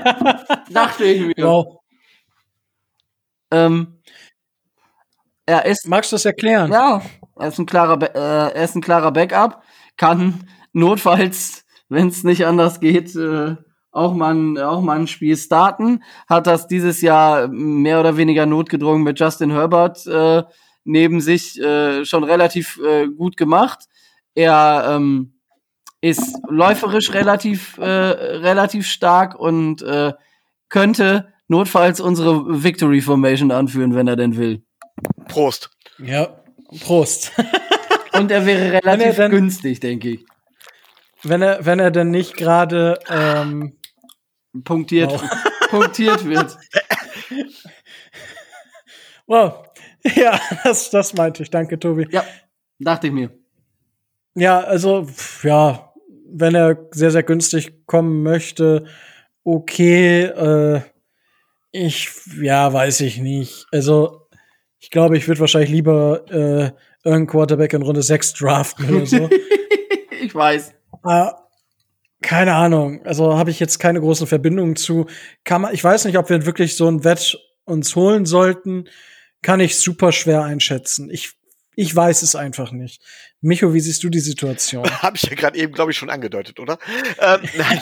dachte 0.70 1.06
ich 1.06 1.36
mir. 1.36 1.46
Wow. 1.48 1.80
Ähm, 3.50 4.02
er 5.46 5.66
ist 5.66 5.88
Magst 5.88 6.12
du 6.12 6.16
das 6.16 6.26
erklären? 6.26 6.72
Ja, 6.72 7.02
er 7.40 7.48
ist 7.48 7.60
ein 7.60 7.66
klarer, 7.66 8.02
äh, 8.02 8.54
er 8.54 8.64
ist 8.64 8.76
ein 8.76 8.82
klarer 8.82 9.12
Backup, 9.12 9.64
kann 9.96 10.48
notfalls, 10.74 11.66
wenn 11.90 12.10
es 12.10 12.24
nicht 12.24 12.46
anders 12.46 12.80
geht, 12.80 13.16
äh, 13.16 13.56
auch 13.92 14.14
mal, 14.14 14.34
ein, 14.34 14.58
auch 14.58 14.82
mal 14.82 15.00
ein 15.00 15.08
Spiel 15.08 15.36
starten. 15.36 16.04
Hat 16.28 16.46
das 16.48 16.68
dieses 16.68 17.02
Jahr 17.02 17.48
mehr 17.48 18.00
oder 18.00 18.18
weniger 18.18 18.46
notgedrungen 18.46 19.04
mit 19.04 19.20
Justin 19.20 19.52
Herbert 19.52 20.06
äh, 20.08 20.44
neben 20.84 21.22
sich 21.22 21.60
äh, 21.60 22.06
schon 22.06 22.24
relativ 22.24 22.80
äh, 22.84 23.08
gut 23.08 23.38
gemacht. 23.38 23.86
Er 24.34 24.86
ähm, 24.96 25.41
ist 26.02 26.36
läuferisch 26.50 27.14
relativ, 27.14 27.78
äh, 27.78 27.84
relativ 27.86 28.88
stark 28.88 29.36
und 29.36 29.82
äh, 29.84 30.14
könnte 30.70 31.32
notfalls 31.48 32.00
unsere 32.00 32.64
Victory 32.64 33.02
Formation 33.02 33.52
anführen, 33.52 33.94
wenn 33.96 34.08
er 34.08 34.16
denn 34.16 34.36
will. 34.38 34.64
Prost. 35.28 35.70
Ja. 36.00 36.42
Prost. 36.82 37.32
Und 38.14 38.30
er 38.30 38.46
wäre 38.46 38.60
Wenn 38.66 38.74
er 38.74 38.84
relativ 38.86 39.16
dann- 39.18 39.32
günstig, 39.32 39.80
denke 39.80 40.10
ich. 40.10 40.26
wenn 41.24 41.42
er, 41.42 41.66
wenn 41.66 41.80
er 41.80 41.92
denn 41.92 42.12
nicht 42.12 42.36
gerade 42.36 43.00
ähm, 43.10 43.78
punktiert, 44.66 45.12
Wow. 45.12 45.22
punktiert 45.70 46.26
wird. 46.26 46.58
Wow. 49.28 49.66
Ja, 50.16 50.40
das, 50.64 50.90
das 50.90 51.14
meinte 51.14 51.44
ich. 51.44 51.50
Danke, 51.50 51.80
Tobi. 51.80 52.08
Ja, 52.12 52.26
dachte 52.80 53.08
ich 53.08 53.14
mir. 53.14 53.30
Ja, 54.36 54.60
also, 54.62 55.06
pf, 55.06 55.44
ja, 55.46 55.91
wenn 56.32 56.56
er 56.56 56.88
sehr, 56.92 57.12
sehr 57.12 57.24
günstig 57.24 57.86
kommen 57.86 58.24
möchte, 58.24 58.86
okay, 59.44 60.24
äh, 60.24 60.82
ich, 61.72 62.10
ja, 62.42 62.72
weiß 62.72 63.02
ich 63.02 63.18
nicht. 63.18 63.66
Also, 63.72 64.28
ich 64.80 64.90
glaube, 64.90 65.18
ich 65.18 65.28
würde 65.28 65.42
wahrscheinlich 65.42 65.70
lieber 65.70 66.26
äh, 66.30 66.72
irgendeinen 67.04 67.28
Quarterback 67.28 67.74
in 67.74 67.82
Runde 67.82 68.02
6 68.02 68.34
draften 68.34 68.94
oder 68.94 69.06
so. 69.06 69.30
ich 70.22 70.34
weiß. 70.34 70.74
Ah, 71.04 71.36
keine 72.22 72.54
Ahnung. 72.54 73.04
Also 73.06 73.38
habe 73.38 73.50
ich 73.50 73.60
jetzt 73.60 73.80
keine 73.80 74.00
großen 74.00 74.28
Verbindungen 74.28 74.76
zu. 74.76 75.08
Kann 75.44 75.62
man, 75.62 75.74
ich 75.74 75.84
weiß 75.84 76.06
nicht, 76.06 76.18
ob 76.18 76.30
wir 76.30 76.46
wirklich 76.46 76.76
so 76.76 76.88
ein 76.88 77.04
Wett 77.04 77.38
uns 77.66 77.96
holen 77.96 78.26
sollten. 78.26 78.88
Kann 79.42 79.60
ich 79.60 79.80
super 79.80 80.12
schwer 80.12 80.44
einschätzen. 80.44 81.10
Ich, 81.10 81.34
ich 81.76 81.96
weiß 81.96 82.22
es 82.22 82.36
einfach 82.36 82.72
nicht. 82.72 83.04
Micho, 83.42 83.74
wie 83.74 83.80
siehst 83.80 84.04
du 84.04 84.10
die 84.10 84.20
Situation? 84.20 84.84
Habe 85.02 85.18
ich 85.18 85.24
ja 85.24 85.36
gerade 85.36 85.58
eben, 85.58 85.74
glaube 85.74 85.92
ich, 85.92 85.98
schon 85.98 86.10
angedeutet, 86.10 86.60
oder? 86.60 86.78
Ähm, 87.20 87.42
nein. 87.58 87.82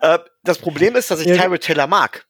äh, 0.00 0.18
das 0.42 0.58
Problem 0.58 0.96
ist, 0.96 1.10
dass 1.10 1.20
ich 1.20 1.28
Ja. 1.28 1.36
Tyrod 1.36 1.62
Taylor 1.62 1.86
mag. 1.86 2.26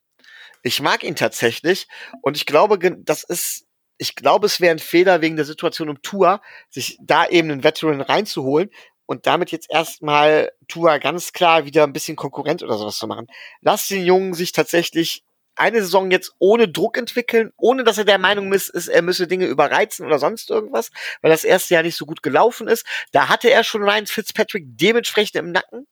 Ich 0.61 0.81
mag 0.81 1.03
ihn 1.03 1.15
tatsächlich 1.15 1.87
und 2.21 2.37
ich 2.37 2.45
glaube, 2.45 2.79
das 3.03 3.23
ist, 3.23 3.65
ich 3.97 4.15
glaube, 4.15 4.45
es 4.45 4.61
wäre 4.61 4.71
ein 4.71 4.79
Fehler 4.79 5.21
wegen 5.21 5.35
der 5.35 5.45
Situation 5.45 5.89
um 5.89 6.01
Tour, 6.01 6.41
sich 6.69 6.97
da 7.01 7.25
eben 7.27 7.51
einen 7.51 7.63
Veteran 7.63 8.01
reinzuholen 8.01 8.69
und 9.05 9.27
damit 9.27 9.51
jetzt 9.51 9.67
erstmal 9.69 10.51
Tour 10.67 10.97
ganz 10.99 11.33
klar 11.33 11.65
wieder 11.65 11.83
ein 11.83 11.91
bisschen 11.91 12.15
Konkurrent 12.15 12.63
oder 12.63 12.77
sowas 12.77 12.97
zu 12.97 13.07
machen. 13.07 13.27
Lass 13.61 13.87
den 13.89 14.05
Jungen 14.05 14.33
sich 14.33 14.53
tatsächlich 14.53 15.23
eine 15.55 15.81
Saison 15.81 16.11
jetzt 16.11 16.33
ohne 16.39 16.67
Druck 16.67 16.97
entwickeln, 16.97 17.51
ohne 17.57 17.83
dass 17.83 17.97
er 17.97 18.05
der 18.05 18.17
Meinung 18.17 18.51
ist, 18.53 18.69
er 18.69 19.01
müsse 19.01 19.27
Dinge 19.27 19.45
überreizen 19.45 20.05
oder 20.05 20.19
sonst 20.19 20.49
irgendwas, 20.49 20.91
weil 21.21 21.31
das 21.31 21.43
erste 21.43 21.73
Jahr 21.75 21.83
nicht 21.83 21.97
so 21.97 22.05
gut 22.05 22.23
gelaufen 22.23 22.67
ist. 22.67 22.85
Da 23.11 23.29
hatte 23.29 23.49
er 23.49 23.63
schon 23.63 23.83
Ryan 23.83 24.07
Fitzpatrick 24.07 24.65
dementsprechend 24.67 25.35
im 25.35 25.51
Nacken. 25.51 25.87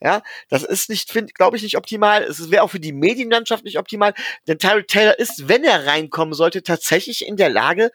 Ja, 0.00 0.22
das 0.48 0.64
ist 0.64 0.88
nicht, 0.88 1.12
glaube 1.34 1.56
ich, 1.56 1.62
nicht 1.62 1.76
optimal. 1.76 2.24
Es 2.24 2.50
wäre 2.50 2.64
auch 2.64 2.70
für 2.70 2.80
die 2.80 2.92
Medienlandschaft 2.92 3.64
nicht 3.64 3.78
optimal, 3.78 4.14
denn 4.48 4.58
Tyrell 4.58 4.82
Taylor 4.84 5.18
ist, 5.18 5.48
wenn 5.48 5.62
er 5.62 5.86
reinkommen 5.86 6.34
sollte, 6.34 6.64
tatsächlich 6.64 7.24
in 7.24 7.36
der 7.36 7.50
Lage, 7.50 7.92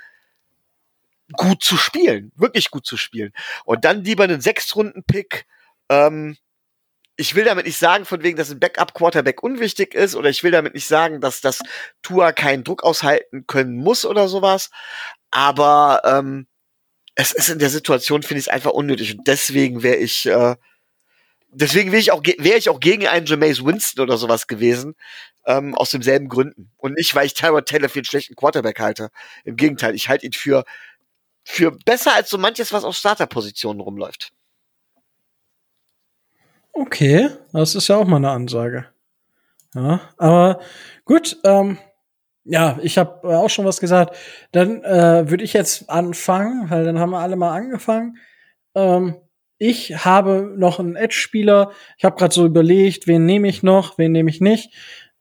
gut 1.34 1.64
zu 1.64 1.76
spielen, 1.76 2.32
wirklich 2.36 2.72
gut 2.72 2.86
zu 2.86 2.96
spielen. 2.96 3.34
Und 3.66 3.84
dann 3.84 4.04
lieber 4.04 4.24
einen 4.24 4.40
Sechstrunden-Pick. 4.40 5.46
Ähm, 5.90 6.38
ich 7.18 7.34
will 7.36 7.44
damit 7.44 7.66
nicht 7.66 7.78
sagen, 7.80 8.06
von 8.06 8.22
wegen, 8.22 8.38
dass 8.38 8.52
ein 8.52 8.60
Backup-Quarterback 8.60 9.42
unwichtig 9.42 9.96
ist, 9.96 10.16
oder 10.16 10.30
ich 10.30 10.44
will 10.44 10.52
damit 10.52 10.76
nicht 10.76 10.88
sagen, 10.88 11.20
dass 11.20 11.42
das 11.42 11.62
Tua 12.04 12.32
keinen 12.32 12.64
Druck 12.64 12.84
aushalten 12.84 13.46
können 13.48 13.76
muss 13.76 14.06
oder 14.06 14.28
sowas. 14.28 14.70
Aber 15.32 16.02
ähm, 16.06 16.48
es 17.16 17.34
ist 17.34 17.50
in 17.50 17.60
der 17.60 17.72
Situation, 17.72 18.24
finde 18.24 18.40
ich 18.42 18.52
einfach 18.52 18.72
unnötig. 18.72 19.18
Und 19.18 19.28
deswegen 19.28 19.82
wäre 19.82 19.98
ich, 19.98 20.28
äh, 20.28 20.56
deswegen 21.50 21.92
wäre 21.92 22.02
ich 22.02 22.12
auch, 22.12 22.22
wäre 22.24 22.58
ich 22.58 22.70
auch 22.70 22.80
gegen 22.80 23.08
einen 23.08 23.26
Jameis 23.26 23.66
Winston 23.66 24.04
oder 24.04 24.18
sowas 24.18 24.46
gewesen, 24.46 24.96
ähm, 25.48 25.74
aus 25.74 25.90
demselben 25.90 26.30
Gründen. 26.30 26.72
Und 26.78 26.94
nicht, 26.94 27.16
weil 27.16 27.26
ich 27.26 27.34
Tyrod 27.34 27.66
Taylor 27.66 27.90
für 27.90 28.00
einen 28.00 28.06
schlechten 28.06 28.36
Quarterback 28.36 28.80
halte. 28.80 29.10
Im 29.44 29.56
Gegenteil, 29.56 29.96
ich 29.96 30.08
halte 30.08 30.28
ihn 30.28 30.34
für 30.34 30.64
für 31.50 31.72
besser 31.72 32.14
als 32.14 32.30
so 32.30 32.38
manches, 32.38 32.74
was 32.74 32.84
auf 32.84 32.96
Starterpositionen 32.98 33.82
rumläuft. 33.82 34.34
Okay, 36.80 37.30
das 37.54 37.74
ist 37.74 37.88
ja 37.88 37.96
auch 37.98 38.06
mal 38.06 38.18
eine 38.18 38.30
Ansage. 38.30 38.86
Ja, 39.74 40.00
aber 40.18 40.60
gut, 41.06 41.38
ähm, 41.44 41.80
ja, 42.44 42.78
ich 42.84 43.00
habe 43.00 43.28
auch 43.36 43.50
schon 43.50 43.66
was 43.66 43.80
gesagt. 43.80 44.16
Dann 44.52 44.84
äh, 44.84 45.28
würde 45.28 45.44
ich 45.44 45.54
jetzt 45.54 45.90
anfangen, 45.90 46.70
weil 46.70 46.86
dann 46.86 47.00
haben 47.00 47.10
wir 47.10 47.20
alle 47.20 47.36
mal 47.36 47.52
angefangen. 47.58 48.18
Ähm, 48.76 49.16
ich 49.58 50.06
habe 50.06 50.54
noch 50.56 50.80
einen 50.80 50.96
Edge-Spieler. 50.96 51.72
Ich 51.98 52.06
habe 52.06 52.16
gerade 52.16 52.34
so 52.34 52.46
überlegt, 52.46 53.08
wen 53.08 53.26
nehme 53.26 53.48
ich 53.48 53.64
noch, 53.64 53.98
wen 53.98 54.12
nehme 54.12 54.30
ich 54.30 54.40
nicht. 54.40 54.72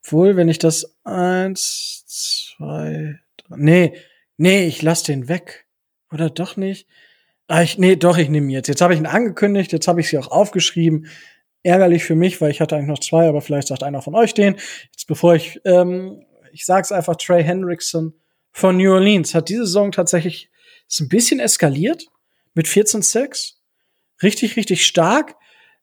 Obwohl, 0.05 0.37
wenn 0.37 0.51
ich 0.51 0.59
das 0.59 0.95
eins, 1.05 2.05
zwei, 2.07 3.19
drei, 3.39 3.57
nee, 3.57 3.95
nee, 4.37 4.67
ich 4.67 4.83
lass 4.83 5.05
den 5.05 5.29
weg. 5.29 5.67
Oder 6.13 6.29
doch 6.29 6.59
nicht? 6.59 6.87
Ah, 7.49 7.63
ich, 7.63 7.79
nee, 7.79 7.97
doch, 7.97 8.19
ich 8.19 8.29
nehme 8.29 8.47
ihn 8.47 8.51
jetzt. 8.51 8.69
Jetzt 8.69 8.83
habe 8.83 8.93
ich 8.93 9.01
ihn 9.01 9.07
angekündigt, 9.07 9.73
jetzt 9.73 9.89
habe 9.89 10.01
ich 10.01 10.11
sie 10.11 10.19
auch 10.19 10.29
aufgeschrieben. 10.29 11.07
Ärgerlich 11.67 12.05
für 12.05 12.15
mich, 12.15 12.41
weil 12.41 12.53
ich 12.53 12.61
hatte 12.61 12.77
eigentlich 12.77 12.89
noch 12.89 13.01
zwei, 13.01 13.29
aber 13.29 13.41
vielleicht 13.41 13.67
sagt 13.67 13.83
einer 13.83 14.01
von 14.01 14.15
euch 14.15 14.35
den. 14.35 14.55
Jetzt 14.93 15.07
bevor 15.09 15.35
ich, 15.35 15.61
ähm, 15.65 16.25
ich 16.53 16.65
sag's 16.65 16.93
einfach, 16.93 17.17
Trey 17.17 17.43
Hendrickson 17.43 18.15
von 18.53 18.77
New 18.77 18.93
Orleans 18.93 19.35
hat 19.35 19.49
diese 19.49 19.67
Saison 19.67 19.91
tatsächlich 19.91 20.49
ist 20.89 21.01
ein 21.01 21.09
bisschen 21.09 21.41
eskaliert 21.41 22.07
mit 22.55 22.69
14 22.69 23.03
Sacks. 23.03 23.61
Richtig, 24.23 24.57
richtig 24.57 24.87
stark. 24.87 25.35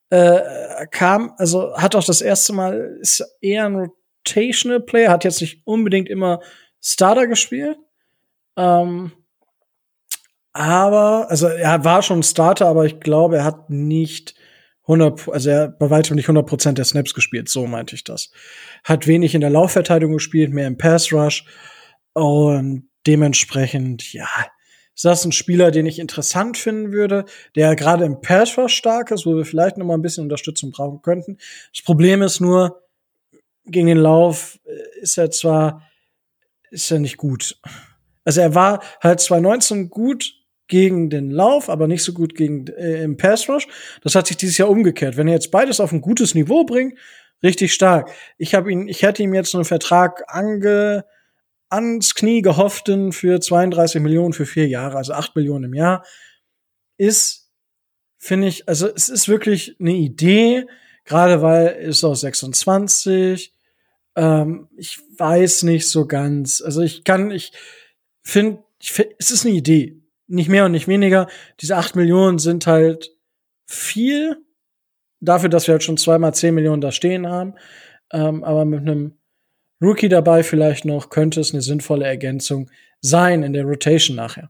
Äh, 0.09 0.87
kam, 0.89 1.33
also 1.37 1.75
hat 1.75 1.95
auch 1.95 2.03
das 2.05 2.21
erste 2.21 2.53
Mal, 2.53 2.97
ist 3.01 3.21
eher 3.41 3.65
ein 3.65 3.75
Rotational 3.75 4.79
Player, 4.79 5.11
hat 5.11 5.25
jetzt 5.25 5.41
nicht 5.41 5.61
unbedingt 5.65 6.07
immer 6.07 6.39
Starter 6.79 7.27
gespielt. 7.27 7.77
Ähm, 8.55 9.11
aber, 10.53 11.29
also 11.29 11.47
er 11.47 11.83
war 11.83 12.01
schon 12.03 12.23
Starter, 12.23 12.67
aber 12.67 12.85
ich 12.85 13.01
glaube, 13.01 13.37
er 13.37 13.43
hat 13.43 13.69
nicht 13.69 14.35
100, 14.83 15.29
also 15.29 15.49
er 15.49 15.69
bei 15.69 15.89
weitem 15.89 16.15
nicht 16.15 16.25
100 16.25 16.45
Prozent 16.45 16.77
der 16.77 16.85
Snaps 16.85 17.13
gespielt, 17.13 17.49
so 17.49 17.67
meinte 17.67 17.95
ich 17.95 18.03
das. 18.03 18.31
Hat 18.83 19.07
wenig 19.07 19.33
in 19.33 19.41
der 19.41 19.49
Laufverteidigung 19.49 20.15
gespielt, 20.15 20.51
mehr 20.51 20.67
im 20.67 20.77
Pass 20.77 21.13
Rush 21.13 21.45
und 22.13 22.89
dementsprechend, 23.07 24.11
ja, 24.13 24.27
ist 24.95 25.05
das 25.05 25.25
ein 25.25 25.31
Spieler, 25.31 25.71
den 25.71 25.85
ich 25.85 25.99
interessant 25.99 26.57
finden 26.57 26.91
würde, 26.91 27.25
der 27.55 27.75
gerade 27.75 28.05
im 28.05 28.21
Pass 28.21 28.57
Rush 28.57 28.75
stark 28.75 29.11
ist, 29.11 29.25
wo 29.25 29.35
wir 29.35 29.45
vielleicht 29.45 29.77
noch 29.77 29.85
mal 29.85 29.95
ein 29.95 30.01
bisschen 30.01 30.23
Unterstützung 30.23 30.71
brauchen 30.71 31.01
könnten. 31.01 31.37
Das 31.73 31.83
Problem 31.83 32.21
ist 32.21 32.41
nur, 32.41 32.83
gegen 33.65 33.87
den 33.87 33.97
Lauf 33.97 34.59
äh, 34.65 35.01
ist 35.01 35.17
er 35.17 35.31
zwar, 35.31 35.81
ist 36.69 36.91
er 36.91 36.99
nicht 36.99 37.17
gut. 37.17 37.57
Also 38.25 38.41
er 38.41 38.55
war 38.55 38.83
halt 39.01 39.19
2019 39.19 39.89
gut 39.89 40.42
gegen 40.73 41.11
den 41.11 41.29
Lauf, 41.29 41.69
aber 41.69 41.87
nicht 41.87 42.01
so 42.01 42.13
gut 42.13 42.33
gegen 42.33 42.65
äh, 42.65 43.03
im 43.03 43.15
Pass 43.15 43.47
Rush. 43.47 43.67
Das 44.01 44.15
hat 44.15 44.25
sich 44.25 44.37
dieses 44.37 44.57
Jahr 44.57 44.71
umgekehrt. 44.71 45.17
Wenn 45.17 45.27
er 45.27 45.35
jetzt 45.35 45.51
beides 45.51 45.79
auf 45.79 45.91
ein 45.91 46.01
gutes 46.01 46.33
Niveau 46.33 46.63
bringt, 46.63 46.97
richtig 47.43 47.75
stark. 47.75 48.09
Ich 48.39 48.55
habe 48.55 48.71
ihn, 48.71 48.87
ich 48.87 49.03
hätte 49.03 49.21
ihm 49.21 49.35
jetzt 49.35 49.53
einen 49.53 49.65
Vertrag 49.65 50.23
ange 50.25 51.05
ans 51.69 52.15
Knie 52.15 52.41
gehofften 52.41 53.11
für 53.11 53.39
32 53.39 54.01
Millionen 54.01 54.33
für 54.33 54.47
vier 54.47 54.67
Jahre, 54.67 54.97
also 54.97 55.13
8 55.13 55.35
Millionen 55.35 55.65
im 55.65 55.75
Jahr, 55.75 56.03
ist, 56.97 57.51
finde 58.17 58.47
ich, 58.47 58.67
also 58.67 58.87
es 58.87 59.09
ist 59.09 59.27
wirklich 59.27 59.75
eine 59.79 59.93
Idee, 59.93 60.65
gerade 61.05 61.43
weil 61.43 61.67
ist 61.67 62.03
aus 62.03 62.21
26. 62.21 63.53
Ähm, 64.15 64.69
ich 64.75 64.99
weiß 65.19 65.61
nicht 65.63 65.87
so 65.87 66.07
ganz. 66.07 66.63
Also 66.65 66.81
ich 66.81 67.03
kann, 67.03 67.29
ich 67.29 67.51
finde, 68.23 68.63
find, 68.81 69.11
es 69.19 69.29
ist 69.29 69.45
eine 69.45 69.53
Idee. 69.53 70.02
Nicht 70.33 70.49
mehr 70.49 70.65
und 70.65 70.71
nicht 70.71 70.87
weniger. 70.87 71.27
Diese 71.61 71.77
8 71.77 71.95
Millionen 71.95 72.39
sind 72.39 72.65
halt 72.65 73.11
viel 73.67 74.37
dafür, 75.19 75.49
dass 75.49 75.67
wir 75.67 75.73
halt 75.73 75.83
schon 75.83 75.97
zweimal 75.97 76.33
10 76.33 76.55
Millionen 76.55 76.81
da 76.81 76.91
stehen 76.91 77.27
haben. 77.27 77.53
Ähm, 78.11 78.43
aber 78.43 78.65
mit 78.65 78.81
einem 78.81 79.19
Rookie 79.79 80.09
dabei 80.09 80.41
vielleicht 80.41 80.85
noch, 80.85 81.11
könnte 81.11 81.39
es 81.39 81.53
eine 81.53 81.61
sinnvolle 81.61 82.05
Ergänzung 82.05 82.71
sein 82.99 83.43
in 83.43 83.53
der 83.53 83.65
Rotation 83.65 84.17
nachher. 84.17 84.49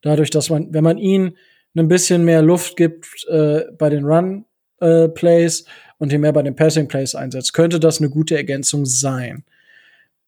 Dadurch, 0.00 0.30
dass 0.30 0.48
man, 0.48 0.72
wenn 0.72 0.84
man 0.84 0.96
ihn 0.96 1.36
ein 1.76 1.88
bisschen 1.88 2.24
mehr 2.24 2.40
Luft 2.40 2.76
gibt 2.78 3.26
äh, 3.28 3.64
bei 3.76 3.90
den 3.90 4.06
Run 4.06 4.46
äh, 4.80 5.08
Plays 5.08 5.66
und 5.98 6.10
ihn 6.10 6.22
mehr 6.22 6.32
bei 6.32 6.42
den 6.42 6.56
Passing 6.56 6.88
Plays 6.88 7.14
einsetzt, 7.14 7.52
könnte 7.52 7.78
das 7.78 7.98
eine 7.98 8.08
gute 8.08 8.34
Ergänzung 8.34 8.86
sein. 8.86 9.44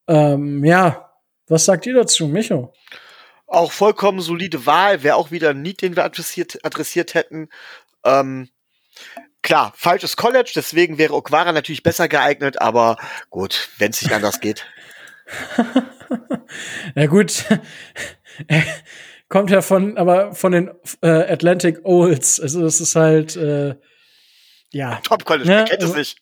Ähm, 0.09 0.63
ja, 0.63 1.11
was 1.47 1.65
sagt 1.65 1.87
ihr 1.87 1.95
dazu, 1.95 2.29
Micho? 2.29 2.75
Auch 3.51 3.73
vollkommen 3.73 4.21
solide 4.21 4.65
Wahl, 4.65 5.03
wäre 5.03 5.17
auch 5.17 5.33
wieder 5.33 5.51
ein 5.51 5.61
Need, 5.61 5.83
den 5.83 5.97
wir 5.97 6.05
adressiert, 6.05 6.65
adressiert 6.65 7.15
hätten. 7.15 7.49
Ähm, 8.05 8.49
klar, 9.43 9.73
falsches 9.77 10.17
College, 10.17 10.53
deswegen 10.55 10.99
wäre 10.99 11.15
Okwara 11.15 11.51
natürlich 11.51 11.83
besser 11.83 12.07
geeignet, 12.07 12.61
aber 12.61 12.97
gut, 13.29 13.71
wenn 13.79 13.91
es 13.91 14.03
nicht 14.03 14.13
anders 14.15 14.41
geht. 14.41 14.67
ja 16.95 17.07
gut, 17.07 17.45
kommt 19.29 19.51
ja 19.51 19.63
von, 19.63 19.99
aber 19.99 20.33
von 20.33 20.53
den 20.53 20.71
äh, 21.03 21.09
Atlantic 21.09 21.81
Olds. 21.83 22.39
Also 22.39 22.63
das 22.63 22.81
ist 22.81 22.95
halt, 22.95 23.35
äh, 23.35 23.75
ja. 24.71 25.01
Top 25.03 25.25
College, 25.25 25.51
ja, 25.51 25.65
kennt 25.65 25.83
es 25.83 25.95
nicht. 25.97 26.19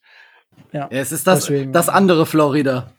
Ja, 0.72 0.88
ja, 0.90 1.00
es 1.00 1.12
ist 1.12 1.26
das, 1.26 1.40
deswegen. 1.40 1.74
das 1.74 1.90
andere 1.90 2.24
Florida. 2.24 2.90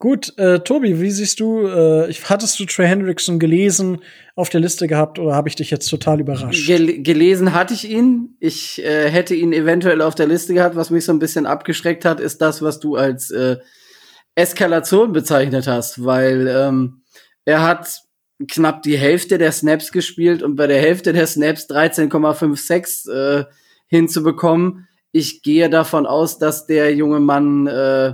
Gut, 0.00 0.38
äh, 0.38 0.60
Tobi, 0.60 1.00
wie 1.00 1.10
siehst 1.10 1.40
du, 1.40 1.66
äh, 1.66 2.12
hattest 2.24 2.60
du 2.60 2.66
Trey 2.66 2.86
Hendrickson 2.86 3.40
gelesen, 3.40 3.98
auf 4.36 4.48
der 4.48 4.60
Liste 4.60 4.86
gehabt 4.86 5.18
oder 5.18 5.34
habe 5.34 5.48
ich 5.48 5.56
dich 5.56 5.72
jetzt 5.72 5.88
total 5.88 6.20
überrascht? 6.20 6.66
Gel 6.68 7.02
gelesen 7.02 7.52
hatte 7.52 7.74
ich 7.74 7.90
ihn. 7.90 8.36
Ich 8.38 8.80
äh, 8.84 9.10
hätte 9.10 9.34
ihn 9.34 9.52
eventuell 9.52 10.00
auf 10.00 10.14
der 10.14 10.28
Liste 10.28 10.54
gehabt. 10.54 10.76
Was 10.76 10.90
mich 10.90 11.04
so 11.04 11.10
ein 11.10 11.18
bisschen 11.18 11.46
abgeschreckt 11.46 12.04
hat, 12.04 12.20
ist 12.20 12.40
das, 12.40 12.62
was 12.62 12.78
du 12.78 12.94
als 12.94 13.32
äh, 13.32 13.56
Eskalation 14.36 15.12
bezeichnet 15.12 15.66
hast, 15.66 16.04
weil 16.04 16.46
ähm, 16.46 17.02
er 17.44 17.62
hat 17.62 18.02
knapp 18.48 18.82
die 18.82 18.96
Hälfte 18.96 19.36
der 19.36 19.50
Snaps 19.50 19.90
gespielt 19.90 20.44
und 20.44 20.54
bei 20.54 20.68
der 20.68 20.80
Hälfte 20.80 21.12
der 21.12 21.26
Snaps 21.26 21.68
13,56 21.68 23.10
äh, 23.10 23.44
hinzubekommen. 23.88 24.86
Ich 25.10 25.42
gehe 25.42 25.68
davon 25.68 26.06
aus, 26.06 26.38
dass 26.38 26.66
der 26.66 26.94
junge 26.94 27.18
Mann 27.18 27.66
äh, 27.66 28.12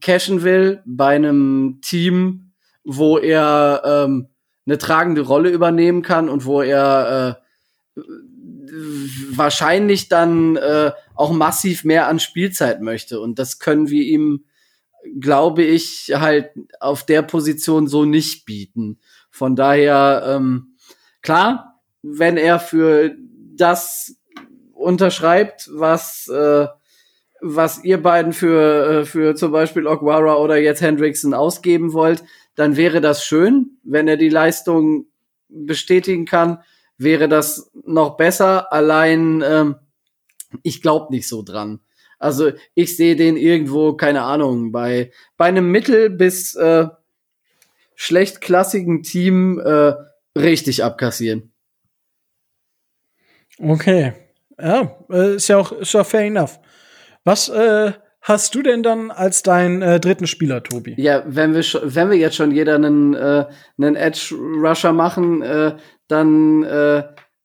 cashen 0.00 0.42
will 0.42 0.82
bei 0.84 1.16
einem 1.16 1.80
Team, 1.82 2.52
wo 2.84 3.18
er 3.18 3.82
ähm, 3.84 4.28
eine 4.66 4.78
tragende 4.78 5.22
Rolle 5.22 5.50
übernehmen 5.50 6.02
kann 6.02 6.28
und 6.28 6.44
wo 6.44 6.60
er 6.60 7.40
äh, 7.96 8.02
wahrscheinlich 9.30 10.08
dann 10.08 10.56
äh, 10.56 10.92
auch 11.14 11.32
massiv 11.32 11.84
mehr 11.84 12.06
an 12.06 12.20
Spielzeit 12.20 12.80
möchte. 12.80 13.20
Und 13.20 13.38
das 13.38 13.58
können 13.58 13.88
wir 13.88 14.02
ihm, 14.02 14.44
glaube 15.20 15.62
ich, 15.62 16.12
halt 16.14 16.50
auf 16.80 17.04
der 17.04 17.22
Position 17.22 17.86
so 17.86 18.04
nicht 18.04 18.44
bieten. 18.44 19.00
Von 19.30 19.56
daher, 19.56 20.24
ähm, 20.26 20.76
klar, 21.22 21.80
wenn 22.02 22.36
er 22.36 22.60
für 22.60 23.14
das 23.54 24.16
unterschreibt, 24.72 25.68
was 25.72 26.28
äh, 26.28 26.66
was 27.40 27.84
ihr 27.84 28.02
beiden 28.02 28.32
für, 28.32 29.00
äh, 29.00 29.04
für 29.04 29.34
zum 29.34 29.52
Beispiel 29.52 29.86
Okwara 29.86 30.36
oder 30.36 30.56
jetzt 30.56 30.80
Hendrickson 30.82 31.34
ausgeben 31.34 31.92
wollt, 31.92 32.24
dann 32.54 32.76
wäre 32.76 33.00
das 33.00 33.24
schön. 33.24 33.78
Wenn 33.84 34.08
er 34.08 34.16
die 34.16 34.28
Leistung 34.28 35.06
bestätigen 35.48 36.24
kann, 36.24 36.62
wäre 36.96 37.28
das 37.28 37.70
noch 37.84 38.16
besser. 38.16 38.72
Allein, 38.72 39.42
ähm, 39.46 39.76
ich 40.62 40.82
glaube 40.82 41.12
nicht 41.12 41.28
so 41.28 41.42
dran. 41.42 41.80
Also 42.18 42.50
ich 42.74 42.96
sehe 42.96 43.14
den 43.14 43.36
irgendwo, 43.36 43.94
keine 43.94 44.22
Ahnung, 44.22 44.72
bei, 44.72 45.12
bei 45.36 45.44
einem 45.44 45.70
mittel- 45.70 46.10
bis 46.10 46.56
äh, 46.56 46.88
schlechtklassigen 47.94 49.02
Team 49.02 49.60
äh, 49.60 49.94
richtig 50.36 50.82
abkassieren. 50.82 51.52
Okay. 53.60 54.14
Ja, 54.60 54.96
äh, 55.10 55.36
ist 55.36 55.48
ja 55.48 55.58
auch, 55.58 55.70
ist 55.72 55.92
ja 55.92 56.02
fair 56.02 56.22
enough. 56.22 56.58
Was 57.28 57.50
äh, 57.50 57.92
hast 58.22 58.54
du 58.54 58.62
denn 58.62 58.82
dann 58.82 59.10
als 59.10 59.42
deinen 59.42 59.82
äh, 59.82 60.00
dritten 60.00 60.26
Spieler, 60.26 60.62
Tobi? 60.62 60.94
Ja, 60.96 61.24
wenn 61.26 61.52
wir 61.52 61.62
schon, 61.62 61.82
wenn 61.84 62.08
wir 62.08 62.16
jetzt 62.16 62.36
schon 62.36 62.52
jeder 62.52 62.76
einen, 62.76 63.12
äh, 63.12 63.44
einen 63.76 63.96
Edge 63.96 64.34
Rusher 64.34 64.94
machen, 64.94 65.42
äh, 65.42 65.76
dann 66.06 66.62
äh, 66.62 67.02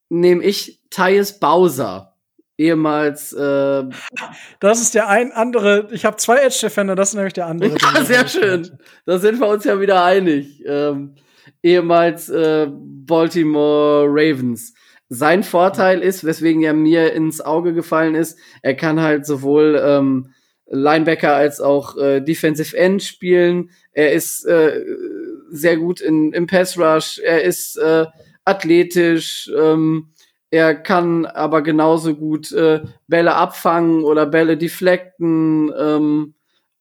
nehme 0.07 0.41
ich 0.41 0.79
Tyus 0.89 1.37
Bowser 1.37 2.15
ehemals. 2.57 3.33
Äh, 3.33 3.83
das 4.61 4.79
ist 4.79 4.95
der 4.95 5.09
ein 5.09 5.33
andere. 5.33 5.89
Ich 5.91 6.05
habe 6.05 6.15
zwei 6.15 6.37
Edge 6.37 6.59
Defender, 6.61 6.95
das 6.95 7.09
ist 7.09 7.15
nämlich 7.15 7.33
der 7.33 7.47
andere. 7.47 7.75
Ja, 7.93 8.05
sehr 8.05 8.25
schön. 8.29 8.79
Da 9.05 9.17
sind 9.17 9.41
wir 9.41 9.49
uns 9.49 9.65
ja 9.65 9.81
wieder 9.81 10.05
einig. 10.05 10.63
Ähm, 10.65 11.15
ehemals 11.61 12.29
äh, 12.29 12.69
Baltimore 12.71 14.05
Ravens. 14.07 14.73
Sein 15.09 15.43
Vorteil 15.43 16.01
ist, 16.01 16.23
weswegen 16.23 16.63
er 16.63 16.73
mir 16.73 17.13
ins 17.13 17.41
Auge 17.41 17.73
gefallen 17.73 18.15
ist, 18.15 18.39
er 18.61 18.75
kann 18.75 19.01
halt 19.01 19.25
sowohl 19.25 19.81
ähm, 19.83 20.33
Linebacker 20.65 21.35
als 21.35 21.61
auch 21.61 21.97
äh, 21.97 22.21
Defensive 22.21 22.75
End 22.75 23.03
spielen. 23.03 23.69
Er 23.91 24.13
ist 24.13 24.45
äh, 24.45 24.83
sehr 25.49 25.77
gut 25.77 26.01
in, 26.01 26.33
im 26.33 26.47
Pass 26.47 26.77
Rush, 26.77 27.19
er 27.19 27.43
ist 27.43 27.77
äh, 27.77 28.05
athletisch, 28.45 29.51
ähm, 29.55 30.09
er 30.49 30.75
kann 30.75 31.25
aber 31.25 31.63
genauso 31.63 32.15
gut 32.15 32.51
äh, 32.51 32.81
Bälle 33.07 33.33
abfangen 33.33 34.03
oder 34.03 34.27
Bälle 34.27 34.55
deflecten. 34.55 35.73
Ähm, 35.75 36.35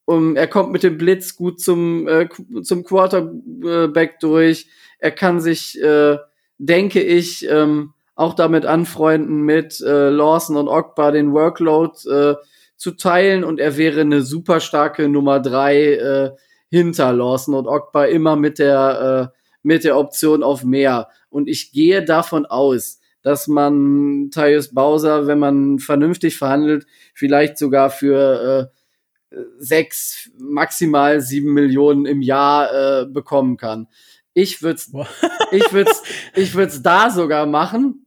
um, 0.05 0.35
er 0.35 0.47
kommt 0.47 0.71
mit 0.71 0.83
dem 0.83 0.97
Blitz 0.97 1.35
gut 1.35 1.59
zum, 1.59 2.07
äh, 2.07 2.29
zum 2.61 2.83
Quarterback 2.83 4.19
durch. 4.19 4.67
Er 4.99 5.11
kann 5.11 5.39
sich, 5.39 5.81
äh, 5.81 6.17
denke 6.59 7.01
ich, 7.01 7.49
ähm, 7.49 7.92
auch 8.15 8.33
damit 8.33 8.65
anfreunden, 8.65 9.41
mit 9.41 9.81
äh, 9.81 10.09
Lawson 10.09 10.57
und 10.57 10.67
Ogba 10.67 11.11
den 11.11 11.33
Workload 11.33 12.09
äh, 12.09 12.35
zu 12.75 12.91
teilen 12.91 13.43
und 13.43 13.59
er 13.59 13.77
wäre 13.77 14.01
eine 14.01 14.21
super 14.21 14.59
starke 14.59 15.07
Nummer 15.07 15.39
drei 15.39 15.93
äh, 15.93 16.31
hinter 16.69 17.13
Lawson 17.13 17.55
und 17.55 17.67
Ogba 17.67 18.05
immer 18.05 18.35
mit 18.35 18.59
der 18.59 19.31
äh, 19.33 19.37
mit 19.63 19.83
der 19.83 19.97
Option 19.97 20.43
auf 20.43 20.63
mehr. 20.63 21.07
Und 21.29 21.47
ich 21.47 21.71
gehe 21.71 22.03
davon 22.03 22.45
aus, 22.45 22.99
dass 23.21 23.47
man 23.47 24.29
Tyus 24.31 24.73
Bowser, 24.73 25.25
wenn 25.25 25.39
man 25.39 25.79
vernünftig 25.79 26.37
verhandelt, 26.37 26.85
vielleicht 27.13 27.57
sogar 27.57 27.89
für 27.89 28.69
äh, 29.31 29.37
sechs, 29.57 30.29
maximal 30.37 31.21
sieben 31.21 31.53
Millionen 31.53 32.05
im 32.05 32.21
Jahr 32.21 33.01
äh, 33.01 33.05
bekommen 33.05 33.57
kann. 33.57 33.87
Ich 34.33 34.61
würde 34.61 34.81
ich 35.51 35.73
würde 35.73 35.91
ich 36.35 36.53
würde 36.55 36.79
da 36.81 37.09
sogar 37.09 37.45
machen, 37.45 38.02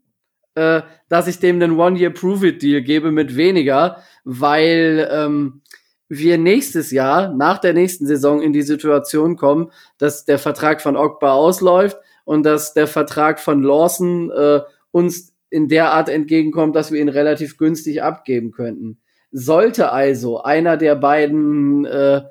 äh, 0.56 0.82
dass 1.08 1.28
ich 1.28 1.38
dem 1.38 1.62
einen 1.62 1.78
One-Year-Prove-It-Deal 1.78 2.82
gebe 2.82 3.12
mit 3.12 3.36
weniger, 3.36 4.02
weil 4.24 5.08
ähm, 5.10 5.62
wir 6.08 6.38
nächstes 6.38 6.90
Jahr, 6.90 7.32
nach 7.32 7.58
der 7.58 7.74
nächsten 7.74 8.06
Saison, 8.06 8.42
in 8.42 8.52
die 8.52 8.62
Situation 8.62 9.36
kommen, 9.36 9.70
dass 9.98 10.24
der 10.24 10.38
Vertrag 10.38 10.80
von 10.80 10.96
Ogba 10.96 11.32
ausläuft 11.32 11.98
und 12.24 12.44
dass 12.44 12.74
der 12.74 12.86
Vertrag 12.86 13.38
von 13.38 13.62
Lawson 13.62 14.30
äh, 14.30 14.60
uns 14.90 15.34
in 15.50 15.68
der 15.68 15.92
Art 15.92 16.08
entgegenkommt, 16.08 16.74
dass 16.74 16.90
wir 16.90 17.00
ihn 17.00 17.08
relativ 17.08 17.56
günstig 17.56 18.02
abgeben 18.02 18.50
könnten. 18.50 18.98
Sollte 19.30 19.92
also 19.92 20.42
einer 20.42 20.76
der 20.76 20.96
beiden 20.96 21.84
äh, 21.84 22.22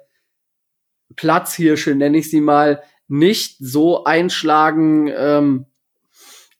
Platzhirsche, 1.15 1.95
nenne 1.95 2.17
ich 2.17 2.29
sie 2.29 2.41
mal, 2.41 2.81
nicht 3.07 3.57
so 3.59 4.03
einschlagen, 4.03 5.11
ähm, 5.15 5.65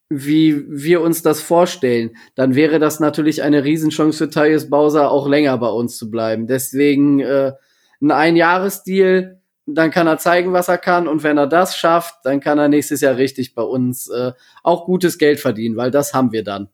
wie 0.10 0.64
wir 0.70 1.02
uns 1.02 1.24
das 1.24 1.42
vorstellen, 1.42 2.16
dann 2.36 2.56
wäre 2.56 2.80
das 2.80 3.00
natürlich 3.00 3.42
eine 3.42 3.64
Riesenchance 3.64 4.18
für 4.18 4.30
Thais 4.30 4.70
Bowser, 4.70 5.10
auch 5.10 5.28
länger 5.28 5.58
bei 5.58 5.70
uns 5.70 5.98
zu 5.98 6.12
bleiben. 6.12 6.48
Deswegen 6.48 7.20
äh, 7.20 7.54
ein 8.02 8.12
Einjahresdeal, 8.12 9.42
dann 9.66 9.90
kann 9.90 10.06
er 10.06 10.20
zeigen, 10.20 10.54
was 10.54 10.68
er 10.68 10.78
kann. 10.78 11.08
Und 11.08 11.24
wenn 11.24 11.38
er 11.38 11.48
das 11.48 11.76
schafft, 11.76 12.16
dann 12.24 12.40
kann 12.40 12.60
er 12.60 12.68
nächstes 12.68 13.02
Jahr 13.02 13.18
richtig 13.18 13.56
bei 13.56 13.64
uns 13.64 14.08
äh, 14.10 14.34
auch 14.64 14.86
gutes 14.86 15.18
Geld 15.18 15.40
verdienen, 15.40 15.76
weil 15.76 15.90
das 15.92 16.14
haben 16.14 16.32
wir 16.32 16.44
dann. 16.44 16.70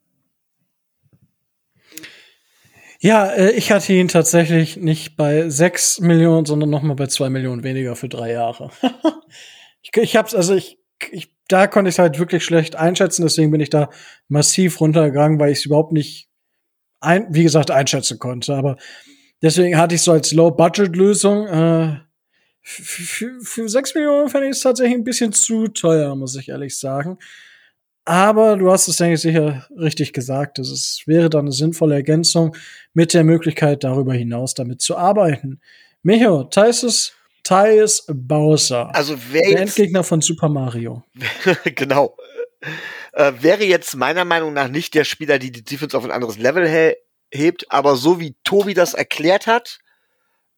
Ja, 2.99 3.27
äh, 3.27 3.51
ich 3.51 3.71
hatte 3.71 3.93
ihn 3.93 4.09
tatsächlich 4.09 4.77
nicht 4.77 5.15
bei 5.15 5.49
sechs 5.49 5.99
Millionen, 5.99 6.45
sondern 6.45 6.69
noch 6.69 6.83
mal 6.83 6.95
bei 6.95 7.07
zwei 7.07 7.29
Millionen 7.29 7.63
weniger 7.63 7.95
für 7.95 8.09
drei 8.09 8.33
Jahre. 8.33 8.71
ich, 9.81 9.95
ich 9.95 10.15
hab's, 10.17 10.35
also 10.35 10.53
ich, 10.53 10.77
ich 11.11 11.33
da 11.52 11.68
konnte 11.68 11.90
ich 11.90 11.95
es 11.95 11.99
halt 11.99 12.19
wirklich 12.19 12.44
schlecht 12.44 12.76
einschätzen, 12.76 13.23
deswegen 13.23 13.52
bin 13.52 13.61
ich 13.61 13.69
da 13.69 13.90
massiv 14.28 14.80
runtergegangen, 14.80 15.40
weil 15.40 15.52
ich 15.52 15.60
es 15.60 15.65
überhaupt 15.65 15.91
nicht, 15.91 16.30
ein, 16.99 17.28
wie 17.32 17.44
gesagt, 17.44 17.72
einschätzen 17.72 18.19
konnte. 18.19 18.56
Aber 18.56 18.78
deswegen 19.41 19.78
hatte 19.78 19.95
ich 19.95 20.02
so 20.02 20.11
als 20.11 20.32
Low-Budget-Lösung, 20.32 21.48
äh, 21.48 21.98
für, 22.64 23.40
für 23.41 23.68
6 23.68 23.95
Millionen 23.95 24.30
fände 24.30 24.48
ich 24.48 24.57
es 24.57 24.61
tatsächlich 24.61 24.95
ein 24.95 25.03
bisschen 25.03 25.34
zu 25.34 25.68
teuer, 25.68 26.15
muss 26.15 26.36
ich 26.36 26.49
ehrlich 26.49 26.78
sagen. 26.78 27.18
Aber 28.06 28.57
du 28.57 28.72
hast 28.72 28.88
es, 28.88 28.98
denke 28.98 29.15
ich, 29.15 29.22
sicher 29.22 29.68
richtig 29.78 30.14
gesagt. 30.14 30.60
Es 30.60 31.03
wäre 31.06 31.30
dann 31.30 31.41
eine 31.41 31.52
sinnvolle 31.52 31.95
Ergänzung 31.95 32.56
mit 32.94 33.14
der 33.14 33.23
Möglichkeit, 33.23 33.84
darüber 33.84 34.14
hinaus 34.14 34.53
damit 34.53 34.82
zu 34.82 34.98
arbeiten. 34.98 35.60
Micho, 36.03 36.44
teilst 36.45 36.84
es 36.84 37.14
Thais 37.43 38.05
Bowser. 38.07 38.93
Also 38.95 39.18
wer 39.31 39.49
der 39.49 39.61
Endgegner 39.61 40.03
von 40.03 40.22
Super 40.22 40.49
Mario. 40.49 41.03
genau. 41.76 42.18
Äh, 43.13 43.34
wäre 43.39 43.63
jetzt 43.63 43.95
meiner 43.95 44.26
Meinung 44.26 44.53
nach 44.53 44.68
nicht 44.68 44.93
der 44.93 45.03
Spieler, 45.03 45.39
die 45.39 45.51
die 45.51 45.63
Defense 45.63 45.97
auf 45.97 46.03
ein 46.03 46.11
anderes 46.11 46.38
Level 46.38 46.68
he 46.68 46.95
hebt, 47.34 47.72
aber 47.72 47.95
so 47.95 48.19
wie 48.19 48.35
Tobi 48.43 48.73
das 48.73 48.93
erklärt 48.93 49.47
hat, 49.47 49.80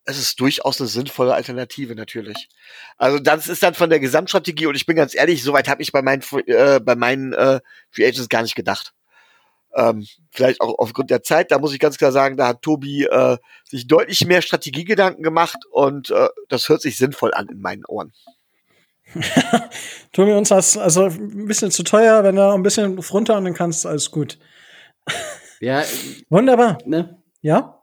es 0.06 0.18
ist 0.18 0.40
durchaus 0.40 0.82
eine 0.82 0.90
sinnvolle 0.90 1.34
Alternative 1.34 1.96
natürlich. 1.96 2.50
Also 2.98 3.20
das 3.20 3.48
ist 3.48 3.64
dann 3.64 3.74
von 3.74 3.90
der 3.90 4.00
Gesamtstrategie 4.00 4.66
und 4.66 4.76
ich 4.76 4.86
bin 4.86 4.96
ganz 4.96 5.16
ehrlich, 5.16 5.44
soweit 5.44 5.68
habe 5.68 5.82
ich 5.82 5.92
bei 5.92 6.02
meinen 6.02 6.24
äh, 6.46 6.80
bei 6.82 6.96
meinen 6.96 7.34
äh, 7.34 7.62
Free 7.90 8.06
Agents 8.06 8.30
gar 8.30 8.42
nicht 8.42 8.56
gedacht. 8.56 8.94
Ähm, 9.76 10.06
vielleicht 10.32 10.62
auch 10.62 10.78
aufgrund 10.78 11.10
der 11.10 11.24
Zeit, 11.24 11.52
da 11.52 11.60
muss 11.60 11.74
ich 11.74 11.80
ganz 11.80 11.98
klar 11.98 12.12
sagen, 12.12 12.38
da 12.38 12.48
hat 12.48 12.62
Tobi 12.62 13.06
äh, 13.06 13.38
sich 13.70 13.88
deutlich 13.88 14.26
mehr 14.26 14.42
Strategiegedanken 14.42 15.24
gemacht 15.24 15.66
und 15.72 16.12
äh, 16.12 16.30
das 16.50 16.70
hört 16.70 16.82
sich 16.82 16.98
sinnvoll 16.98 17.34
an 17.34 17.48
in 17.50 17.60
meinen 17.60 17.86
Ohren. 17.86 18.14
Tobi, 20.12 20.34
uns 20.34 20.52
hast 20.52 20.78
also 20.78 21.06
ein 21.06 21.48
bisschen 21.48 21.72
zu 21.72 21.84
teuer, 21.84 22.24
wenn 22.24 22.36
du 22.36 22.54
ein 22.54 22.64
bisschen 22.64 22.98
runter 23.00 23.38
und 23.38 23.46
dann 23.46 23.54
kannst, 23.54 23.86
alles 23.86 24.12
gut. 24.12 24.38
Ja. 25.64 25.82
Wunderbar. 26.30 26.78
Ne? 26.86 27.24
Ja? 27.42 27.82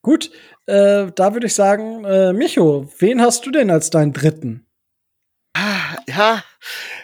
Gut, 0.00 0.30
äh, 0.64 1.12
da 1.14 1.34
würde 1.34 1.46
ich 1.46 1.54
sagen, 1.54 2.06
äh, 2.06 2.32
Micho, 2.32 2.90
wen 2.98 3.20
hast 3.20 3.44
du 3.44 3.50
denn 3.50 3.70
als 3.70 3.90
deinen 3.90 4.14
dritten? 4.14 4.66
Ja, 6.08 6.42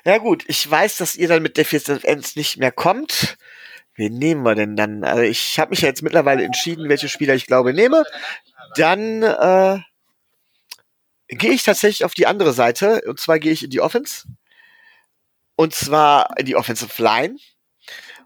ja 0.05 0.19
gut, 0.19 0.45
ich 0.47 0.71
weiß, 0.71 0.97
dass 0.97 1.17
ihr 1.17 1.29
dann 1.29 1.43
mit 1.43 1.59
Deficient 1.59 2.05
Ends 2.05 2.37
nicht 2.37 2.57
mehr 2.57 2.73
kommt. 2.73 3.37
Wen 3.97 4.19
nehmen 4.19 4.43
wir 4.43 4.55
denn 4.55 4.77
dann? 4.77 5.05
Also 5.05 5.23
ich 5.23 5.59
habe 5.59 5.71
mich 5.71 5.81
ja 5.81 5.89
jetzt 5.89 6.03
mittlerweile 6.03 6.45
entschieden, 6.45 6.89
welche 6.89 7.09
Spieler 7.09 7.35
ich 7.35 7.47
glaube 7.47 7.73
nehme. 7.73 8.05
Dann 8.77 9.23
äh, 9.23 9.79
gehe 11.29 11.53
ich 11.53 11.63
tatsächlich 11.63 12.05
auf 12.05 12.15
die 12.15 12.27
andere 12.27 12.53
Seite. 12.53 13.03
Und 13.07 13.19
zwar 13.19 13.39
gehe 13.39 13.53
ich 13.53 13.65
in 13.65 13.71
die 13.71 13.81
Offense. 13.81 14.27
Und 15.57 15.75
zwar 15.75 16.39
in 16.39 16.47
die 16.47 16.57
Offensive 16.57 17.03
Line. 17.03 17.37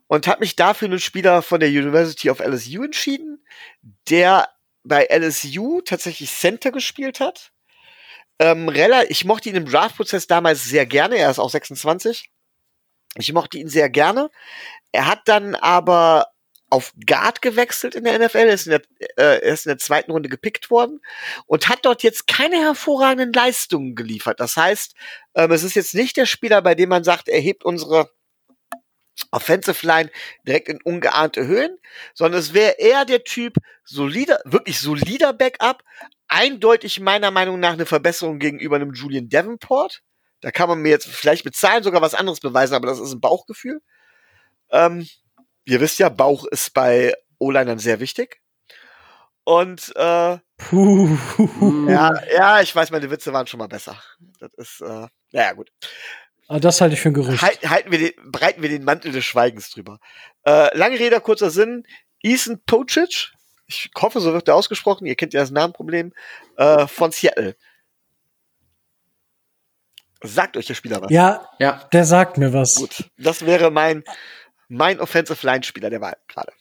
Und 0.09 0.27
habe 0.27 0.41
mich 0.41 0.57
dafür 0.57 0.89
einen 0.89 0.99
Spieler 0.99 1.41
von 1.41 1.61
der 1.61 1.69
University 1.69 2.31
of 2.31 2.41
LSU 2.41 2.83
entschieden, 2.83 3.45
der 4.09 4.49
bei 4.83 5.07
LSU 5.09 5.83
tatsächlich 5.83 6.33
Center 6.33 6.73
gespielt 6.73 7.21
hat. 7.21 7.53
Ähm, 8.41 8.73
ich 9.09 9.25
mochte 9.25 9.51
ihn 9.51 9.55
im 9.55 9.67
Draft-Prozess 9.67 10.27
damals 10.27 10.65
sehr 10.65 10.87
gerne. 10.87 11.17
Er 11.17 11.31
ist 11.31 11.39
auch 11.39 11.51
26. 11.51 12.29
Ich 13.17 13.33
mochte 13.33 13.59
ihn 13.59 13.69
sehr 13.69 13.91
gerne. 13.91 14.31
Er 14.93 15.07
hat 15.07 15.21
dann 15.27 15.55
aber 15.55 16.27
auf 16.71 16.93
Guard 17.05 17.43
gewechselt 17.43 17.97
in 17.97 18.05
der 18.05 18.19
NFL, 18.19 18.39
er 18.39 18.55
ist 18.55 18.67
in 18.67 18.71
der, 18.71 18.83
äh, 19.19 19.53
ist 19.53 19.67
in 19.67 19.71
der 19.71 19.79
zweiten 19.79 20.13
Runde 20.13 20.29
gepickt 20.29 20.71
worden 20.71 21.01
und 21.47 21.69
hat 21.69 21.85
dort 21.85 22.05
jetzt 22.05 22.29
keine 22.29 22.57
hervorragenden 22.57 23.33
Leistungen 23.33 23.97
geliefert. 23.97 24.39
Das 24.39 24.57
heißt, 24.57 24.95
ähm, 25.35 25.51
es 25.51 25.65
ist 25.65 25.75
jetzt 25.75 25.95
nicht 25.95 26.17
der 26.17 26.27
Spieler, 26.27 26.63
bei 26.63 26.77
dem 26.77 26.89
man 26.89 27.03
sagt, 27.03 27.29
er 27.29 27.41
hebt 27.41 27.65
unsere 27.65 28.11
Offensive 29.33 29.87
Line 29.87 30.11
direkt 30.47 30.69
in 30.69 30.81
ungeahnte 30.83 31.47
Höhen, 31.47 31.77
sondern 32.15 32.41
es 32.41 32.55
wäre 32.55 32.77
eher 32.79 33.05
der 33.05 33.25
Typ 33.25 33.57
solider, 33.85 34.41
wirklich 34.45 34.81
solider 34.81 35.33
Backup, 35.33 35.83
eindeutig 36.29 37.01
meiner 37.01 37.31
Meinung 37.31 37.61
nach 37.61 37.73
eine 37.73 37.87
Verbesserung 37.87 38.39
gegenüber 38.39 38.77
einem 38.77 38.95
Julian 38.95 39.29
Davenport. 39.29 40.03
Da 40.41 40.51
kann 40.51 40.69
man 40.69 40.81
mir 40.81 40.91
jetzt 40.91 41.07
vielleicht 41.07 41.45
bezahlen, 41.45 41.83
sogar 41.83 42.01
was 42.03 42.15
anderes 42.15 42.41
beweisen, 42.41 42.75
aber 42.75 42.87
das 42.87 42.99
ist 42.99 43.13
ein 43.13 43.21
Bauchgefühl. 43.21 43.83
Ähm, 44.71 45.07
ihr 45.65 45.81
wisst 45.81 45.99
ja, 45.99 46.09
Bauch 46.09 46.47
ist 46.47 46.73
bei 46.73 47.15
O-Linern 47.39 47.79
sehr 47.79 48.01
wichtig. 48.01 48.41
Und 49.45 49.93
äh, 49.97 50.39
Puh. 50.59 51.17
ja, 51.89 52.13
ja, 52.33 52.61
ich 52.61 52.75
weiß, 52.75 52.91
meine 52.91 53.11
Witze 53.11 53.33
waren 53.33 53.47
schon 53.47 53.59
mal 53.59 53.69
besser. 53.69 54.01
Das 54.39 54.51
ist, 54.57 54.81
äh, 54.81 55.09
naja, 55.33 55.53
gut. 55.53 55.71
Aber 56.47 56.57
ah, 56.57 56.61
das 56.61 56.81
halte 56.81 56.95
ich 56.95 57.01
für 57.01 57.11
ein 57.11 57.15
Gerücht. 57.15 57.43
Halt, 57.43 57.69
halten 57.69 57.93
wir 57.93 57.99
den, 57.99 58.13
breiten 58.33 58.61
wir 58.61 58.69
den 58.69 58.83
Mantel 58.83 59.13
des 59.13 59.25
Schweigens 59.25 59.71
drüber. 59.71 60.01
Äh, 60.45 60.77
lange 60.77 60.99
Rede, 60.99 61.21
kurzer 61.21 61.51
Sinn. 61.51 61.85
Ethan 62.23 62.61
Tocic, 62.67 63.33
ich 63.67 63.91
hoffe, 63.97 64.21
so 64.21 64.33
wird 64.33 64.49
er 64.49 64.57
ausgesprochen, 64.57 65.07
ihr 65.07 65.15
kennt 65.15 65.33
ja 65.33 65.41
das 65.41 65.53
Namenproblem, 65.53 66.13
äh, 66.57 66.87
von 66.87 67.13
Seattle. 67.13 67.57
Sagt 70.23 70.57
euch 70.57 70.67
der 70.67 70.75
Spieler 70.75 71.01
was? 71.01 71.11
Ja, 71.11 71.49
ja, 71.59 71.83
der 71.93 72.05
sagt 72.05 72.39
mir 72.39 72.53
was. 72.53 72.75
Gut, 72.75 73.11
das 73.19 73.45
wäre 73.47 73.71
mein 73.71 74.05
mein 74.69 75.01
Offensive 75.01 75.45
Line 75.47 75.65
Spieler 75.65 75.91
der 75.91 76.01
Wahl 76.01 76.17
gerade. 76.29 76.53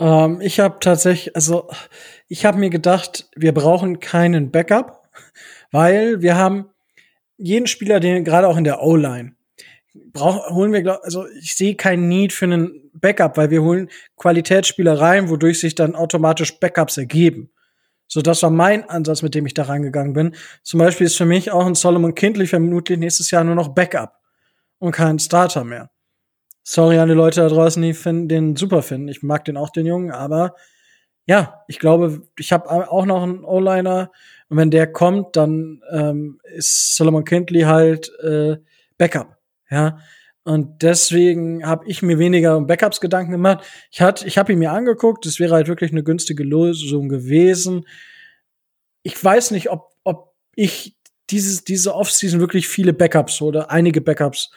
Ähm, 0.00 0.40
ich 0.40 0.60
habe 0.60 0.78
tatsächlich, 0.80 1.34
also 1.36 1.70
ich 2.28 2.44
habe 2.44 2.58
mir 2.58 2.70
gedacht, 2.70 3.28
wir 3.36 3.52
brauchen 3.52 4.00
keinen 4.00 4.50
Backup, 4.50 5.08
weil 5.70 6.22
wir 6.22 6.36
haben 6.36 6.70
jeden 7.36 7.66
Spieler, 7.66 8.00
den 8.00 8.24
gerade 8.24 8.48
auch 8.48 8.56
in 8.56 8.64
der 8.64 8.82
O-Line 8.82 9.36
brauchen, 10.12 10.54
holen 10.54 10.72
wir, 10.72 10.82
glaub, 10.82 11.00
also 11.02 11.26
ich 11.40 11.54
sehe 11.54 11.74
keinen 11.74 12.08
Need 12.08 12.32
für 12.32 12.46
einen 12.46 12.90
Backup, 12.92 13.36
weil 13.36 13.50
wir 13.50 13.62
holen 13.62 13.88
Qualitätsspieler 14.16 15.00
rein, 15.00 15.28
wodurch 15.28 15.60
sich 15.60 15.74
dann 15.74 15.94
automatisch 15.94 16.58
Backups 16.58 16.96
ergeben. 16.98 17.50
So, 18.08 18.22
das 18.22 18.42
war 18.42 18.50
mein 18.50 18.88
Ansatz, 18.88 19.22
mit 19.22 19.34
dem 19.34 19.46
ich 19.46 19.54
da 19.54 19.64
reingegangen 19.64 20.14
bin. 20.14 20.34
Zum 20.62 20.78
Beispiel 20.78 21.06
ist 21.06 21.16
für 21.16 21.26
mich 21.26 21.52
auch 21.52 21.66
ein 21.66 21.74
Solomon 21.74 22.14
Kindley 22.14 22.46
vermutlich 22.46 22.98
nächstes 22.98 23.30
Jahr 23.30 23.44
nur 23.44 23.54
noch 23.54 23.68
Backup 23.68 24.14
und 24.78 24.92
kein 24.92 25.18
Starter 25.18 25.62
mehr. 25.62 25.90
Sorry 26.62 26.98
an 26.98 27.08
die 27.08 27.14
Leute 27.14 27.42
da 27.42 27.48
draußen, 27.48 27.82
die 27.82 27.94
finden, 27.94 28.28
den 28.28 28.56
super 28.56 28.82
finden. 28.82 29.08
Ich 29.08 29.22
mag 29.22 29.44
den 29.44 29.56
auch, 29.56 29.70
den 29.70 29.86
Jungen, 29.86 30.10
aber 30.10 30.54
ja, 31.26 31.62
ich 31.68 31.78
glaube, 31.78 32.22
ich 32.38 32.52
habe 32.52 32.70
auch 32.70 33.04
noch 33.04 33.22
einen 33.22 33.44
O-Liner 33.44 34.10
und 34.48 34.56
wenn 34.56 34.70
der 34.70 34.90
kommt, 34.90 35.36
dann 35.36 35.82
ähm, 35.92 36.40
ist 36.44 36.96
Solomon 36.96 37.24
Kindley 37.24 37.62
halt 37.62 38.10
äh, 38.22 38.56
Backup. 38.96 39.36
Ja, 39.70 39.98
und 40.48 40.82
deswegen 40.82 41.66
habe 41.66 41.84
ich 41.86 42.00
mir 42.00 42.18
weniger 42.18 42.56
um 42.56 42.66
Backups 42.66 43.02
Gedanken 43.02 43.32
gemacht. 43.32 43.66
Ich 43.90 44.00
hatte, 44.00 44.26
ich 44.26 44.38
habe 44.38 44.50
ihn 44.50 44.58
mir 44.58 44.72
angeguckt. 44.72 45.26
Es 45.26 45.38
wäre 45.38 45.52
halt 45.52 45.68
wirklich 45.68 45.92
eine 45.92 46.02
günstige 46.02 46.42
Lösung 46.42 47.10
gewesen. 47.10 47.86
Ich 49.02 49.22
weiß 49.22 49.50
nicht, 49.50 49.68
ob, 49.68 49.90
ob 50.04 50.32
ich 50.54 50.96
dieses, 51.28 51.64
diese 51.64 51.94
Offseason 51.94 52.40
wirklich 52.40 52.66
viele 52.66 52.94
Backups 52.94 53.42
oder 53.42 53.70
einige 53.70 54.00
Backups 54.00 54.50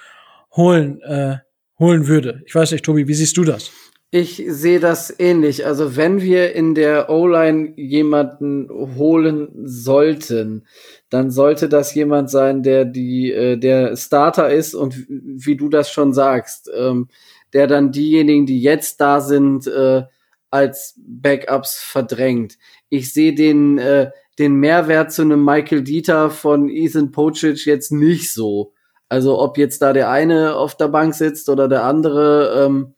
holen, 0.55 1.01
äh, 1.01 1.39
holen 1.77 2.07
würde. 2.07 2.41
Ich 2.45 2.55
weiß 2.55 2.71
nicht, 2.71 2.85
Tobi, 2.85 3.09
wie 3.09 3.13
siehst 3.13 3.35
du 3.35 3.43
das? 3.43 3.69
Ich 4.13 4.43
sehe 4.45 4.81
das 4.81 5.13
ähnlich. 5.19 5.65
Also 5.65 5.95
wenn 5.95 6.21
wir 6.21 6.53
in 6.53 6.75
der 6.75 7.09
O-Line 7.09 7.71
jemanden 7.77 8.69
holen 8.69 9.47
sollten, 9.63 10.67
dann 11.09 11.31
sollte 11.31 11.69
das 11.69 11.95
jemand 11.95 12.29
sein, 12.29 12.61
der 12.61 12.83
die 12.83 13.31
äh, 13.31 13.55
der 13.55 13.95
Starter 13.95 14.49
ist 14.49 14.75
und 14.75 15.05
wie 15.07 15.55
du 15.55 15.69
das 15.69 15.89
schon 15.91 16.13
sagst, 16.13 16.69
ähm, 16.75 17.07
der 17.53 17.67
dann 17.67 17.93
diejenigen, 17.93 18.45
die 18.45 18.61
jetzt 18.61 18.99
da 18.99 19.21
sind, 19.21 19.67
äh, 19.67 20.03
als 20.49 20.95
Backups 20.97 21.77
verdrängt. 21.79 22.57
Ich 22.89 23.13
sehe 23.13 23.33
den 23.33 23.77
äh, 23.77 24.11
den 24.39 24.55
Mehrwert 24.55 25.13
zu 25.13 25.21
einem 25.21 25.45
Michael 25.45 25.83
Dieter 25.83 26.29
von 26.29 26.67
Ethan 26.67 27.11
Pocic 27.11 27.65
jetzt 27.65 27.93
nicht 27.93 28.33
so. 28.33 28.73
Also 29.07 29.39
ob 29.39 29.57
jetzt 29.57 29.81
da 29.81 29.93
der 29.93 30.09
eine 30.09 30.55
auf 30.55 30.75
der 30.75 30.89
Bank 30.89 31.13
sitzt 31.13 31.47
oder 31.47 31.69
der 31.69 31.85
andere. 31.85 32.65
Ähm, 32.65 32.93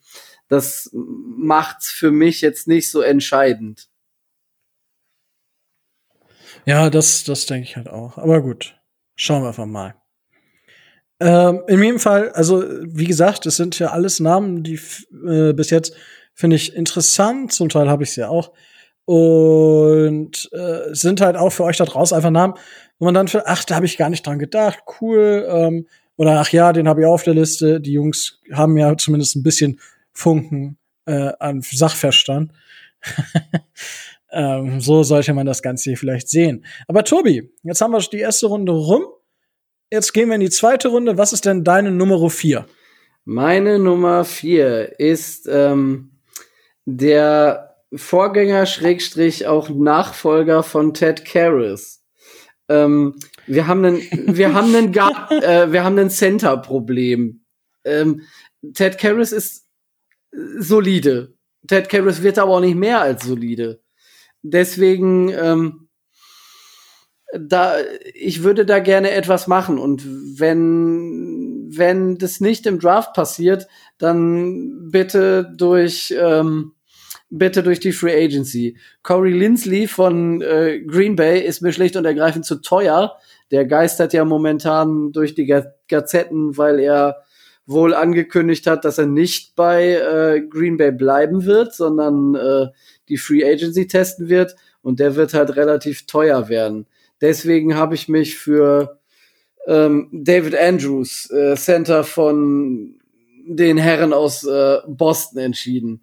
das 0.53 0.89
macht's 0.93 1.89
für 1.89 2.11
mich 2.11 2.41
jetzt 2.41 2.67
nicht 2.67 2.89
so 2.89 3.01
entscheidend. 3.01 3.89
Ja, 6.65 6.89
das, 6.89 7.23
das 7.23 7.45
denke 7.45 7.67
ich 7.67 7.75
halt 7.75 7.89
auch. 7.89 8.17
Aber 8.17 8.41
gut, 8.41 8.79
schauen 9.15 9.43
wir 9.43 9.49
einfach 9.49 9.65
mal. 9.65 9.95
Ähm, 11.19 11.63
in 11.67 11.81
jedem 11.81 11.99
Fall, 11.99 12.29
also 12.29 12.63
wie 12.83 13.05
gesagt, 13.05 13.45
es 13.45 13.57
sind 13.57 13.77
ja 13.79 13.87
alles 13.91 14.19
Namen, 14.19 14.63
die 14.63 14.79
äh, 15.27 15.53
bis 15.53 15.69
jetzt 15.69 15.95
finde 16.33 16.55
ich 16.55 16.75
interessant. 16.75 17.51
Zum 17.51 17.69
Teil 17.69 17.89
habe 17.89 18.03
ich 18.03 18.11
sie 18.11 18.21
ja 18.21 18.29
auch. 18.29 18.53
Und 19.05 20.49
äh, 20.53 20.93
sind 20.93 21.19
halt 21.19 21.35
auch 21.35 21.49
für 21.49 21.65
euch 21.65 21.77
da 21.77 21.85
draußen 21.85 22.15
einfach 22.15 22.29
Namen, 22.29 22.53
wo 22.99 23.05
man 23.05 23.13
dann 23.13 23.27
für, 23.27 23.47
ach, 23.47 23.65
da 23.65 23.75
habe 23.75 23.85
ich 23.85 23.97
gar 23.97 24.09
nicht 24.09 24.25
dran 24.25 24.39
gedacht, 24.39 24.79
cool. 25.01 25.45
Ähm, 25.49 25.87
oder 26.15 26.39
ach 26.39 26.49
ja, 26.49 26.71
den 26.71 26.87
habe 26.87 27.01
ich 27.01 27.07
auf 27.07 27.23
der 27.23 27.33
Liste. 27.33 27.81
Die 27.81 27.93
Jungs 27.93 28.39
haben 28.51 28.77
ja 28.77 28.95
zumindest 28.97 29.35
ein 29.35 29.43
bisschen 29.43 29.79
Funken 30.13 30.77
äh, 31.05 31.31
an 31.39 31.61
Sachverstand. 31.61 32.51
ähm, 34.31 34.79
so 34.79 35.03
sollte 35.03 35.33
man 35.33 35.45
das 35.45 35.61
Ganze 35.61 35.91
hier 35.91 35.97
vielleicht 35.97 36.29
sehen. 36.29 36.65
Aber 36.87 37.03
Tobi, 37.03 37.51
jetzt 37.63 37.81
haben 37.81 37.91
wir 37.91 37.99
die 37.99 38.19
erste 38.19 38.47
Runde 38.47 38.71
rum. 38.71 39.05
Jetzt 39.91 40.13
gehen 40.13 40.29
wir 40.29 40.35
in 40.35 40.41
die 40.41 40.49
zweite 40.49 40.87
Runde. 40.87 41.17
Was 41.17 41.33
ist 41.33 41.45
denn 41.45 41.63
deine 41.63 41.91
Nummer 41.91 42.29
vier? 42.29 42.65
Meine 43.25 43.79
Nummer 43.79 44.25
vier 44.25 44.99
ist 44.99 45.47
ähm, 45.47 46.19
der 46.85 47.77
Vorgänger 47.95 48.65
Schrägstrich 48.65 49.45
auch 49.47 49.69
Nachfolger 49.69 50.63
von 50.63 50.93
Ted 50.93 51.25
Karras. 51.25 52.03
Ähm, 52.69 53.15
wir 53.45 53.67
haben 53.67 53.85
einen, 53.85 54.01
wir 54.35 54.53
haben 54.53 54.75
einen, 54.75 54.93
äh, 55.43 55.71
wir 55.71 55.83
haben 55.83 55.97
ein 55.99 56.09
Center-Problem. 56.09 57.45
Ähm, 57.85 58.21
Ted 58.73 58.97
Karras 58.97 59.31
ist 59.31 59.62
solide. 60.57 61.33
Ted 61.67 61.89
Karras 61.89 62.21
wird 62.21 62.39
aber 62.39 62.57
auch 62.57 62.59
nicht 62.59 62.75
mehr 62.75 63.01
als 63.01 63.25
solide. 63.25 63.81
Deswegen, 64.41 65.29
ähm, 65.29 65.87
da, 67.33 67.75
ich 68.13 68.43
würde 68.43 68.65
da 68.65 68.79
gerne 68.79 69.11
etwas 69.11 69.47
machen 69.47 69.79
und 69.79 70.05
wenn, 70.39 71.69
wenn 71.75 72.17
das 72.17 72.41
nicht 72.41 72.65
im 72.67 72.79
Draft 72.79 73.13
passiert, 73.13 73.67
dann 73.97 74.89
bitte 74.91 75.51
durch, 75.55 76.13
ähm, 76.17 76.73
bitte 77.29 77.63
durch 77.63 77.79
die 77.79 77.93
Free 77.93 78.23
Agency. 78.25 78.77
Corey 79.01 79.31
Lindsley 79.31 79.87
von 79.87 80.41
äh, 80.41 80.81
Green 80.81 81.15
Bay 81.15 81.39
ist 81.39 81.61
mir 81.61 81.71
schlicht 81.71 81.95
und 81.95 82.05
ergreifend 82.05 82.45
zu 82.45 82.61
teuer. 82.61 83.17
Der 83.49 83.65
geistert 83.65 84.13
ja 84.13 84.25
momentan 84.25 85.11
durch 85.11 85.33
die 85.33 85.51
Gazetten, 85.87 86.57
weil 86.57 86.79
er 86.79 87.23
wohl 87.65 87.93
angekündigt 87.93 88.67
hat, 88.67 88.85
dass 88.85 88.97
er 88.97 89.05
nicht 89.05 89.55
bei 89.55 89.93
äh, 89.93 90.41
Green 90.41 90.77
Bay 90.77 90.91
bleiben 90.91 91.45
wird, 91.45 91.73
sondern 91.73 92.35
äh, 92.35 92.67
die 93.09 93.17
Free 93.17 93.43
Agency 93.43 93.87
testen 93.87 94.29
wird 94.29 94.55
und 94.81 94.99
der 94.99 95.15
wird 95.15 95.33
halt 95.33 95.55
relativ 95.55 96.05
teuer 96.05 96.49
werden. 96.49 96.87
Deswegen 97.21 97.75
habe 97.75 97.95
ich 97.95 98.09
mich 98.09 98.37
für 98.37 98.99
ähm, 99.65 100.09
David 100.11 100.55
Andrews, 100.55 101.29
äh, 101.31 101.55
Center 101.55 102.03
von 102.03 102.99
den 103.45 103.77
Herren 103.77 104.13
aus 104.13 104.43
äh, 104.43 104.79
Boston 104.87 105.39
entschieden. 105.39 106.01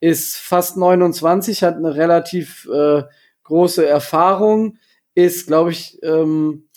Ist 0.00 0.36
fast 0.36 0.76
29, 0.76 1.62
hat 1.62 1.76
eine 1.76 1.94
relativ 1.96 2.68
äh, 2.72 3.02
große 3.42 3.84
Erfahrung, 3.84 4.78
ist, 5.14 5.48
glaube 5.48 5.72
ich, 5.72 5.98
ähm, 6.02 6.68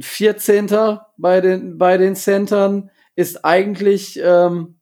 14. 0.00 0.98
bei 1.16 1.40
den, 1.40 1.78
bei 1.78 1.98
den 1.98 2.16
Centern, 2.16 2.90
ist 3.18 3.44
eigentlich 3.44 4.20
ähm, 4.22 4.76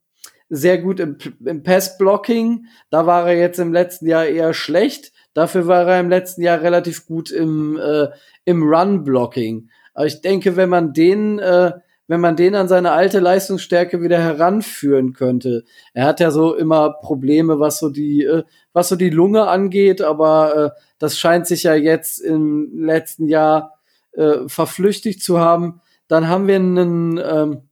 sehr 0.47 0.77
gut 0.77 0.99
im, 0.99 1.17
im 1.43 1.63
Pass-Blocking. 1.63 2.67
Da 2.91 3.07
war 3.07 3.27
er 3.27 3.35
jetzt 3.35 3.57
im 3.57 3.73
letzten 3.73 4.05
Jahr 4.05 4.27
eher 4.27 4.53
schlecht. 4.53 5.11
Dafür 5.33 5.65
war 5.65 5.87
er 5.87 5.99
im 5.99 6.09
letzten 6.09 6.43
Jahr 6.43 6.61
relativ 6.61 7.07
gut 7.07 7.31
im, 7.31 7.79
äh, 7.79 8.09
im 8.45 8.61
Run-Blocking. 8.61 9.71
Aber 9.95 10.05
ich 10.05 10.21
denke, 10.21 10.55
wenn 10.55 10.69
man 10.69 10.93
den, 10.93 11.39
äh, 11.39 11.71
wenn 12.05 12.21
man 12.21 12.35
den 12.35 12.53
an 12.53 12.67
seine 12.67 12.91
alte 12.91 13.19
Leistungsstärke 13.19 14.03
wieder 14.03 14.19
heranführen 14.19 15.13
könnte. 15.13 15.63
Er 15.95 16.05
hat 16.05 16.19
ja 16.19 16.29
so 16.29 16.53
immer 16.53 16.91
Probleme, 17.01 17.59
was 17.59 17.79
so 17.79 17.89
die, 17.89 18.23
äh, 18.23 18.43
was 18.71 18.89
so 18.89 18.95
die 18.95 19.09
Lunge 19.09 19.47
angeht, 19.47 20.03
aber 20.03 20.55
äh, 20.55 20.79
das 20.99 21.17
scheint 21.17 21.47
sich 21.47 21.63
ja 21.63 21.73
jetzt 21.73 22.19
im 22.19 22.85
letzten 22.85 23.27
Jahr 23.29 23.79
äh, 24.11 24.47
verflüchtigt 24.47 25.23
zu 25.23 25.39
haben. 25.39 25.81
Dann 26.07 26.27
haben 26.27 26.45
wir 26.45 26.57
einen, 26.57 27.17
ähm, 27.17 27.66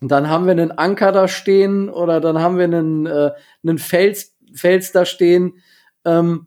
und 0.00 0.10
dann 0.10 0.28
haben 0.28 0.46
wir 0.46 0.52
einen 0.52 0.72
Anker 0.72 1.12
da 1.12 1.28
stehen 1.28 1.88
oder 1.88 2.20
dann 2.20 2.38
haben 2.40 2.56
wir 2.56 2.64
einen, 2.64 3.06
äh, 3.06 3.32
einen 3.62 3.78
Fels, 3.78 4.34
Fels 4.54 4.92
da 4.92 5.04
stehen, 5.04 5.54
ähm, 6.04 6.46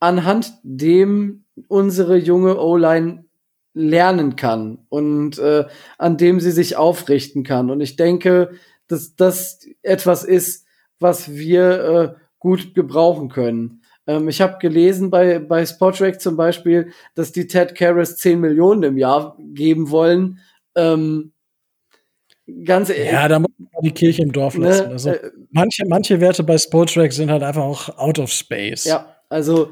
anhand 0.00 0.52
dem 0.62 1.44
unsere 1.66 2.16
junge 2.16 2.60
O-Line 2.60 3.24
lernen 3.74 4.36
kann 4.36 4.78
und 4.88 5.38
äh, 5.38 5.64
an 5.98 6.16
dem 6.16 6.40
sie 6.40 6.52
sich 6.52 6.76
aufrichten 6.76 7.42
kann. 7.42 7.70
Und 7.70 7.80
ich 7.80 7.96
denke, 7.96 8.52
dass 8.86 9.16
das 9.16 9.60
etwas 9.82 10.24
ist, 10.24 10.66
was 11.00 11.32
wir 11.32 11.84
äh, 11.84 12.14
gut 12.38 12.74
gebrauchen 12.74 13.28
können. 13.28 13.82
Ähm, 14.06 14.28
ich 14.28 14.40
habe 14.40 14.58
gelesen 14.58 15.10
bei, 15.10 15.40
bei 15.40 15.66
Spotrack 15.66 16.20
zum 16.20 16.36
Beispiel, 16.36 16.92
dass 17.14 17.32
die 17.32 17.46
Ted 17.46 17.74
Karras 17.74 18.16
10 18.16 18.40
Millionen 18.40 18.82
im 18.84 18.96
Jahr 18.96 19.36
geben 19.38 19.90
wollen. 19.90 20.38
Ähm, 20.74 21.32
ganz 22.64 22.90
ehrlich. 22.90 23.12
Ja, 23.12 23.28
da 23.28 23.38
muss 23.38 23.50
man 23.58 23.82
die 23.82 23.92
Kirche 23.92 24.22
im 24.22 24.32
Dorf 24.32 24.56
ne, 24.56 24.66
lassen. 24.66 24.86
Ne, 24.86 24.92
also, 24.92 25.10
äh, 25.10 25.30
manche, 25.50 25.84
manche 25.86 26.20
Werte 26.20 26.42
bei 26.42 26.58
Sportrack 26.58 27.12
sind 27.12 27.30
halt 27.30 27.42
einfach 27.42 27.62
auch 27.62 27.98
out 27.98 28.18
of 28.18 28.30
space. 28.30 28.84
Ja, 28.84 29.16
also 29.28 29.70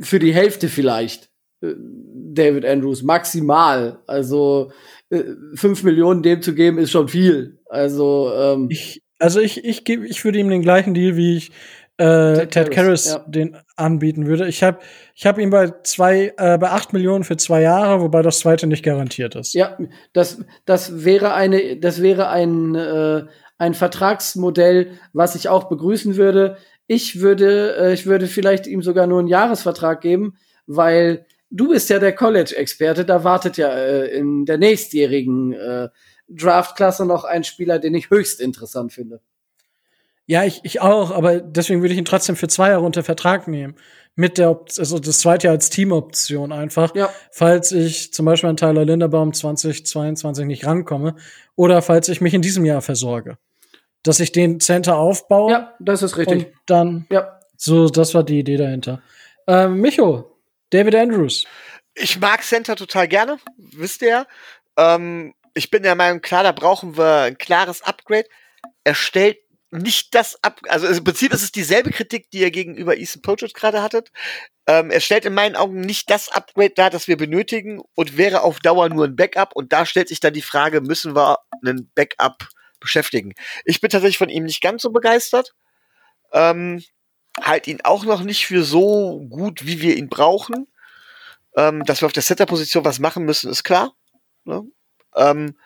für 0.00 0.18
die 0.18 0.34
Hälfte 0.34 0.68
vielleicht. 0.68 1.30
Äh, 1.62 1.74
David 1.76 2.64
Andrews, 2.64 3.02
maximal. 3.02 3.98
Also 4.06 4.72
äh, 5.10 5.22
fünf 5.54 5.82
Millionen 5.82 6.22
dem 6.22 6.42
zu 6.42 6.54
geben, 6.54 6.78
ist 6.78 6.90
schon 6.90 7.08
viel. 7.08 7.58
Also, 7.66 8.30
ähm, 8.34 8.68
ich, 8.70 9.02
also 9.18 9.40
ich, 9.40 9.64
ich, 9.64 9.84
gebe, 9.84 10.06
ich 10.06 10.24
würde 10.24 10.38
ihm 10.38 10.50
den 10.50 10.62
gleichen 10.62 10.94
Deal, 10.94 11.16
wie 11.16 11.36
ich 11.36 11.52
äh, 11.98 12.46
Ted, 12.46 12.70
Karras 12.70 13.06
ja. 13.06 13.24
den 13.26 13.56
anbieten 13.76 14.26
würde. 14.26 14.48
Ich 14.48 14.62
habe 14.62 14.78
ich 15.14 15.26
hab 15.26 15.38
ihn 15.38 15.50
bei 15.50 15.72
zwei 15.82 16.34
äh, 16.36 16.58
bei 16.58 16.70
acht 16.70 16.92
Millionen 16.92 17.24
für 17.24 17.36
zwei 17.36 17.62
Jahre, 17.62 18.00
wobei 18.00 18.22
das 18.22 18.40
zweite 18.40 18.66
nicht 18.66 18.84
garantiert 18.84 19.34
ist. 19.34 19.54
Ja, 19.54 19.78
das 20.12 20.42
das 20.64 21.04
wäre 21.04 21.34
eine 21.34 21.78
das 21.78 22.02
wäre 22.02 22.28
ein 22.28 22.74
äh, 22.74 23.24
ein 23.58 23.74
Vertragsmodell, 23.74 24.90
was 25.12 25.34
ich 25.34 25.48
auch 25.48 25.64
begrüßen 25.64 26.16
würde. 26.16 26.58
Ich 26.86 27.20
würde 27.20 27.76
äh, 27.76 27.92
ich 27.94 28.06
würde 28.06 28.26
vielleicht 28.26 28.66
ihm 28.66 28.82
sogar 28.82 29.06
nur 29.06 29.18
einen 29.18 29.28
Jahresvertrag 29.28 30.00
geben, 30.02 30.36
weil 30.66 31.24
du 31.50 31.70
bist 31.70 31.88
ja 31.88 31.98
der 31.98 32.14
College-Experte. 32.14 33.04
Da 33.06 33.24
wartet 33.24 33.56
ja 33.56 33.70
äh, 33.70 34.08
in 34.08 34.44
der 34.44 34.58
nächstjährigen 34.58 35.54
äh, 35.54 35.88
Draftklasse 36.28 37.06
noch 37.06 37.24
ein 37.24 37.44
Spieler, 37.44 37.78
den 37.78 37.94
ich 37.94 38.10
höchst 38.10 38.40
interessant 38.40 38.92
finde. 38.92 39.20
Ja, 40.26 40.44
ich, 40.44 40.60
ich 40.64 40.80
auch, 40.80 41.12
aber 41.12 41.40
deswegen 41.40 41.82
würde 41.82 41.94
ich 41.94 41.98
ihn 41.98 42.04
trotzdem 42.04 42.34
für 42.36 42.48
zwei 42.48 42.70
Jahre 42.70 42.84
unter 42.84 43.04
Vertrag 43.04 43.46
nehmen. 43.46 43.76
Mit 44.18 44.38
der 44.38 44.50
Option, 44.50 44.82
also 44.82 44.98
das 44.98 45.18
zweite 45.18 45.46
Jahr 45.46 45.54
als 45.54 45.68
Teamoption 45.70 46.50
einfach. 46.50 46.94
Ja. 46.94 47.10
Falls 47.30 47.70
ich 47.70 48.14
zum 48.14 48.24
Beispiel 48.26 48.48
an 48.48 48.56
Tyler 48.56 48.84
Linderbaum 48.84 49.32
2022 49.34 50.46
nicht 50.46 50.66
rankomme 50.66 51.16
oder 51.54 51.82
falls 51.82 52.08
ich 52.08 52.20
mich 52.20 52.32
in 52.32 52.40
diesem 52.42 52.64
Jahr 52.64 52.80
versorge. 52.80 53.36
Dass 54.02 54.18
ich 54.18 54.32
den 54.32 54.58
Center 54.58 54.96
aufbaue 54.96 55.52
Ja, 55.52 55.74
das 55.80 56.02
ist 56.02 56.16
richtig. 56.16 56.46
und 56.46 56.52
dann, 56.64 57.06
ja. 57.10 57.38
so, 57.56 57.88
das 57.88 58.14
war 58.14 58.24
die 58.24 58.38
Idee 58.38 58.56
dahinter. 58.56 59.02
Ähm, 59.46 59.80
Micho, 59.80 60.38
David 60.70 60.94
Andrews. 60.94 61.44
Ich 61.94 62.18
mag 62.18 62.42
Center 62.42 62.74
total 62.74 63.08
gerne, 63.08 63.36
wisst 63.58 64.02
ihr 64.02 64.08
ja. 64.08 64.26
Ähm, 64.76 65.34
ich 65.54 65.70
bin 65.70 65.82
der 65.82 65.94
Meinung, 65.94 66.20
klar, 66.20 66.42
da 66.42 66.52
brauchen 66.52 66.96
wir 66.96 67.20
ein 67.22 67.38
klares 67.38 67.82
Upgrade. 67.82 68.28
Er 68.84 68.94
stellt 68.94 69.38
nicht 69.70 70.14
das 70.14 70.42
ab, 70.42 70.60
also 70.68 70.86
im 70.86 71.04
Prinzip 71.04 71.32
ist 71.32 71.42
es 71.42 71.52
dieselbe 71.52 71.90
Kritik, 71.90 72.30
die 72.30 72.40
ihr 72.40 72.50
gegenüber 72.50 72.96
Ethan 72.96 73.22
Pritchard 73.22 73.54
gerade 73.54 73.82
hattet. 73.82 74.10
Ähm, 74.66 74.90
er 74.90 75.00
stellt 75.00 75.24
in 75.24 75.34
meinen 75.34 75.56
Augen 75.56 75.80
nicht 75.80 76.10
das 76.10 76.28
Upgrade 76.28 76.74
dar, 76.74 76.90
das 76.90 77.08
wir 77.08 77.16
benötigen 77.16 77.80
und 77.94 78.16
wäre 78.16 78.42
auf 78.42 78.60
Dauer 78.60 78.88
nur 78.88 79.04
ein 79.04 79.16
Backup. 79.16 79.54
Und 79.54 79.72
da 79.72 79.84
stellt 79.84 80.08
sich 80.08 80.20
dann 80.20 80.34
die 80.34 80.42
Frage, 80.42 80.80
müssen 80.80 81.16
wir 81.16 81.38
einen 81.64 81.90
Backup 81.94 82.48
beschäftigen? 82.78 83.34
Ich 83.64 83.80
bin 83.80 83.90
tatsächlich 83.90 84.18
von 84.18 84.28
ihm 84.28 84.44
nicht 84.44 84.62
ganz 84.62 84.82
so 84.82 84.90
begeistert. 84.90 85.54
Ähm, 86.32 86.82
halt 87.40 87.66
ihn 87.66 87.80
auch 87.82 88.04
noch 88.04 88.22
nicht 88.22 88.46
für 88.46 88.62
so 88.62 89.26
gut, 89.28 89.66
wie 89.66 89.80
wir 89.80 89.96
ihn 89.96 90.08
brauchen. 90.08 90.68
Ähm, 91.56 91.84
dass 91.84 92.02
wir 92.02 92.06
auf 92.06 92.12
der 92.12 92.22
Center-Position 92.22 92.84
was 92.84 92.98
machen 92.98 93.24
müssen, 93.24 93.50
ist 93.50 93.64
klar. 93.64 93.94
Ne? 94.44 94.62
Ähm, 95.16 95.56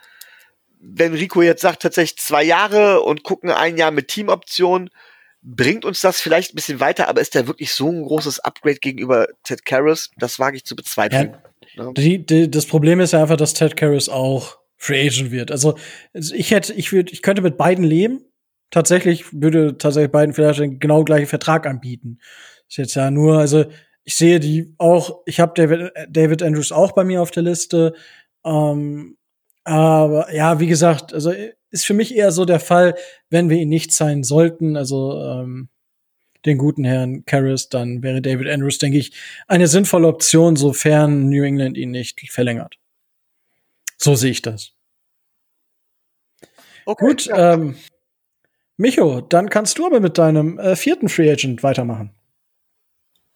wenn 0.81 1.13
Rico 1.15 1.43
jetzt 1.43 1.63
sagt, 1.63 1.83
tatsächlich 1.83 2.19
zwei 2.19 2.43
Jahre 2.43 3.03
und 3.03 3.23
gucken 3.23 3.51
ein 3.51 3.77
Jahr 3.77 3.91
mit 3.91 4.09
Teamoption, 4.09 4.91
bringt 5.43 5.85
uns 5.85 6.01
das 6.01 6.21
vielleicht 6.21 6.53
ein 6.53 6.57
bisschen 6.57 6.81
weiter, 6.81 7.09
aber 7.09 7.21
ist 7.21 7.35
der 7.35 7.47
wirklich 7.47 7.73
so 7.73 7.91
ein 7.91 8.03
großes 8.03 8.41
Upgrade 8.41 8.79
gegenüber 8.79 9.29
Ted 9.43 9.65
Karras? 9.65 10.11
Das 10.19 10.39
wage 10.39 10.57
ich 10.57 10.65
zu 10.65 10.77
bezweifeln. 10.77 11.37
Ja. 11.77 11.93
Die, 11.93 12.25
die, 12.25 12.51
das 12.51 12.67
Problem 12.67 13.01
ist 13.01 13.13
ja 13.13 13.23
einfach, 13.23 13.37
dass 13.37 13.55
Ted 13.55 13.77
Karras 13.77 14.09
auch 14.09 14.59
Free 14.77 15.07
Agent 15.07 15.31
wird. 15.31 15.51
Also 15.51 15.77
ich 16.13 16.51
hätte, 16.51 16.73
ich 16.73 16.93
würde, 16.93 17.13
ich 17.13 17.23
könnte 17.23 17.43
mit 17.43 17.59
beiden 17.59 17.85
leben. 17.85 18.25
Tatsächlich 18.71 19.27
würde 19.33 19.77
tatsächlich 19.77 20.13
beiden 20.13 20.35
vielleicht 20.35 20.61
den 20.61 20.79
genau 20.79 21.05
gleichen 21.05 21.27
Vertrag 21.27 21.67
anbieten. 21.67 22.19
Ist 22.69 22.79
jetzt 22.79 22.95
ja 22.95 23.11
nur, 23.11 23.39
also 23.39 23.67
ich 24.05 24.17
sehe 24.17 24.41
die 24.41 24.75
auch, 24.79 25.23
ich 25.27 25.41
habe 25.41 25.53
David, 25.55 25.93
David 26.09 26.43
Andrews 26.43 26.73
auch 26.73 26.93
bei 26.93 27.05
mir 27.05 27.21
auf 27.21 27.31
der 27.31 27.43
Liste. 27.43 27.95
Ähm, 28.45 29.17
aber 29.65 30.33
ja, 30.35 30.61
wie 30.61 30.67
gesagt, 30.67 31.13
also 31.13 31.33
ist 31.71 31.87
für 31.87 31.95
mich 31.95 32.15
eher 32.15 32.33
so 32.33 32.45
der 32.45 32.61
Fall, 32.61 32.95
wenn 33.29 33.49
wir 33.49 33.59
ihn 33.59 33.69
nicht 33.69 33.93
sein 33.93 34.23
sollten, 34.23 34.77
also 34.77 35.21
ähm, 35.21 35.69
den 36.47 36.59
guten 36.59 36.85
Herrn 36.85 37.25
Karras, 37.27 37.69
dann 37.69 38.03
wäre 38.03 38.23
David 38.23 38.49
Andrews, 38.49 38.79
denke 38.79 38.99
ich, 38.99 39.13
eine 39.47 39.67
sinnvolle 39.67 40.09
Option, 40.09 40.57
sofern 40.57 41.29
New 41.29 41.43
England 41.43 41.77
ihn 41.77 41.91
nicht 41.91 42.21
verlängert. 42.31 42.79
So 43.99 44.15
sehe 44.15 44.31
ich 44.31 44.43
das. 44.43 44.73
Okay, 46.87 47.05
Gut, 47.05 47.27
ja. 47.27 47.55
ähm, 47.55 47.77
Micho, 48.79 49.21
dann 49.21 49.51
kannst 49.51 49.79
du 49.79 49.87
aber 49.87 50.01
mit 50.01 50.17
deinem 50.17 50.59
äh, 50.59 50.75
vierten 50.75 51.11
Free 51.11 51.31
Agent 51.31 51.63
weitermachen. 51.63 52.15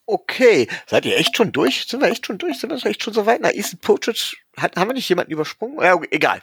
Okay, 0.07 0.69
seid 0.87 1.07
ihr 1.07 1.17
echt 1.17 1.37
schon 1.37 1.53
durch? 1.53 1.87
Sind 1.87 2.03
wir 2.03 2.11
echt 2.11 2.27
schon 2.27 2.37
durch? 2.37 2.59
Sind 2.59 2.71
wir 2.71 2.91
echt 2.91 3.03
schon 3.03 3.15
so 3.15 3.25
weit? 3.25 3.41
Na, 3.41 3.51
Ethan 3.51 3.79
Pochic, 3.79 4.37
hat, 4.57 4.77
haben 4.77 4.91
wir 4.91 4.95
nicht 4.95 5.09
jemanden 5.09 5.33
übersprungen? 5.33 5.83
Ja, 5.83 5.95
okay, 5.95 6.09
egal. 6.11 6.43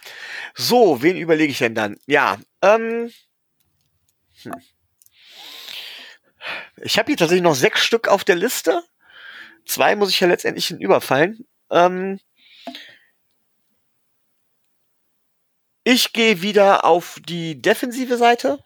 So, 0.54 1.00
wen 1.02 1.16
überlege 1.16 1.52
ich 1.52 1.58
denn 1.58 1.74
dann? 1.74 1.96
Ja, 2.06 2.38
ähm, 2.60 3.12
hm. 4.42 4.52
ich 6.82 6.98
habe 6.98 7.06
hier 7.06 7.16
tatsächlich 7.16 7.44
noch 7.44 7.54
sechs 7.54 7.84
Stück 7.84 8.08
auf 8.08 8.24
der 8.24 8.36
Liste. 8.36 8.82
Zwei 9.64 9.94
muss 9.94 10.10
ich 10.10 10.18
ja 10.18 10.26
letztendlich 10.26 10.66
hinüberfallen. 10.66 11.46
Ähm, 11.70 12.18
ich 15.84 16.12
gehe 16.12 16.42
wieder 16.42 16.84
auf 16.84 17.20
die 17.24 17.62
defensive 17.62 18.16
Seite. 18.16 18.58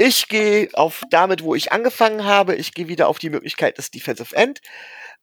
Ich 0.00 0.28
gehe 0.28 0.68
auf 0.74 1.02
damit, 1.10 1.42
wo 1.42 1.56
ich 1.56 1.72
angefangen 1.72 2.24
habe. 2.24 2.54
Ich 2.54 2.72
gehe 2.72 2.86
wieder 2.86 3.08
auf 3.08 3.18
die 3.18 3.30
Möglichkeit 3.30 3.78
des 3.78 3.90
Defensive 3.90 4.34
End. 4.34 4.60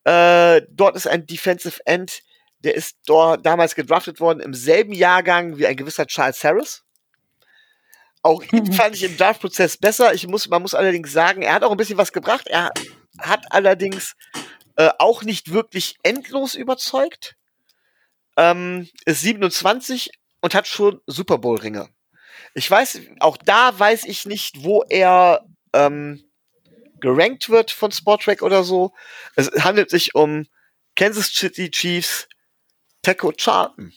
Äh, 0.03 0.63
dort 0.69 0.97
ist 0.97 1.07
ein 1.07 1.25
Defensive 1.25 1.79
End, 1.85 2.21
der 2.59 2.75
ist 2.75 2.97
dort 3.05 3.45
damals 3.45 3.73
gedraftet 3.73 4.19
worden 4.19 4.41
im 4.41 4.53
selben 4.53 4.91
Jahrgang 4.91 5.57
wie 5.57 5.65
ein 5.65 5.77
gewisser 5.77 6.05
Charles 6.07 6.43
Harris. 6.43 6.83
Auch 8.21 8.43
ihn 8.51 8.71
fand 8.73 8.95
ich 8.95 9.03
im 9.03 9.15
Draftprozess 9.15 9.77
besser. 9.77 10.13
Ich 10.13 10.27
muss, 10.27 10.49
man 10.49 10.61
muss 10.61 10.75
allerdings 10.75 11.11
sagen, 11.11 11.41
er 11.41 11.53
hat 11.53 11.63
auch 11.63 11.71
ein 11.71 11.77
bisschen 11.77 11.97
was 11.97 12.11
gebracht. 12.11 12.47
Er 12.47 12.71
hat 13.19 13.45
allerdings 13.51 14.15
äh, 14.75 14.89
auch 14.99 15.23
nicht 15.23 15.53
wirklich 15.53 15.95
endlos 16.03 16.53
überzeugt. 16.53 17.37
Ähm, 18.35 18.89
ist 19.05 19.21
27 19.21 20.11
und 20.41 20.53
hat 20.53 20.67
schon 20.67 20.99
Super 21.07 21.37
Bowl 21.37 21.57
Ringe. 21.57 21.94
Ich 22.53 22.69
weiß, 22.69 23.01
auch 23.19 23.37
da 23.37 23.77
weiß 23.77 24.05
ich 24.05 24.25
nicht, 24.25 24.63
wo 24.63 24.83
er 24.83 25.45
ähm, 25.73 26.23
gerankt 26.99 27.49
wird 27.49 27.71
von 27.71 27.91
Sportrack 27.91 28.41
oder 28.41 28.63
so. 28.63 28.93
Es 29.35 29.51
handelt 29.63 29.89
sich 29.89 30.15
um 30.15 30.47
Kansas 30.95 31.33
City 31.33 31.69
Chiefs 31.69 32.27
Teco 33.01 33.31
Charlton. 33.31 33.93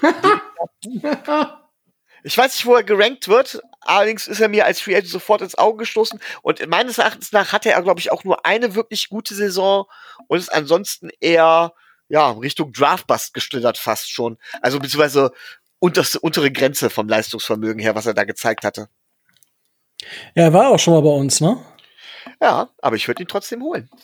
Ich 2.26 2.36
weiß 2.36 2.54
nicht, 2.54 2.66
wo 2.66 2.74
er 2.74 2.82
gerankt 2.82 3.28
wird. 3.28 3.60
Allerdings 3.82 4.26
ist 4.26 4.40
er 4.40 4.48
mir 4.48 4.64
als 4.64 4.80
Free 4.80 4.96
Agent 4.96 5.12
sofort 5.12 5.42
ins 5.42 5.54
Auge 5.54 5.78
gestoßen. 5.78 6.18
Und 6.42 6.66
meines 6.66 6.98
Erachtens 6.98 7.30
nach 7.30 7.52
hatte 7.52 7.70
er, 7.70 7.80
glaube 7.82 8.00
ich, 8.00 8.10
auch 8.10 8.24
nur 8.24 8.44
eine 8.44 8.74
wirklich 8.74 9.08
gute 9.08 9.32
Saison 9.36 9.86
und 10.26 10.38
ist 10.38 10.52
ansonsten 10.52 11.10
eher 11.20 11.72
ja, 12.08 12.32
Richtung 12.32 12.72
Draftbust 12.72 13.32
geschlittert 13.32 13.78
fast 13.78 14.10
schon. 14.10 14.38
Also 14.60 14.80
beziehungsweise 14.80 15.30
unterste, 15.86 16.20
untere 16.20 16.50
Grenze 16.50 16.90
vom 16.90 17.08
Leistungsvermögen 17.08 17.80
her, 17.80 17.94
was 17.94 18.06
er 18.06 18.14
da 18.14 18.24
gezeigt 18.24 18.64
hatte. 18.64 18.88
Ja, 20.34 20.44
er 20.44 20.52
war 20.52 20.68
auch 20.68 20.78
schon 20.78 20.94
mal 20.94 21.00
bei 21.00 21.10
uns, 21.10 21.40
ne? 21.40 21.58
Ja, 22.42 22.70
aber 22.82 22.96
ich 22.96 23.06
würde 23.08 23.22
ihn 23.22 23.28
trotzdem 23.28 23.62
holen. 23.62 23.88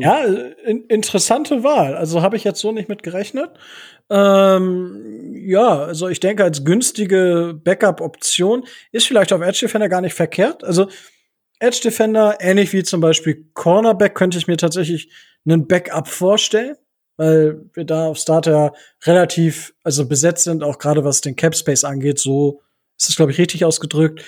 Ja, 0.00 0.24
in, 0.64 0.84
interessante 0.84 1.62
Wahl. 1.62 1.94
Also 1.94 2.22
habe 2.22 2.36
ich 2.36 2.44
jetzt 2.44 2.60
so 2.60 2.72
nicht 2.72 2.88
mit 2.88 3.02
gerechnet. 3.02 3.50
Ähm, 4.08 5.34
ja, 5.34 5.80
also 5.84 6.08
ich 6.08 6.20
denke, 6.20 6.44
als 6.44 6.64
günstige 6.64 7.60
Backup-Option 7.62 8.64
ist 8.92 9.06
vielleicht 9.06 9.32
auf 9.32 9.42
Edge 9.42 9.58
Defender 9.62 9.88
gar 9.88 10.00
nicht 10.00 10.14
verkehrt. 10.14 10.64
Also 10.64 10.88
Edge 11.58 11.80
Defender, 11.82 12.38
ähnlich 12.40 12.72
wie 12.72 12.82
zum 12.82 13.00
Beispiel 13.00 13.50
Cornerback, 13.52 14.14
könnte 14.14 14.38
ich 14.38 14.46
mir 14.46 14.56
tatsächlich 14.56 15.12
einen 15.44 15.66
Backup 15.66 16.08
vorstellen, 16.08 16.76
weil 17.18 17.60
wir 17.74 17.84
da 17.84 18.06
auf 18.06 18.16
Starter 18.16 18.72
relativ 19.04 19.74
also 19.82 20.08
besetzt 20.08 20.44
sind, 20.44 20.62
auch 20.62 20.78
gerade 20.78 21.04
was 21.04 21.20
den 21.20 21.36
Cap 21.36 21.54
Space 21.54 21.84
angeht. 21.84 22.18
So 22.18 22.62
ist 22.98 23.10
es, 23.10 23.16
glaube 23.16 23.32
ich, 23.32 23.38
richtig 23.38 23.64
ausgedrückt. 23.64 24.24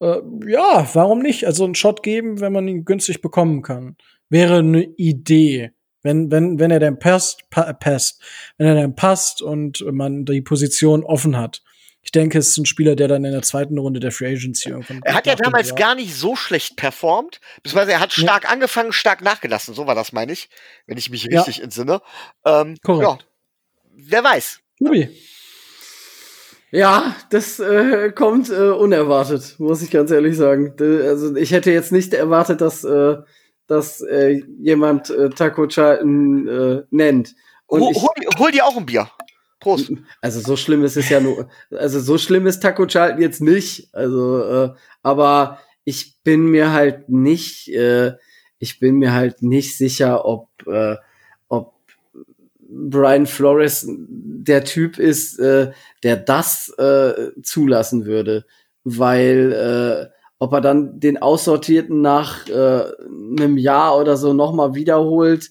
Äh, 0.00 0.20
ja, 0.46 0.88
warum 0.94 1.18
nicht? 1.18 1.46
Also 1.46 1.64
einen 1.64 1.74
Shot 1.74 2.02
geben, 2.02 2.40
wenn 2.40 2.52
man 2.52 2.66
ihn 2.68 2.84
günstig 2.84 3.20
bekommen 3.20 3.62
kann. 3.62 3.96
Wäre 4.30 4.58
eine 4.58 4.84
Idee. 4.84 5.72
Wenn, 6.02 6.30
wenn, 6.30 6.60
wenn 6.60 6.70
er 6.70 6.78
denn 6.78 7.00
passt, 7.00 7.50
pa 7.50 7.72
passt, 7.72 8.22
wenn 8.56 8.68
er 8.68 8.76
dann 8.76 8.94
passt 8.94 9.42
und 9.42 9.84
man 9.90 10.24
die 10.24 10.40
Position 10.40 11.02
offen 11.02 11.36
hat. 11.36 11.62
Ich 12.08 12.12
denke, 12.12 12.38
es 12.38 12.48
ist 12.48 12.56
ein 12.56 12.64
Spieler, 12.64 12.96
der 12.96 13.06
dann 13.06 13.22
in 13.26 13.32
der 13.32 13.42
zweiten 13.42 13.76
Runde 13.76 14.00
der 14.00 14.12
Free 14.12 14.28
Agency 14.32 14.70
irgendwann. 14.70 15.02
Er 15.04 15.12
hat 15.12 15.26
ja 15.26 15.34
damals 15.34 15.74
gar 15.74 15.94
nicht 15.94 16.14
so 16.16 16.36
schlecht 16.36 16.76
performt, 16.76 17.38
beziehungsweise 17.62 17.92
er 17.92 18.00
hat 18.00 18.14
stark 18.14 18.50
angefangen, 18.50 18.92
stark 18.94 19.20
nachgelassen. 19.20 19.74
So 19.74 19.86
war 19.86 19.94
das, 19.94 20.14
meine 20.14 20.32
ich, 20.32 20.48
wenn 20.86 20.96
ich 20.96 21.10
mich 21.10 21.24
Ja. 21.24 21.42
richtig 21.42 21.62
entsinne. 21.62 22.00
Ähm, 22.46 22.78
Korrekt. 22.82 23.02
Ja, 23.10 23.18
wer 23.94 24.24
weiß. 24.24 24.60
Tobi. 24.78 25.10
Ja, 26.70 27.14
das 27.28 27.58
äh, 27.60 28.10
kommt 28.12 28.48
äh, 28.48 28.54
unerwartet, 28.70 29.56
muss 29.58 29.82
ich 29.82 29.90
ganz 29.90 30.10
ehrlich 30.10 30.34
sagen. 30.38 30.76
D- 30.78 31.02
Also 31.06 31.36
ich 31.36 31.50
hätte 31.50 31.70
jetzt 31.72 31.92
nicht 31.92 32.14
erwartet, 32.14 32.62
dass, 32.62 32.84
äh, 32.84 33.16
dass 33.66 34.00
äh, 34.00 34.42
jemand 34.58 35.10
äh, 35.10 35.28
Taco 35.28 35.66
Charlton 35.68 36.48
äh, 36.48 36.82
nennt. 36.90 37.34
Und 37.66 37.82
Hol, 37.82 37.90
ich, 37.92 38.00
hol, 38.00 38.08
hol 38.38 38.50
dir 38.50 38.64
auch 38.64 38.78
ein 38.78 38.86
Bier. 38.86 39.10
Prost. 39.60 39.92
also 40.20 40.40
so 40.40 40.56
schlimm 40.56 40.84
ist 40.84 40.96
es 40.96 41.08
ja 41.08 41.20
nur, 41.20 41.48
also 41.70 42.00
so 42.00 42.18
schlimm 42.18 42.46
ist 42.46 42.60
Taco 42.60 42.86
Charlton 42.86 43.20
jetzt 43.20 43.40
nicht. 43.40 43.92
Also, 43.92 44.42
äh, 44.42 44.70
aber 45.02 45.58
ich 45.84 46.18
bin 46.22 46.46
mir 46.46 46.72
halt 46.72 47.08
nicht, 47.08 47.68
äh, 47.68 48.12
ich 48.58 48.78
bin 48.78 48.96
mir 48.96 49.12
halt 49.12 49.42
nicht 49.42 49.76
sicher, 49.76 50.24
ob, 50.24 50.48
äh, 50.66 50.96
ob 51.48 51.74
Brian 52.60 53.26
Flores 53.26 53.86
der 53.88 54.64
Typ 54.64 54.98
ist, 54.98 55.38
äh, 55.38 55.72
der 56.02 56.16
das 56.16 56.68
äh, 56.78 57.32
zulassen 57.42 58.04
würde, 58.04 58.44
weil 58.84 59.52
äh, 60.12 60.18
ob 60.38 60.52
er 60.52 60.60
dann 60.60 61.00
den 61.00 61.18
Aussortierten 61.18 62.00
nach 62.00 62.46
äh, 62.48 62.84
einem 63.38 63.58
Jahr 63.58 63.98
oder 63.98 64.16
so 64.16 64.32
nochmal 64.32 64.74
wiederholt, 64.74 65.50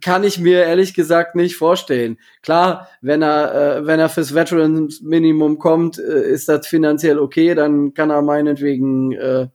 kann 0.00 0.24
ich 0.24 0.38
mir 0.38 0.64
ehrlich 0.64 0.94
gesagt 0.94 1.34
nicht 1.34 1.56
vorstellen. 1.56 2.18
Klar, 2.42 2.88
wenn 3.00 3.22
er, 3.22 3.78
äh, 3.78 3.86
wenn 3.86 4.00
er 4.00 4.08
fürs 4.08 4.34
Veterans 4.34 5.00
Minimum 5.00 5.58
kommt, 5.58 5.98
äh, 5.98 6.28
ist 6.30 6.48
das 6.48 6.66
finanziell 6.66 7.18
okay, 7.18 7.54
dann 7.54 7.94
kann 7.94 8.10
er 8.10 8.22
meinetwegen, 8.22 9.12
äh, 9.12 9.48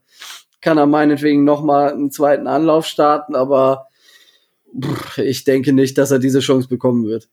kann 0.60 0.78
er 0.78 0.86
meinetwegen 0.86 1.44
noch 1.44 1.62
mal 1.62 1.92
einen 1.92 2.10
zweiten 2.10 2.46
Anlauf 2.46 2.86
starten, 2.86 3.34
aber 3.34 3.88
pff, 4.80 5.18
ich 5.18 5.44
denke 5.44 5.72
nicht, 5.72 5.96
dass 5.98 6.10
er 6.10 6.18
diese 6.18 6.40
Chance 6.40 6.68
bekommen 6.68 7.06
wird. 7.06 7.28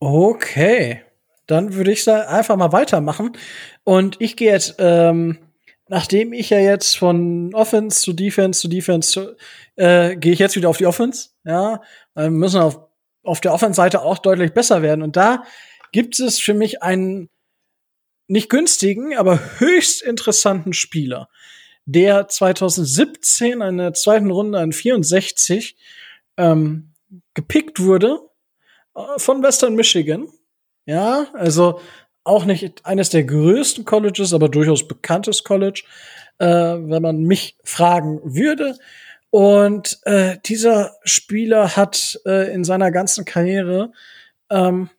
Okay, 0.00 1.02
dann 1.46 1.74
würde 1.74 1.92
ich 1.92 2.04
sa- 2.04 2.26
einfach 2.28 2.56
mal 2.56 2.72
weitermachen. 2.72 3.32
Und 3.84 4.20
ich 4.20 4.36
gehe 4.36 4.52
jetzt, 4.52 4.76
ähm, 4.78 5.38
nachdem 5.88 6.32
ich 6.32 6.50
ja 6.50 6.58
jetzt 6.58 6.96
von 6.96 7.54
Offense 7.54 8.00
zu 8.00 8.12
Defense 8.12 8.60
zu 8.60 8.68
Defense 8.68 9.36
äh, 9.76 10.16
gehe 10.16 10.32
ich 10.32 10.38
jetzt 10.38 10.56
wieder 10.56 10.68
auf 10.68 10.78
die 10.78 10.86
Offense. 10.86 11.30
Ja, 11.44 11.80
wir 12.14 12.30
müssen 12.30 12.60
auf, 12.60 12.80
auf 13.22 13.40
der 13.40 13.52
Offense-Seite 13.52 14.02
auch 14.02 14.18
deutlich 14.18 14.52
besser 14.52 14.82
werden. 14.82 15.02
Und 15.02 15.16
da 15.16 15.44
gibt 15.92 16.18
es 16.18 16.38
für 16.38 16.54
mich 16.54 16.82
einen 16.82 17.28
nicht 18.28 18.50
günstigen, 18.50 19.16
aber 19.16 19.38
höchst 19.58 20.02
interessanten 20.02 20.72
Spieler, 20.72 21.28
der 21.84 22.26
2017 22.26 23.60
in 23.60 23.78
der 23.78 23.94
zweiten 23.94 24.30
Runde 24.30 24.58
an 24.58 24.72
64 24.72 25.76
ähm, 26.36 26.92
gepickt 27.34 27.80
wurde 27.80 28.18
äh, 28.94 29.18
von 29.18 29.42
Western 29.42 29.74
Michigan. 29.74 30.28
Ja, 30.86 31.28
also 31.34 31.80
auch 32.26 32.44
nicht 32.44 32.84
eines 32.84 33.10
der 33.10 33.24
größten 33.24 33.84
Colleges, 33.84 34.34
aber 34.34 34.48
durchaus 34.48 34.86
bekanntes 34.86 35.44
College, 35.44 35.84
äh, 36.38 36.46
wenn 36.46 37.02
man 37.02 37.22
mich 37.22 37.56
fragen 37.64 38.20
würde. 38.24 38.76
Und 39.30 39.98
äh, 40.04 40.38
dieser 40.44 40.96
Spieler 41.04 41.76
hat 41.76 42.18
äh, 42.26 42.52
in 42.52 42.64
seiner 42.64 42.90
ganzen 42.90 43.24
Karriere 43.24 43.92
ähm, 44.50 44.90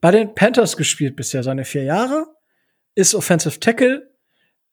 bei 0.00 0.10
den 0.10 0.34
Panthers 0.34 0.76
gespielt 0.76 1.16
bisher, 1.16 1.42
seine 1.42 1.64
vier 1.64 1.84
Jahre, 1.84 2.26
ist 2.94 3.14
Offensive 3.14 3.60
Tackle, 3.60 4.10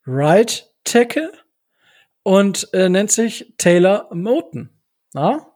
Right 0.05 0.69
Tackle 0.83 1.31
und 2.23 2.67
äh, 2.73 2.89
nennt 2.89 3.11
sich 3.11 3.53
Taylor 3.57 4.09
Moten. 4.13 4.69
Ja? 5.13 5.47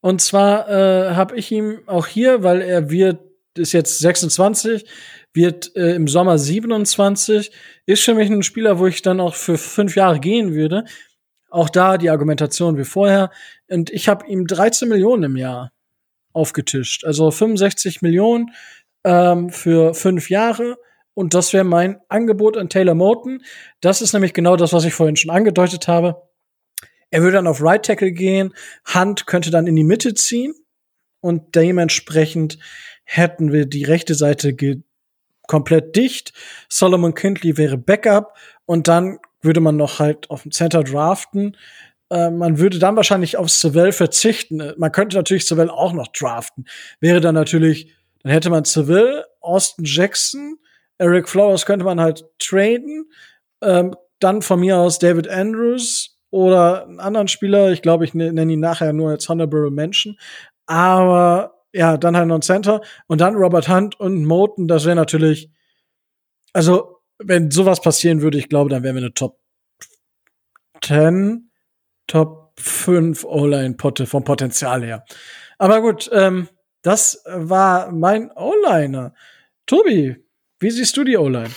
Und 0.00 0.20
zwar 0.20 0.68
äh, 0.68 1.14
habe 1.14 1.36
ich 1.36 1.50
ihm 1.50 1.82
auch 1.86 2.06
hier, 2.06 2.42
weil 2.42 2.60
er 2.60 2.90
wird, 2.90 3.20
ist 3.56 3.72
jetzt 3.72 3.98
26, 4.00 4.84
wird 5.34 5.74
äh, 5.76 5.94
im 5.94 6.08
Sommer 6.08 6.38
27, 6.38 7.50
ist 7.86 8.04
für 8.04 8.14
mich 8.14 8.30
ein 8.30 8.42
Spieler, 8.42 8.78
wo 8.78 8.86
ich 8.86 9.02
dann 9.02 9.20
auch 9.20 9.34
für 9.34 9.58
fünf 9.58 9.96
Jahre 9.96 10.20
gehen 10.20 10.54
würde. 10.54 10.84
Auch 11.50 11.68
da 11.68 11.98
die 11.98 12.10
Argumentation 12.10 12.78
wie 12.78 12.84
vorher. 12.84 13.30
Und 13.68 13.90
ich 13.90 14.08
habe 14.08 14.26
ihm 14.26 14.46
13 14.46 14.88
Millionen 14.88 15.24
im 15.24 15.36
Jahr 15.36 15.72
aufgetischt. 16.32 17.04
Also 17.04 17.30
65 17.30 18.02
Millionen 18.02 18.50
ähm, 19.04 19.50
für 19.50 19.94
fünf 19.94 20.30
Jahre. 20.30 20.78
Und 21.14 21.34
das 21.34 21.52
wäre 21.52 21.64
mein 21.64 22.00
Angebot 22.08 22.56
an 22.56 22.68
Taylor 22.68 22.94
Moten. 22.94 23.42
Das 23.80 24.02
ist 24.02 24.12
nämlich 24.12 24.32
genau 24.32 24.56
das, 24.56 24.72
was 24.72 24.84
ich 24.84 24.94
vorhin 24.94 25.16
schon 25.16 25.30
angedeutet 25.30 25.86
habe. 25.86 26.22
Er 27.10 27.22
würde 27.22 27.36
dann 27.36 27.46
auf 27.46 27.62
Right 27.62 27.84
Tackle 27.84 28.10
gehen. 28.10 28.52
Hunt 28.92 29.26
könnte 29.26 29.50
dann 29.50 29.68
in 29.68 29.76
die 29.76 29.84
Mitte 29.84 30.14
ziehen. 30.14 30.54
Und 31.20 31.54
dementsprechend 31.54 32.58
hätten 33.04 33.52
wir 33.52 33.66
die 33.66 33.84
rechte 33.84 34.14
Seite 34.14 34.54
ge 34.54 34.82
komplett 35.46 35.96
dicht. 35.96 36.32
Solomon 36.68 37.14
Kindley 37.14 37.56
wäre 37.56 37.78
Backup. 37.78 38.36
Und 38.66 38.88
dann 38.88 39.18
würde 39.42 39.60
man 39.60 39.76
noch 39.76 39.98
halt 39.98 40.30
auf 40.30 40.42
den 40.42 40.52
Center 40.52 40.82
draften. 40.82 41.56
Äh, 42.10 42.30
man 42.30 42.58
würde 42.58 42.78
dann 42.78 42.96
wahrscheinlich 42.96 43.36
auf 43.36 43.50
Seville 43.50 43.92
verzichten. 43.92 44.72
Man 44.76 44.92
könnte 44.92 45.16
natürlich 45.16 45.46
Seville 45.46 45.72
auch 45.72 45.92
noch 45.92 46.08
draften. 46.08 46.64
Wäre 47.00 47.20
dann 47.20 47.34
natürlich, 47.34 47.94
dann 48.22 48.32
hätte 48.32 48.50
man 48.50 48.64
Seville, 48.64 49.26
Austin 49.40 49.84
Jackson, 49.84 50.58
Eric 50.98 51.28
Flowers 51.28 51.66
könnte 51.66 51.84
man 51.84 52.00
halt 52.00 52.24
traden. 52.38 53.10
Ähm, 53.62 53.94
dann 54.20 54.42
von 54.42 54.60
mir 54.60 54.78
aus 54.78 54.98
David 54.98 55.28
Andrews 55.28 56.16
oder 56.30 56.84
einen 56.84 57.00
anderen 57.00 57.28
Spieler. 57.28 57.72
Ich 57.72 57.82
glaube, 57.82 58.04
ich 58.04 58.14
ne- 58.14 58.32
nenne 58.32 58.52
ihn 58.52 58.60
nachher 58.60 58.92
nur 58.92 59.10
als 59.10 59.28
Honorable 59.28 59.70
Mention. 59.70 60.16
Aber 60.66 61.53
ja, 61.74 61.96
dann 61.96 62.16
halt 62.16 62.28
noch 62.28 62.36
ein 62.36 62.42
Center 62.42 62.80
und 63.08 63.20
dann 63.20 63.34
Robert 63.34 63.68
Hunt 63.68 63.98
und 63.98 64.24
Moten. 64.24 64.68
Das 64.68 64.84
wäre 64.84 64.94
natürlich, 64.94 65.50
also 66.52 66.98
wenn 67.18 67.50
sowas 67.50 67.80
passieren 67.80 68.22
würde, 68.22 68.38
ich 68.38 68.48
glaube, 68.48 68.70
dann 68.70 68.84
wären 68.84 68.94
wir 68.94 69.02
eine 69.02 69.14
Top 69.14 69.40
10, 70.82 71.50
Top 72.06 72.52
5 72.58 73.24
O-Line-Potte 73.24 74.06
vom 74.06 74.22
Potenzial 74.22 74.84
her. 74.84 75.04
Aber 75.58 75.80
gut, 75.82 76.08
ähm, 76.12 76.48
das 76.82 77.24
war 77.26 77.90
mein 77.90 78.30
O-Liner. 78.30 79.12
Tobi, 79.66 80.16
wie 80.60 80.70
siehst 80.70 80.96
du 80.96 81.02
die 81.02 81.16
O-Line? 81.16 81.50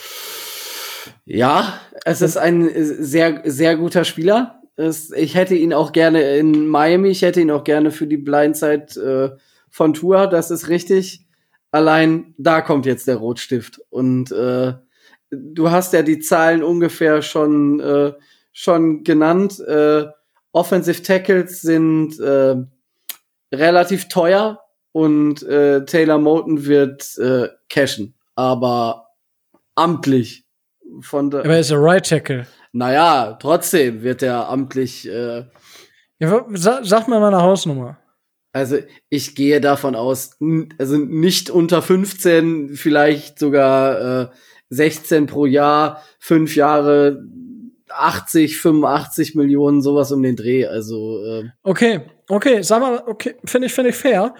Ja, 1.26 1.80
es 2.04 2.22
ist 2.22 2.36
ein 2.36 2.70
sehr, 2.74 3.42
sehr 3.44 3.76
guter 3.76 4.04
Spieler. 4.04 4.62
Es, 4.74 5.12
ich 5.12 5.34
hätte 5.36 5.54
ihn 5.54 5.72
auch 5.72 5.92
gerne 5.92 6.36
in 6.36 6.66
Miami, 6.66 7.10
ich 7.10 7.22
hätte 7.22 7.40
ihn 7.40 7.50
auch 7.50 7.64
gerne 7.64 7.90
für 7.90 8.06
die 8.06 8.16
Blindside 8.16 9.36
äh, 9.36 9.38
von 9.70 9.94
Tour, 9.94 10.26
das 10.26 10.50
ist 10.50 10.68
richtig. 10.68 11.26
Allein 11.70 12.34
da 12.38 12.60
kommt 12.62 12.86
jetzt 12.86 13.06
der 13.08 13.16
Rotstift. 13.16 13.80
Und 13.90 14.32
äh, 14.32 14.74
du 15.30 15.70
hast 15.70 15.92
ja 15.92 16.02
die 16.02 16.18
Zahlen 16.20 16.62
ungefähr 16.62 17.20
schon, 17.22 17.80
äh, 17.80 18.12
schon 18.52 19.04
genannt. 19.04 19.60
Äh, 19.60 20.06
Offensive 20.52 21.02
Tackles 21.02 21.60
sind 21.60 22.18
äh, 22.20 22.56
relativ 23.52 24.08
teuer 24.08 24.60
und 24.92 25.42
äh, 25.42 25.84
Taylor 25.84 26.18
Moten 26.18 26.64
wird 26.66 27.16
äh, 27.18 27.48
cashen, 27.68 28.14
aber 28.34 29.08
amtlich. 29.74 30.44
Von 31.02 31.30
der, 31.30 31.40
Aber 31.40 31.52
er 31.52 31.60
ist 31.60 31.70
ein 31.70 31.78
Right 31.78 32.08
Tackle. 32.08 32.46
naja, 32.72 33.36
trotzdem 33.40 34.02
wird 34.02 34.22
er 34.22 34.48
amtlich. 34.48 35.06
Äh, 35.06 35.44
Ja, 36.18 36.30
wa- 36.32 36.46
sa 36.54 36.80
sag 36.82 37.06
mir 37.08 37.20
mal 37.20 37.28
eine 37.32 37.42
Hausnummer. 37.42 37.98
Also 38.52 38.78
ich 39.08 39.34
gehe 39.34 39.60
davon 39.60 39.94
aus, 39.94 40.36
also 40.78 40.96
nicht 40.96 41.50
unter 41.50 41.82
15, 41.82 42.74
vielleicht 42.74 43.38
sogar 43.38 44.22
äh, 44.22 44.28
16 44.70 45.26
pro 45.26 45.46
Jahr, 45.46 46.02
fünf 46.18 46.56
Jahre, 46.56 47.24
80, 47.90 48.58
85 48.58 49.34
Millionen, 49.34 49.82
sowas 49.82 50.12
um 50.12 50.22
den 50.22 50.36
Dreh. 50.36 50.66
Also 50.66 51.24
äh, 51.24 51.50
Okay, 51.62 52.00
okay, 52.28 52.62
sag 52.62 52.80
mal, 52.80 53.02
okay, 53.06 53.36
finde 53.44 53.66
ich, 53.66 53.74
finde 53.74 53.90
ich 53.90 53.96
fair. 53.96 54.34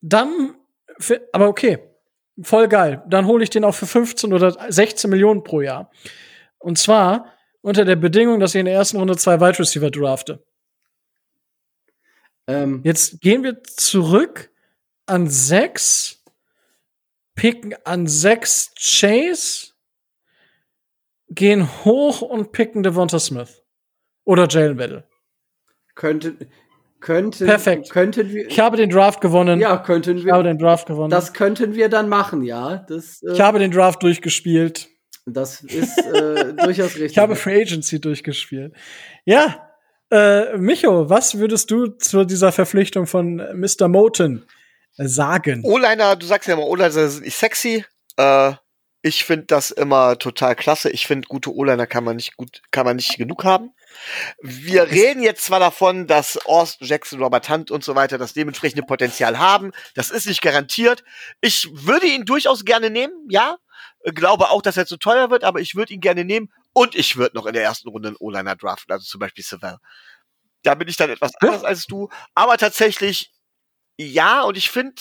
Dann, 0.00 0.54
aber 1.32 1.48
okay, 1.48 1.78
voll 2.42 2.68
geil. 2.68 3.02
Dann 3.08 3.26
hole 3.26 3.42
ich 3.42 3.50
den 3.50 3.64
auch 3.64 3.74
für 3.74 3.86
15 3.86 4.32
oder 4.32 4.56
16 4.68 5.10
Millionen 5.10 5.44
pro 5.44 5.60
Jahr. 5.60 5.90
Und 6.58 6.78
zwar 6.78 7.32
unter 7.62 7.84
der 7.84 7.96
Bedingung, 7.96 8.40
dass 8.40 8.54
ich 8.54 8.60
in 8.60 8.66
der 8.66 8.74
ersten 8.74 8.98
Runde 8.98 9.16
zwei 9.16 9.40
Wide 9.40 9.58
Receiver 9.58 9.90
drafte. 9.90 10.42
Ähm, 12.50 12.80
Jetzt 12.84 13.20
gehen 13.20 13.42
wir 13.42 13.62
zurück 13.64 14.50
an 15.06 15.28
sechs, 15.28 16.22
picken 17.34 17.74
an 17.84 18.06
sechs 18.06 18.72
Chase, 18.78 19.72
gehen 21.28 21.68
hoch 21.84 22.22
und 22.22 22.52
picken 22.52 22.82
Devonta 22.82 23.18
Smith. 23.18 23.62
Oder 24.24 24.46
Jalen 24.48 24.78
Weddle. 24.78 25.04
könnte, 25.94 26.36
könnte, 27.00 27.44
Perfekt. 27.46 27.90
könnten 27.90 28.30
wir, 28.30 28.46
Ich 28.48 28.60
habe 28.60 28.76
den 28.76 28.90
Draft 28.90 29.20
gewonnen. 29.20 29.58
ja, 29.60 29.76
könnten 29.78 30.18
Ich 30.18 30.28
habe 30.28 30.44
wir, 30.44 30.50
den 30.52 30.58
Draft 30.58 30.86
gewonnen. 30.86 31.10
das 31.10 31.32
könnten 31.32 31.74
wir 31.74 31.88
dann 31.88 32.08
machen, 32.08 32.42
ja. 32.42 32.84
Das, 32.88 33.22
äh, 33.22 33.32
ich 33.32 33.40
habe 33.40 33.58
den 33.58 33.70
Draft 33.70 34.02
durchgespielt. 34.02 34.88
das 35.26 35.62
ist 35.62 35.98
äh, 35.98 36.52
durchaus 36.64 36.94
richtig. 36.94 37.12
Ich 37.12 37.18
habe 37.18 37.34
Free 37.36 37.62
Agency 37.62 38.00
durchgespielt. 38.00 38.74
Ja, 39.24 39.69
äh, 40.10 40.56
Micho, 40.56 41.08
was 41.08 41.38
würdest 41.38 41.70
du 41.70 41.86
zu 41.86 42.24
dieser 42.24 42.52
Verpflichtung 42.52 43.06
von 43.06 43.36
Mr. 43.36 43.88
Moten 43.88 44.46
sagen? 44.96 45.62
O-Liner, 45.64 46.16
du 46.16 46.26
sagst 46.26 46.48
ja 46.48 46.54
immer, 46.54 46.66
O-Liner 46.66 46.90
sind 46.90 47.24
nicht 47.24 47.36
sexy. 47.36 47.84
Äh, 48.16 48.52
ich 49.02 49.24
finde 49.24 49.46
das 49.46 49.70
immer 49.70 50.18
total 50.18 50.54
klasse. 50.54 50.90
Ich 50.90 51.06
finde, 51.06 51.26
gute 51.26 51.54
O-Liner 51.54 51.86
kann 51.86 52.04
man 52.04 52.16
nicht 52.16 52.36
gut, 52.36 52.60
kann 52.70 52.84
man 52.84 52.96
nicht 52.96 53.16
genug 53.16 53.44
haben. 53.44 53.72
Wir 54.42 54.90
reden 54.90 55.22
jetzt 55.22 55.44
zwar 55.44 55.58
davon, 55.58 56.06
dass 56.06 56.36
Austin 56.46 56.86
Jackson, 56.86 57.22
Robert 57.22 57.48
Hunt 57.48 57.70
und 57.70 57.82
so 57.82 57.94
weiter 57.94 58.18
das 58.18 58.34
dementsprechende 58.34 58.82
Potenzial 58.82 59.38
haben. 59.38 59.72
Das 59.94 60.10
ist 60.10 60.26
nicht 60.26 60.42
garantiert. 60.42 61.02
Ich 61.40 61.68
würde 61.72 62.06
ihn 62.06 62.24
durchaus 62.24 62.64
gerne 62.64 62.90
nehmen, 62.90 63.14
ja. 63.28 63.56
Glaube 64.14 64.50
auch, 64.50 64.62
dass 64.62 64.76
er 64.76 64.86
zu 64.86 64.96
teuer 64.96 65.30
wird, 65.30 65.44
aber 65.44 65.60
ich 65.60 65.74
würde 65.74 65.94
ihn 65.94 66.00
gerne 66.00 66.24
nehmen. 66.24 66.50
Und 66.72 66.94
ich 66.94 67.16
würde 67.16 67.36
noch 67.36 67.46
in 67.46 67.52
der 67.52 67.62
ersten 67.62 67.88
Runde 67.88 68.08
einen 68.08 68.16
O-Liner 68.18 68.56
draften, 68.56 68.92
also 68.92 69.04
zum 69.04 69.18
Beispiel 69.18 69.44
Savell. 69.44 69.78
Da 70.62 70.74
bin 70.74 70.88
ich 70.88 70.96
dann 70.96 71.10
etwas 71.10 71.32
anders 71.40 71.64
als 71.64 71.86
du. 71.86 72.08
Aber 72.34 72.58
tatsächlich, 72.58 73.32
ja, 73.96 74.42
und 74.42 74.56
ich 74.56 74.70
finde, 74.70 75.00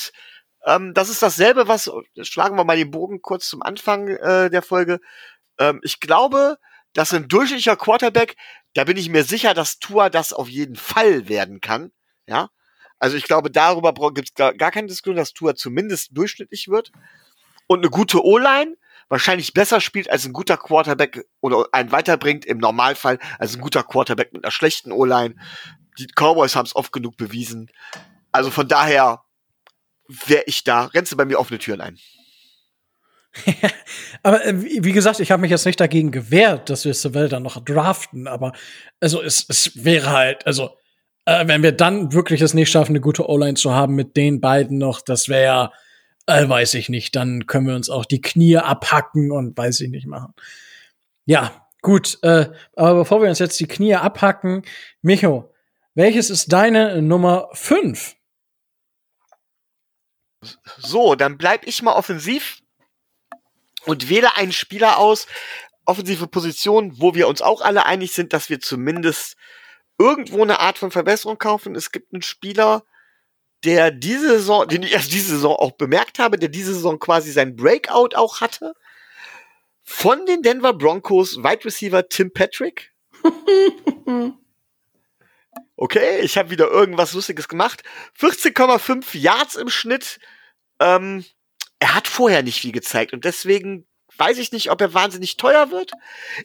ähm, 0.65 0.93
das 0.93 1.09
ist 1.09 1.21
dasselbe, 1.21 1.67
was, 1.67 1.91
schlagen 2.21 2.57
wir 2.57 2.63
mal 2.63 2.77
den 2.77 2.91
Bogen 2.91 3.21
kurz 3.21 3.47
zum 3.47 3.61
Anfang 3.61 4.07
äh, 4.07 4.49
der 4.49 4.61
Folge. 4.61 4.99
Ähm, 5.59 5.79
ich 5.83 5.99
glaube, 5.99 6.57
dass 6.93 7.13
ein 7.13 7.27
durchschnittlicher 7.27 7.77
Quarterback 7.77 8.35
Da 8.73 8.83
bin 8.83 8.97
ich 8.97 9.09
mir 9.09 9.23
sicher, 9.23 9.53
dass 9.53 9.79
Tua 9.79 10.09
das 10.09 10.33
auf 10.33 10.47
jeden 10.49 10.75
Fall 10.75 11.27
werden 11.27 11.61
kann. 11.61 11.91
Ja. 12.27 12.49
Also 12.99 13.17
ich 13.17 13.23
glaube, 13.23 13.49
darüber 13.49 13.93
gibt 14.13 14.29
es 14.29 14.33
gar, 14.33 14.53
gar 14.53 14.71
keine 14.71 14.87
Diskussion, 14.87 15.15
dass 15.15 15.33
Tua 15.33 15.55
zumindest 15.55 16.09
durchschnittlich 16.11 16.67
wird. 16.67 16.91
Und 17.67 17.79
eine 17.79 17.89
gute 17.89 18.23
O-Line 18.23 18.75
wahrscheinlich 19.09 19.53
besser 19.53 19.81
spielt 19.81 20.09
als 20.09 20.25
ein 20.25 20.33
guter 20.33 20.57
Quarterback 20.57 21.25
oder 21.41 21.67
einen 21.71 21.91
weiterbringt 21.91 22.45
im 22.45 22.59
Normalfall 22.59 23.19
als 23.37 23.55
ein 23.55 23.61
guter 23.61 23.83
Quarterback 23.83 24.31
mit 24.33 24.43
einer 24.43 24.51
schlechten 24.51 24.91
O-Line. 24.91 25.35
Die 25.97 26.07
Cowboys 26.15 26.55
haben 26.55 26.65
es 26.65 26.75
oft 26.75 26.91
genug 26.91 27.17
bewiesen. 27.17 27.69
Also 28.31 28.51
von 28.51 28.67
daher 28.67 29.23
wäre 30.07 30.43
ich 30.45 30.63
da, 30.63 30.85
rennst 30.85 31.11
du 31.11 31.17
bei 31.17 31.25
mir 31.25 31.39
offene 31.39 31.59
Türen 31.59 31.81
ein. 31.81 31.97
aber 34.23 34.45
äh, 34.45 34.53
wie 34.83 34.91
gesagt, 34.91 35.19
ich 35.19 35.31
habe 35.31 35.41
mich 35.41 35.51
jetzt 35.51 35.65
nicht 35.65 35.79
dagegen 35.79 36.11
gewehrt, 36.11 36.69
dass 36.69 36.85
wir 36.85 36.93
Savell 36.93 37.29
dann 37.29 37.43
noch 37.43 37.63
draften, 37.63 38.27
aber 38.27 38.53
also 38.99 39.21
es, 39.21 39.45
es 39.47 39.83
wäre 39.83 40.09
halt, 40.09 40.47
also 40.47 40.75
äh, 41.25 41.47
wenn 41.47 41.61
wir 41.61 41.71
dann 41.71 42.11
wirklich 42.11 42.41
es 42.41 42.55
nicht 42.55 42.71
schaffen, 42.71 42.93
eine 42.93 43.01
gute 43.01 43.29
O-Line 43.29 43.53
zu 43.53 43.71
haben 43.73 43.95
mit 43.95 44.17
den 44.17 44.41
beiden 44.41 44.77
noch, 44.79 45.01
das 45.01 45.29
wäre, 45.29 45.71
äh, 46.29 46.47
weiß 46.47 46.75
ich 46.75 46.89
nicht, 46.89 47.15
dann 47.15 47.47
können 47.47 47.67
wir 47.67 47.75
uns 47.75 47.89
auch 47.89 48.05
die 48.05 48.21
Knie 48.21 48.57
abhacken 48.57 49.31
und 49.31 49.57
weiß 49.57 49.81
ich 49.81 49.89
nicht 49.89 50.07
machen. 50.07 50.33
Ja, 51.25 51.67
gut, 51.81 52.19
äh, 52.23 52.49
aber 52.75 52.95
bevor 52.99 53.21
wir 53.21 53.29
uns 53.29 53.39
jetzt 53.39 53.59
die 53.59 53.67
Knie 53.67 53.95
abhacken, 53.95 54.63
Micho, 55.01 55.53
welches 55.95 56.29
ist 56.29 56.51
deine 56.51 57.01
Nummer 57.01 57.49
5? 57.53 58.15
So, 60.77 61.15
dann 61.15 61.37
bleib 61.37 61.67
ich 61.67 61.81
mal 61.81 61.93
offensiv 61.93 62.61
und 63.85 64.09
wähle 64.09 64.35
einen 64.37 64.53
Spieler 64.53 64.97
aus, 64.97 65.27
offensive 65.85 66.27
Position, 66.27 66.99
wo 66.99 67.15
wir 67.15 67.27
uns 67.27 67.41
auch 67.41 67.61
alle 67.61 67.85
einig 67.85 68.13
sind, 68.13 68.31
dass 68.31 68.49
wir 68.49 68.59
zumindest 68.59 69.35
irgendwo 69.97 70.41
eine 70.41 70.59
Art 70.59 70.77
von 70.77 70.91
Verbesserung 70.91 71.37
kaufen. 71.37 71.75
Es 71.75 71.91
gibt 71.91 72.13
einen 72.13 72.21
Spieler, 72.21 72.83
der 73.63 73.91
diese 73.91 74.29
Saison, 74.29 74.67
den 74.67 74.83
ich 74.83 74.93
erst 74.93 75.11
diese 75.11 75.35
Saison 75.35 75.55
auch 75.55 75.71
bemerkt 75.71 76.19
habe, 76.19 76.37
der 76.37 76.49
diese 76.49 76.73
Saison 76.73 76.99
quasi 76.99 77.31
sein 77.31 77.55
Breakout 77.55 78.15
auch 78.15 78.41
hatte. 78.41 78.73
Von 79.83 80.25
den 80.25 80.43
Denver 80.43 80.73
Broncos, 80.73 81.37
Wide 81.37 81.65
Receiver 81.65 82.07
Tim 82.07 82.31
Patrick. 82.31 82.93
Okay, 85.81 86.19
ich 86.19 86.37
habe 86.37 86.49
wieder 86.49 86.69
irgendwas 86.69 87.13
Lustiges 87.13 87.47
gemacht. 87.47 87.83
14,5 88.19 89.17
Yards 89.17 89.55
im 89.55 89.69
Schnitt. 89.69 90.19
Ähm, 90.81 91.23
er 91.79 91.95
hat 91.95 92.09
vorher 92.09 92.43
nicht 92.43 92.59
viel 92.59 92.73
gezeigt 92.73 93.13
und 93.13 93.23
deswegen 93.23 93.87
weiß 94.17 94.39
ich 94.39 94.51
nicht, 94.51 94.71
ob 94.71 94.81
er 94.81 94.93
wahnsinnig 94.93 95.37
teuer 95.37 95.71
wird. 95.71 95.93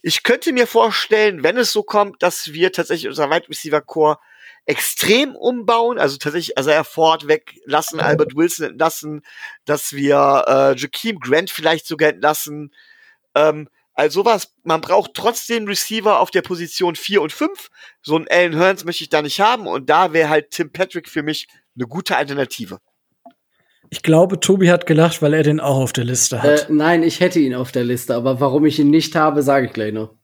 Ich 0.02 0.22
könnte 0.22 0.52
mir 0.52 0.68
vorstellen, 0.68 1.42
wenn 1.42 1.56
es 1.56 1.72
so 1.72 1.82
kommt, 1.82 2.22
dass 2.22 2.52
wir 2.52 2.70
tatsächlich 2.70 3.08
unser 3.08 3.28
Wide 3.28 3.48
Receiver 3.48 3.80
Core 3.80 4.18
extrem 4.66 5.34
umbauen, 5.36 5.98
also 5.98 6.16
tatsächlich, 6.16 6.56
also 6.56 6.70
er 6.70 6.84
Ford 6.84 7.28
weglassen, 7.28 8.00
Albert 8.00 8.34
Wilson 8.34 8.66
entlassen, 8.70 9.22
dass 9.64 9.92
wir 9.92 10.44
äh, 10.46 10.76
Jakeem 10.76 11.18
Grant 11.18 11.50
vielleicht 11.50 11.86
sogar 11.86 12.10
entlassen. 12.10 12.72
Ähm, 13.34 13.68
also 13.94 14.22
sowas, 14.22 14.54
man 14.64 14.80
braucht 14.80 15.12
trotzdem 15.14 15.66
Receiver 15.66 16.18
auf 16.18 16.30
der 16.30 16.42
Position 16.42 16.96
4 16.96 17.22
und 17.22 17.32
5. 17.32 17.68
So 18.02 18.16
einen 18.16 18.26
Alan 18.28 18.56
Hearns 18.56 18.84
möchte 18.84 19.04
ich 19.04 19.10
da 19.10 19.22
nicht 19.22 19.40
haben 19.40 19.66
und 19.66 19.88
da 19.88 20.12
wäre 20.12 20.30
halt 20.30 20.50
Tim 20.50 20.72
Patrick 20.72 21.08
für 21.08 21.22
mich 21.22 21.46
eine 21.76 21.86
gute 21.86 22.16
Alternative. 22.16 22.78
Ich 23.90 24.02
glaube, 24.02 24.40
Tobi 24.40 24.70
hat 24.70 24.86
gelacht, 24.86 25.22
weil 25.22 25.34
er 25.34 25.42
den 25.42 25.60
auch 25.60 25.76
auf 25.76 25.92
der 25.92 26.04
Liste 26.04 26.42
hat. 26.42 26.68
Äh, 26.68 26.72
nein, 26.72 27.02
ich 27.02 27.20
hätte 27.20 27.38
ihn 27.38 27.54
auf 27.54 27.70
der 27.70 27.84
Liste, 27.84 28.14
aber 28.14 28.40
warum 28.40 28.64
ich 28.64 28.78
ihn 28.78 28.90
nicht 28.90 29.14
habe, 29.14 29.42
sage 29.42 29.66
ich 29.66 29.72
gleich 29.72 29.92
noch. 29.92 30.16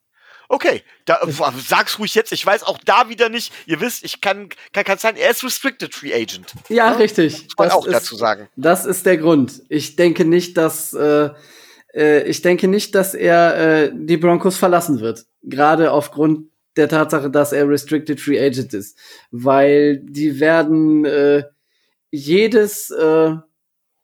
Okay, 0.53 0.83
da, 1.05 1.21
sag's 1.65 2.01
ruhig 2.01 2.13
jetzt. 2.17 2.33
Ich 2.33 2.45
weiß 2.45 2.65
auch 2.65 2.79
da 2.85 3.09
wieder 3.09 3.29
nicht. 3.29 3.53
Ihr 3.67 3.81
wisst, 3.81 4.05
ich 4.05 4.21
kann, 4.21 4.49
kann, 4.73 4.83
kann 4.83 4.99
sein, 4.99 5.15
er 5.17 5.31
ist 5.31 5.45
Restricted 5.45 5.95
Free 5.95 6.13
Agent. 6.13 6.53
Ja, 6.69 6.91
richtig. 6.91 7.45
Muss 7.45 7.55
man 7.57 7.69
Das 7.69 7.77
auch 7.77 7.87
ist- 7.87 7.93
dazu 7.95 8.17
sagen. 8.17 8.49
Das 8.57 8.85
ist 8.85 9.07
der 9.07 9.17
Grund. 9.19 9.63
Ich 9.69 9.95
denke 9.95 10.25
nicht, 10.25 10.57
dass 10.57 10.93
äh, 10.93 11.31
äh, 11.95 12.25
ich 12.29 12.43
denke 12.43 12.67
nicht, 12.67 12.97
dass 12.97 13.15
er 13.15 13.85
äh, 13.85 13.93
die 13.95 14.17
Broncos 14.17 14.57
verlassen 14.57 14.99
wird. 14.99 15.25
Gerade 15.45 15.93
aufgrund 15.93 16.49
der 16.77 16.89
Tatsache, 16.89 17.31
dass 17.31 17.53
er 17.53 17.69
Restricted 17.69 18.21
Free 18.21 18.41
Agent 18.45 18.75
ist, 18.75 18.99
weil 19.31 19.99
die 20.03 20.41
werden 20.41 21.05
äh, 21.05 21.45
jedes, 22.11 22.91
äh, 22.91 23.35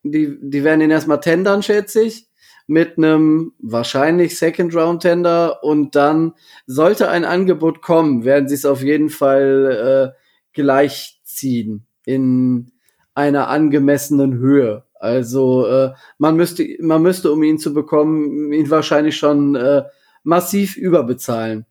die 0.05 0.39
die 0.40 0.62
werden 0.64 0.81
ihn 0.81 0.90
erstmal 0.93 1.18
tendern, 1.20 1.64
schätze 1.64 2.02
ich, 2.02 2.25
mit 2.66 2.98
einem 2.98 3.52
wahrscheinlich 3.59 4.38
Second 4.38 4.74
Round 4.74 5.02
Tender 5.02 5.62
und 5.62 5.94
dann 5.94 6.34
sollte 6.66 7.09
ein 7.09 7.24
Angebot 7.24 7.80
kommen, 7.80 8.24
werden 8.24 8.48
sie 8.48 8.55
es 8.55 8.64
auf 8.64 8.82
jeden 8.82 9.09
Fall 9.09 10.12
äh, 10.14 10.18
gleichziehen 10.52 11.86
in 12.05 12.72
einer 13.14 13.48
angemessenen 13.48 14.34
Höhe. 14.38 14.84
Also 14.94 15.66
äh, 15.66 15.93
man 16.18 16.36
müsste, 16.36 16.66
man 16.80 17.02
müsste, 17.02 17.30
um 17.30 17.43
ihn 17.43 17.59
zu 17.59 17.72
bekommen, 17.72 18.52
ihn 18.52 18.70
wahrscheinlich 18.70 19.16
schon 19.16 19.55
äh, 19.55 19.84
massiv 20.22 20.76
überbezahlen. 20.76 21.66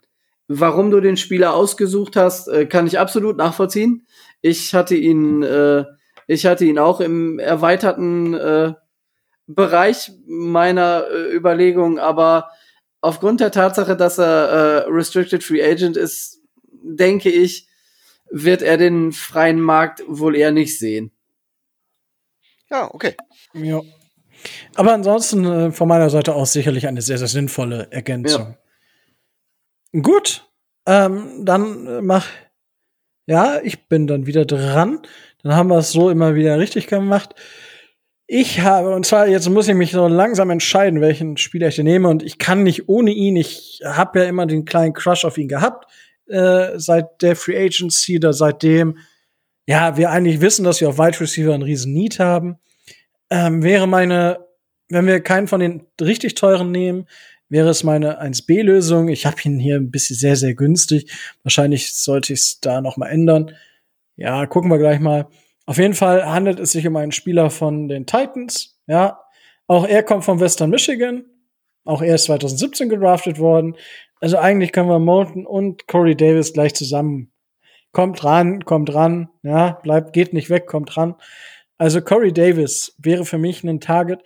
Warum 0.47 0.91
du 0.91 1.01
den 1.01 1.17
Spieler 1.17 1.55
ausgesucht 1.55 2.15
hast, 2.15 2.47
äh, 2.47 2.65
kann 2.65 2.87
ich 2.87 2.99
absolut 2.99 3.35
nachvollziehen. 3.35 4.05
Ich 4.41 4.75
hatte 4.75 4.95
ihn, 4.95 5.41
äh, 5.43 5.85
ich 6.27 6.45
hatte 6.45 6.65
ihn 6.65 6.79
auch 6.79 7.01
im 7.01 7.39
erweiterten 7.39 8.33
äh, 8.35 8.73
Bereich 9.47 10.11
meiner 10.25 11.05
äh, 11.09 11.35
Überlegung, 11.35 11.99
aber 11.99 12.49
aufgrund 13.01 13.39
der 13.39 13.51
Tatsache, 13.51 13.95
dass 13.95 14.17
er 14.17 14.25
äh, 14.25 14.89
Restricted 14.89 15.43
Free 15.43 15.63
Agent 15.63 15.97
ist, 15.97 16.41
denke 16.81 17.29
ich, 17.29 17.67
wird 18.31 18.61
er 18.61 18.77
den 18.77 19.11
freien 19.11 19.61
Markt 19.61 20.03
wohl 20.07 20.35
eher 20.35 20.51
nicht 20.51 20.79
sehen. 20.79 21.11
Ja, 22.69 22.93
okay. 22.93 23.15
Ja. 23.53 23.81
Aber 24.75 24.93
ansonsten 24.93 25.45
äh, 25.45 25.71
von 25.71 25.87
meiner 25.87 26.09
Seite 26.09 26.33
aus 26.33 26.53
sicherlich 26.53 26.87
eine 26.87 27.01
sehr, 27.01 27.17
sehr 27.17 27.27
sinnvolle 27.27 27.87
Ergänzung. 27.91 28.57
Gut, 30.01 30.49
ähm, 30.85 31.45
dann 31.45 31.87
äh, 31.87 32.01
mach. 32.01 32.27
Ja, 33.27 33.59
ich 33.63 33.87
bin 33.87 34.05
dann 34.07 34.27
wieder 34.27 34.45
dran. 34.45 35.01
Dann 35.41 35.55
haben 35.55 35.69
wir 35.69 35.77
es 35.77 35.91
so 35.91 36.09
immer 36.09 36.35
wieder 36.35 36.59
richtig 36.59 36.87
gemacht. 36.87 37.33
Ich 38.27 38.61
habe, 38.61 38.95
und 38.95 39.05
zwar 39.05 39.27
jetzt 39.27 39.47
muss 39.49 39.67
ich 39.67 39.75
mich 39.75 39.91
so 39.91 40.07
langsam 40.07 40.49
entscheiden, 40.49 40.99
welchen 40.99 41.37
Spieler 41.37 41.67
ich 41.67 41.77
nehme. 41.77 42.09
Und 42.09 42.23
ich 42.23 42.39
kann 42.39 42.63
nicht 42.63 42.89
ohne 42.89 43.11
ihn. 43.11 43.35
Ich 43.35 43.81
habe 43.85 44.19
ja 44.19 44.25
immer 44.25 44.47
den 44.47 44.65
kleinen 44.65 44.93
Crush 44.93 45.25
auf 45.25 45.37
ihn 45.37 45.47
gehabt. 45.47 45.85
Äh, 46.27 46.79
seit 46.79 47.21
der 47.21 47.35
Free 47.35 47.57
Agency, 47.57 48.19
da 48.19 48.33
seitdem, 48.33 48.97
ja, 49.67 49.95
wir 49.97 50.09
eigentlich 50.09 50.41
wissen, 50.41 50.63
dass 50.63 50.81
wir 50.81 50.89
auf 50.89 50.97
Wide 50.97 51.19
Receiver 51.19 51.53
einen 51.53 51.63
riesen 51.63 51.93
Need 51.93 52.19
haben. 52.19 52.57
Ähm, 53.29 53.61
wäre 53.61 53.87
meine, 53.87 54.39
wenn 54.89 55.05
wir 55.05 55.19
keinen 55.19 55.47
von 55.47 55.59
den 55.59 55.83
richtig 56.01 56.33
teuren 56.33 56.71
nehmen, 56.71 57.07
wäre 57.49 57.69
es 57.69 57.83
meine 57.83 58.21
1B-Lösung. 58.21 59.07
Ich 59.09 59.27
habe 59.27 59.37
ihn 59.43 59.59
hier 59.59 59.75
ein 59.75 59.91
bisschen 59.91 60.15
sehr, 60.15 60.35
sehr 60.35 60.55
günstig. 60.55 61.11
Wahrscheinlich 61.43 61.95
sollte 61.95 62.33
ich 62.33 62.39
es 62.39 62.59
da 62.59 62.81
noch 62.81 62.97
mal 62.97 63.07
ändern. 63.07 63.51
Ja, 64.15 64.47
gucken 64.47 64.71
wir 64.71 64.79
gleich 64.79 64.99
mal. 64.99 65.27
Auf 65.65 65.77
jeden 65.77 65.93
Fall 65.95 66.25
handelt 66.25 66.59
es 66.59 66.71
sich 66.71 66.85
um 66.87 66.95
einen 66.95 67.11
Spieler 67.11 67.49
von 67.49 67.87
den 67.87 68.05
Titans. 68.05 68.79
Ja, 68.87 69.21
auch 69.67 69.87
er 69.87 70.03
kommt 70.03 70.23
von 70.23 70.39
Western 70.39 70.69
Michigan. 70.69 71.25
Auch 71.85 72.01
er 72.01 72.15
ist 72.15 72.25
2017 72.25 72.89
gedraftet 72.89 73.39
worden. 73.39 73.75
Also 74.19 74.37
eigentlich 74.37 74.71
können 74.71 74.89
wir 74.89 74.99
Moulton 74.99 75.45
und 75.45 75.87
Corey 75.87 76.15
Davis 76.15 76.53
gleich 76.53 76.73
zusammen. 76.73 77.31
Kommt 77.91 78.23
ran, 78.23 78.65
kommt 78.65 78.93
ran. 78.93 79.29
Ja, 79.43 79.79
bleibt, 79.83 80.13
geht 80.13 80.33
nicht 80.33 80.49
weg, 80.49 80.67
kommt 80.67 80.97
ran. 80.97 81.15
Also 81.77 82.01
Corey 82.01 82.33
Davis 82.33 82.95
wäre 82.97 83.25
für 83.25 83.37
mich 83.37 83.63
ein 83.63 83.79
Target, 83.79 84.21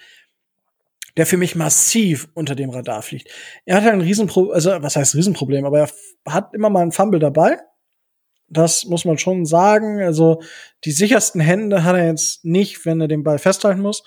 der 1.18 1.26
für 1.26 1.38
mich 1.38 1.56
massiv 1.56 2.30
unter 2.34 2.56
dem 2.56 2.70
Radar 2.70 3.02
fliegt. 3.02 3.30
Er 3.66 3.78
hat 3.78 3.92
ein 3.92 4.02
Riesenproblem, 4.02 4.54
also 4.54 4.72
was 4.82 4.96
heißt 4.96 5.16
Riesenproblem, 5.16 5.66
aber 5.66 5.80
er 5.80 5.90
hat 6.28 6.54
immer 6.54 6.70
mal 6.70 6.82
einen 6.82 6.92
Fumble 6.92 7.20
dabei. 7.20 7.58
Das 8.50 8.86
muss 8.86 9.06
man 9.06 9.18
schon 9.18 9.46
sagen. 9.46 10.02
Also 10.02 10.42
die 10.84 10.92
sichersten 10.92 11.42
Hände 11.42 11.84
hat 11.84 11.96
er 11.96 12.08
jetzt 12.08 12.46
nicht, 12.46 12.86
wenn 12.86 13.02
er 13.02 13.08
den 13.08 13.24
Ball 13.24 13.40
festhalten 13.40 13.82
muss. 13.82 14.04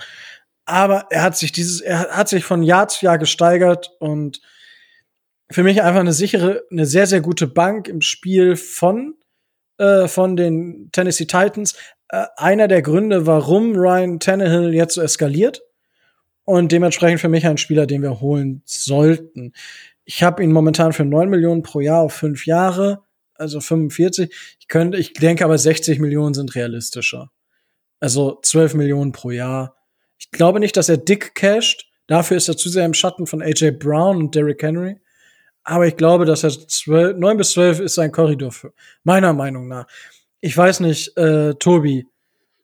Aber 0.65 1.07
er 1.11 1.23
hat 1.23 1.37
sich 1.37 1.53
dieses, 1.53 1.81
er 1.81 2.09
hat 2.11 2.29
sich 2.29 2.45
von 2.45 2.63
Jahr 2.63 2.89
zu 2.89 3.05
Jahr 3.05 3.19
gesteigert 3.19 3.93
und 3.99 4.41
für 5.51 5.63
mich 5.63 5.83
einfach 5.83 6.01
eine 6.01 6.13
sichere, 6.13 6.63
eine 6.71 6.87
sehr, 6.87 7.07
sehr 7.07 7.21
gute 7.21 7.47
Bank 7.47 7.89
im 7.89 8.01
Spiel 8.01 8.57
von, 8.57 9.15
äh, 9.79 10.09
von 10.09 10.37
den 10.37 10.89
Tennessee 10.93 11.27
Titans. 11.27 11.75
Äh, 12.09 12.27
einer 12.37 12.69
der 12.69 12.83
Gründe, 12.83 13.27
warum 13.27 13.75
Ryan 13.75 14.19
Tannehill 14.19 14.75
jetzt 14.75 14.95
so 14.95 15.03
eskaliert. 15.03 15.63
Und 16.45 16.73
dementsprechend 16.73 17.21
für 17.21 17.29
mich 17.29 17.47
ein 17.47 17.59
Spieler, 17.59 17.87
den 17.87 18.03
wir 18.03 18.21
holen 18.21 18.63
sollten. 18.65 19.53
Ich 20.05 20.23
habe 20.23 20.43
ihn 20.43 20.53
momentan 20.53 20.93
für 20.93 21.05
9 21.05 21.29
Millionen 21.29 21.63
pro 21.63 21.81
Jahr 21.81 22.03
auf 22.03 22.15
fünf 22.15 22.47
Jahre, 22.47 23.05
also 23.43 23.61
45. 23.61 24.35
Ich 24.59 24.69
könnte, 24.69 24.97
ich 24.97 25.13
denke 25.13 25.45
aber 25.45 25.59
60 25.59 25.99
Millionen 25.99 26.33
sind 26.33 26.55
realistischer. 26.55 27.31
Also 28.01 28.39
12 28.43 28.75
Millionen 28.75 29.13
pro 29.13 29.31
Jahr. 29.31 29.77
Ich 30.19 30.31
glaube 30.31 30.61
nicht, 30.61 30.77
dass 30.77 30.89
er 30.89 30.97
dick 30.97 31.35
casht. 31.35 31.87
Dafür 32.07 32.37
ist 32.37 32.49
er 32.49 32.57
zu 32.57 32.69
sehr 32.69 32.87
im 32.87 32.95
Schatten 32.95 33.27
von 33.27 33.43
AJ 33.43 33.73
Brown 33.73 34.17
und 34.17 34.35
Derrick 34.35 34.63
Henry. 34.63 34.97
Aber 35.65 35.87
ich 35.87 35.97
glaube, 35.97 36.25
dass 36.25 36.43
er 36.43 36.51
12, 36.51 37.19
9 37.19 37.37
bis 37.37 37.51
12 37.53 37.81
ist 37.81 37.95
sein 37.95 38.11
Korridor 38.11 38.51
für, 38.51 38.73
meiner 39.05 39.33
Meinung 39.33 39.69
nach. 39.69 39.87
Ich 40.41 40.57
weiß 40.57 40.81
nicht, 40.81 41.17
äh, 41.17 41.55
Tobi, 41.55 42.07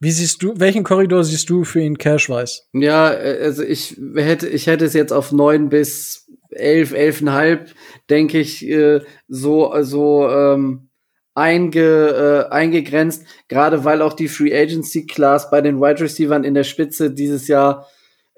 wie 0.01 0.11
siehst 0.11 0.43
du, 0.43 0.55
welchen 0.59 0.85
Korridor 0.85 1.25
siehst 1.25 1.49
du 1.51 1.65
für 1.65 1.81
ihn 1.81 1.99
Cash-Wise? 1.99 2.63
Ja, 2.73 3.13
äh, 3.13 3.41
also 3.43 3.63
ich 3.63 3.97
hätte, 4.17 4.49
ich 4.49 4.67
hätte 4.67 4.85
es 4.85 4.95
jetzt 4.95 5.13
auf 5.13 5.33
neun 5.33 5.69
bis 5.69 6.29
elf, 6.59 6.93
elfeinhalb, 6.93 7.73
denke 8.11 8.39
ich, 8.39 8.67
äh, 8.69 9.01
so, 9.29 9.73
so 9.83 10.29
ähm, 10.29 10.89
einge, 11.35 12.47
äh, 12.51 12.53
eingegrenzt, 12.53 13.25
gerade 13.49 13.85
weil 13.85 14.03
auch 14.03 14.13
die 14.13 14.29
Free 14.29 14.55
Agency 14.55 15.07
Class 15.07 15.51
bei 15.51 15.61
den 15.61 15.81
Wide 15.81 16.01
Receivers 16.01 16.45
in 16.45 16.55
der 16.55 16.65
Spitze 16.65 17.13
dieses 17.13 17.49
Jahr 17.49 17.87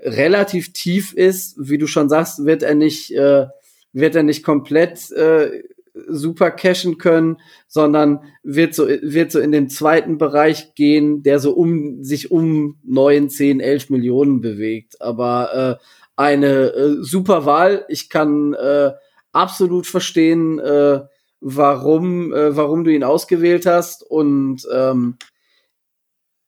relativ 0.02 0.72
tief 0.72 1.12
ist. 1.12 1.56
Wie 1.58 1.78
du 1.78 1.86
schon 1.86 2.08
sagst, 2.08 2.44
wird 2.44 2.62
er 2.62 2.74
nicht, 2.74 3.12
äh, 3.12 3.46
wird 3.92 4.14
er 4.14 4.22
nicht 4.22 4.44
komplett 4.44 5.10
äh, 5.12 5.62
super 6.08 6.50
cashen 6.50 6.98
können, 6.98 7.38
sondern 7.66 8.20
wird 8.42 8.74
so, 8.74 8.86
wird 8.88 9.32
so 9.32 9.40
in 9.40 9.52
den 9.52 9.68
zweiten 9.68 10.18
Bereich 10.18 10.74
gehen, 10.74 11.22
der 11.22 11.38
so 11.38 11.52
um, 11.52 12.02
sich 12.04 12.30
um 12.30 12.78
neun, 12.84 13.28
zehn, 13.28 13.60
elf 13.60 13.90
Millionen 13.90 14.40
bewegt. 14.40 15.00
Aber 15.00 15.78
äh, 15.80 15.84
eine 16.20 16.74
äh, 16.74 16.96
super 17.00 17.46
Wahl. 17.46 17.86
Ich 17.88 18.10
kann 18.10 18.52
äh, 18.52 18.92
absolut 19.32 19.86
verstehen, 19.86 20.58
äh, 20.58 21.00
warum, 21.40 22.32
äh, 22.34 22.54
warum 22.54 22.84
du 22.84 22.92
ihn 22.92 23.04
ausgewählt 23.04 23.64
hast 23.64 24.02
und 24.02 24.68
ähm, 24.70 25.16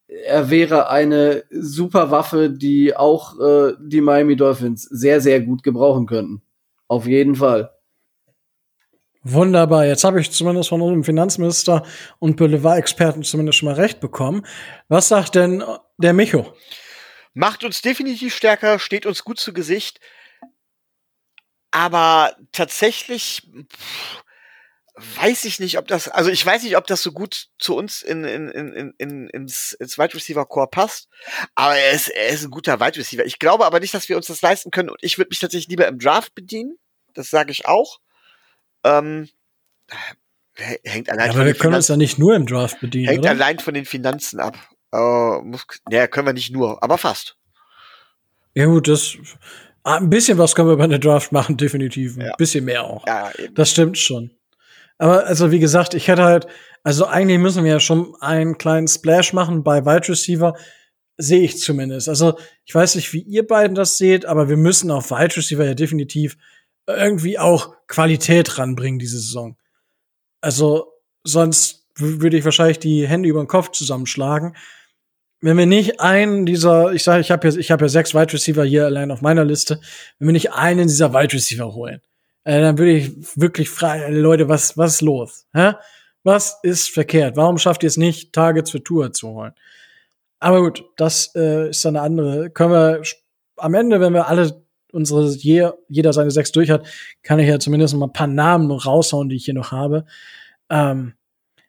er 0.07 0.51
wäre 0.51 0.91
eine 0.91 1.45
super 1.51 2.11
Waffe, 2.11 2.51
die 2.51 2.95
auch 2.95 3.41
äh, 3.41 3.73
die 3.81 4.03
Miami 4.03 4.37
Dolphins 4.37 4.83
sehr, 4.83 5.23
sehr 5.23 5.41
gut 5.41 5.63
gebrauchen 5.63 6.05
könnten. 6.05 6.43
Auf 6.87 7.07
jeden 7.07 7.37
Fall. 7.37 7.71
Wunderbar. 9.25 9.87
Jetzt 9.87 10.05
habe 10.05 10.21
ich 10.21 10.33
zumindest 10.33 10.69
von 10.69 10.83
unserem 10.83 11.05
Finanzminister 11.05 11.85
und 12.19 12.37
Boulevard-Experten 12.37 13.23
zumindest 13.23 13.59
schon 13.59 13.71
mal 13.71 13.77
recht 13.77 14.01
bekommen. 14.01 14.45
Was 14.89 15.09
sagt 15.09 15.37
denn 15.37 15.65
der 15.97 16.13
Micho? 16.13 16.53
Macht 17.35 17.65
uns 17.65 17.83
definitiv 17.83 18.35
stärker, 18.35 18.79
steht 18.79 19.07
uns 19.07 19.25
gut 19.25 19.39
zu 19.39 19.53
Gesicht. 19.53 20.01
Aber 21.71 22.37
tatsächlich 22.53 23.49
pff, 23.73 24.23
weiß 24.95 25.45
ich 25.47 25.59
nicht, 25.59 25.79
ob 25.79 25.89
das, 25.89 26.09
also 26.09 26.31
ich 26.31 26.45
weiß 26.45 26.63
nicht, 26.63 26.77
ob 26.77 26.87
das 26.87 27.03
so 27.03 27.13
gut 27.13 27.49
zu 27.59 27.77
uns 27.77 28.03
in, 28.03 28.25
in, 28.25 28.49
in, 28.51 28.95
in, 28.99 29.29
ins, 29.29 29.73
ins 29.73 29.99
Wide 29.99 30.15
Receiver 30.15 30.45
Core 30.45 30.69
passt. 30.69 31.09
Aber 31.55 31.77
er 31.77 31.93
ist, 31.93 32.09
er 32.09 32.29
ist 32.29 32.45
ein 32.45 32.51
guter 32.51 32.79
Wide 32.81 32.99
Receiver. 32.99 33.25
Ich 33.25 33.39
glaube 33.39 33.65
aber 33.65 33.81
nicht, 33.81 33.95
dass 33.95 34.09
wir 34.09 34.17
uns 34.17 34.27
das 34.27 34.43
leisten 34.43 34.71
können. 34.71 34.91
Und 34.91 34.99
ich 35.01 35.17
würde 35.17 35.31
mich 35.31 35.39
tatsächlich 35.39 35.69
lieber 35.69 35.89
im 35.89 35.99
Draft 35.99 36.35
bedienen. 36.35 36.77
Das 37.15 37.31
sage 37.31 37.51
ich 37.53 37.67
auch. 37.67 38.01
Ähm, 38.85 39.29
hängt 40.55 41.09
allein 41.11 41.27
Ja, 41.27 41.33
aber 41.33 41.47
wir 41.47 41.55
können 41.55 41.75
uns 41.75 41.87
Finanzen, 41.87 41.93
ja 41.93 41.97
nicht 41.97 42.19
nur 42.19 42.35
im 42.35 42.47
Draft 42.47 42.81
bedienen, 42.81 43.09
hängt 43.09 43.21
oder? 43.21 43.31
allein 43.31 43.59
von 43.59 43.75
den 43.75 43.87
Finanzen 43.87 44.41
ab. 44.41 44.57
Äh, 44.93 45.41
muss, 45.43 45.65
ja, 45.91 46.07
können 46.07 46.27
wir 46.27 46.35
nicht 46.35 46.53
nur, 46.53 46.83
aber 46.83 46.99
fast. 46.99 47.37
Ja 48.55 48.67
gut, 48.67 48.89
das 48.89 49.17
ah, 49.83 49.97
ein 49.97 50.11
bisschen 50.11 50.39
was 50.39 50.55
können 50.55 50.69
wir 50.69 50.77
bei 50.77 50.87
der 50.87 50.99
Draft 50.99 51.33
machen, 51.33 51.57
definitiv. 51.57 52.17
Ein 52.17 52.27
Ja. 52.27 52.37
bisschen 52.37 52.65
mehr 52.65 52.85
auch. 52.85 53.07
Ja, 53.07 53.31
eben. 53.39 53.55
Das 53.55 53.71
stimmt 53.71 53.97
schon. 53.99 54.31
Aber 54.99 55.27
also 55.27 55.51
wie 55.51 55.59
gesagt, 55.59 55.95
ich 55.95 56.09
hätte 56.09 56.25
halt, 56.25 56.47
also 56.85 57.07
eigentlich 57.07 57.39
müssen 57.39 57.65
wir 57.65 57.73
ja 57.73 57.81
schon 57.81 58.15
einen 58.21 58.59
kleinen 58.59 58.89
Splash 58.89 59.33
machen 59.33 59.65
bei 59.65 59.85
Wide 59.85 60.09
Receiver, 60.09 60.55
sehe 61.17 61.41
ich 61.43 61.59
zumindest. 61.59 62.09
Also 62.09 62.39
ich 62.65 62.75
weiß 62.75 62.95
nicht, 62.97 63.13
wie 63.13 63.23
ihr 63.23 63.47
beiden 63.47 63.75
das 63.75 63.97
seht, 63.97 64.27
aber 64.27 64.49
wir 64.49 64.57
müssen 64.57 64.91
auf 64.91 65.11
Wide 65.11 65.37
Receiver 65.37 65.65
ja 65.65 65.75
definitiv 65.75 66.37
irgendwie 66.87 67.39
auch 67.39 67.75
Qualität 67.87 68.59
ranbringen 68.59 68.99
diese 68.99 69.19
Saison. 69.19 69.57
Also 70.41 70.93
sonst 71.25 71.87
würde 71.97 72.37
ich 72.37 72.45
wahrscheinlich 72.45 72.79
die 72.79 73.07
Hände 73.07 73.29
über 73.29 73.43
den 73.43 73.49
Kopf 73.49 73.71
zusammenschlagen. 73.71 74.57
Wenn 75.43 75.59
wir 75.59 75.67
nicht 75.67 76.01
einen 76.01 76.47
dieser, 76.47 76.93
ich 76.93 77.03
sage, 77.03 77.21
ich 77.21 77.33
habe 77.33 77.49
ja, 77.49 77.57
ich 77.57 77.71
habe 77.73 77.85
ja 77.85 77.89
sechs 77.89 78.15
Wide 78.15 78.33
Receiver 78.33 78.65
hier 78.65 78.87
allein 78.87 79.11
auf 79.11 79.23
meiner 79.23 79.45
Liste, 79.45 79.81
wenn 80.19 80.29
wir 80.29 80.33
nicht 80.33 80.53
einen 80.53 80.87
dieser 80.87 81.13
Wide 81.13 81.35
Receiver 81.35 81.75
holen, 81.75 82.01
äh, 82.45 82.61
dann 82.61 82.79
würde 82.79 82.93
ich 82.93 83.13
wirklich 83.37 83.69
fragen, 83.69 84.03
äh, 84.03 84.11
Leute, 84.11 84.49
was, 84.49 84.79
was 84.79 84.95
ist 84.95 85.01
los? 85.03 85.47
Hä? 85.53 85.73
Was 86.23 86.61
ist 86.63 86.91
verkehrt? 86.91 87.37
Warum 87.37 87.59
schafft 87.59 87.83
ihr 87.83 87.89
es 87.89 87.97
nicht, 87.97 88.33
Targets 88.33 88.71
für 88.71 88.83
Tour 88.83 89.13
zu 89.13 89.31
holen? 89.31 89.53
Aber 90.39 90.61
gut, 90.61 90.85
das 90.97 91.35
äh, 91.35 91.71
ist 91.71 91.85
dann 91.85 91.97
eine 91.97 92.05
andere. 92.05 92.51
Können 92.51 92.73
wir 92.73 93.03
am 93.57 93.75
Ende, 93.75 94.01
wenn 94.01 94.15
wir 94.15 94.29
alle 94.29 94.65
unsere, 94.93 95.29
je, 95.29 95.71
jeder 95.89 96.13
seine 96.13 96.31
sechs 96.31 96.53
durch 96.53 96.71
hat, 96.71 96.87
kann 97.23 97.41
ich 97.41 97.49
ja 97.49 97.59
zumindest 97.59 97.97
mal 97.97 98.07
ein 98.07 98.13
paar 98.13 98.27
Namen 98.29 98.71
raushauen, 98.71 99.29
die 99.29 99.37
ich 99.37 99.45
hier 99.47 99.55
noch 99.55 99.73
habe. 99.73 100.05
Ähm, 100.71 101.15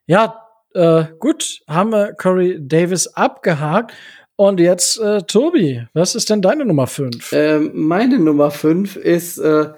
ja, 0.05 0.42
äh, 0.73 1.05
gut, 1.19 1.61
haben 1.67 1.91
wir 1.91 2.13
Corey 2.13 2.57
Davis 2.59 3.07
abgehakt. 3.07 3.93
Und 4.35 4.59
jetzt, 4.59 4.99
äh, 4.99 5.21
Tobi, 5.21 5.85
was 5.93 6.15
ist 6.15 6.29
denn 6.29 6.41
deine 6.41 6.65
Nummer 6.65 6.87
fünf? 6.87 7.31
Ähm, 7.33 7.71
meine 7.73 8.17
Nummer 8.17 8.49
fünf 8.49 8.95
ist 8.95 9.37
äh, 9.37 9.69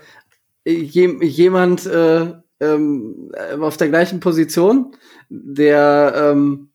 je, 0.66 1.24
jemand 1.24 1.86
äh, 1.86 2.34
ähm, 2.60 3.32
auf 3.60 3.78
der 3.78 3.90
gleichen 3.90 4.20
Position, 4.22 4.96
der 5.30 6.14
ähm, 6.16 6.70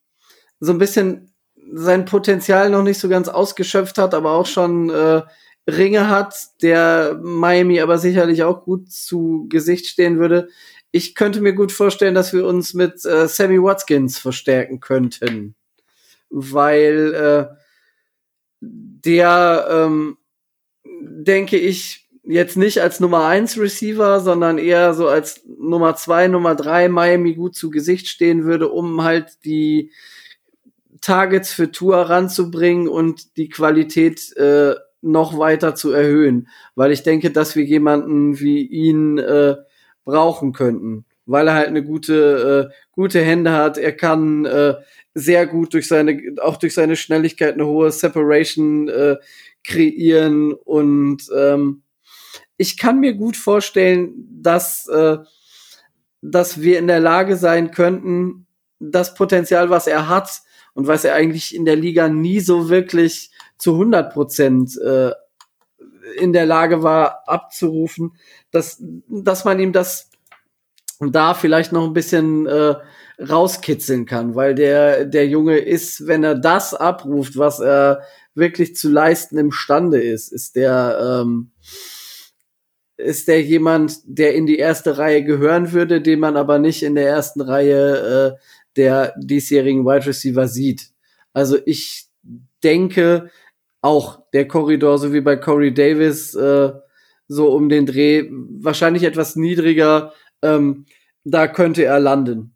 so 0.59 0.71
ein 0.71 0.77
bisschen 0.77 1.33
sein 1.73 2.05
Potenzial 2.05 2.69
noch 2.69 2.83
nicht 2.83 2.99
so 2.99 3.09
ganz 3.09 3.29
ausgeschöpft 3.29 3.97
hat, 3.97 4.13
aber 4.13 4.33
auch 4.33 4.45
schon 4.45 4.89
äh, 4.89 5.21
Ringe 5.69 6.09
hat, 6.09 6.35
der 6.61 7.19
Miami 7.21 7.79
aber 7.81 7.97
sicherlich 7.97 8.43
auch 8.43 8.63
gut 8.63 8.91
zu 8.91 9.47
Gesicht 9.49 9.87
stehen 9.87 10.19
würde. 10.19 10.49
Ich 10.91 11.15
könnte 11.15 11.41
mir 11.41 11.53
gut 11.53 11.71
vorstellen, 11.71 12.15
dass 12.15 12.33
wir 12.33 12.45
uns 12.45 12.73
mit 12.73 13.05
äh, 13.05 13.27
Sammy 13.27 13.61
Watkins 13.61 14.17
verstärken 14.17 14.79
könnten, 14.79 15.55
weil 16.29 17.13
äh, 17.13 17.55
der, 18.59 19.67
ähm, 19.69 20.17
denke 20.85 21.57
ich, 21.57 22.09
jetzt 22.23 22.57
nicht 22.57 22.81
als 22.81 22.99
Nummer 22.99 23.25
eins 23.25 23.57
Receiver, 23.57 24.19
sondern 24.19 24.57
eher 24.57 24.93
so 24.93 25.07
als 25.07 25.41
Nummer 25.45 25.95
zwei, 25.95 26.27
Nummer 26.27 26.55
drei 26.55 26.87
Miami 26.87 27.35
gut 27.35 27.55
zu 27.55 27.69
Gesicht 27.69 28.07
stehen 28.07 28.43
würde, 28.43 28.69
um 28.69 29.03
halt 29.03 29.43
die 29.43 29.91
Targets 31.01 31.51
für 31.51 31.71
Tour 31.71 31.97
ranzubringen 31.97 32.87
und 32.87 33.37
die 33.37 33.49
Qualität 33.49 34.35
äh, 34.37 34.75
noch 35.01 35.37
weiter 35.39 35.73
zu 35.73 35.91
erhöhen. 35.91 36.47
Weil 36.75 36.91
ich 36.91 37.01
denke, 37.01 37.31
dass 37.31 37.55
wir 37.55 37.63
jemanden 37.63 38.39
wie 38.39 38.61
ihn 38.67 39.17
äh, 39.17 39.55
brauchen 40.03 40.53
könnten. 40.53 41.05
Weil 41.25 41.47
er 41.47 41.53
halt 41.53 41.67
eine 41.67 41.83
gute, 41.83 42.69
äh, 42.71 42.73
gute 42.91 43.21
Hände 43.21 43.51
hat. 43.51 43.77
Er 43.77 43.95
kann 43.95 44.45
äh, 44.45 44.75
sehr 45.13 45.47
gut 45.47 45.73
durch 45.73 45.87
seine, 45.87 46.19
auch 46.41 46.57
durch 46.57 46.73
seine 46.73 46.95
Schnelligkeit 46.95 47.53
eine 47.53 47.67
hohe 47.67 47.91
Separation 47.91 48.87
äh, 48.89 49.17
kreieren 49.63 50.53
und 50.53 51.23
ähm, 51.35 51.83
ich 52.57 52.77
kann 52.77 52.99
mir 52.99 53.13
gut 53.15 53.37
vorstellen, 53.37 54.13
dass, 54.29 54.87
äh, 54.87 55.17
dass 56.21 56.61
wir 56.61 56.77
in 56.77 56.85
der 56.85 56.99
Lage 56.99 57.35
sein 57.35 57.71
könnten, 57.71 58.45
das 58.79 59.15
Potenzial, 59.15 59.71
was 59.71 59.87
er 59.87 60.07
hat 60.07 60.41
und 60.73 60.85
was 60.85 61.03
er 61.03 61.15
eigentlich 61.15 61.55
in 61.55 61.65
der 61.65 61.75
Liga 61.75 62.07
nie 62.07 62.39
so 62.39 62.69
wirklich 62.69 63.31
zu 63.57 63.73
100 63.73 64.13
Prozent 64.13 64.77
äh, 64.79 65.11
in 66.17 66.33
der 66.33 66.45
Lage 66.45 66.83
war 66.83 67.27
abzurufen, 67.27 68.13
dass, 68.51 68.81
dass 69.07 69.45
man 69.45 69.59
ihm 69.59 69.73
das 69.73 70.09
da 70.99 71.33
vielleicht 71.33 71.71
noch 71.71 71.85
ein 71.85 71.93
bisschen 71.93 72.45
äh, 72.45 72.75
rauskitzeln 73.19 74.05
kann, 74.05 74.35
weil 74.35 74.55
der, 74.55 75.05
der 75.05 75.27
Junge 75.27 75.57
ist, 75.57 76.07
wenn 76.07 76.23
er 76.23 76.35
das 76.35 76.73
abruft, 76.73 77.37
was 77.37 77.59
er 77.59 78.01
wirklich 78.35 78.75
zu 78.75 78.89
leisten 78.89 79.37
imstande 79.37 80.01
ist, 80.01 80.31
ist 80.31 80.55
der, 80.55 81.21
ähm, 81.23 81.51
ist 82.97 83.27
der 83.27 83.41
jemand, 83.41 83.99
der 84.05 84.35
in 84.35 84.45
die 84.45 84.57
erste 84.57 84.97
Reihe 84.97 85.23
gehören 85.23 85.71
würde, 85.71 86.01
den 86.01 86.19
man 86.19 86.37
aber 86.37 86.59
nicht 86.59 86.83
in 86.83 86.95
der 86.95 87.07
ersten 87.07 87.41
Reihe 87.41 88.37
äh, 88.37 88.41
der 88.75 89.13
diesjährigen 89.17 89.85
Wide 89.85 90.05
Receiver 90.05 90.47
sieht. 90.47 90.91
Also 91.33 91.57
ich 91.65 92.07
denke, 92.63 93.29
auch 93.81 94.21
der 94.31 94.47
Korridor, 94.47 94.97
so 94.97 95.11
wie 95.13 95.21
bei 95.21 95.35
Corey 95.35 95.73
Davis, 95.73 96.35
äh, 96.35 96.71
so 97.31 97.53
um 97.53 97.69
den 97.69 97.85
Dreh, 97.85 98.27
wahrscheinlich 98.29 99.03
etwas 99.03 99.37
niedriger, 99.37 100.13
ähm, 100.41 100.85
da 101.23 101.47
könnte 101.47 101.85
er 101.85 101.99
landen. 101.99 102.55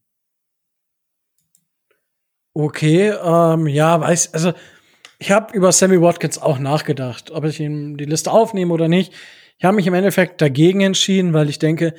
Okay, 2.53 3.09
ähm, 3.09 3.67
ja, 3.67 3.99
weiß, 3.99 4.33
also 4.33 4.53
ich 5.17 5.31
habe 5.31 5.55
über 5.55 5.71
Sammy 5.71 6.01
Watkins 6.01 6.37
auch 6.37 6.59
nachgedacht, 6.59 7.31
ob 7.31 7.45
ich 7.45 7.59
ihm 7.59 7.95
die 7.95 8.05
Liste 8.05 8.31
aufnehme 8.31 8.73
oder 8.73 8.87
nicht. 8.87 9.13
Ich 9.57 9.63
habe 9.63 9.75
mich 9.75 9.87
im 9.87 9.93
Endeffekt 9.93 10.41
dagegen 10.41 10.81
entschieden, 10.81 11.33
weil 11.33 11.49
ich 11.49 11.59
denke, 11.59 11.93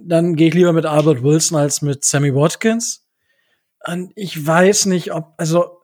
dann 0.00 0.36
gehe 0.36 0.48
ich 0.48 0.54
lieber 0.54 0.72
mit 0.72 0.86
Albert 0.86 1.24
Wilson 1.24 1.58
als 1.58 1.82
mit 1.82 2.04
Sammy 2.04 2.32
Watkins. 2.32 3.08
Und 3.84 4.12
ich 4.14 4.46
weiß 4.46 4.86
nicht, 4.86 5.12
ob, 5.12 5.34
also 5.36 5.80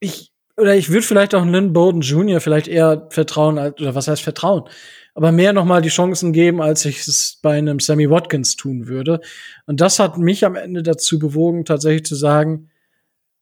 ich, 0.00 0.32
oder 0.56 0.74
ich 0.74 0.90
würde 0.90 1.06
vielleicht 1.06 1.34
auch 1.34 1.44
Lynn 1.44 1.72
Bowden 1.72 2.00
Jr. 2.00 2.40
vielleicht 2.40 2.68
eher 2.68 3.06
vertrauen, 3.10 3.58
als, 3.58 3.80
oder 3.80 3.94
was 3.94 4.08
heißt 4.08 4.22
vertrauen? 4.22 4.68
aber 5.16 5.32
mehr 5.32 5.54
noch 5.54 5.64
mal 5.64 5.80
die 5.80 5.88
Chancen 5.88 6.34
geben, 6.34 6.60
als 6.60 6.84
ich 6.84 7.08
es 7.08 7.38
bei 7.40 7.56
einem 7.56 7.80
Sammy 7.80 8.10
Watkins 8.10 8.54
tun 8.54 8.86
würde. 8.86 9.22
Und 9.64 9.80
das 9.80 9.98
hat 9.98 10.18
mich 10.18 10.44
am 10.44 10.56
Ende 10.56 10.82
dazu 10.82 11.18
bewogen, 11.18 11.64
tatsächlich 11.64 12.04
zu 12.04 12.14
sagen, 12.14 12.68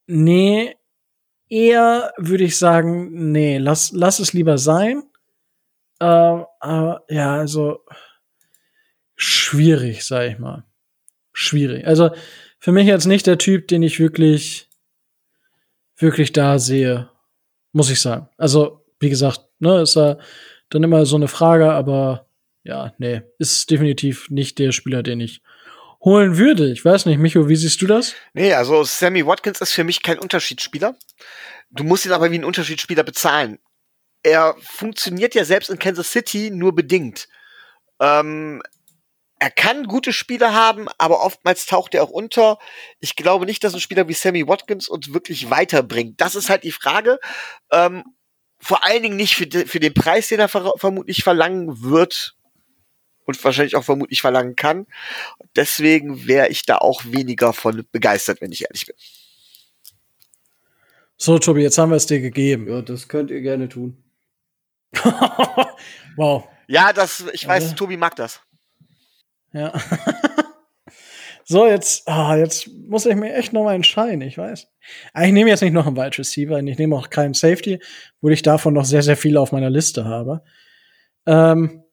nee, 0.07 0.77
eher 1.49 2.13
würde 2.17 2.45
ich 2.45 2.59
sagen, 2.59 3.33
nee, 3.33 3.59
lass, 3.59 3.91
lass 3.91 4.21
es 4.21 4.33
lieber 4.33 4.57
sein. 4.57 5.03
Äh, 5.99 6.05
aber 6.05 7.03
ja, 7.09 7.35
also 7.35 7.81
schwierig, 9.17 10.05
sag 10.05 10.31
ich 10.31 10.39
mal. 10.39 10.65
Schwierig. 11.33 11.89
Also 11.89 12.11
für 12.61 12.71
mich 12.71 12.87
jetzt 12.87 13.07
nicht 13.07 13.27
der 13.27 13.39
Typ, 13.39 13.67
den 13.67 13.83
ich 13.83 13.99
wirklich, 13.99 14.69
wirklich 16.05 16.33
da 16.33 16.59
sehe, 16.59 17.11
muss 17.73 17.91
ich 17.91 18.01
sagen. 18.01 18.29
Also, 18.39 18.85
wie 19.01 19.11
gesagt, 19.11 19.41
ne, 19.59 19.83
ist 19.83 19.97
ja 19.97 20.19
dann 20.71 20.85
immer 20.85 21.05
so 21.07 21.17
eine 21.17 21.29
Frage, 21.29 21.73
aber 21.73 22.27
ja, 22.63 22.95
nee, 22.99 23.23
ist 23.39 23.71
definitiv 23.71 24.31
nicht 24.31 24.59
der 24.59 24.73
Spieler, 24.73 25.03
den 25.03 25.21
ich 25.21 25.43
holen 26.01 26.37
würde. 26.37 26.71
Ich 26.71 26.85
weiß 26.85 27.07
nicht, 27.07 27.19
Micho, 27.19 27.49
wie 27.49 27.57
siehst 27.57 27.81
du 27.83 27.87
das? 27.87 28.15
Nee, 28.35 28.53
also 28.53 28.85
Sammy 28.85 29.27
Watkins 29.27 29.61
ist 29.61 29.73
für 29.73 29.85
mich 29.85 30.03
kein 30.03 30.19
Unterschiedsspieler. 30.19 30.97
Du 31.71 31.83
musst 31.85 32.07
ihn 32.07 32.13
aber 32.13 32.31
wie 32.31 32.39
ein 32.39 32.45
Unterschiedsspieler 32.45 33.03
bezahlen. 33.03 33.59
Er 34.23 34.55
funktioniert 34.61 35.35
ja 35.35 35.45
selbst 35.45 35.71
in 35.71 35.79
Kansas 35.79 36.13
City 36.13 36.51
nur 36.51 36.75
bedingt. 36.75 37.29
Ähm, 38.01 38.63
er 39.39 39.51
kann 39.51 39.85
gute 39.87 40.13
Spiele 40.13 40.55
haben, 40.55 40.87
aber 40.99 41.23
oftmals 41.23 41.67
taucht 41.67 41.95
er 41.95 42.03
auch 42.05 42.11
unter. 42.11 42.59
Ich 43.01 43.17
glaube 43.17 43.47
nicht, 43.47 43.63
dass 43.65 43.75
ein 43.75 43.81
Spieler 43.81 44.09
wie 44.09 44.15
Sammy 44.15 44.47
Watkins 44.47 44.89
uns 44.89 45.13
wirklich 45.13 45.51
weiterbringt. 45.51 46.21
Das 46.21 46.35
ist 46.35 46.49
halt 46.49 46.65
die 46.65 46.73
Frage. 46.73 47.19
Ähm, 47.71 48.05
vor 48.59 48.85
allen 48.85 49.03
Dingen 49.03 49.17
nicht 49.17 49.35
für, 49.37 49.47
de, 49.47 49.67
für 49.67 49.81
den 49.81 49.93
Preis, 49.93 50.29
den 50.29 50.41
er 50.41 50.49
ver 50.49 50.73
vermutlich 50.77 51.23
verlangen 51.23 51.83
wird 51.83 52.37
und 53.27 53.43
wahrscheinlich 53.45 53.77
auch 53.77 53.85
vermutlich 53.85 54.21
verlangen 54.23 54.57
kann. 54.57 54.87
Deswegen 55.57 56.27
wäre 56.27 56.49
ich 56.49 56.65
da 56.65 56.79
auch 56.79 57.03
weniger 57.05 57.53
von 57.53 57.85
begeistert, 57.93 58.41
wenn 58.41 58.53
ich 58.53 58.63
ehrlich 58.63 58.87
bin. 58.87 58.97
So, 61.17 61.39
Tobi, 61.39 61.63
jetzt 61.63 61.79
haben 61.79 61.91
wir 61.91 61.97
es 61.97 62.07
dir 62.07 62.21
gegeben. 62.21 62.69
Ja, 62.69 62.83
das 62.83 63.09
könnt 63.09 63.31
ihr 63.31 63.41
gerne 63.41 63.69
tun. 63.69 64.03
wow. 66.17 66.45
Ja, 66.67 66.93
das, 66.93 67.25
ich 67.33 67.47
weiß, 67.47 67.65
Also- 67.65 67.75
Tobi 67.77 67.97
mag 67.97 68.17
das. 68.17 68.41
Ja. 69.55 69.73
so, 71.45 71.67
jetzt, 71.67 72.07
ah, 72.09 72.37
jetzt 72.37 72.69
muss 72.69 73.07
ich 73.07 73.15
mir 73.15 73.33
echt 73.35 73.53
noch 73.53 73.65
mal 73.65 73.75
entscheiden, 73.75 74.21
ich 74.21 74.37
weiß. 74.37 74.69
Aber 75.15 75.25
ich 75.25 75.33
nehme 75.33 75.49
jetzt 75.49 75.63
nicht 75.63 75.73
noch 75.73 75.87
einen 75.87 75.97
Wide 75.97 76.19
Receiver 76.19 76.59
ich 76.59 76.79
nehme 76.79 76.97
auch 76.97 77.09
keinen 77.09 77.35
Safety, 77.35 77.81
wo 78.21 78.29
ich 78.29 78.43
davon 78.43 78.75
noch 78.75 78.85
sehr, 78.85 79.03
sehr 79.03 79.17
viele 79.17 79.41
auf 79.41 79.53
meiner 79.53 79.71
Liste 79.71 80.05
habe. 80.05 80.43
Ähm, 81.27 81.85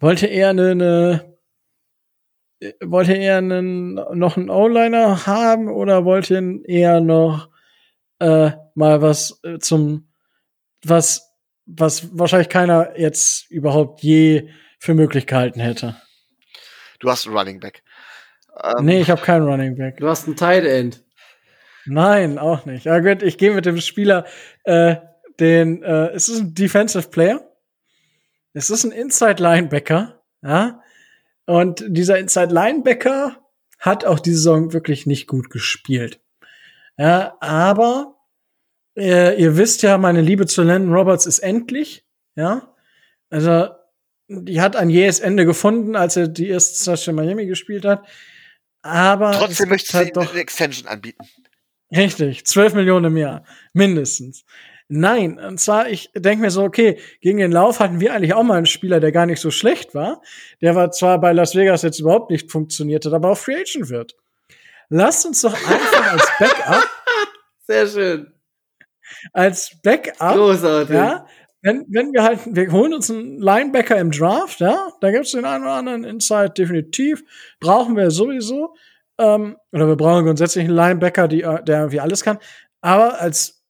wollte 0.00 0.26
eher 0.26 0.50
eine, 0.50 0.70
eine 0.72 1.30
wollte 2.84 3.14
eher 3.14 3.38
einen, 3.38 3.94
noch 3.94 4.36
einen 4.36 4.50
O-Liner 4.50 5.26
haben 5.26 5.68
oder 5.68 6.04
wollte 6.04 6.60
eher 6.64 7.00
noch 7.00 7.48
äh, 8.18 8.50
mal 8.74 9.00
was 9.00 9.40
äh, 9.44 9.58
zum 9.58 10.08
was 10.84 11.30
was 11.64 12.18
wahrscheinlich 12.18 12.48
keiner 12.48 12.98
jetzt 12.98 13.50
überhaupt 13.50 14.02
je 14.02 14.48
für 14.78 14.94
möglich 14.94 15.26
gehalten 15.26 15.60
hätte. 15.60 15.96
Du 17.00 17.10
hast 17.10 17.26
einen 17.26 17.36
Running 17.36 17.60
Back. 17.60 17.82
Ähm, 18.62 18.84
Nee, 18.84 19.00
ich 19.00 19.10
habe 19.10 19.20
keinen 19.20 19.46
Running 19.46 19.76
Back. 19.76 19.96
Du 19.96 20.08
hast 20.08 20.28
ein 20.28 20.36
Tight 20.36 20.64
End. 20.64 21.02
Nein, 21.86 22.38
auch 22.38 22.66
nicht. 22.66 22.84
Ja 22.84 23.00
gut, 23.00 23.22
ich 23.22 23.38
gehe 23.38 23.52
mit 23.52 23.66
dem 23.66 23.80
Spieler, 23.80 24.26
äh, 24.64 24.96
den, 25.40 25.82
äh, 25.82 26.08
es 26.10 26.28
ist 26.28 26.40
ein 26.40 26.54
Defensive 26.54 27.08
Player. 27.08 27.40
Es 28.52 28.70
ist 28.70 28.84
ein 28.84 28.92
Inside 28.92 29.42
Linebacker, 29.42 30.22
ja. 30.42 30.82
Und 31.46 31.84
dieser 31.88 32.18
Inside 32.18 32.52
Linebacker 32.54 33.36
hat 33.78 34.04
auch 34.04 34.20
diese 34.20 34.36
Saison 34.36 34.72
wirklich 34.72 35.06
nicht 35.06 35.26
gut 35.26 35.50
gespielt. 35.50 36.20
Ja, 36.98 37.36
aber 37.40 38.16
äh, 38.96 39.40
ihr 39.40 39.56
wisst 39.56 39.82
ja, 39.82 39.96
meine 39.96 40.20
Liebe 40.20 40.46
zu 40.46 40.62
Landon 40.62 40.94
Roberts 40.94 41.26
ist 41.26 41.38
endlich, 41.38 42.04
ja. 42.36 42.74
Also 43.30 43.70
die 44.32 44.60
hat 44.60 44.76
ein 44.76 44.90
jähes 44.90 45.18
Ende 45.18 45.44
gefunden, 45.44 45.96
als 45.96 46.16
er 46.16 46.28
die 46.28 46.48
erste 46.48 47.10
in 47.10 47.16
Miami 47.16 47.46
gespielt 47.46 47.84
hat. 47.84 48.06
Aber 48.82 49.32
Trotzdem 49.32 49.68
du 49.68 49.92
halt 49.92 50.16
doch 50.16 50.30
eine 50.30 50.40
Extension 50.40 50.88
anbieten. 50.88 51.24
Richtig, 51.94 52.46
12 52.46 52.74
Millionen 52.74 53.06
im 53.06 53.16
Jahr, 53.16 53.44
mindestens. 53.72 54.44
Nein, 54.92 55.38
und 55.38 55.58
zwar, 55.58 55.88
ich 55.88 56.10
denke 56.14 56.42
mir 56.42 56.50
so, 56.50 56.62
okay, 56.64 56.98
gegen 57.20 57.38
den 57.38 57.52
Lauf 57.52 57.80
hatten 57.80 58.00
wir 58.00 58.12
eigentlich 58.14 58.34
auch 58.34 58.42
mal 58.42 58.56
einen 58.56 58.66
Spieler, 58.66 59.00
der 59.00 59.12
gar 59.12 59.26
nicht 59.26 59.40
so 59.40 59.50
schlecht 59.50 59.94
war. 59.94 60.22
Der 60.60 60.74
war 60.74 60.90
zwar 60.92 61.20
bei 61.20 61.32
Las 61.32 61.54
Vegas 61.54 61.82
jetzt 61.82 62.00
überhaupt 62.00 62.30
nicht 62.30 62.50
funktioniert 62.50 63.04
hat, 63.06 63.12
aber 63.12 63.30
auch 63.30 63.38
Free 63.38 63.56
Agent 63.56 63.88
wird. 63.88 64.16
Lasst 64.88 65.26
uns 65.26 65.40
doch 65.42 65.54
einfach 65.54 66.12
als 66.12 66.28
Backup, 66.38 66.90
Sehr 67.66 67.86
schön. 67.86 68.32
als 69.32 69.76
Backup, 69.82 70.34
Großartig. 70.34 70.94
ja, 70.94 71.26
wenn, 71.62 71.84
wenn 71.88 72.12
wir 72.12 72.22
halt, 72.22 72.40
wir 72.46 72.72
holen 72.72 72.94
uns 72.94 73.10
einen 73.10 73.38
Linebacker 73.40 73.98
im 73.98 74.10
Draft, 74.10 74.60
ja, 74.60 74.88
da 75.00 75.10
gibt's 75.10 75.32
den 75.32 75.44
einen 75.44 75.64
oder 75.64 75.74
anderen 75.74 76.04
Inside 76.04 76.50
definitiv, 76.50 77.22
brauchen 77.60 77.96
wir 77.96 78.10
sowieso, 78.10 78.74
ähm, 79.18 79.56
oder 79.72 79.88
wir 79.88 79.96
brauchen 79.96 80.24
grundsätzlich 80.24 80.64
einen 80.64 80.74
Linebacker, 80.74 81.28
die, 81.28 81.42
äh, 81.42 81.62
der 81.64 81.78
irgendwie 81.78 82.00
alles 82.00 82.22
kann, 82.22 82.38
aber 82.80 83.20
als 83.20 83.62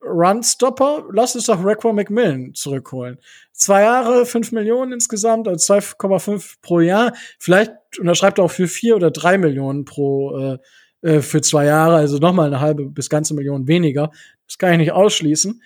Runstopper, 0.00 1.06
lass 1.12 1.34
uns 1.34 1.46
doch 1.46 1.62
Raquan 1.62 1.96
McMillan 1.96 2.54
zurückholen. 2.54 3.18
Zwei 3.52 3.82
Jahre, 3.82 4.26
fünf 4.26 4.52
Millionen 4.52 4.92
insgesamt, 4.92 5.48
also 5.48 5.74
2,5 5.74 6.54
pro 6.62 6.78
Jahr. 6.78 7.12
Vielleicht 7.40 7.72
unterschreibt 7.98 8.38
er 8.38 8.44
auch 8.44 8.50
für 8.50 8.68
vier 8.68 8.94
oder 8.94 9.10
drei 9.10 9.38
Millionen 9.38 9.84
pro 9.84 10.38
äh, 10.38 10.58
äh, 11.02 11.20
für 11.20 11.40
zwei 11.40 11.66
Jahre, 11.66 11.96
also 11.96 12.18
nochmal 12.18 12.46
eine 12.46 12.60
halbe 12.60 12.86
bis 12.86 13.08
ganze 13.08 13.34
Million 13.34 13.68
weniger. 13.68 14.10
Das 14.46 14.58
kann 14.58 14.72
ich 14.72 14.78
nicht 14.78 14.92
ausschließen. 14.92 15.62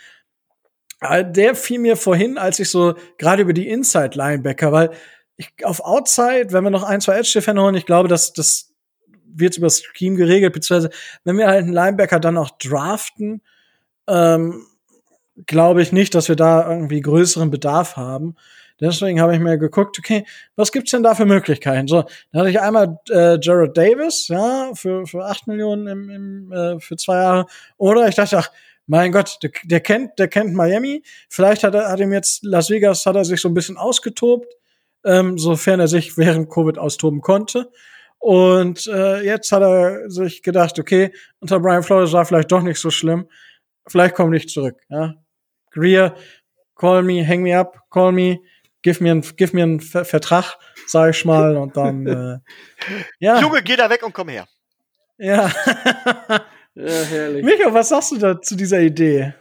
Aber 1.03 1.25
der 1.25 1.55
fiel 1.55 1.81
mir 1.81 1.97
vorhin, 1.97 2.39
als 2.39 2.59
ich 2.61 2.71
so 2.71 2.95
gerade 3.19 3.43
über 3.43 3.53
die 3.53 3.69
Inside 3.69 4.17
Linebacker, 4.17 4.71
weil 4.71 4.91
ich 5.37 5.53
auf 5.65 5.81
Outside, 5.81 6.53
wenn 6.53 6.65
wir 6.65 6.71
noch 6.71 6.85
ein, 6.85 7.01
zwei 7.01 7.19
Edge 7.19 7.33
Defender 7.35 7.63
holen, 7.63 7.75
ich 7.75 7.87
glaube, 7.87 8.09
dass 8.09 8.33
das 8.33 8.73
wird 9.35 9.57
über 9.57 9.67
das 9.67 9.83
Scheme 9.83 10.17
geregelt, 10.17 10.53
beziehungsweise 10.53 10.91
wenn 11.25 11.39
wir 11.39 11.49
halt 11.49 11.65
einen 11.65 11.73
Linebacker 11.73 12.21
dann 12.21 12.37
auch 12.37 12.51
draften, 12.51 13.43
ähm, 14.07 14.67
glaube 15.47 15.83
ich 15.83 15.93
nicht, 15.93 16.15
dass 16.15 16.29
wir 16.29 16.37
da 16.37 16.71
irgendwie 16.71 17.01
größeren 17.01 17.51
Bedarf 17.51 17.97
haben. 17.97 18.37
Deswegen 18.81 19.21
habe 19.21 19.35
ich 19.35 19.41
mir 19.41 19.59
geguckt, 19.59 19.99
okay, 19.99 20.27
was 20.57 20.73
gibt's 20.73 20.91
denn 20.91 21.03
da 21.03 21.15
für 21.15 21.25
Möglichkeiten? 21.25 21.89
So, 21.89 22.05
dann 22.33 22.41
hatte 22.41 22.51
ich 22.51 22.61
einmal 22.61 22.99
äh, 23.11 23.39
Jared 23.41 23.77
Davis, 23.77 24.29
ja, 24.29 24.71
für, 24.75 25.07
für 25.07 25.25
acht 25.25 25.47
Millionen 25.47 25.87
im, 25.87 26.11
im, 26.11 26.53
äh, 26.53 26.81
für 26.81 26.97
zwei 26.97 27.17
Jahre. 27.17 27.47
Oder 27.77 28.09
ich 28.09 28.17
dachte, 28.17 28.39
ach, 28.39 28.51
mein 28.87 29.13
Gott, 29.13 29.39
der, 29.43 29.51
der 29.65 29.81
kennt, 29.81 30.19
der 30.19 30.29
kennt 30.29 30.55
Miami. 30.55 31.03
Vielleicht 31.29 31.65
hat 31.65 31.75
er, 31.75 31.89
hat 31.89 32.01
ihm 32.01 32.13
jetzt 32.13 32.43
Las 32.43 32.71
Vegas, 32.71 33.07
hat 33.07 33.17
er 33.17 33.25
sich 33.25 33.41
so 33.41 33.49
ein 33.49 33.55
bisschen 33.55 33.77
ausgetobt, 33.77 34.53
ähm, 35.05 35.39
sofern 35.39 35.81
er 35.81 35.89
sich 35.89 36.17
während 36.17 36.51
Covid 36.51 36.79
austoben 36.79 37.21
konnte. 37.21 37.71
Und 38.19 38.87
äh, 38.87 39.23
jetzt 39.23 39.51
hat 39.51 39.63
er 39.63 40.09
sich 40.11 40.43
gedacht, 40.43 40.79
okay, 40.79 41.13
unter 41.41 41.59
Brian 41.59 41.83
Flores 41.83 42.13
war 42.13 42.25
vielleicht 42.25 42.53
doch 42.53 42.63
nicht 42.63 42.79
so 42.79 42.91
schlimm. 42.91 43.29
Vielleicht 43.89 44.15
komme 44.15 44.37
ich 44.37 44.49
zurück. 44.49 44.81
Ja? 44.89 45.15
Greer, 45.71 46.15
call 46.77 47.03
me, 47.03 47.27
hang 47.27 47.43
me 47.43 47.59
up, 47.59 47.81
call 47.91 48.13
me, 48.13 48.41
give 48.83 49.03
mir 49.03 49.13
einen, 49.13 49.23
give 49.37 49.57
mir 49.57 49.65
einen 49.65 49.81
Ver 49.81 50.05
Vertrag, 50.05 50.57
sag 50.87 51.11
ich 51.11 51.25
mal, 51.25 51.57
und 51.57 51.77
dann 51.77 52.07
äh, 52.07 52.39
ja, 53.19 53.41
Junge, 53.41 53.63
geh 53.63 53.77
da 53.77 53.91
weg 53.91 54.05
und 54.05 54.13
komm 54.13 54.29
her. 54.29 54.47
ja. 55.19 55.51
Ja, 56.75 56.91
herrlich. 57.03 57.45
Micho, 57.45 57.73
was 57.75 57.91
sagst 57.91 58.13
du 58.13 58.19
da 58.19 58.41
zu 58.41 58.57
dieser 58.57 58.81
Idee? 58.81 59.35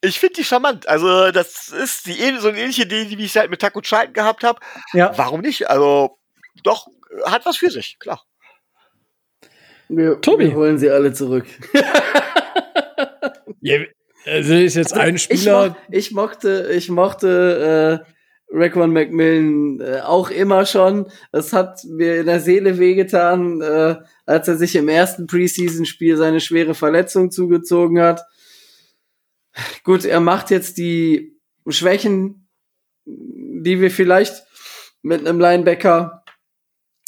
Ich 0.00 0.18
finde 0.18 0.34
die 0.34 0.44
charmant. 0.44 0.88
Also, 0.88 1.30
das 1.30 1.68
ist 1.68 2.06
die, 2.06 2.36
so 2.38 2.48
eine 2.48 2.58
ähnliche 2.60 2.82
Idee, 2.82 3.06
wie 3.10 3.24
ich 3.24 3.36
halt 3.36 3.50
mit 3.50 3.60
Taco 3.60 3.80
Charlton 3.80 4.14
gehabt 4.14 4.42
habe. 4.44 4.58
Ja, 4.92 5.12
Warum 5.16 5.40
nicht? 5.40 5.68
Also, 5.70 6.18
doch, 6.64 6.86
hat 7.24 7.46
was 7.46 7.56
für 7.56 7.70
sich, 7.70 7.98
klar. 7.98 8.22
Wir, 9.88 10.20
Tobi. 10.20 10.46
wir 10.46 10.54
holen 10.54 10.78
sie 10.78 10.90
alle 10.90 11.12
zurück. 11.12 11.46
also 14.26 14.54
ist 14.54 14.74
jetzt 14.76 14.94
ein 14.94 15.16
Ich, 15.16 15.22
Spieler. 15.24 15.68
moch, 15.70 15.76
ich 15.90 16.10
mochte, 16.12 16.70
ich 16.72 16.88
mochte 16.88 18.02
äh, 18.04 18.12
Raquan 18.52 18.92
McMillan 18.92 19.80
äh, 19.80 20.00
auch 20.02 20.30
immer 20.30 20.66
schon. 20.66 21.06
Es 21.32 21.52
hat 21.52 21.84
mir 21.84 22.20
in 22.20 22.26
der 22.26 22.40
Seele 22.40 22.78
wehgetan, 22.78 23.60
äh, 23.62 23.96
als 24.26 24.48
er 24.48 24.56
sich 24.56 24.76
im 24.76 24.88
ersten 24.88 25.26
Preseason-Spiel 25.26 26.16
seine 26.16 26.40
schwere 26.40 26.74
Verletzung 26.74 27.30
zugezogen 27.30 28.00
hat. 28.00 28.22
Gut, 29.84 30.04
er 30.04 30.20
macht 30.20 30.50
jetzt 30.50 30.78
die 30.78 31.38
Schwächen, 31.68 32.48
die 33.04 33.80
wir 33.80 33.90
vielleicht 33.90 34.44
mit 35.02 35.20
einem 35.20 35.40
Linebacker 35.40 36.24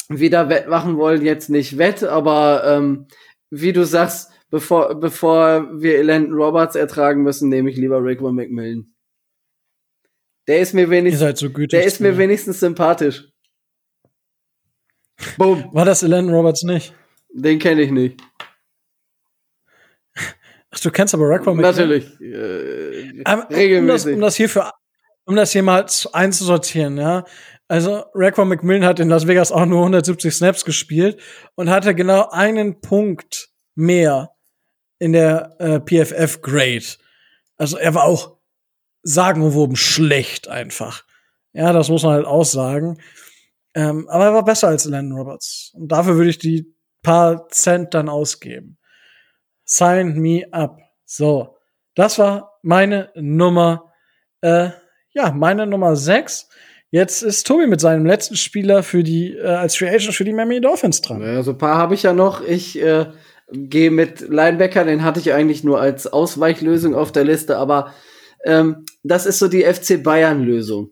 wieder 0.09 0.49
wettmachen 0.49 0.97
wollen, 0.97 1.23
jetzt 1.23 1.49
nicht 1.49 1.77
wett, 1.77 2.03
aber 2.03 2.63
ähm, 2.65 3.07
wie 3.49 3.73
du 3.73 3.85
sagst, 3.85 4.31
bevor, 4.49 4.95
bevor 4.99 5.69
wir 5.81 6.03
Landon 6.03 6.33
Roberts 6.33 6.75
ertragen 6.75 7.23
müssen, 7.23 7.49
nehme 7.49 7.69
ich 7.69 7.77
lieber 7.77 7.99
Raquan 8.01 8.35
McMillan. 8.35 8.94
Der 10.47 10.59
ist 10.59 10.73
mir 10.73 10.81
Ihr 10.81 10.89
wenigstens, 10.89 11.19
seid 11.21 11.37
so 11.37 11.49
gütig. 11.49 11.71
der 11.79 11.83
ist 11.85 11.99
mir 11.99 12.17
wenigstens 12.17 12.59
sympathisch. 12.59 13.23
Boom, 15.37 15.69
War 15.73 15.85
das 15.85 16.03
Elan 16.03 16.29
Roberts 16.29 16.63
nicht? 16.63 16.93
den 17.33 17.59
kenne 17.59 17.81
ich 17.81 17.91
nicht. 17.91 18.21
Ach, 20.71 20.79
du 20.79 20.91
kennst 20.91 21.13
aber 21.13 21.25
McMillan? 21.29 21.61
Natürlich. 21.61 22.19
Äh, 22.21 23.21
Aber 23.23 23.43
Um 23.43 23.49
das, 23.49 23.57
regelmäßig. 23.57 24.13
um 24.15 24.21
das 24.21 24.35
hier 24.35 24.49
für, 24.49 24.71
um 25.25 25.35
das 25.35 25.51
hier 25.51 25.63
mal 25.63 25.87
zu- 25.87 26.11
einzusortieren, 26.13 26.97
ja. 26.97 27.25
Also, 27.67 28.03
Raquan 28.13 28.47
McMillan 28.49 28.85
hat 28.85 28.99
in 28.99 29.09
Las 29.09 29.25
Vegas 29.25 29.51
auch 29.51 29.65
nur 29.65 29.79
170 29.79 30.33
Snaps 30.33 30.65
gespielt 30.65 31.19
und 31.55 31.69
hatte 31.69 31.95
genau 31.95 32.29
einen 32.29 32.79
Punkt 32.81 33.49
mehr 33.73 34.31
in 34.99 35.13
der 35.13 35.55
äh, 35.59 35.79
PFF 35.79 36.41
Grade. 36.41 36.85
Also, 37.57 37.77
er 37.77 37.95
war 37.95 38.03
auch 38.03 38.34
sagenumwoben 39.05 39.75
schlecht 39.75 40.49
einfach. 40.49 41.03
Ja, 41.53 41.71
das 41.71 41.89
muss 41.89 42.03
man 42.03 42.13
halt 42.13 42.25
auch 42.25 42.43
sagen. 42.43 42.97
Ähm, 43.75 44.09
aber 44.09 44.25
er 44.25 44.33
war 44.33 44.45
besser 44.45 44.67
als 44.67 44.85
Landon 44.85 45.17
Roberts. 45.17 45.71
Und 45.75 45.91
dafür 45.91 46.15
würde 46.15 46.31
ich 46.31 46.39
die 46.39 46.75
paar 47.03 47.47
Cent 47.49 47.93
dann 47.93 48.09
ausgeben. 48.09 48.77
Sign 49.63 50.19
me 50.19 50.43
up. 50.51 50.79
So, 51.05 51.55
das 51.93 52.17
war 52.19 52.57
meine 52.63 53.11
Nummer, 53.15 53.93
äh, 54.41 54.69
ja, 55.11 55.31
meine 55.31 55.67
Nummer 55.67 55.95
6. 55.95 56.49
Jetzt 56.89 57.21
ist 57.21 57.45
Tobi 57.45 57.67
mit 57.67 57.79
seinem 57.79 58.05
letzten 58.05 58.35
Spieler 58.35 58.81
für 58.81 59.03
die, 59.03 59.33
äh, 59.33 59.45
als 59.45 59.75
Free 59.75 59.89
Agent 59.89 60.15
für 60.15 60.23
die 60.23 60.33
Miami 60.33 60.61
Dolphins 60.61 61.01
dran. 61.01 61.21
Ja, 61.21 61.43
so 61.43 61.51
ein 61.51 61.57
paar 61.57 61.77
habe 61.77 61.93
ich 61.93 62.03
ja 62.03 62.13
noch. 62.13 62.41
Ich 62.41 62.81
äh, 62.81 63.05
gehe 63.51 63.91
mit 63.91 64.21
Linebacker, 64.21 64.83
den 64.83 65.03
hatte 65.03 65.19
ich 65.19 65.33
eigentlich 65.33 65.63
nur 65.63 65.79
als 65.79 66.07
Ausweichlösung 66.07 66.95
auf 66.95 67.11
der 67.11 67.23
Liste, 67.23 67.57
aber 67.57 67.93
ähm, 68.45 68.85
das 69.03 69.25
ist 69.25 69.39
so 69.39 69.47
die 69.47 69.63
FC 69.63 70.01
Bayern-Lösung. 70.01 70.91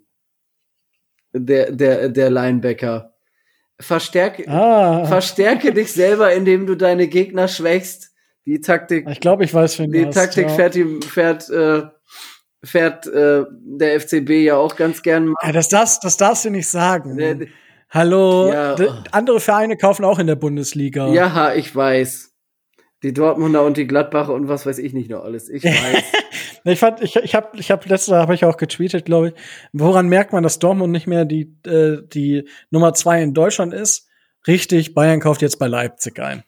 Der, 1.34 1.72
der, 1.72 2.10
der 2.10 2.30
Linebacker. 2.30 3.14
Verstärke, 3.80 4.48
Ah, 4.48 5.06
verstärke 5.06 5.74
dich 5.74 5.92
selber, 5.92 6.32
indem 6.34 6.68
du 6.68 6.76
deine 6.76 7.08
Gegner 7.08 7.48
schwächst. 7.48 8.12
Die 8.46 8.60
Taktik, 8.62 9.08
ich 9.10 9.20
glaube, 9.20 9.46
ich 9.46 9.54
weiß, 9.54 9.80
wen 9.80 9.92
die 9.92 10.06
hast, 10.06 10.16
Taktik 10.16 10.48
ja. 10.50 10.54
fährt, 10.54 10.76
die, 10.76 11.00
fährt, 11.02 11.50
äh, 11.50 11.84
fährt 12.64 13.08
äh, 13.08 13.46
der 13.50 14.00
FCB 14.02 14.30
ja 14.44 14.58
auch 14.58 14.76
ganz 14.76 15.02
gern 15.02 15.28
mal. 15.28 15.36
Ja, 15.44 15.54
das, 15.54 15.70
das, 15.70 16.00
das 16.02 16.18
darfst 16.18 16.44
du 16.46 16.50
nicht 16.50 16.68
sagen. 16.68 17.18
Der- 17.18 17.48
Hallo, 17.90 18.52
Ja. 18.52 18.76
andere 19.12 19.40
Vereine 19.40 19.78
kaufen 19.78 20.04
auch 20.04 20.18
in 20.20 20.28
der 20.28 20.36
Bundesliga. 20.36 21.08
Ja, 21.14 21.54
ich 21.54 21.76
weiß. 21.76 22.33
Die 23.04 23.14
Dortmunder 23.14 23.64
und 23.64 23.78
die 23.78 23.86
Gladbacher 23.86 24.34
und 24.34 24.48
was 24.48 24.66
weiß 24.66 24.80
ich 24.80 24.94
nicht 24.94 25.10
noch 25.10 25.24
alles. 25.24 25.50
Ich 25.50 25.64
weiß. 25.64 26.04
Ich 26.66 26.80
fand, 26.80 27.02
ich, 27.02 27.18
ich 27.18 27.36
habe, 27.36 27.50
ich 27.58 27.72
habe 27.72 27.90
letzte 27.90 28.16
habe 28.16 28.34
ich 28.34 28.46
auch 28.46 28.56
getweetet, 28.56 29.04
glaube 29.04 29.28
ich. 29.30 29.34
Woran 29.74 30.08
merkt 30.08 30.32
man, 30.32 30.44
dass 30.44 30.60
Dortmund 30.60 30.94
nicht 30.94 31.08
mehr 31.08 31.26
die 31.26 31.54
äh, 31.66 32.02
die 32.08 32.48
Nummer 32.70 32.94
zwei 32.94 33.22
in 33.22 33.34
Deutschland 33.34 33.74
ist? 33.74 34.08
Richtig, 34.48 34.94
Bayern 34.94 35.20
kauft 35.20 35.42
jetzt 35.42 35.60
bei 35.60 35.68
Leipzig 35.68 36.20
ein. 36.22 36.44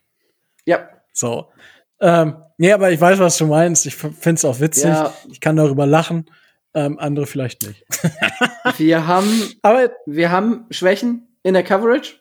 ja, 0.65 0.87
So. 1.11 1.49
Ähm, 1.99 2.37
nee, 2.57 2.71
aber 2.71 2.91
ich 2.91 3.01
weiß, 3.01 3.19
was 3.19 3.37
du 3.37 3.47
meinst. 3.47 3.85
Ich 3.85 3.95
find's 3.95 4.45
auch 4.45 4.61
witzig. 4.61 4.85
Ja. 4.85 5.13
Ich 5.29 5.41
kann 5.41 5.57
darüber 5.57 5.85
lachen. 5.85 6.29
Ähm, 6.73 6.97
andere 6.99 7.25
vielleicht 7.25 7.65
nicht. 7.67 7.85
wir 8.77 9.07
haben, 9.07 9.53
Aber 9.61 9.91
wir 10.05 10.31
haben 10.31 10.65
Schwächen 10.69 11.27
in 11.43 11.53
der 11.53 11.63
Coverage. 11.63 12.15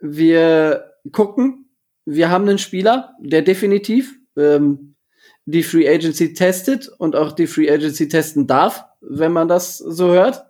Wir 0.00 0.92
gucken, 1.12 1.63
wir 2.04 2.30
haben 2.30 2.48
einen 2.48 2.58
Spieler, 2.58 3.14
der 3.20 3.42
definitiv 3.42 4.18
ähm, 4.36 4.94
die 5.46 5.62
Free 5.62 5.88
Agency 5.88 6.34
testet 6.34 6.88
und 6.98 7.16
auch 7.16 7.32
die 7.32 7.46
Free 7.46 7.70
Agency 7.70 8.08
testen 8.08 8.46
darf, 8.46 8.84
wenn 9.00 9.32
man 9.32 9.48
das 9.48 9.78
so 9.78 10.08
hört. 10.08 10.44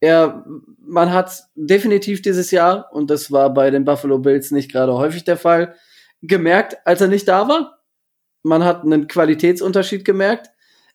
Er, 0.00 0.44
man 0.78 1.12
hat 1.12 1.48
definitiv 1.54 2.22
dieses 2.22 2.50
Jahr, 2.50 2.92
und 2.92 3.10
das 3.10 3.32
war 3.32 3.52
bei 3.52 3.70
den 3.70 3.84
Buffalo 3.84 4.18
Bills 4.18 4.52
nicht 4.52 4.70
gerade 4.70 4.94
häufig 4.94 5.24
der 5.24 5.36
Fall, 5.36 5.74
gemerkt, 6.22 6.76
als 6.84 7.00
er 7.00 7.08
nicht 7.08 7.26
da 7.26 7.48
war. 7.48 7.78
Man 8.42 8.64
hat 8.64 8.84
einen 8.84 9.08
Qualitätsunterschied 9.08 10.04
gemerkt. 10.04 10.50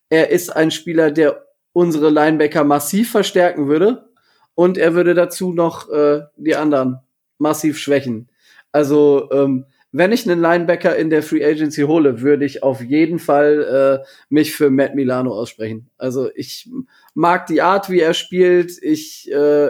Er 0.10 0.30
ist 0.30 0.50
ein 0.56 0.72
Spieler, 0.72 1.12
der 1.12 1.46
unsere 1.74 2.10
Linebacker 2.10 2.64
massiv 2.64 3.12
verstärken 3.12 3.68
würde. 3.68 4.10
Und 4.56 4.78
er 4.78 4.94
würde 4.94 5.14
dazu 5.14 5.52
noch 5.52 5.90
äh, 5.90 6.22
die 6.38 6.56
anderen 6.56 7.00
massiv 7.40 7.78
schwächen. 7.78 8.30
Also, 8.72 9.30
ähm, 9.32 9.66
wenn 9.96 10.12
ich 10.12 10.28
einen 10.28 10.42
Linebacker 10.42 10.96
in 10.96 11.12
der 11.12 11.22
Free 11.22 11.46
Agency 11.46 11.84
hole, 11.84 12.22
würde 12.22 12.46
ich 12.46 12.64
auf 12.64 12.82
jeden 12.82 13.20
Fall 13.20 14.02
äh, 14.04 14.06
mich 14.28 14.56
für 14.56 14.72
Matt 14.72 14.96
Milano 14.96 15.32
aussprechen. 15.32 15.88
Also 16.00 16.32
ich 16.34 16.68
mag 17.14 17.46
die 17.46 17.62
Art, 17.62 17.92
wie 17.92 18.00
er 18.00 18.16
spielt. 18.16 18.72
Ich 18.82 19.32
äh, 19.32 19.70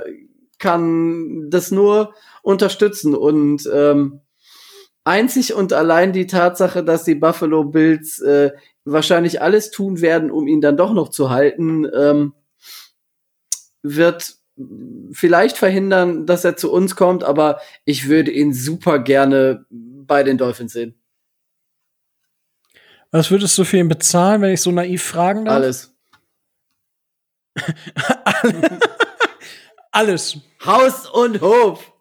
kann 0.59 1.49
das 1.49 1.71
nur 1.71 2.13
unterstützen 2.41 3.15
und 3.15 3.69
ähm, 3.71 4.21
einzig 5.03 5.55
und 5.55 5.73
allein 5.73 6.13
die 6.13 6.27
Tatsache, 6.27 6.85
dass 6.85 7.03
die 7.03 7.15
Buffalo 7.15 7.65
Bills 7.65 8.19
äh, 8.21 8.51
wahrscheinlich 8.85 9.41
alles 9.41 9.71
tun 9.71 9.99
werden, 9.99 10.31
um 10.31 10.47
ihn 10.47 10.61
dann 10.61 10.77
doch 10.77 10.93
noch 10.93 11.09
zu 11.09 11.31
halten, 11.31 11.85
ähm, 11.93 12.31
wird 13.81 14.37
vielleicht 15.11 15.57
verhindern, 15.57 16.25
dass 16.25 16.45
er 16.45 16.55
zu 16.55 16.71
uns 16.71 16.95
kommt, 16.95 17.25
aber 17.25 17.59
ich 17.83 18.07
würde 18.07 18.31
ihn 18.31 18.53
super 18.53 18.99
gerne 18.99 19.65
bei 20.07 20.23
den 20.23 20.37
Dolphins 20.37 20.73
sehen. 20.73 20.95
was 23.11 23.29
würdest 23.29 23.57
du 23.57 23.63
für 23.63 23.77
ihn 23.77 23.87
bezahlen, 23.89 24.41
wenn 24.41 24.53
ich 24.53 24.61
so 24.61 24.71
naiv 24.71 25.03
fragen 25.03 25.45
darf? 25.45 25.55
Alles. 25.55 25.95
Alles. 29.91 30.37
Haus 30.65 31.07
und 31.09 31.41
Hof. 31.41 31.91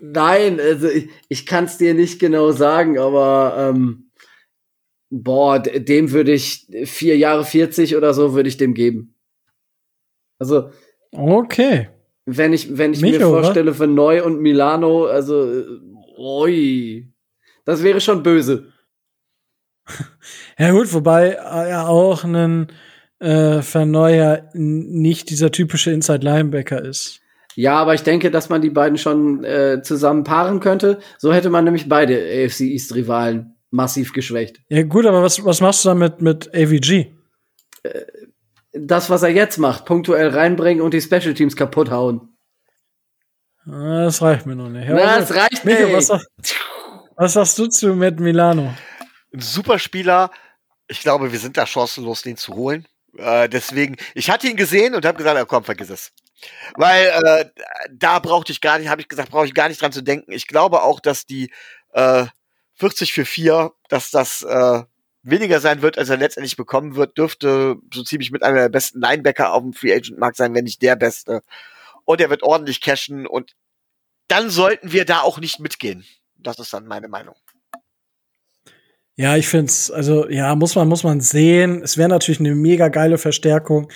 Nein, 0.00 0.60
also 0.60 0.88
ich, 0.88 1.08
ich 1.28 1.46
kann 1.46 1.64
es 1.64 1.76
dir 1.78 1.94
nicht 1.94 2.18
genau 2.18 2.52
sagen, 2.52 2.98
aber 2.98 3.54
ähm, 3.74 4.10
boah, 5.10 5.58
dem 5.60 6.10
würde 6.12 6.32
ich 6.32 6.66
vier 6.84 7.16
Jahre 7.16 7.44
40 7.44 7.96
oder 7.96 8.12
so 8.14 8.34
würde 8.34 8.48
ich 8.48 8.56
dem 8.56 8.74
geben. 8.74 9.14
Also 10.38 10.70
Okay. 11.12 11.88
wenn 12.26 12.52
ich 12.52 12.76
wenn 12.76 12.92
ich 12.92 13.00
mir 13.00 13.12
Micho, 13.12 13.32
was? 13.32 13.44
vorstelle 13.46 13.72
für 13.74 13.86
Neu 13.86 14.24
und 14.24 14.40
Milano, 14.40 15.04
also 15.06 15.50
äh, 15.52 15.66
ui, 16.16 17.12
das 17.64 17.82
wäre 17.82 18.00
schon 18.00 18.22
böse. 18.22 18.72
Ja 20.58 20.70
gut, 20.70 20.92
wobei 20.92 21.30
äh, 21.30 21.70
ja 21.70 21.86
auch 21.86 22.24
ein 22.24 22.68
äh, 23.18 23.60
Verneuer 23.62 24.48
nicht 24.54 25.30
dieser 25.30 25.50
typische 25.50 25.90
Inside 25.90 26.24
Linebacker 26.24 26.82
ist. 26.84 27.20
Ja, 27.56 27.74
aber 27.76 27.94
ich 27.94 28.02
denke, 28.02 28.30
dass 28.30 28.48
man 28.48 28.62
die 28.62 28.70
beiden 28.70 28.98
schon 28.98 29.44
äh, 29.44 29.80
zusammen 29.82 30.24
paaren 30.24 30.60
könnte. 30.60 30.98
So 31.18 31.32
hätte 31.32 31.50
man 31.50 31.64
nämlich 31.64 31.88
beide 31.88 32.16
AFC 32.16 32.62
East 32.62 32.94
Rivalen 32.94 33.54
massiv 33.70 34.12
geschwächt. 34.12 34.60
Ja 34.68 34.82
gut, 34.82 35.06
aber 35.06 35.22
was, 35.22 35.44
was 35.44 35.60
machst 35.60 35.84
du 35.84 35.90
dann 35.90 35.98
mit, 35.98 36.20
mit 36.20 36.54
AVG? 36.54 37.06
Das, 38.72 39.10
was 39.10 39.22
er 39.22 39.30
jetzt 39.30 39.58
macht, 39.58 39.84
punktuell 39.84 40.28
reinbringen 40.28 40.82
und 40.82 40.94
die 40.94 41.00
Special 41.00 41.34
Teams 41.34 41.54
kaputt 41.54 41.90
hauen. 41.90 42.33
Das 43.66 44.20
reicht 44.22 44.46
mir 44.46 44.56
noch 44.56 44.68
nicht. 44.68 44.88
Ja, 44.88 44.94
Na, 44.94 45.20
was- 45.20 45.28
das 45.28 45.36
reicht 45.36 45.64
nicht. 45.64 45.92
was, 45.92 46.06
sag, 46.08 46.20
was 47.16 47.32
sagst 47.32 47.58
du 47.58 47.66
zu 47.66 47.94
Matt 47.94 48.20
Milano? 48.20 48.74
ein 49.32 49.40
super 49.40 49.78
Spieler. 49.78 50.30
Ich 50.86 51.00
glaube, 51.00 51.32
wir 51.32 51.38
sind 51.38 51.56
da 51.56 51.66
chancenlos, 51.66 52.22
den 52.22 52.36
zu 52.36 52.54
holen. 52.54 52.86
Äh, 53.16 53.48
deswegen, 53.48 53.96
ich 54.14 54.30
hatte 54.30 54.46
ihn 54.48 54.56
gesehen 54.56 54.94
und 54.94 55.04
habe 55.06 55.16
gesagt, 55.18 55.36
ja, 55.36 55.44
komm, 55.44 55.64
vergiss 55.64 55.90
es. 55.90 56.12
Weil 56.76 57.06
äh, 57.24 57.44
da 57.90 58.18
brauchte 58.18 58.52
ich 58.52 58.60
gar 58.60 58.78
nicht, 58.78 58.88
habe 58.88 59.00
ich 59.00 59.08
gesagt, 59.08 59.30
brauche 59.30 59.46
ich 59.46 59.54
gar 59.54 59.68
nicht 59.68 59.80
dran 59.80 59.92
zu 59.92 60.02
denken. 60.02 60.30
Ich 60.32 60.46
glaube 60.46 60.82
auch, 60.82 61.00
dass 61.00 61.24
die 61.26 61.50
äh, 61.92 62.26
40 62.74 63.12
für 63.12 63.24
4, 63.24 63.72
dass 63.88 64.10
das 64.10 64.42
äh, 64.42 64.82
weniger 65.22 65.58
sein 65.60 65.80
wird, 65.80 65.96
als 65.96 66.10
er 66.10 66.16
letztendlich 66.18 66.56
bekommen 66.56 66.96
wird, 66.96 67.16
dürfte 67.16 67.76
so 67.92 68.02
ziemlich 68.02 68.30
mit 68.30 68.42
einer 68.42 68.58
der 68.58 68.68
besten 68.68 69.00
Linebacker 69.00 69.52
auf 69.52 69.62
dem 69.62 69.72
Free 69.72 69.94
Agent 69.94 70.18
Markt 70.18 70.36
sein, 70.36 70.54
wenn 70.54 70.64
nicht 70.64 70.82
der 70.82 70.96
beste. 70.96 71.42
Und 72.04 72.20
er 72.20 72.30
wird 72.30 72.42
ordentlich 72.42 72.80
cashen 72.80 73.26
und 73.26 73.54
dann 74.28 74.50
sollten 74.50 74.92
wir 74.92 75.04
da 75.04 75.20
auch 75.20 75.38
nicht 75.38 75.60
mitgehen. 75.60 76.04
Das 76.36 76.58
ist 76.58 76.72
dann 76.72 76.86
meine 76.86 77.08
Meinung. 77.08 77.36
Ja, 79.16 79.36
ich 79.36 79.46
find's, 79.46 79.90
also 79.90 80.28
ja, 80.28 80.54
muss 80.56 80.74
man, 80.74 80.88
muss 80.88 81.04
man 81.04 81.20
sehen. 81.20 81.82
Es 81.82 81.96
wäre 81.96 82.08
natürlich 82.08 82.40
eine 82.40 82.54
mega 82.54 82.88
geile 82.88 83.16
Verstärkung, 83.16 83.90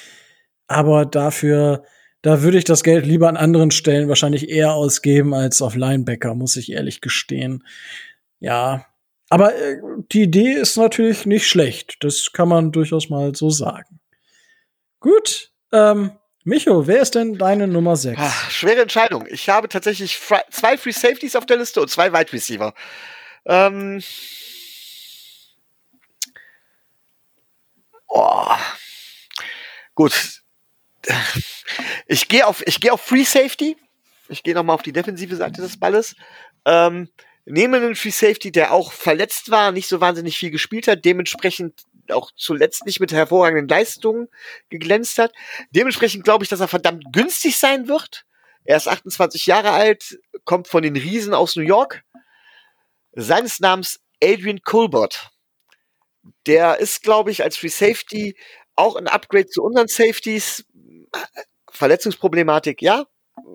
aber 0.69 1.07
dafür, 1.07 1.85
da 2.23 2.43
würde 2.43 2.59
ich 2.59 2.65
das 2.65 2.85
Geld 2.85 3.05
lieber 3.05 3.29
an 3.29 3.37
anderen 3.37 3.73
Stellen 3.73 4.09
wahrscheinlich 4.09 4.49
eher 4.49 4.75
ausgeben 4.75 5.35
als 5.35 5.61
auf 5.61 5.75
Linebacker, 5.75 6.35
muss 6.35 6.57
ich 6.57 6.71
ehrlich 6.71 7.01
gestehen. 7.01 7.65
Ja, 8.39 8.87
aber 9.29 9.55
äh, 9.57 9.81
die 10.13 10.23
Idee 10.23 10.53
ist 10.53 10.77
natürlich 10.77 11.27
nicht 11.27 11.49
schlecht. 11.49 11.97
Das 12.01 12.31
kann 12.33 12.49
man 12.49 12.71
durchaus 12.71 13.11
mal 13.11 13.35
so 13.35 13.51
sagen. 13.51 14.01
Gut, 15.01 15.53
ähm, 15.73 16.13
Micho, 16.49 16.87
wer 16.87 17.03
ist 17.03 17.15
denn 17.15 17.37
deine 17.37 17.69
Nummer 17.69 17.95
6? 17.95 18.19
Ah, 18.19 18.33
schwere 18.49 18.81
Entscheidung. 18.81 19.27
Ich 19.29 19.51
habe 19.51 19.69
tatsächlich 19.69 20.19
zwei 20.51 20.79
Free 20.79 20.93
Safeties 20.93 21.37
auf 21.37 21.45
der 21.45 21.59
Liste 21.59 21.79
und 21.83 21.91
zwei 21.91 22.11
Wide 22.11 22.33
Receiver. 22.33 22.73
Ähm. 23.45 24.03
Oh. 28.07 28.47
Gut. 29.95 30.41
ich 32.07 32.29
gehe 32.29 32.47
auf, 32.47 32.67
ich 32.67 32.91
auf 32.91 33.03
Free 33.03 33.25
Safety. 33.25 33.77
Ich 34.31 34.43
gehe 34.43 34.55
nochmal 34.55 34.75
auf 34.75 34.83
die 34.83 34.93
defensive 34.95 35.37
Seite 35.37 35.61
des 35.61 35.79
Balles. 35.79 36.17
Ähm, 36.65 37.11
nehme 37.45 37.77
einen 37.77 37.95
Free 37.95 38.09
Safety, 38.09 38.53
der 38.53 38.73
auch 38.73 38.93
verletzt 38.93 39.51
war, 39.51 39.71
nicht 39.71 39.87
so 39.87 40.01
wahnsinnig 40.01 40.39
viel 40.39 40.51
gespielt 40.51 40.89
hat, 40.89 41.05
dementsprechend 41.05 41.83
auch 42.13 42.31
zuletzt 42.37 42.87
nicht 42.87 43.01
mit 43.01 43.13
hervorragenden 43.13 43.69
Leistungen 43.69 44.29
geglänzt 44.69 45.19
hat. 45.19 45.33
Dementsprechend 45.71 46.25
glaube 46.25 46.45
ich, 46.45 46.51
dass 46.51 46.61
er 46.61 46.69
verdammt 46.69 47.05
günstig 47.13 47.57
sein 47.57 47.89
wird. 47.89 48.25
Er 48.65 48.77
ist 48.77 48.89
28 48.89 49.47
Jahre 49.47 49.71
alt, 49.71 50.19
kommt 50.45 50.69
von 50.69 50.83
den 50.83 50.97
Riesen 50.97 51.35
aus 51.35 51.57
New 51.57 51.63
York. 51.63 52.05
Seines 53.13 53.61
Namens 53.61 54.01
Adrian 54.23 54.61
Colbert. 54.63 55.31
Der 56.47 56.79
ist, 56.79 57.03
glaube 57.03 57.31
ich, 57.31 57.43
als 57.43 57.57
Free 57.57 57.69
Safety 57.69 58.37
auch 58.77 58.97
ein 58.97 59.09
Upgrade 59.09 59.47
zu 59.47 59.63
unseren 59.63 59.89
Safeties. 59.89 60.65
Verletzungsproblematik, 61.71 62.83
ja. 62.83 63.07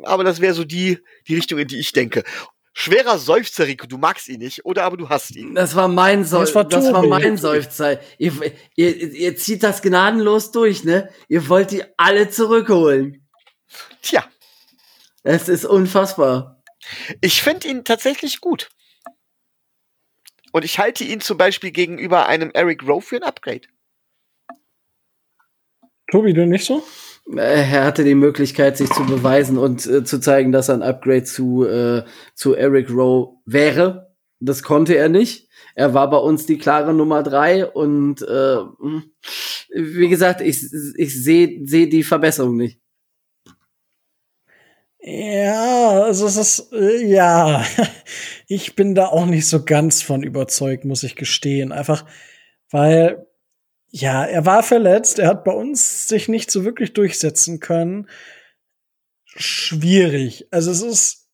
Aber 0.03 0.23
das 0.23 0.41
wäre 0.41 0.53
so 0.53 0.63
die, 0.63 0.99
die 1.27 1.35
Richtung, 1.35 1.59
in 1.59 1.67
die 1.67 1.80
ich 1.80 1.91
denke. 1.91 2.23
Schwerer 2.75 3.19
Seufzer, 3.19 3.67
Rico, 3.67 3.85
du 3.85 3.97
magst 3.99 4.27
ihn 4.27 4.39
nicht, 4.39 4.65
oder 4.65 4.83
aber 4.83 4.97
du 4.97 5.07
hast 5.07 5.35
ihn. 5.35 5.53
Das 5.53 5.75
war 5.75 5.87
mein 5.87 6.25
Seufzer. 6.25 6.63
Das 6.63 6.85
war 6.85 6.91
Das 6.91 6.93
war 6.93 7.07
mein 7.07 7.37
Seufzer. 7.37 7.99
Ihr, 8.17 8.33
ihr, 8.75 8.95
ihr 9.13 9.35
zieht 9.37 9.61
das 9.61 9.81
gnadenlos 9.83 10.51
durch, 10.51 10.83
ne? 10.83 11.09
Ihr 11.27 11.47
wollt 11.49 11.69
die 11.71 11.83
alle 11.97 12.29
zurückholen. 12.29 13.27
Tja, 14.01 14.25
Es 15.21 15.49
ist 15.49 15.65
unfassbar. 15.65 16.63
ich 17.21 17.41
finde 17.43 17.67
ihn 17.67 17.83
tatsächlich 17.85 18.41
gut. 18.41 18.69
Und 20.51 20.65
ich 20.65 20.77
halte 20.79 21.03
ihn 21.03 21.21
zum 21.21 21.37
Beispiel 21.37 21.71
gegenüber 21.71 22.25
einem 22.27 22.51
Eric 22.53 22.83
Rowe 22.87 23.01
für 23.01 23.15
ein 23.17 23.23
Upgrade. 23.23 23.67
Tobi, 26.11 26.33
du 26.33 26.45
nicht 26.45 26.65
so? 26.65 26.83
Äh, 27.29 27.69
Er 27.71 27.83
hatte 27.85 28.03
die 28.03 28.15
Möglichkeit, 28.15 28.77
sich 28.77 28.89
zu 28.89 29.05
beweisen 29.05 29.57
und 29.57 29.85
äh, 29.85 30.03
zu 30.03 30.19
zeigen, 30.19 30.51
dass 30.51 30.69
er 30.69 30.75
ein 30.75 30.83
Upgrade 30.83 31.23
zu, 31.23 31.65
äh, 31.65 32.03
zu 32.35 32.53
Eric 32.55 32.89
Rowe 32.89 33.37
wäre. 33.45 34.13
Das 34.39 34.63
konnte 34.63 34.95
er 34.95 35.09
nicht. 35.09 35.49
Er 35.75 35.93
war 35.93 36.09
bei 36.09 36.17
uns 36.17 36.45
die 36.45 36.57
klare 36.57 36.93
Nummer 36.93 37.23
drei 37.23 37.65
und 37.65 38.21
äh, 38.21 38.57
wie 39.73 40.09
gesagt, 40.09 40.41
ich, 40.41 40.63
ich 40.97 41.23
sehe 41.23 41.61
seh 41.65 41.87
die 41.87 42.03
Verbesserung 42.03 42.57
nicht. 42.57 42.79
Ja, 45.05 46.03
also 46.03 46.27
es 46.27 46.37
ist, 46.37 46.71
äh, 46.71 47.05
ja, 47.05 47.65
ich 48.47 48.75
bin 48.75 48.95
da 48.95 49.07
auch 49.07 49.25
nicht 49.25 49.47
so 49.47 49.63
ganz 49.65 50.01
von 50.01 50.23
überzeugt, 50.23 50.85
muss 50.85 51.03
ich 51.03 51.15
gestehen. 51.15 51.71
Einfach, 51.73 52.05
weil, 52.71 53.27
ja, 53.95 54.25
er 54.25 54.43
war 54.47 54.63
verletzt, 54.63 55.19
er 55.19 55.27
hat 55.27 55.43
bei 55.43 55.51
uns 55.51 56.07
sich 56.07 56.27
nicht 56.27 56.49
so 56.49 56.65
wirklich 56.65 56.93
durchsetzen 56.93 57.59
können. 57.59 58.09
Schwierig. 59.23 60.47
Also 60.49 60.71
es 60.71 60.81
ist, 60.81 61.29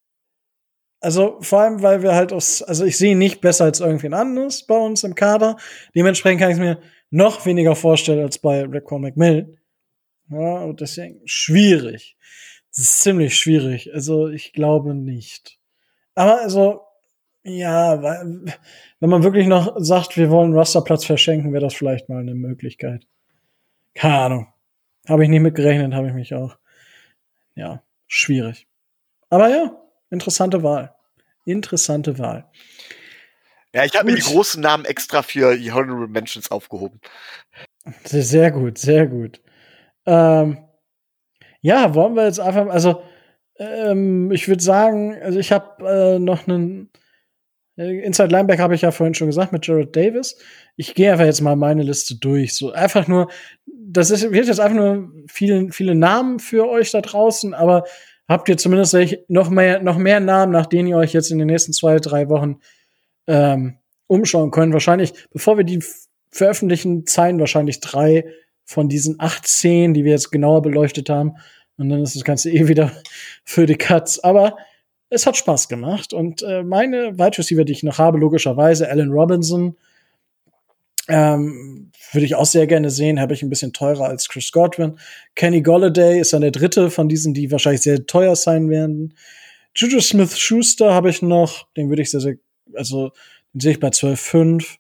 also 1.00 1.38
vor 1.40 1.62
allem, 1.62 1.82
weil 1.82 2.04
wir 2.04 2.16
halt 2.16 2.34
aus, 2.34 2.62
also 2.62 2.84
ich 2.84 2.98
sehe 2.98 3.14
ihn 3.14 3.18
nicht 3.18 3.40
besser 3.40 3.64
als 3.64 3.80
irgendwen 3.80 4.14
anderes 4.14 4.66
bei 4.68 4.76
uns 4.76 5.06
im 5.06 5.16
Kader. 5.16 5.56
Dementsprechend 5.96 6.42
kann 6.42 6.50
ich 6.50 6.58
es 6.58 6.62
mir 6.62 6.82
noch 7.10 7.46
weniger 7.46 7.78
vorstellen 7.78 8.20
als 8.20 8.40
bei 8.40 8.66
Raquan 8.66 9.04
McMillan. 9.04 9.58
Ja, 10.30 10.64
und 10.64 10.82
deswegen 10.82 11.22
schwierig. 11.24 12.18
Es 12.72 12.80
ist 12.80 13.02
ziemlich 13.02 13.38
schwierig. 13.38 13.94
Also 13.94 14.28
ich 14.28 14.52
glaube 14.52 14.96
nicht. 14.96 15.60
Aber 16.14 16.42
also, 16.42 16.82
ja, 17.44 18.02
weil- 18.02 18.46
wenn 19.00 19.10
man 19.10 19.24
wirklich 19.24 19.48
noch 19.48 19.76
sagt, 19.80 20.18
wir 20.18 20.30
wollen 20.30 20.54
Rasterplatz 20.56 21.06
verschenken, 21.06 21.54
wäre 21.54 21.64
das 21.64 21.74
vielleicht 21.74 22.10
mal 22.10 22.20
eine 22.22 22.36
Möglichkeit. 22.36 23.06
Keine 23.96 24.18
Ahnung. 24.20 24.54
Habe 25.08 25.24
ich 25.24 25.30
nicht 25.30 25.42
mitgerechnet, 25.42 25.94
habe 25.94 26.08
ich 26.08 26.14
mich 26.14 26.34
auch. 26.36 26.58
Ja, 27.56 27.84
schwierig. 28.08 28.68
Aber 29.30 29.50
ja, 29.50 29.76
interessante 30.10 30.64
Wahl. 30.64 30.94
Interessante 31.46 32.18
Wahl. 32.20 32.46
Ja, 33.74 33.86
ich 33.86 33.96
habe 33.96 34.06
mir 34.06 34.16
die 34.16 34.22
großen 34.22 34.62
Namen 34.62 34.86
extra 34.86 35.22
für 35.22 35.56
die 35.56 35.72
Honorable 35.72 36.08
Mentions 36.08 36.50
aufgehoben. 36.52 37.00
Sehr, 38.04 38.24
sehr 38.24 38.52
gut, 38.52 38.78
sehr 38.78 39.08
gut. 39.08 39.42
Ähm, 40.06 40.58
ja, 41.62 41.94
wollen 41.94 42.16
wir 42.16 42.26
jetzt 42.26 42.40
einfach, 42.40 42.68
also 42.68 43.04
ähm, 43.58 44.32
ich 44.32 44.48
würde 44.48 44.64
sagen, 44.64 45.16
also 45.22 45.40
ich 45.40 45.52
habe 45.52 45.88
äh, 45.88 46.20
noch 46.20 46.48
einen 46.48 46.90
Inside 47.80 48.30
Linebacker 48.30 48.64
habe 48.64 48.76
ich 48.76 48.82
ja 48.82 48.92
vorhin 48.92 49.14
schon 49.14 49.28
gesagt 49.28 49.54
mit 49.54 49.66
Jared 49.66 49.96
Davis. 49.96 50.38
Ich 50.76 50.96
gehe 50.96 51.12
einfach 51.12 51.26
jetzt 51.26 51.42
mal 51.42 51.56
meine 51.56 51.84
Liste 51.84 52.16
durch. 52.16 52.56
So 52.56 52.72
einfach 52.72 53.08
nur, 53.08 53.30
das 53.66 54.12
ist 54.12 54.32
wird 54.32 54.48
jetzt 54.48 54.60
einfach 54.60 54.76
nur 54.76 55.12
viele 55.28 55.72
viele 55.72 55.96
Namen 55.96 56.40
für 56.40 56.70
euch 56.70 56.92
da 56.92 57.02
draußen, 57.02 57.54
aber 57.54 57.86
habt 58.28 58.50
ihr 58.50 58.58
zumindest 58.58 58.96
noch 59.30 59.50
mehr 59.50 59.82
noch 59.82 59.98
mehr 59.98 60.20
Namen, 60.20 60.52
nach 60.52 60.66
denen 60.66 60.90
ihr 60.90 60.98
euch 60.98 61.14
jetzt 61.14 61.32
in 61.32 61.40
den 61.40 61.48
nächsten 61.48 61.72
zwei 61.72 62.00
drei 62.00 62.28
Wochen 62.28 62.60
ähm, 63.28 63.78
umschauen 64.08 64.52
könnt. 64.52 64.74
Wahrscheinlich, 64.74 65.14
bevor 65.32 65.58
wir 65.58 65.64
die 65.64 65.82
veröffentlichen, 66.32 67.06
zeigen 67.06 67.40
wahrscheinlich 67.40 67.80
drei 67.80 68.26
von 68.66 68.90
diesen 68.90 69.16
18, 69.20 69.94
die 69.94 70.04
wir 70.04 70.12
jetzt 70.12 70.32
genauer 70.32 70.62
beleuchtet 70.62 71.10
haben. 71.10 71.38
Und 71.78 71.90
dann 71.90 72.04
ist 72.04 72.16
das 72.16 72.24
Ganze 72.24 72.52
eh 72.52 72.68
wieder 72.68 72.92
für 73.46 73.66
die 73.66 73.78
Cuts. 73.78 74.20
Aber 74.24 74.58
es 75.10 75.26
hat 75.26 75.38
Spaß 75.38 75.68
gemacht. 75.68 76.14
Und 76.14 76.42
äh, 76.44 76.64
meine 76.64 77.18
Wide 77.18 77.38
Receiver, 77.38 77.66
die 77.66 77.74
ich 77.74 77.84
noch 77.84 77.98
habe, 77.98 78.18
logischerweise 78.18 78.90
Allen 78.90 79.12
Robinson, 79.12 79.76
ähm, 81.08 81.92
würde 82.12 82.26
ich 82.26 82.36
auch 82.36 82.46
sehr 82.46 82.68
gerne 82.68 82.90
sehen, 82.92 83.20
habe 83.20 83.34
ich 83.34 83.42
ein 83.42 83.50
bisschen 83.50 83.74
teurer 83.74 84.06
als 84.06 84.28
Chris 84.28 84.52
Godwin. 84.52 85.00
Kenny 85.36 85.62
Golladay 85.62 86.20
ist 86.20 86.34
dann 86.34 86.42
der 86.42 86.52
dritte 86.52 86.92
von 86.92 87.10
diesen, 87.10 87.34
die 87.34 87.52
wahrscheinlich 87.52 87.82
sehr 87.82 88.06
teuer 88.06 88.36
sein 88.36 88.70
werden. 88.70 89.16
Juju 89.76 90.00
Smith 90.02 90.38
Schuster 90.38 90.94
habe 90.94 91.10
ich 91.10 91.22
noch, 91.22 91.68
den 91.76 91.90
würde 91.90 92.02
ich 92.02 92.12
sehr, 92.12 92.20
sehr, 92.20 92.36
also 92.74 93.12
den 93.54 93.62
sehe 93.62 93.72
ich 93.74 93.80
bei 93.80 93.90
12,5. 93.90 94.78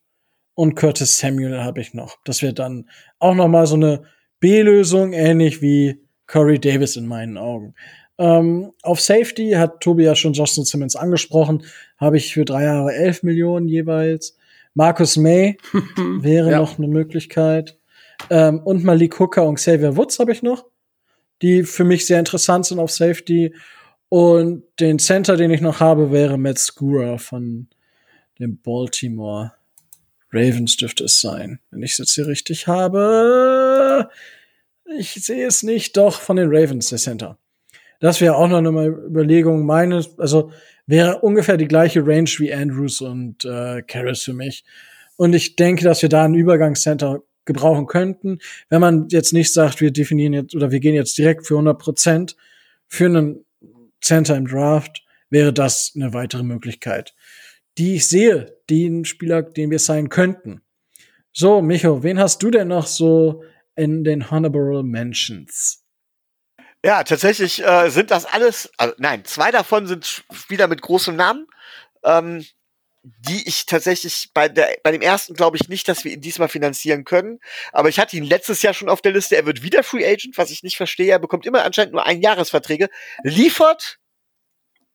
Und 0.53 0.75
Curtis 0.75 1.17
Samuel 1.17 1.63
habe 1.63 1.79
ich 1.79 1.93
noch. 1.93 2.17
Das 2.25 2.41
wäre 2.41 2.53
dann 2.53 2.89
auch 3.17 3.33
noch 3.33 3.47
mal 3.47 3.65
so 3.65 3.75
eine 3.75 4.03
B-Lösung, 4.41 5.13
ähnlich 5.13 5.61
wie 5.61 6.01
Corey 6.27 6.59
Davis 6.59 6.97
in 6.97 7.07
meinen 7.07 7.37
Augen. 7.37 7.75
Ähm, 8.19 8.73
auf 8.83 8.99
Safety 9.01 9.51
hat 9.51 9.81
Tobi 9.81 10.03
ja 10.03 10.13
schon 10.13 10.33
Justin 10.33 10.65
Simmons 10.65 10.95
angesprochen. 10.95 11.63
Habe 11.97 12.17
ich 12.17 12.33
für 12.33 12.45
drei 12.45 12.63
Jahre 12.65 12.93
11 12.93 13.23
Millionen 13.23 13.67
jeweils. 13.67 14.37
Marcus 14.75 15.17
May 15.17 15.57
wäre 16.21 16.51
Ja. 16.51 16.59
noch 16.59 16.77
eine 16.77 16.87
Möglichkeit. 16.87 17.77
Ähm, 18.29 18.59
und 18.59 18.83
Malik 18.83 19.19
Hooker 19.19 19.47
und 19.47 19.55
Xavier 19.55 19.95
Woods 19.95 20.19
habe 20.19 20.33
ich 20.33 20.43
noch, 20.43 20.65
die 21.41 21.63
für 21.63 21.85
mich 21.85 22.05
sehr 22.05 22.19
interessant 22.19 22.65
sind 22.65 22.79
auf 22.79 22.91
Safety. 22.91 23.55
Und 24.09 24.63
den 24.79 24.99
Center, 24.99 25.37
den 25.37 25.51
ich 25.51 25.61
noch 25.61 25.79
habe, 25.79 26.11
wäre 26.11 26.37
Matt 26.37 26.59
Skura 26.59 27.17
von 27.17 27.67
den 28.37 28.59
Baltimore 28.61 29.53
Ravens 30.31 30.77
dürfte 30.77 31.05
es 31.05 31.21
sein, 31.21 31.59
wenn 31.71 31.81
ich 31.81 31.93
es 31.93 31.97
jetzt 31.97 32.13
hier 32.15 32.27
richtig 32.27 32.67
habe. 32.67 34.09
Ich 34.97 35.13
sehe 35.13 35.47
es 35.47 35.63
nicht, 35.63 35.97
doch 35.97 36.19
von 36.21 36.35
den 36.37 36.49
Ravens, 36.53 36.89
der 36.89 36.99
Center. 36.99 37.37
Das 37.99 38.21
wäre 38.21 38.35
auch 38.35 38.47
noch 38.47 38.57
eine 38.57 38.87
Überlegung. 38.87 39.65
Meine, 39.65 40.03
also 40.17 40.51
wäre 40.87 41.19
ungefähr 41.19 41.57
die 41.57 41.67
gleiche 41.67 42.05
Range 42.05 42.29
wie 42.37 42.53
Andrews 42.53 43.01
und 43.01 43.45
äh, 43.45 43.81
Karras 43.83 44.21
für 44.21 44.33
mich. 44.33 44.63
Und 45.17 45.33
ich 45.33 45.55
denke, 45.55 45.83
dass 45.83 46.01
wir 46.01 46.09
da 46.09 46.23
einen 46.23 46.35
Übergangscenter 46.35 47.21
gebrauchen 47.45 47.87
könnten. 47.87 48.39
Wenn 48.69 48.79
man 48.79 49.07
jetzt 49.09 49.33
nicht 49.33 49.51
sagt, 49.51 49.81
wir 49.81 49.91
definieren 49.91 50.33
jetzt 50.33 50.55
oder 50.55 50.71
wir 50.71 50.79
gehen 50.79 50.95
jetzt 50.95 51.17
direkt 51.17 51.45
für 51.45 51.55
100 51.55 51.77
Prozent 51.77 52.35
für 52.87 53.05
einen 53.05 53.45
Center 54.01 54.37
im 54.37 54.47
Draft, 54.47 55.03
wäre 55.29 55.51
das 55.51 55.91
eine 55.95 56.13
weitere 56.13 56.43
Möglichkeit, 56.43 57.13
die 57.77 57.95
ich 57.95 58.07
sehe, 58.07 58.57
den 58.69 59.03
Spieler, 59.05 59.41
den 59.41 59.71
wir 59.71 59.79
sein 59.79 60.09
könnten. 60.09 60.61
So, 61.33 61.61
Micho, 61.61 62.03
wen 62.03 62.19
hast 62.19 62.41
du 62.41 62.49
denn 62.49 62.69
noch 62.69 62.87
so 62.87 63.43
in 63.75 64.03
den 64.03 64.31
Honorable 64.31 64.83
Mentions? 64.83 65.78
Ja, 66.83 67.03
tatsächlich 67.03 67.63
äh, 67.63 67.89
sind 67.89 68.09
das 68.11 68.25
alles, 68.25 68.71
also 68.77 68.93
nein, 68.97 69.25
zwei 69.25 69.51
davon 69.51 69.85
sind 69.85 70.23
Spieler 70.31 70.67
mit 70.67 70.81
großem 70.81 71.15
Namen, 71.15 71.47
ähm, 72.03 72.45
die 73.03 73.47
ich 73.47 73.65
tatsächlich 73.65 74.29
bei 74.33 74.49
der 74.49 74.77
bei 74.83 74.91
dem 74.91 75.01
ersten 75.01 75.33
glaube 75.33 75.57
ich 75.57 75.69
nicht, 75.69 75.87
dass 75.87 76.03
wir 76.03 76.11
ihn 76.13 76.21
diesmal 76.21 76.49
finanzieren 76.49 77.05
können. 77.05 77.39
Aber 77.71 77.89
ich 77.89 77.99
hatte 77.99 78.15
ihn 78.15 78.23
letztes 78.23 78.61
Jahr 78.61 78.73
schon 78.73 78.89
auf 78.89 79.01
der 79.01 79.13
Liste. 79.13 79.35
Er 79.35 79.45
wird 79.45 79.61
wieder 79.61 79.83
Free 79.83 80.05
Agent, 80.05 80.37
was 80.37 80.51
ich 80.51 80.63
nicht 80.63 80.77
verstehe. 80.77 81.11
Er 81.11 81.19
bekommt 81.19 81.45
immer 81.45 81.63
anscheinend 81.63 81.93
nur 81.93 82.05
Einjahresverträge, 82.05 82.89
liefert 83.23 83.99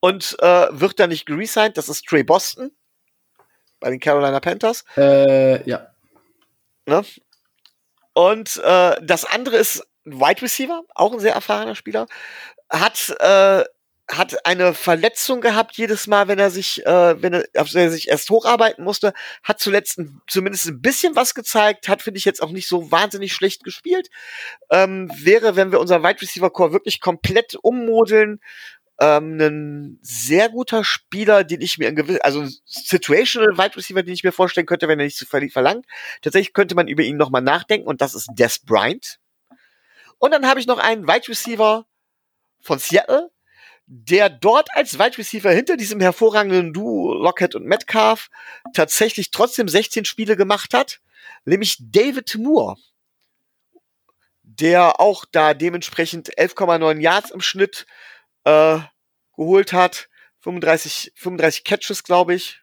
und 0.01 0.37
äh, 0.41 0.67
wird 0.71 1.01
dann 1.01 1.11
nicht 1.11 1.27
geresigned. 1.27 1.77
Das 1.77 1.89
ist 1.89 2.05
Trey 2.07 2.25
Boston 2.25 2.71
bei 3.81 3.91
den 3.91 4.01
Carolina 4.01 4.41
Panthers. 4.41 4.85
Äh, 4.97 5.69
ja. 5.69 5.89
Ne? 6.87 7.05
Und 8.13 8.57
äh, 8.63 8.97
das 9.03 9.25
andere 9.25 9.57
ist 9.57 9.81
ein 9.81 9.94
Wide 10.05 10.43
Receiver, 10.43 10.83
auch 10.95 11.13
ein 11.13 11.21
sehr 11.21 11.35
erfahrener 11.35 11.75
Spieler, 11.75 12.07
hat 12.71 13.15
äh, 13.21 13.65
hat 14.11 14.45
eine 14.45 14.75
Verletzung 14.75 15.41
gehabt 15.41 15.77
jedes 15.79 16.07
Mal, 16.07 16.29
wenn 16.29 16.39
er 16.39 16.51
sich, 16.51 16.85
äh, 16.85 17.23
wenn 17.23 17.33
er, 17.33 17.45
der 17.55 17.83
er 17.83 17.91
sich 17.91 18.09
erst 18.09 18.29
hocharbeiten 18.29 18.85
musste, 18.85 19.15
hat 19.43 19.61
zuletzt 19.61 19.99
ein, 19.99 20.21
zumindest 20.29 20.67
ein 20.67 20.83
bisschen 20.83 21.17
was 21.17 21.35
gezeigt, 21.35 21.89
hat 21.89 22.03
finde 22.03 22.19
ich 22.19 22.25
jetzt 22.27 22.43
auch 22.43 22.51
nicht 22.51 22.69
so 22.69 22.91
wahnsinnig 22.91 23.33
schlecht 23.33 23.65
gespielt. 23.65 24.11
Ähm, 24.71 25.11
wäre, 25.17 25.57
wenn 25.57 25.73
wir 25.73 25.81
unser 25.81 26.03
Wide 26.03 26.21
Receiver 26.21 26.51
Core 26.51 26.73
wirklich 26.73 27.01
komplett 27.01 27.55
ummodeln, 27.63 28.41
ähm, 29.01 29.41
ein 29.41 29.99
sehr 30.03 30.51
guter 30.51 30.85
Spieler, 30.85 31.43
den 31.43 31.63
ich 31.63 31.79
mir 31.79 31.89
in 31.89 31.97
gewissen, 31.97 32.21
also 32.23 32.47
situational 32.67 33.57
Wide 33.59 33.77
Receiver, 33.77 34.03
den 34.03 34.15
ich 34.15 34.23
mir 34.23 34.33
vorstellen 34.33 34.67
könnte, 34.67 34.87
wenn 34.87 35.01
er 35.01 35.07
nicht 35.07 35.17
zu 35.17 35.27
verlangt. 35.27 35.87
Tatsächlich 36.21 36.53
könnte 36.53 36.75
man 36.75 36.89
über 36.89 37.03
ihn 37.03 37.17
nochmal 37.17 37.43
nachdenken 37.43 37.89
und 37.89 38.03
das 38.03 38.15
ist 38.15 38.29
Des 38.35 38.61
Bryant. 38.61 39.19
Und 40.19 40.31
dann 40.31 40.47
habe 40.47 40.61
ich 40.61 40.67
noch 40.67 40.79
einen 40.79 41.07
Wide 41.07 41.29
Receiver 41.29 41.87
von 42.61 42.79
Seattle, 42.79 43.31
der 43.87 44.31
dort 44.31 44.69
als 44.75 44.99
Wide 44.99 45.19
Receiver 45.19 45.51
hinter 45.51 45.77
diesem 45.77 46.01
hervorragenden 46.01 46.73
Duo 46.73 47.15
Lockett 47.15 47.55
und 47.55 47.67
Metcalf 47.67 48.31
tatsächlich 48.73 49.31
trotzdem 49.31 49.69
16 49.69 50.05
Spiele 50.05 50.37
gemacht 50.37 50.73
hat, 50.73 51.01
nämlich 51.45 51.77
David 51.81 52.37
Moore, 52.37 52.77
der 54.43 55.01
auch 55.01 55.25
da 55.31 55.53
dementsprechend 55.53 56.39
11,9 56.39 57.01
Yards 57.01 57.31
im 57.31 57.41
Schnitt 57.41 57.87
äh, 58.45 58.79
geholt 59.37 59.73
hat, 59.73 60.09
35, 60.41 61.13
35 61.17 61.65
Catches, 61.65 62.05
glaube 62.05 62.35
ich, 62.35 62.63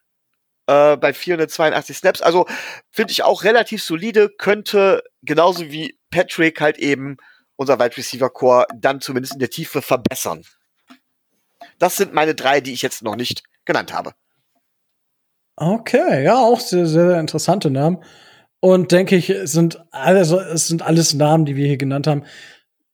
äh, 0.67 0.97
bei 0.97 1.13
482 1.13 1.97
Snaps. 1.97 2.21
Also 2.21 2.47
finde 2.91 3.11
ich 3.11 3.23
auch 3.23 3.43
relativ 3.43 3.83
solide, 3.83 4.29
könnte 4.29 5.03
genauso 5.21 5.69
wie 5.71 5.99
Patrick 6.09 6.61
halt 6.61 6.77
eben 6.77 7.17
unser 7.61 7.79
Wide 7.79 7.95
Receiver 7.95 8.29
Core 8.31 8.65
dann 8.75 9.01
zumindest 9.01 9.33
in 9.33 9.39
der 9.39 9.51
Tiefe 9.51 9.83
verbessern. 9.83 10.43
Das 11.77 11.95
sind 11.95 12.11
meine 12.11 12.33
drei, 12.33 12.59
die 12.59 12.73
ich 12.73 12.81
jetzt 12.81 13.03
noch 13.03 13.15
nicht 13.15 13.43
genannt 13.65 13.93
habe. 13.93 14.13
Okay, 15.55 16.23
ja, 16.23 16.39
auch 16.39 16.59
sehr, 16.59 16.87
sehr 16.87 17.19
interessante 17.19 17.69
Namen. 17.69 18.03
Und 18.61 18.91
denke 18.91 19.15
ich, 19.15 19.31
sind 19.43 19.79
alles, 19.91 20.31
es 20.31 20.67
sind 20.67 20.81
alles 20.81 21.13
Namen, 21.13 21.45
die 21.45 21.55
wir 21.55 21.67
hier 21.67 21.77
genannt 21.77 22.07
haben, 22.07 22.25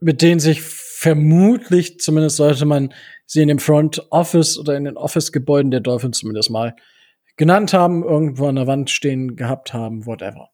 mit 0.02 0.22
denen 0.22 0.42
sich 0.42 0.62
vermutlich, 0.62 2.00
zumindest 2.02 2.36
sollte 2.36 2.66
man 2.66 2.94
sie 3.26 3.42
in 3.42 3.48
dem 3.48 3.60
Front 3.60 4.06
Office 4.10 4.58
oder 4.58 4.76
in 4.76 4.84
den 4.84 4.98
Office-Gebäuden 4.98 5.72
der 5.72 5.80
Dolphins 5.80 6.20
zumindest 6.20 6.50
mal 6.50 6.76
genannt 7.38 7.72
haben, 7.74 8.04
irgendwo 8.04 8.48
an 8.48 8.56
der 8.56 8.68
Wand 8.68 8.90
stehen 8.90 9.38
gehabt 9.38 9.74
haben, 9.74 10.06
whatever. 10.06 10.50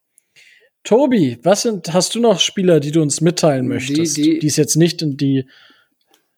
Tobi, 0.84 1.38
was 1.44 1.62
sind, 1.62 1.94
hast 1.94 2.14
du 2.16 2.20
noch 2.20 2.40
Spieler, 2.40 2.80
die 2.80 2.92
du 2.92 3.02
uns 3.02 3.22
mitteilen 3.22 3.68
möchtest, 3.68 4.18
die, 4.18 4.40
die 4.40 4.48
es 4.48 4.58
jetzt 4.58 4.76
nicht 4.76 5.02
in 5.02 5.16
die 5.16 5.46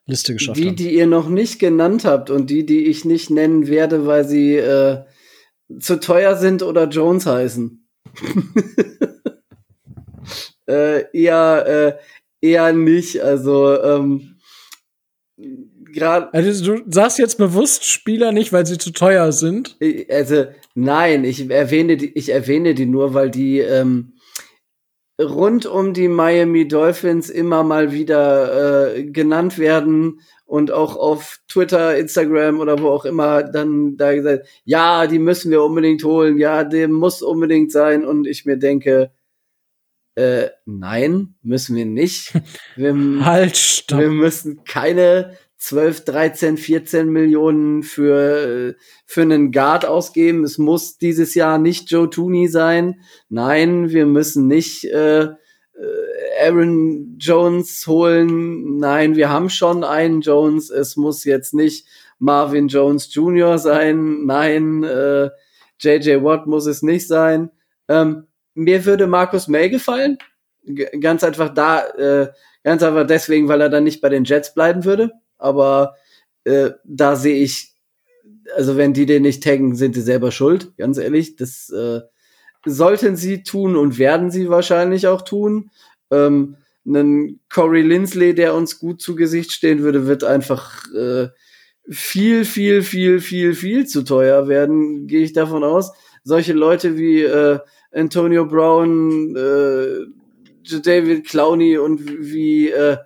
Liste 0.06 0.34
geschafft 0.34 0.58
die, 0.58 0.68
haben? 0.68 0.76
die 0.76 0.96
ihr 0.96 1.08
noch 1.08 1.30
nicht 1.30 1.60
genannt 1.60 2.06
habt 2.06 2.30
und 2.30 2.50
die, 2.50 2.66
die 2.66 2.86
ich 2.86 3.06
nicht 3.06 3.32
nennen 3.32 3.68
werde, 3.68 4.06
weil 4.06 4.28
sie 4.28 4.56
äh, 4.56 5.04
zu 5.80 6.00
teuer 6.00 6.36
sind 6.36 6.62
oder 6.62 6.88
Jones 6.88 7.26
heißen. 7.26 7.88
äh, 10.68 11.06
eher, 11.12 12.00
äh, 12.42 12.48
eher 12.48 12.72
nicht. 12.74 13.22
Also 13.22 13.82
ähm, 13.82 14.38
gerade. 15.92 16.32
Also 16.34 16.76
du 16.76 16.84
sagst 16.92 17.18
jetzt 17.18 17.40
bewusst 17.40 17.86
Spieler 17.86 18.32
nicht, 18.32 18.54
weil 18.54 18.68
sie 18.68 18.78
zu 18.78 18.92
teuer 18.92 19.32
sind. 19.32 19.78
Also 20.10 20.46
nein, 20.76 21.24
ich 21.24 21.50
erwähne 21.50 21.98
die, 21.98 22.16
ich 22.16 22.30
erwähne 22.30 22.76
die 22.76 22.86
nur, 22.86 23.16
weil 23.16 23.32
die 23.32 23.60
ähm, 23.60 24.14
rund 25.22 25.66
um 25.66 25.94
die 25.94 26.08
Miami 26.08 26.68
Dolphins 26.68 27.30
immer 27.30 27.64
mal 27.64 27.92
wieder 27.92 28.96
äh, 28.96 29.04
genannt 29.06 29.58
werden 29.58 30.20
und 30.46 30.72
auch 30.72 30.96
auf 30.96 31.40
Twitter, 31.48 31.98
Instagram 31.98 32.60
oder 32.60 32.80
wo 32.80 32.90
auch 32.90 33.06
immer 33.06 33.44
dann 33.44 33.98
da 33.98 34.14
gesagt, 34.14 34.48
ja, 34.66 35.08
die 35.08 35.20
müssen 35.20 35.52
wir 35.52 35.64
unbedingt 35.64 36.04
holen, 36.04 36.38
ja, 36.38 36.64
der 36.64 36.88
muss 36.88 37.22
unbedingt 37.22 37.72
sein 37.72 38.06
und 38.06 38.28
ich 38.28 38.46
mir 38.46 38.58
denke, 38.58 39.12
äh, 40.16 40.50
nein, 40.66 41.36
müssen 41.42 41.76
wir 41.76 41.86
nicht. 41.86 42.34
Wir, 42.78 42.96
Halt, 43.26 43.58
stopp. 43.58 44.00
wir 44.00 44.10
müssen 44.10 44.64
keine 44.64 45.38
12, 45.58 46.06
13, 46.06 46.58
14 46.58 47.10
Millionen 47.10 47.82
für, 47.84 48.76
für 49.06 49.22
einen 49.22 49.52
Guard 49.52 49.86
ausgeben. 49.86 50.44
Es 50.44 50.58
muss 50.58 50.98
dieses 50.98 51.34
Jahr 51.34 51.58
nicht 51.58 51.90
Joe 51.90 52.10
Tooney 52.10 52.48
sein. 52.48 53.02
Nein, 53.30 53.90
wir 53.90 54.06
müssen 54.06 54.48
nicht 54.48 54.84
äh, 54.86 55.24
äh, 55.24 55.34
Aaron 56.42 57.18
Jones 57.18 57.88
holen. 57.88 58.80
Nein, 58.80 59.16
wir 59.16 59.30
haben 59.30 59.50
schon 59.50 59.84
einen 59.84 60.22
Jones. 60.22 60.70
Es 60.70 60.98
muss 60.98 61.24
jetzt 61.24 61.54
nicht 61.54 61.88
Marvin 62.20 62.68
Jones 62.68 63.14
Jr. 63.14 63.58
sein. 63.58 64.26
Nein, 64.26 64.84
äh, 64.84 65.30
JJ 65.80 66.24
Watt 66.24 66.48
muss 66.48 66.66
es 66.66 66.82
nicht 66.82 67.08
sein. 67.08 67.50
Ähm, 67.88 68.28
mir 68.54 68.86
würde 68.86 69.08
Markus 69.08 69.48
May 69.48 69.70
gefallen. 69.70 70.18
G 70.64 70.86
ganz 71.00 71.24
einfach 71.24 71.54
da, 71.54 71.88
äh, 71.90 72.28
ganz 72.64 72.84
einfach 72.84 73.06
deswegen, 73.06 73.48
weil 73.48 73.62
er 73.62 73.70
dann 73.70 73.84
nicht 73.84 74.02
bei 74.02 74.10
den 74.10 74.24
Jets 74.26 74.54
bleiben 74.54 74.84
würde 74.84 75.12
aber 75.38 75.96
äh, 76.44 76.72
da 76.84 77.16
sehe 77.16 77.42
ich, 77.44 77.74
also 78.56 78.78
wenn 78.78 78.94
die 78.94 79.06
den 79.06 79.24
nicht 79.24 79.44
taggen, 79.44 79.76
sind 79.76 79.96
die 79.96 80.02
selber 80.02 80.32
schuld, 80.32 80.76
ganz 80.78 80.98
ehrlich. 80.98 81.36
Das 81.36 81.70
äh, 81.70 82.02
sollten 82.66 83.16
sie 83.16 83.44
tun 83.44 83.76
und 83.76 83.98
werden 83.98 84.32
sie 84.32 84.50
wahrscheinlich 84.50 85.08
auch 85.08 85.22
tun. 85.22 85.72
Ähm, 86.12 86.58
einen 86.88 87.40
Corey 87.52 87.82
Lindsley, 87.82 88.36
der 88.36 88.54
uns 88.54 88.80
gut 88.80 89.02
zu 89.02 89.16
Gesicht 89.16 89.52
stehen 89.52 89.82
würde, 89.82 90.08
wird 90.08 90.24
einfach 90.24 90.84
äh, 90.94 91.30
viel, 91.90 92.46
viel, 92.46 92.84
viel, 92.84 93.20
viel, 93.22 93.54
viel 93.54 93.88
zu 93.88 94.04
teuer 94.04 94.48
werden, 94.48 95.08
gehe 95.08 95.24
ich 95.24 95.34
davon 95.34 95.64
aus. 95.64 95.92
Solche 96.24 96.54
Leute 96.54 96.98
wie 96.98 97.24
äh, 97.24 97.60
Antonio 97.92 98.46
Brown, 98.46 99.36
äh, 99.36 100.06
David 100.82 101.28
Clowney 101.28 101.78
und 101.78 102.02
wie 102.20 102.70
äh, 102.70 102.98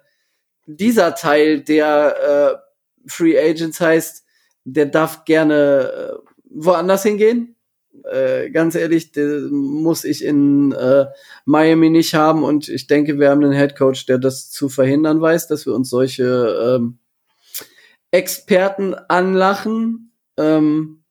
dieser 0.75 1.15
Teil 1.15 1.61
der 1.61 2.61
äh, 3.05 3.09
Free 3.09 3.39
Agents 3.39 3.81
heißt, 3.81 4.23
der 4.65 4.85
darf 4.85 5.25
gerne 5.25 5.91
äh, 5.91 6.29
woanders 6.49 7.03
hingehen. 7.03 7.55
Äh, 8.03 8.51
ganz 8.51 8.75
ehrlich, 8.75 9.11
den 9.11 9.49
muss 9.49 10.03
ich 10.03 10.23
in 10.23 10.71
äh, 10.73 11.07
Miami 11.45 11.89
nicht 11.89 12.13
haben 12.13 12.43
und 12.43 12.69
ich 12.69 12.85
denke, 12.85 13.19
wir 13.19 13.31
haben 13.31 13.43
einen 13.43 13.53
Head 13.53 13.75
Coach, 13.75 14.05
der 14.05 14.19
das 14.19 14.51
zu 14.51 14.69
verhindern 14.69 15.19
weiß, 15.21 15.47
dass 15.47 15.65
wir 15.65 15.73
uns 15.73 15.89
solche 15.89 16.77
ähm, 16.77 16.99
Experten 18.11 18.93
anlachen. 18.93 20.13
Ähm, 20.37 21.03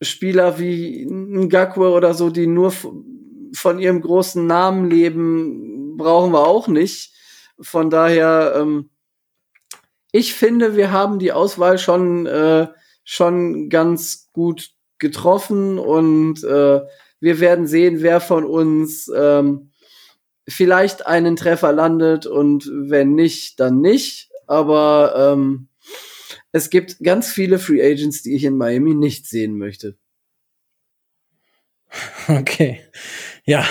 Spieler 0.00 0.60
wie 0.60 1.04
Ngakwe 1.04 1.90
oder 1.90 2.14
so, 2.14 2.30
die 2.30 2.46
nur 2.46 2.72
von 3.52 3.80
ihrem 3.80 4.00
großen 4.00 4.46
Namen 4.46 4.88
leben, 4.88 5.96
brauchen 5.96 6.32
wir 6.32 6.46
auch 6.46 6.68
nicht. 6.68 7.17
Von 7.60 7.90
daher, 7.90 8.54
ähm, 8.56 8.90
ich 10.12 10.34
finde, 10.34 10.76
wir 10.76 10.90
haben 10.90 11.18
die 11.18 11.32
Auswahl 11.32 11.78
schon, 11.78 12.26
äh, 12.26 12.68
schon 13.04 13.68
ganz 13.68 14.28
gut 14.32 14.70
getroffen 14.98 15.78
und 15.78 16.42
äh, 16.44 16.80
wir 17.20 17.40
werden 17.40 17.66
sehen, 17.66 18.02
wer 18.02 18.20
von 18.20 18.44
uns 18.44 19.10
ähm, 19.14 19.70
vielleicht 20.48 21.06
einen 21.06 21.36
Treffer 21.36 21.72
landet 21.72 22.26
und 22.26 22.70
wenn 22.72 23.14
nicht, 23.14 23.60
dann 23.60 23.80
nicht. 23.80 24.30
Aber 24.46 25.34
ähm, 25.34 25.68
es 26.52 26.70
gibt 26.70 26.98
ganz 27.02 27.30
viele 27.30 27.58
Free 27.58 27.82
Agents, 27.82 28.22
die 28.22 28.34
ich 28.34 28.44
in 28.44 28.56
Miami 28.56 28.94
nicht 28.94 29.26
sehen 29.26 29.58
möchte. 29.58 29.96
Okay. 32.28 32.80
Ja, 33.44 33.64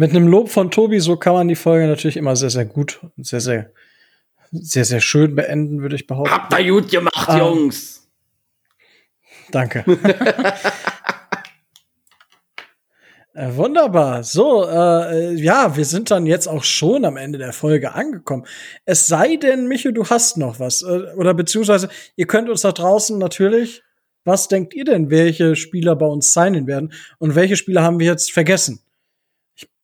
mit 0.00 0.12
einem 0.12 0.28
Lob 0.28 0.48
von 0.48 0.70
Tobi, 0.70 0.98
so 0.98 1.18
kann 1.18 1.34
man 1.34 1.46
die 1.46 1.54
Folge 1.54 1.86
natürlich 1.86 2.16
immer 2.16 2.34
sehr, 2.34 2.48
sehr 2.48 2.64
gut 2.64 3.00
und 3.18 3.26
sehr, 3.26 3.42
sehr, 3.42 3.70
sehr, 4.50 4.86
sehr 4.86 5.02
schön 5.02 5.34
beenden, 5.34 5.82
würde 5.82 5.94
ich 5.94 6.06
behaupten. 6.06 6.32
Habt 6.32 6.58
ihr 6.58 6.72
gut 6.72 6.90
gemacht, 6.90 7.28
Ähm, 7.28 7.38
Jungs. 7.38 8.08
Danke. 9.52 9.84
Äh, 13.32 13.54
wunderbar. 13.54 14.24
So, 14.24 14.66
äh, 14.68 15.34
ja, 15.34 15.76
wir 15.76 15.84
sind 15.84 16.10
dann 16.10 16.26
jetzt 16.26 16.48
auch 16.48 16.64
schon 16.64 17.04
am 17.04 17.16
Ende 17.16 17.38
der 17.38 17.52
Folge 17.52 17.94
angekommen. 17.94 18.44
Es 18.84 19.06
sei 19.06 19.36
denn, 19.36 19.68
Micho, 19.68 19.92
du 19.92 20.04
hast 20.04 20.36
noch 20.36 20.58
was. 20.58 20.82
Äh, 20.82 21.14
oder 21.14 21.32
beziehungsweise, 21.32 21.88
ihr 22.16 22.26
könnt 22.26 22.50
uns 22.50 22.62
da 22.62 22.72
draußen 22.72 23.16
natürlich, 23.18 23.84
was 24.24 24.48
denkt 24.48 24.74
ihr 24.74 24.84
denn, 24.84 25.10
welche 25.10 25.54
Spieler 25.54 25.94
bei 25.94 26.06
uns 26.06 26.34
signen 26.34 26.66
werden? 26.66 26.92
Und 27.18 27.36
welche 27.36 27.54
Spieler 27.54 27.82
haben 27.84 28.00
wir 28.00 28.06
jetzt 28.06 28.32
vergessen? 28.32 28.82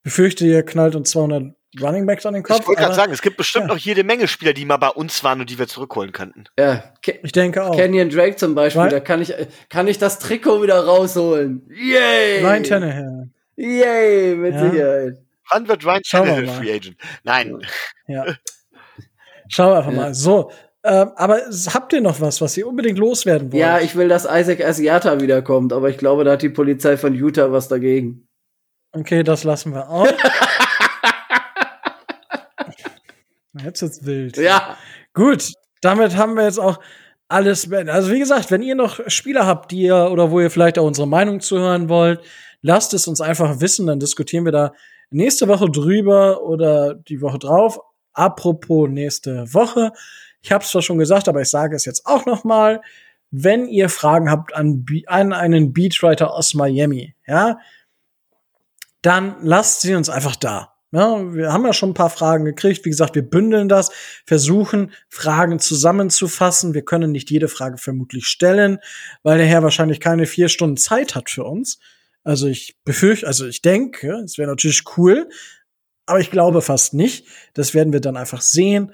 Ich 0.06 0.12
befürchte, 0.12 0.46
ihr 0.46 0.62
knallt 0.62 0.94
uns 0.94 1.10
200 1.10 1.52
Running 1.80 2.06
Backs 2.06 2.24
an 2.26 2.34
den 2.34 2.44
Kopf. 2.44 2.60
Ich 2.60 2.68
wollte 2.68 2.80
gerade 2.80 2.94
sagen, 2.94 3.12
es 3.12 3.22
gibt 3.22 3.36
bestimmt 3.36 3.64
ja. 3.66 3.74
noch 3.74 3.76
jede 3.76 4.04
Menge 4.04 4.28
Spieler, 4.28 4.52
die 4.52 4.64
mal 4.64 4.76
bei 4.76 4.90
uns 4.90 5.24
waren 5.24 5.40
und 5.40 5.50
die 5.50 5.58
wir 5.58 5.66
zurückholen 5.66 6.12
könnten. 6.12 6.44
Ja, 6.56 6.84
Ke 7.02 7.18
Ich 7.24 7.32
denke 7.32 7.64
auch. 7.64 7.74
Kenyon 7.76 8.08
Drake 8.10 8.36
zum 8.36 8.54
Beispiel, 8.54 8.82
Right. 8.82 8.92
da 8.92 9.00
kann 9.00 9.20
ich, 9.20 9.34
kann 9.68 9.88
ich 9.88 9.98
das 9.98 10.20
Trikot 10.20 10.62
wieder 10.62 10.78
rausholen. 10.86 11.68
Yay! 11.68 12.40
Ryan 12.40 12.62
Tannehill. 12.62 13.30
Yay, 13.56 14.36
mit 14.36 14.54
Ja. 14.54 14.70
Sicherheit. 14.70 15.18
Wann 15.50 15.66
wird 15.68 15.84
Ryan 15.84 16.00
Schauen 16.04 16.26
wir 16.26 16.34
Tannehill 16.34 16.46
mal. 16.46 16.62
Free 16.62 16.72
Agent? 16.72 16.96
Nein. 17.24 17.58
Ja. 18.06 18.24
Schauen 19.48 19.72
wir 19.72 19.78
einfach 19.78 19.90
Ja. 19.92 19.96
mal. 19.96 20.14
So, 20.14 20.52
Ähm, 20.88 21.10
aber 21.16 21.40
habt 21.74 21.92
ihr 21.94 22.00
noch 22.00 22.20
was, 22.20 22.40
was 22.40 22.56
ihr 22.56 22.68
unbedingt 22.68 22.96
loswerden 22.96 23.50
wollt? 23.50 23.60
Ja, 23.60 23.80
ich 23.80 23.96
will, 23.96 24.06
dass 24.06 24.22
Isaac 24.24 24.64
Asiata 24.64 25.20
wiederkommt, 25.20 25.72
aber 25.72 25.90
ich 25.90 25.98
glaube, 25.98 26.22
da 26.22 26.30
hat 26.32 26.42
die 26.42 26.48
Polizei 26.48 26.96
von 26.96 27.12
Utah 27.12 27.50
was 27.50 27.66
dagegen. 27.66 28.25
Okay, 28.98 29.22
das 29.22 29.44
lassen 29.44 29.74
wir 29.74 29.90
auch. 29.90 30.06
Jetzt 33.62 33.82
wird's 33.82 34.06
wild. 34.06 34.38
Ja. 34.38 34.78
Gut, 35.12 35.52
damit 35.82 36.16
haben 36.16 36.34
wir 36.34 36.44
jetzt 36.44 36.58
auch 36.58 36.78
alles. 37.28 37.70
Also 37.72 38.10
wie 38.12 38.18
gesagt, 38.18 38.50
wenn 38.50 38.62
ihr 38.62 38.74
noch 38.74 39.00
Spieler 39.08 39.46
habt, 39.46 39.70
die 39.70 39.82
ihr 39.82 40.10
oder 40.10 40.30
wo 40.30 40.40
ihr 40.40 40.50
vielleicht 40.50 40.78
auch 40.78 40.84
unsere 40.84 41.08
Meinung 41.08 41.40
zuhören 41.40 41.88
wollt, 41.88 42.20
lasst 42.60 42.92
es 42.94 43.08
uns 43.08 43.20
einfach 43.20 43.60
wissen, 43.60 43.86
dann 43.86 43.98
diskutieren 43.98 44.44
wir 44.44 44.52
da 44.52 44.72
nächste 45.10 45.48
Woche 45.48 45.70
drüber 45.70 46.42
oder 46.42 46.94
die 46.94 47.22
Woche 47.22 47.38
drauf. 47.38 47.80
Apropos 48.12 48.88
nächste 48.88 49.52
Woche, 49.52 49.92
ich 50.42 50.52
habe 50.52 50.64
es 50.64 50.70
zwar 50.70 50.82
schon 50.82 50.98
gesagt, 50.98 51.28
aber 51.28 51.40
ich 51.40 51.48
sage 51.48 51.76
es 51.76 51.84
jetzt 51.84 52.06
auch 52.06 52.26
noch 52.26 52.44
mal. 52.44 52.80
Wenn 53.30 53.66
ihr 53.68 53.88
Fragen 53.88 54.30
habt 54.30 54.54
an, 54.54 54.84
an 55.06 55.32
einen 55.32 55.72
Beatwriter 55.72 56.32
aus 56.32 56.54
Miami, 56.54 57.14
ja, 57.26 57.58
dann 59.02 59.36
lasst 59.42 59.82
sie 59.82 59.94
uns 59.94 60.08
einfach 60.08 60.36
da. 60.36 60.76
Ja, 60.92 61.34
wir 61.34 61.52
haben 61.52 61.66
ja 61.66 61.72
schon 61.72 61.90
ein 61.90 61.94
paar 61.94 62.10
Fragen 62.10 62.44
gekriegt. 62.44 62.84
Wie 62.84 62.90
gesagt, 62.90 63.16
wir 63.16 63.28
bündeln 63.28 63.68
das, 63.68 63.90
versuchen 64.24 64.92
Fragen 65.08 65.58
zusammenzufassen. 65.58 66.74
Wir 66.74 66.84
können 66.84 67.12
nicht 67.12 67.30
jede 67.30 67.48
Frage 67.48 67.76
vermutlich 67.76 68.26
stellen, 68.26 68.78
weil 69.22 69.38
der 69.38 69.46
Herr 69.46 69.62
wahrscheinlich 69.62 70.00
keine 70.00 70.26
vier 70.26 70.48
Stunden 70.48 70.76
Zeit 70.76 71.14
hat 71.14 71.28
für 71.28 71.44
uns. 71.44 71.80
Also 72.22 72.46
ich 72.46 72.76
befürchte, 72.84 73.26
also 73.26 73.46
ich 73.46 73.62
denke, 73.62 74.22
es 74.24 74.38
wäre 74.38 74.48
natürlich 74.48 74.84
cool, 74.96 75.28
aber 76.06 76.20
ich 76.20 76.30
glaube 76.30 76.62
fast 76.62 76.94
nicht. 76.94 77.26
Das 77.54 77.74
werden 77.74 77.92
wir 77.92 78.00
dann 78.00 78.16
einfach 78.16 78.40
sehen. 78.40 78.92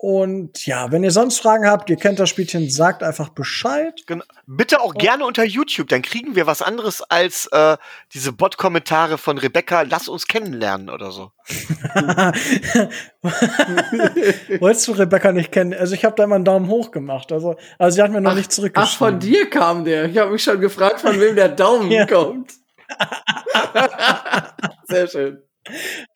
Und 0.00 0.64
ja, 0.64 0.92
wenn 0.92 1.02
ihr 1.02 1.10
sonst 1.10 1.40
Fragen 1.40 1.66
habt, 1.66 1.90
ihr 1.90 1.96
kennt 1.96 2.20
das 2.20 2.28
Spielchen, 2.30 2.70
sagt 2.70 3.02
einfach 3.02 3.30
Bescheid. 3.30 4.00
Genau. 4.06 4.22
Bitte 4.46 4.80
auch 4.80 4.94
gerne 4.94 5.24
unter 5.26 5.42
YouTube, 5.44 5.88
dann 5.88 6.02
kriegen 6.02 6.36
wir 6.36 6.46
was 6.46 6.62
anderes 6.62 7.02
als 7.02 7.48
äh, 7.50 7.76
diese 8.14 8.30
Bot-Kommentare 8.32 9.18
von 9.18 9.38
Rebecca, 9.38 9.82
lass 9.82 10.06
uns 10.06 10.28
kennenlernen 10.28 10.88
oder 10.88 11.10
so. 11.10 11.32
Wolltest 14.60 14.86
du 14.88 14.92
Rebecca 14.92 15.32
nicht 15.32 15.50
kennen? 15.50 15.74
Also 15.74 15.94
ich 15.94 16.04
habe 16.04 16.14
da 16.16 16.22
immer 16.24 16.36
einen 16.36 16.44
Daumen 16.44 16.68
hoch 16.68 16.90
gemacht. 16.92 17.32
Also, 17.32 17.56
also 17.78 17.96
sie 17.96 18.02
hat 18.02 18.12
mir 18.12 18.20
noch 18.20 18.34
nicht 18.34 18.50
Ach, 18.50 18.54
zurückgeschrieben. 18.54 18.98
von 18.98 19.18
dir 19.18 19.50
kam 19.50 19.84
der. 19.84 20.04
Ich 20.06 20.16
habe 20.18 20.30
mich 20.30 20.42
schon 20.44 20.60
gefragt, 20.60 21.00
von 21.00 21.18
wem 21.20 21.34
der 21.34 21.48
Daumen 21.48 21.90
Ja. 21.98 22.06
kommt. 22.06 22.52
Sehr 24.84 25.08
schön. 25.08 25.42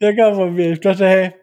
Der 0.00 0.16
kam 0.16 0.34
von 0.34 0.54
mir. 0.54 0.72
Ich 0.72 0.80
dachte, 0.80 1.06
hey, 1.06 1.34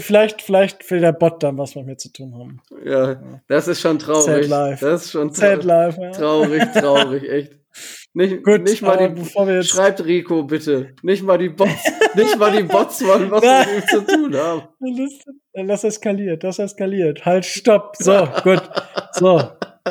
vielleicht, 0.00 0.42
vielleicht 0.42 0.90
will 0.90 1.00
der 1.00 1.12
Bot 1.12 1.42
dann 1.42 1.58
was 1.58 1.74
mit 1.74 1.86
mir 1.86 1.96
zu 1.96 2.10
tun 2.12 2.34
haben. 2.34 2.60
Ja, 2.84 3.20
das 3.48 3.68
ist 3.68 3.80
schon 3.80 3.98
traurig. 3.98 4.24
Sad 4.24 4.48
life. 4.48 4.84
Das 4.84 5.04
ist 5.04 5.10
schon 5.12 5.30
Sad 5.32 5.62
traurig. 5.62 5.64
life. 5.64 6.00
Ja. 6.00 6.10
Traurig, 6.12 6.62
traurig, 6.72 7.28
echt. 7.28 7.52
Nicht, 8.14 8.42
Gut, 8.42 8.62
nicht 8.62 8.80
mal 8.80 8.96
die, 8.96 9.20
bevor 9.20 9.46
wir 9.46 9.56
jetzt- 9.56 9.68
schreibt 9.68 10.02
Rico 10.04 10.42
bitte. 10.44 10.94
Nicht 11.02 11.22
mal 11.22 11.36
die 11.36 11.50
Bots, 11.50 11.84
nicht 12.14 12.38
mal 12.38 12.50
die 12.56 12.62
Bots 12.62 13.04
wollen 13.04 13.30
was 13.30 13.44
Nein. 13.44 13.66
mit 13.74 13.84
ihm 13.84 13.88
zu 13.88 14.06
tun 14.06 14.34
haben. 14.36 14.62
Das, 15.58 15.66
das 15.66 15.84
eskaliert, 15.84 16.44
das 16.44 16.58
eskaliert. 16.58 17.24
Halt, 17.24 17.44
stopp. 17.46 17.96
So, 17.98 18.28
gut. 18.44 18.62
So, 19.12 19.40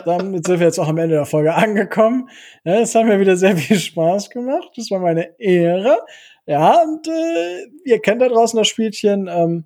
damit 0.06 0.46
sind 0.46 0.60
wir 0.60 0.68
jetzt 0.68 0.78
auch 0.80 0.88
am 0.88 1.00
Ende 1.00 1.16
der 1.16 1.26
Folge 1.26 1.56
angekommen. 1.56 2.30
Ja, 2.64 2.82
es 2.82 2.94
hat 2.94 3.06
mir 3.06 3.20
wieder 3.20 3.36
sehr 3.36 3.58
viel 3.58 3.80
Spaß 3.80 4.30
gemacht. 4.30 4.70
Das 4.76 4.92
war 4.92 5.00
meine 5.00 5.40
Ehre. 5.40 5.98
Ja, 6.46 6.84
und 6.84 7.08
äh, 7.08 7.66
ihr 7.84 8.00
kennt 8.00 8.22
da 8.22 8.28
draußen 8.28 8.56
das 8.58 8.68
Spielchen. 8.68 9.28
Ähm, 9.28 9.64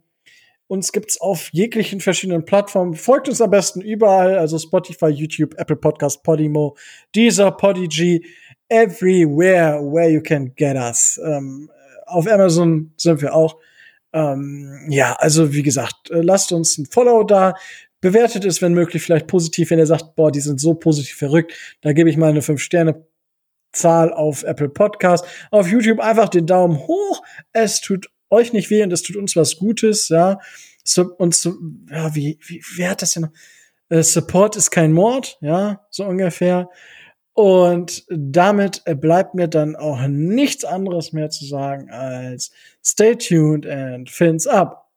uns 0.69 0.91
gibt's 0.91 1.19
auf 1.19 1.49
jeglichen 1.51 1.99
verschiedenen 1.99 2.45
Plattformen. 2.45 2.93
Folgt 2.93 3.27
uns 3.27 3.41
am 3.41 3.49
besten 3.49 3.81
überall, 3.81 4.37
also 4.37 4.59
Spotify, 4.59 5.07
YouTube, 5.07 5.55
Apple 5.57 5.75
Podcast, 5.75 6.21
Podimo, 6.21 6.77
Deezer, 7.15 7.51
Podigy, 7.51 8.23
everywhere 8.69 9.81
where 9.81 10.09
you 10.09 10.21
can 10.21 10.53
get 10.55 10.75
us. 10.75 11.19
Ähm, 11.25 11.71
auf 12.05 12.27
Amazon 12.27 12.93
sind 12.97 13.21
wir 13.21 13.33
auch. 13.33 13.57
Ähm, 14.13 14.85
ja, 14.89 15.13
also 15.13 15.53
wie 15.53 15.63
gesagt, 15.63 16.11
äh, 16.11 16.21
lasst 16.21 16.51
uns 16.51 16.77
ein 16.77 16.85
Follow 16.85 17.23
da. 17.23 17.55
Bewertet 17.99 18.45
es, 18.45 18.61
wenn 18.61 18.73
möglich, 18.73 19.01
vielleicht 19.01 19.27
positiv, 19.27 19.71
wenn 19.71 19.79
ihr 19.79 19.87
sagt, 19.87 20.15
boah, 20.15 20.31
die 20.31 20.39
sind 20.39 20.61
so 20.61 20.75
positiv 20.75 21.17
verrückt, 21.17 21.53
da 21.81 21.93
gebe 21.93 22.11
ich 22.11 22.15
mal 22.15 22.29
eine 22.29 22.41
5-Sterne-Zahl 22.41 24.13
auf 24.13 24.43
Apple 24.43 24.69
Podcast. 24.69 25.25
Auf 25.49 25.67
YouTube 25.67 25.99
einfach 25.99 26.29
den 26.29 26.45
Daumen 26.45 26.77
hoch. 26.77 27.23
Es 27.53 27.81
tut 27.81 28.09
euch 28.29 28.53
nicht 28.53 28.69
weh 28.69 28.83
und 28.83 28.93
es 28.93 29.03
tut 29.03 29.15
uns 29.15 29.35
was 29.35 29.57
Gutes, 29.57 30.09
ja. 30.09 30.39
Und 31.17 31.35
so, 31.35 31.55
ja, 31.89 32.15
wie, 32.15 32.39
wie, 32.45 32.61
wer 32.75 32.91
hat 32.91 33.01
das 33.01 33.13
denn? 33.13 33.29
Äh, 33.89 34.03
Support 34.03 34.55
ist 34.55 34.71
kein 34.71 34.91
Mord, 34.91 35.37
ja, 35.41 35.85
so 35.89 36.05
ungefähr. 36.05 36.69
Und 37.33 38.05
damit 38.09 38.81
äh, 38.85 38.95
bleibt 38.95 39.33
mir 39.35 39.47
dann 39.47 39.75
auch 39.75 39.99
nichts 40.07 40.65
anderes 40.65 41.13
mehr 41.13 41.29
zu 41.29 41.45
sagen 41.45 41.89
als 41.89 42.51
stay 42.83 43.15
tuned 43.15 43.65
and 43.65 44.09
fins 44.09 44.45
up. 44.45 44.88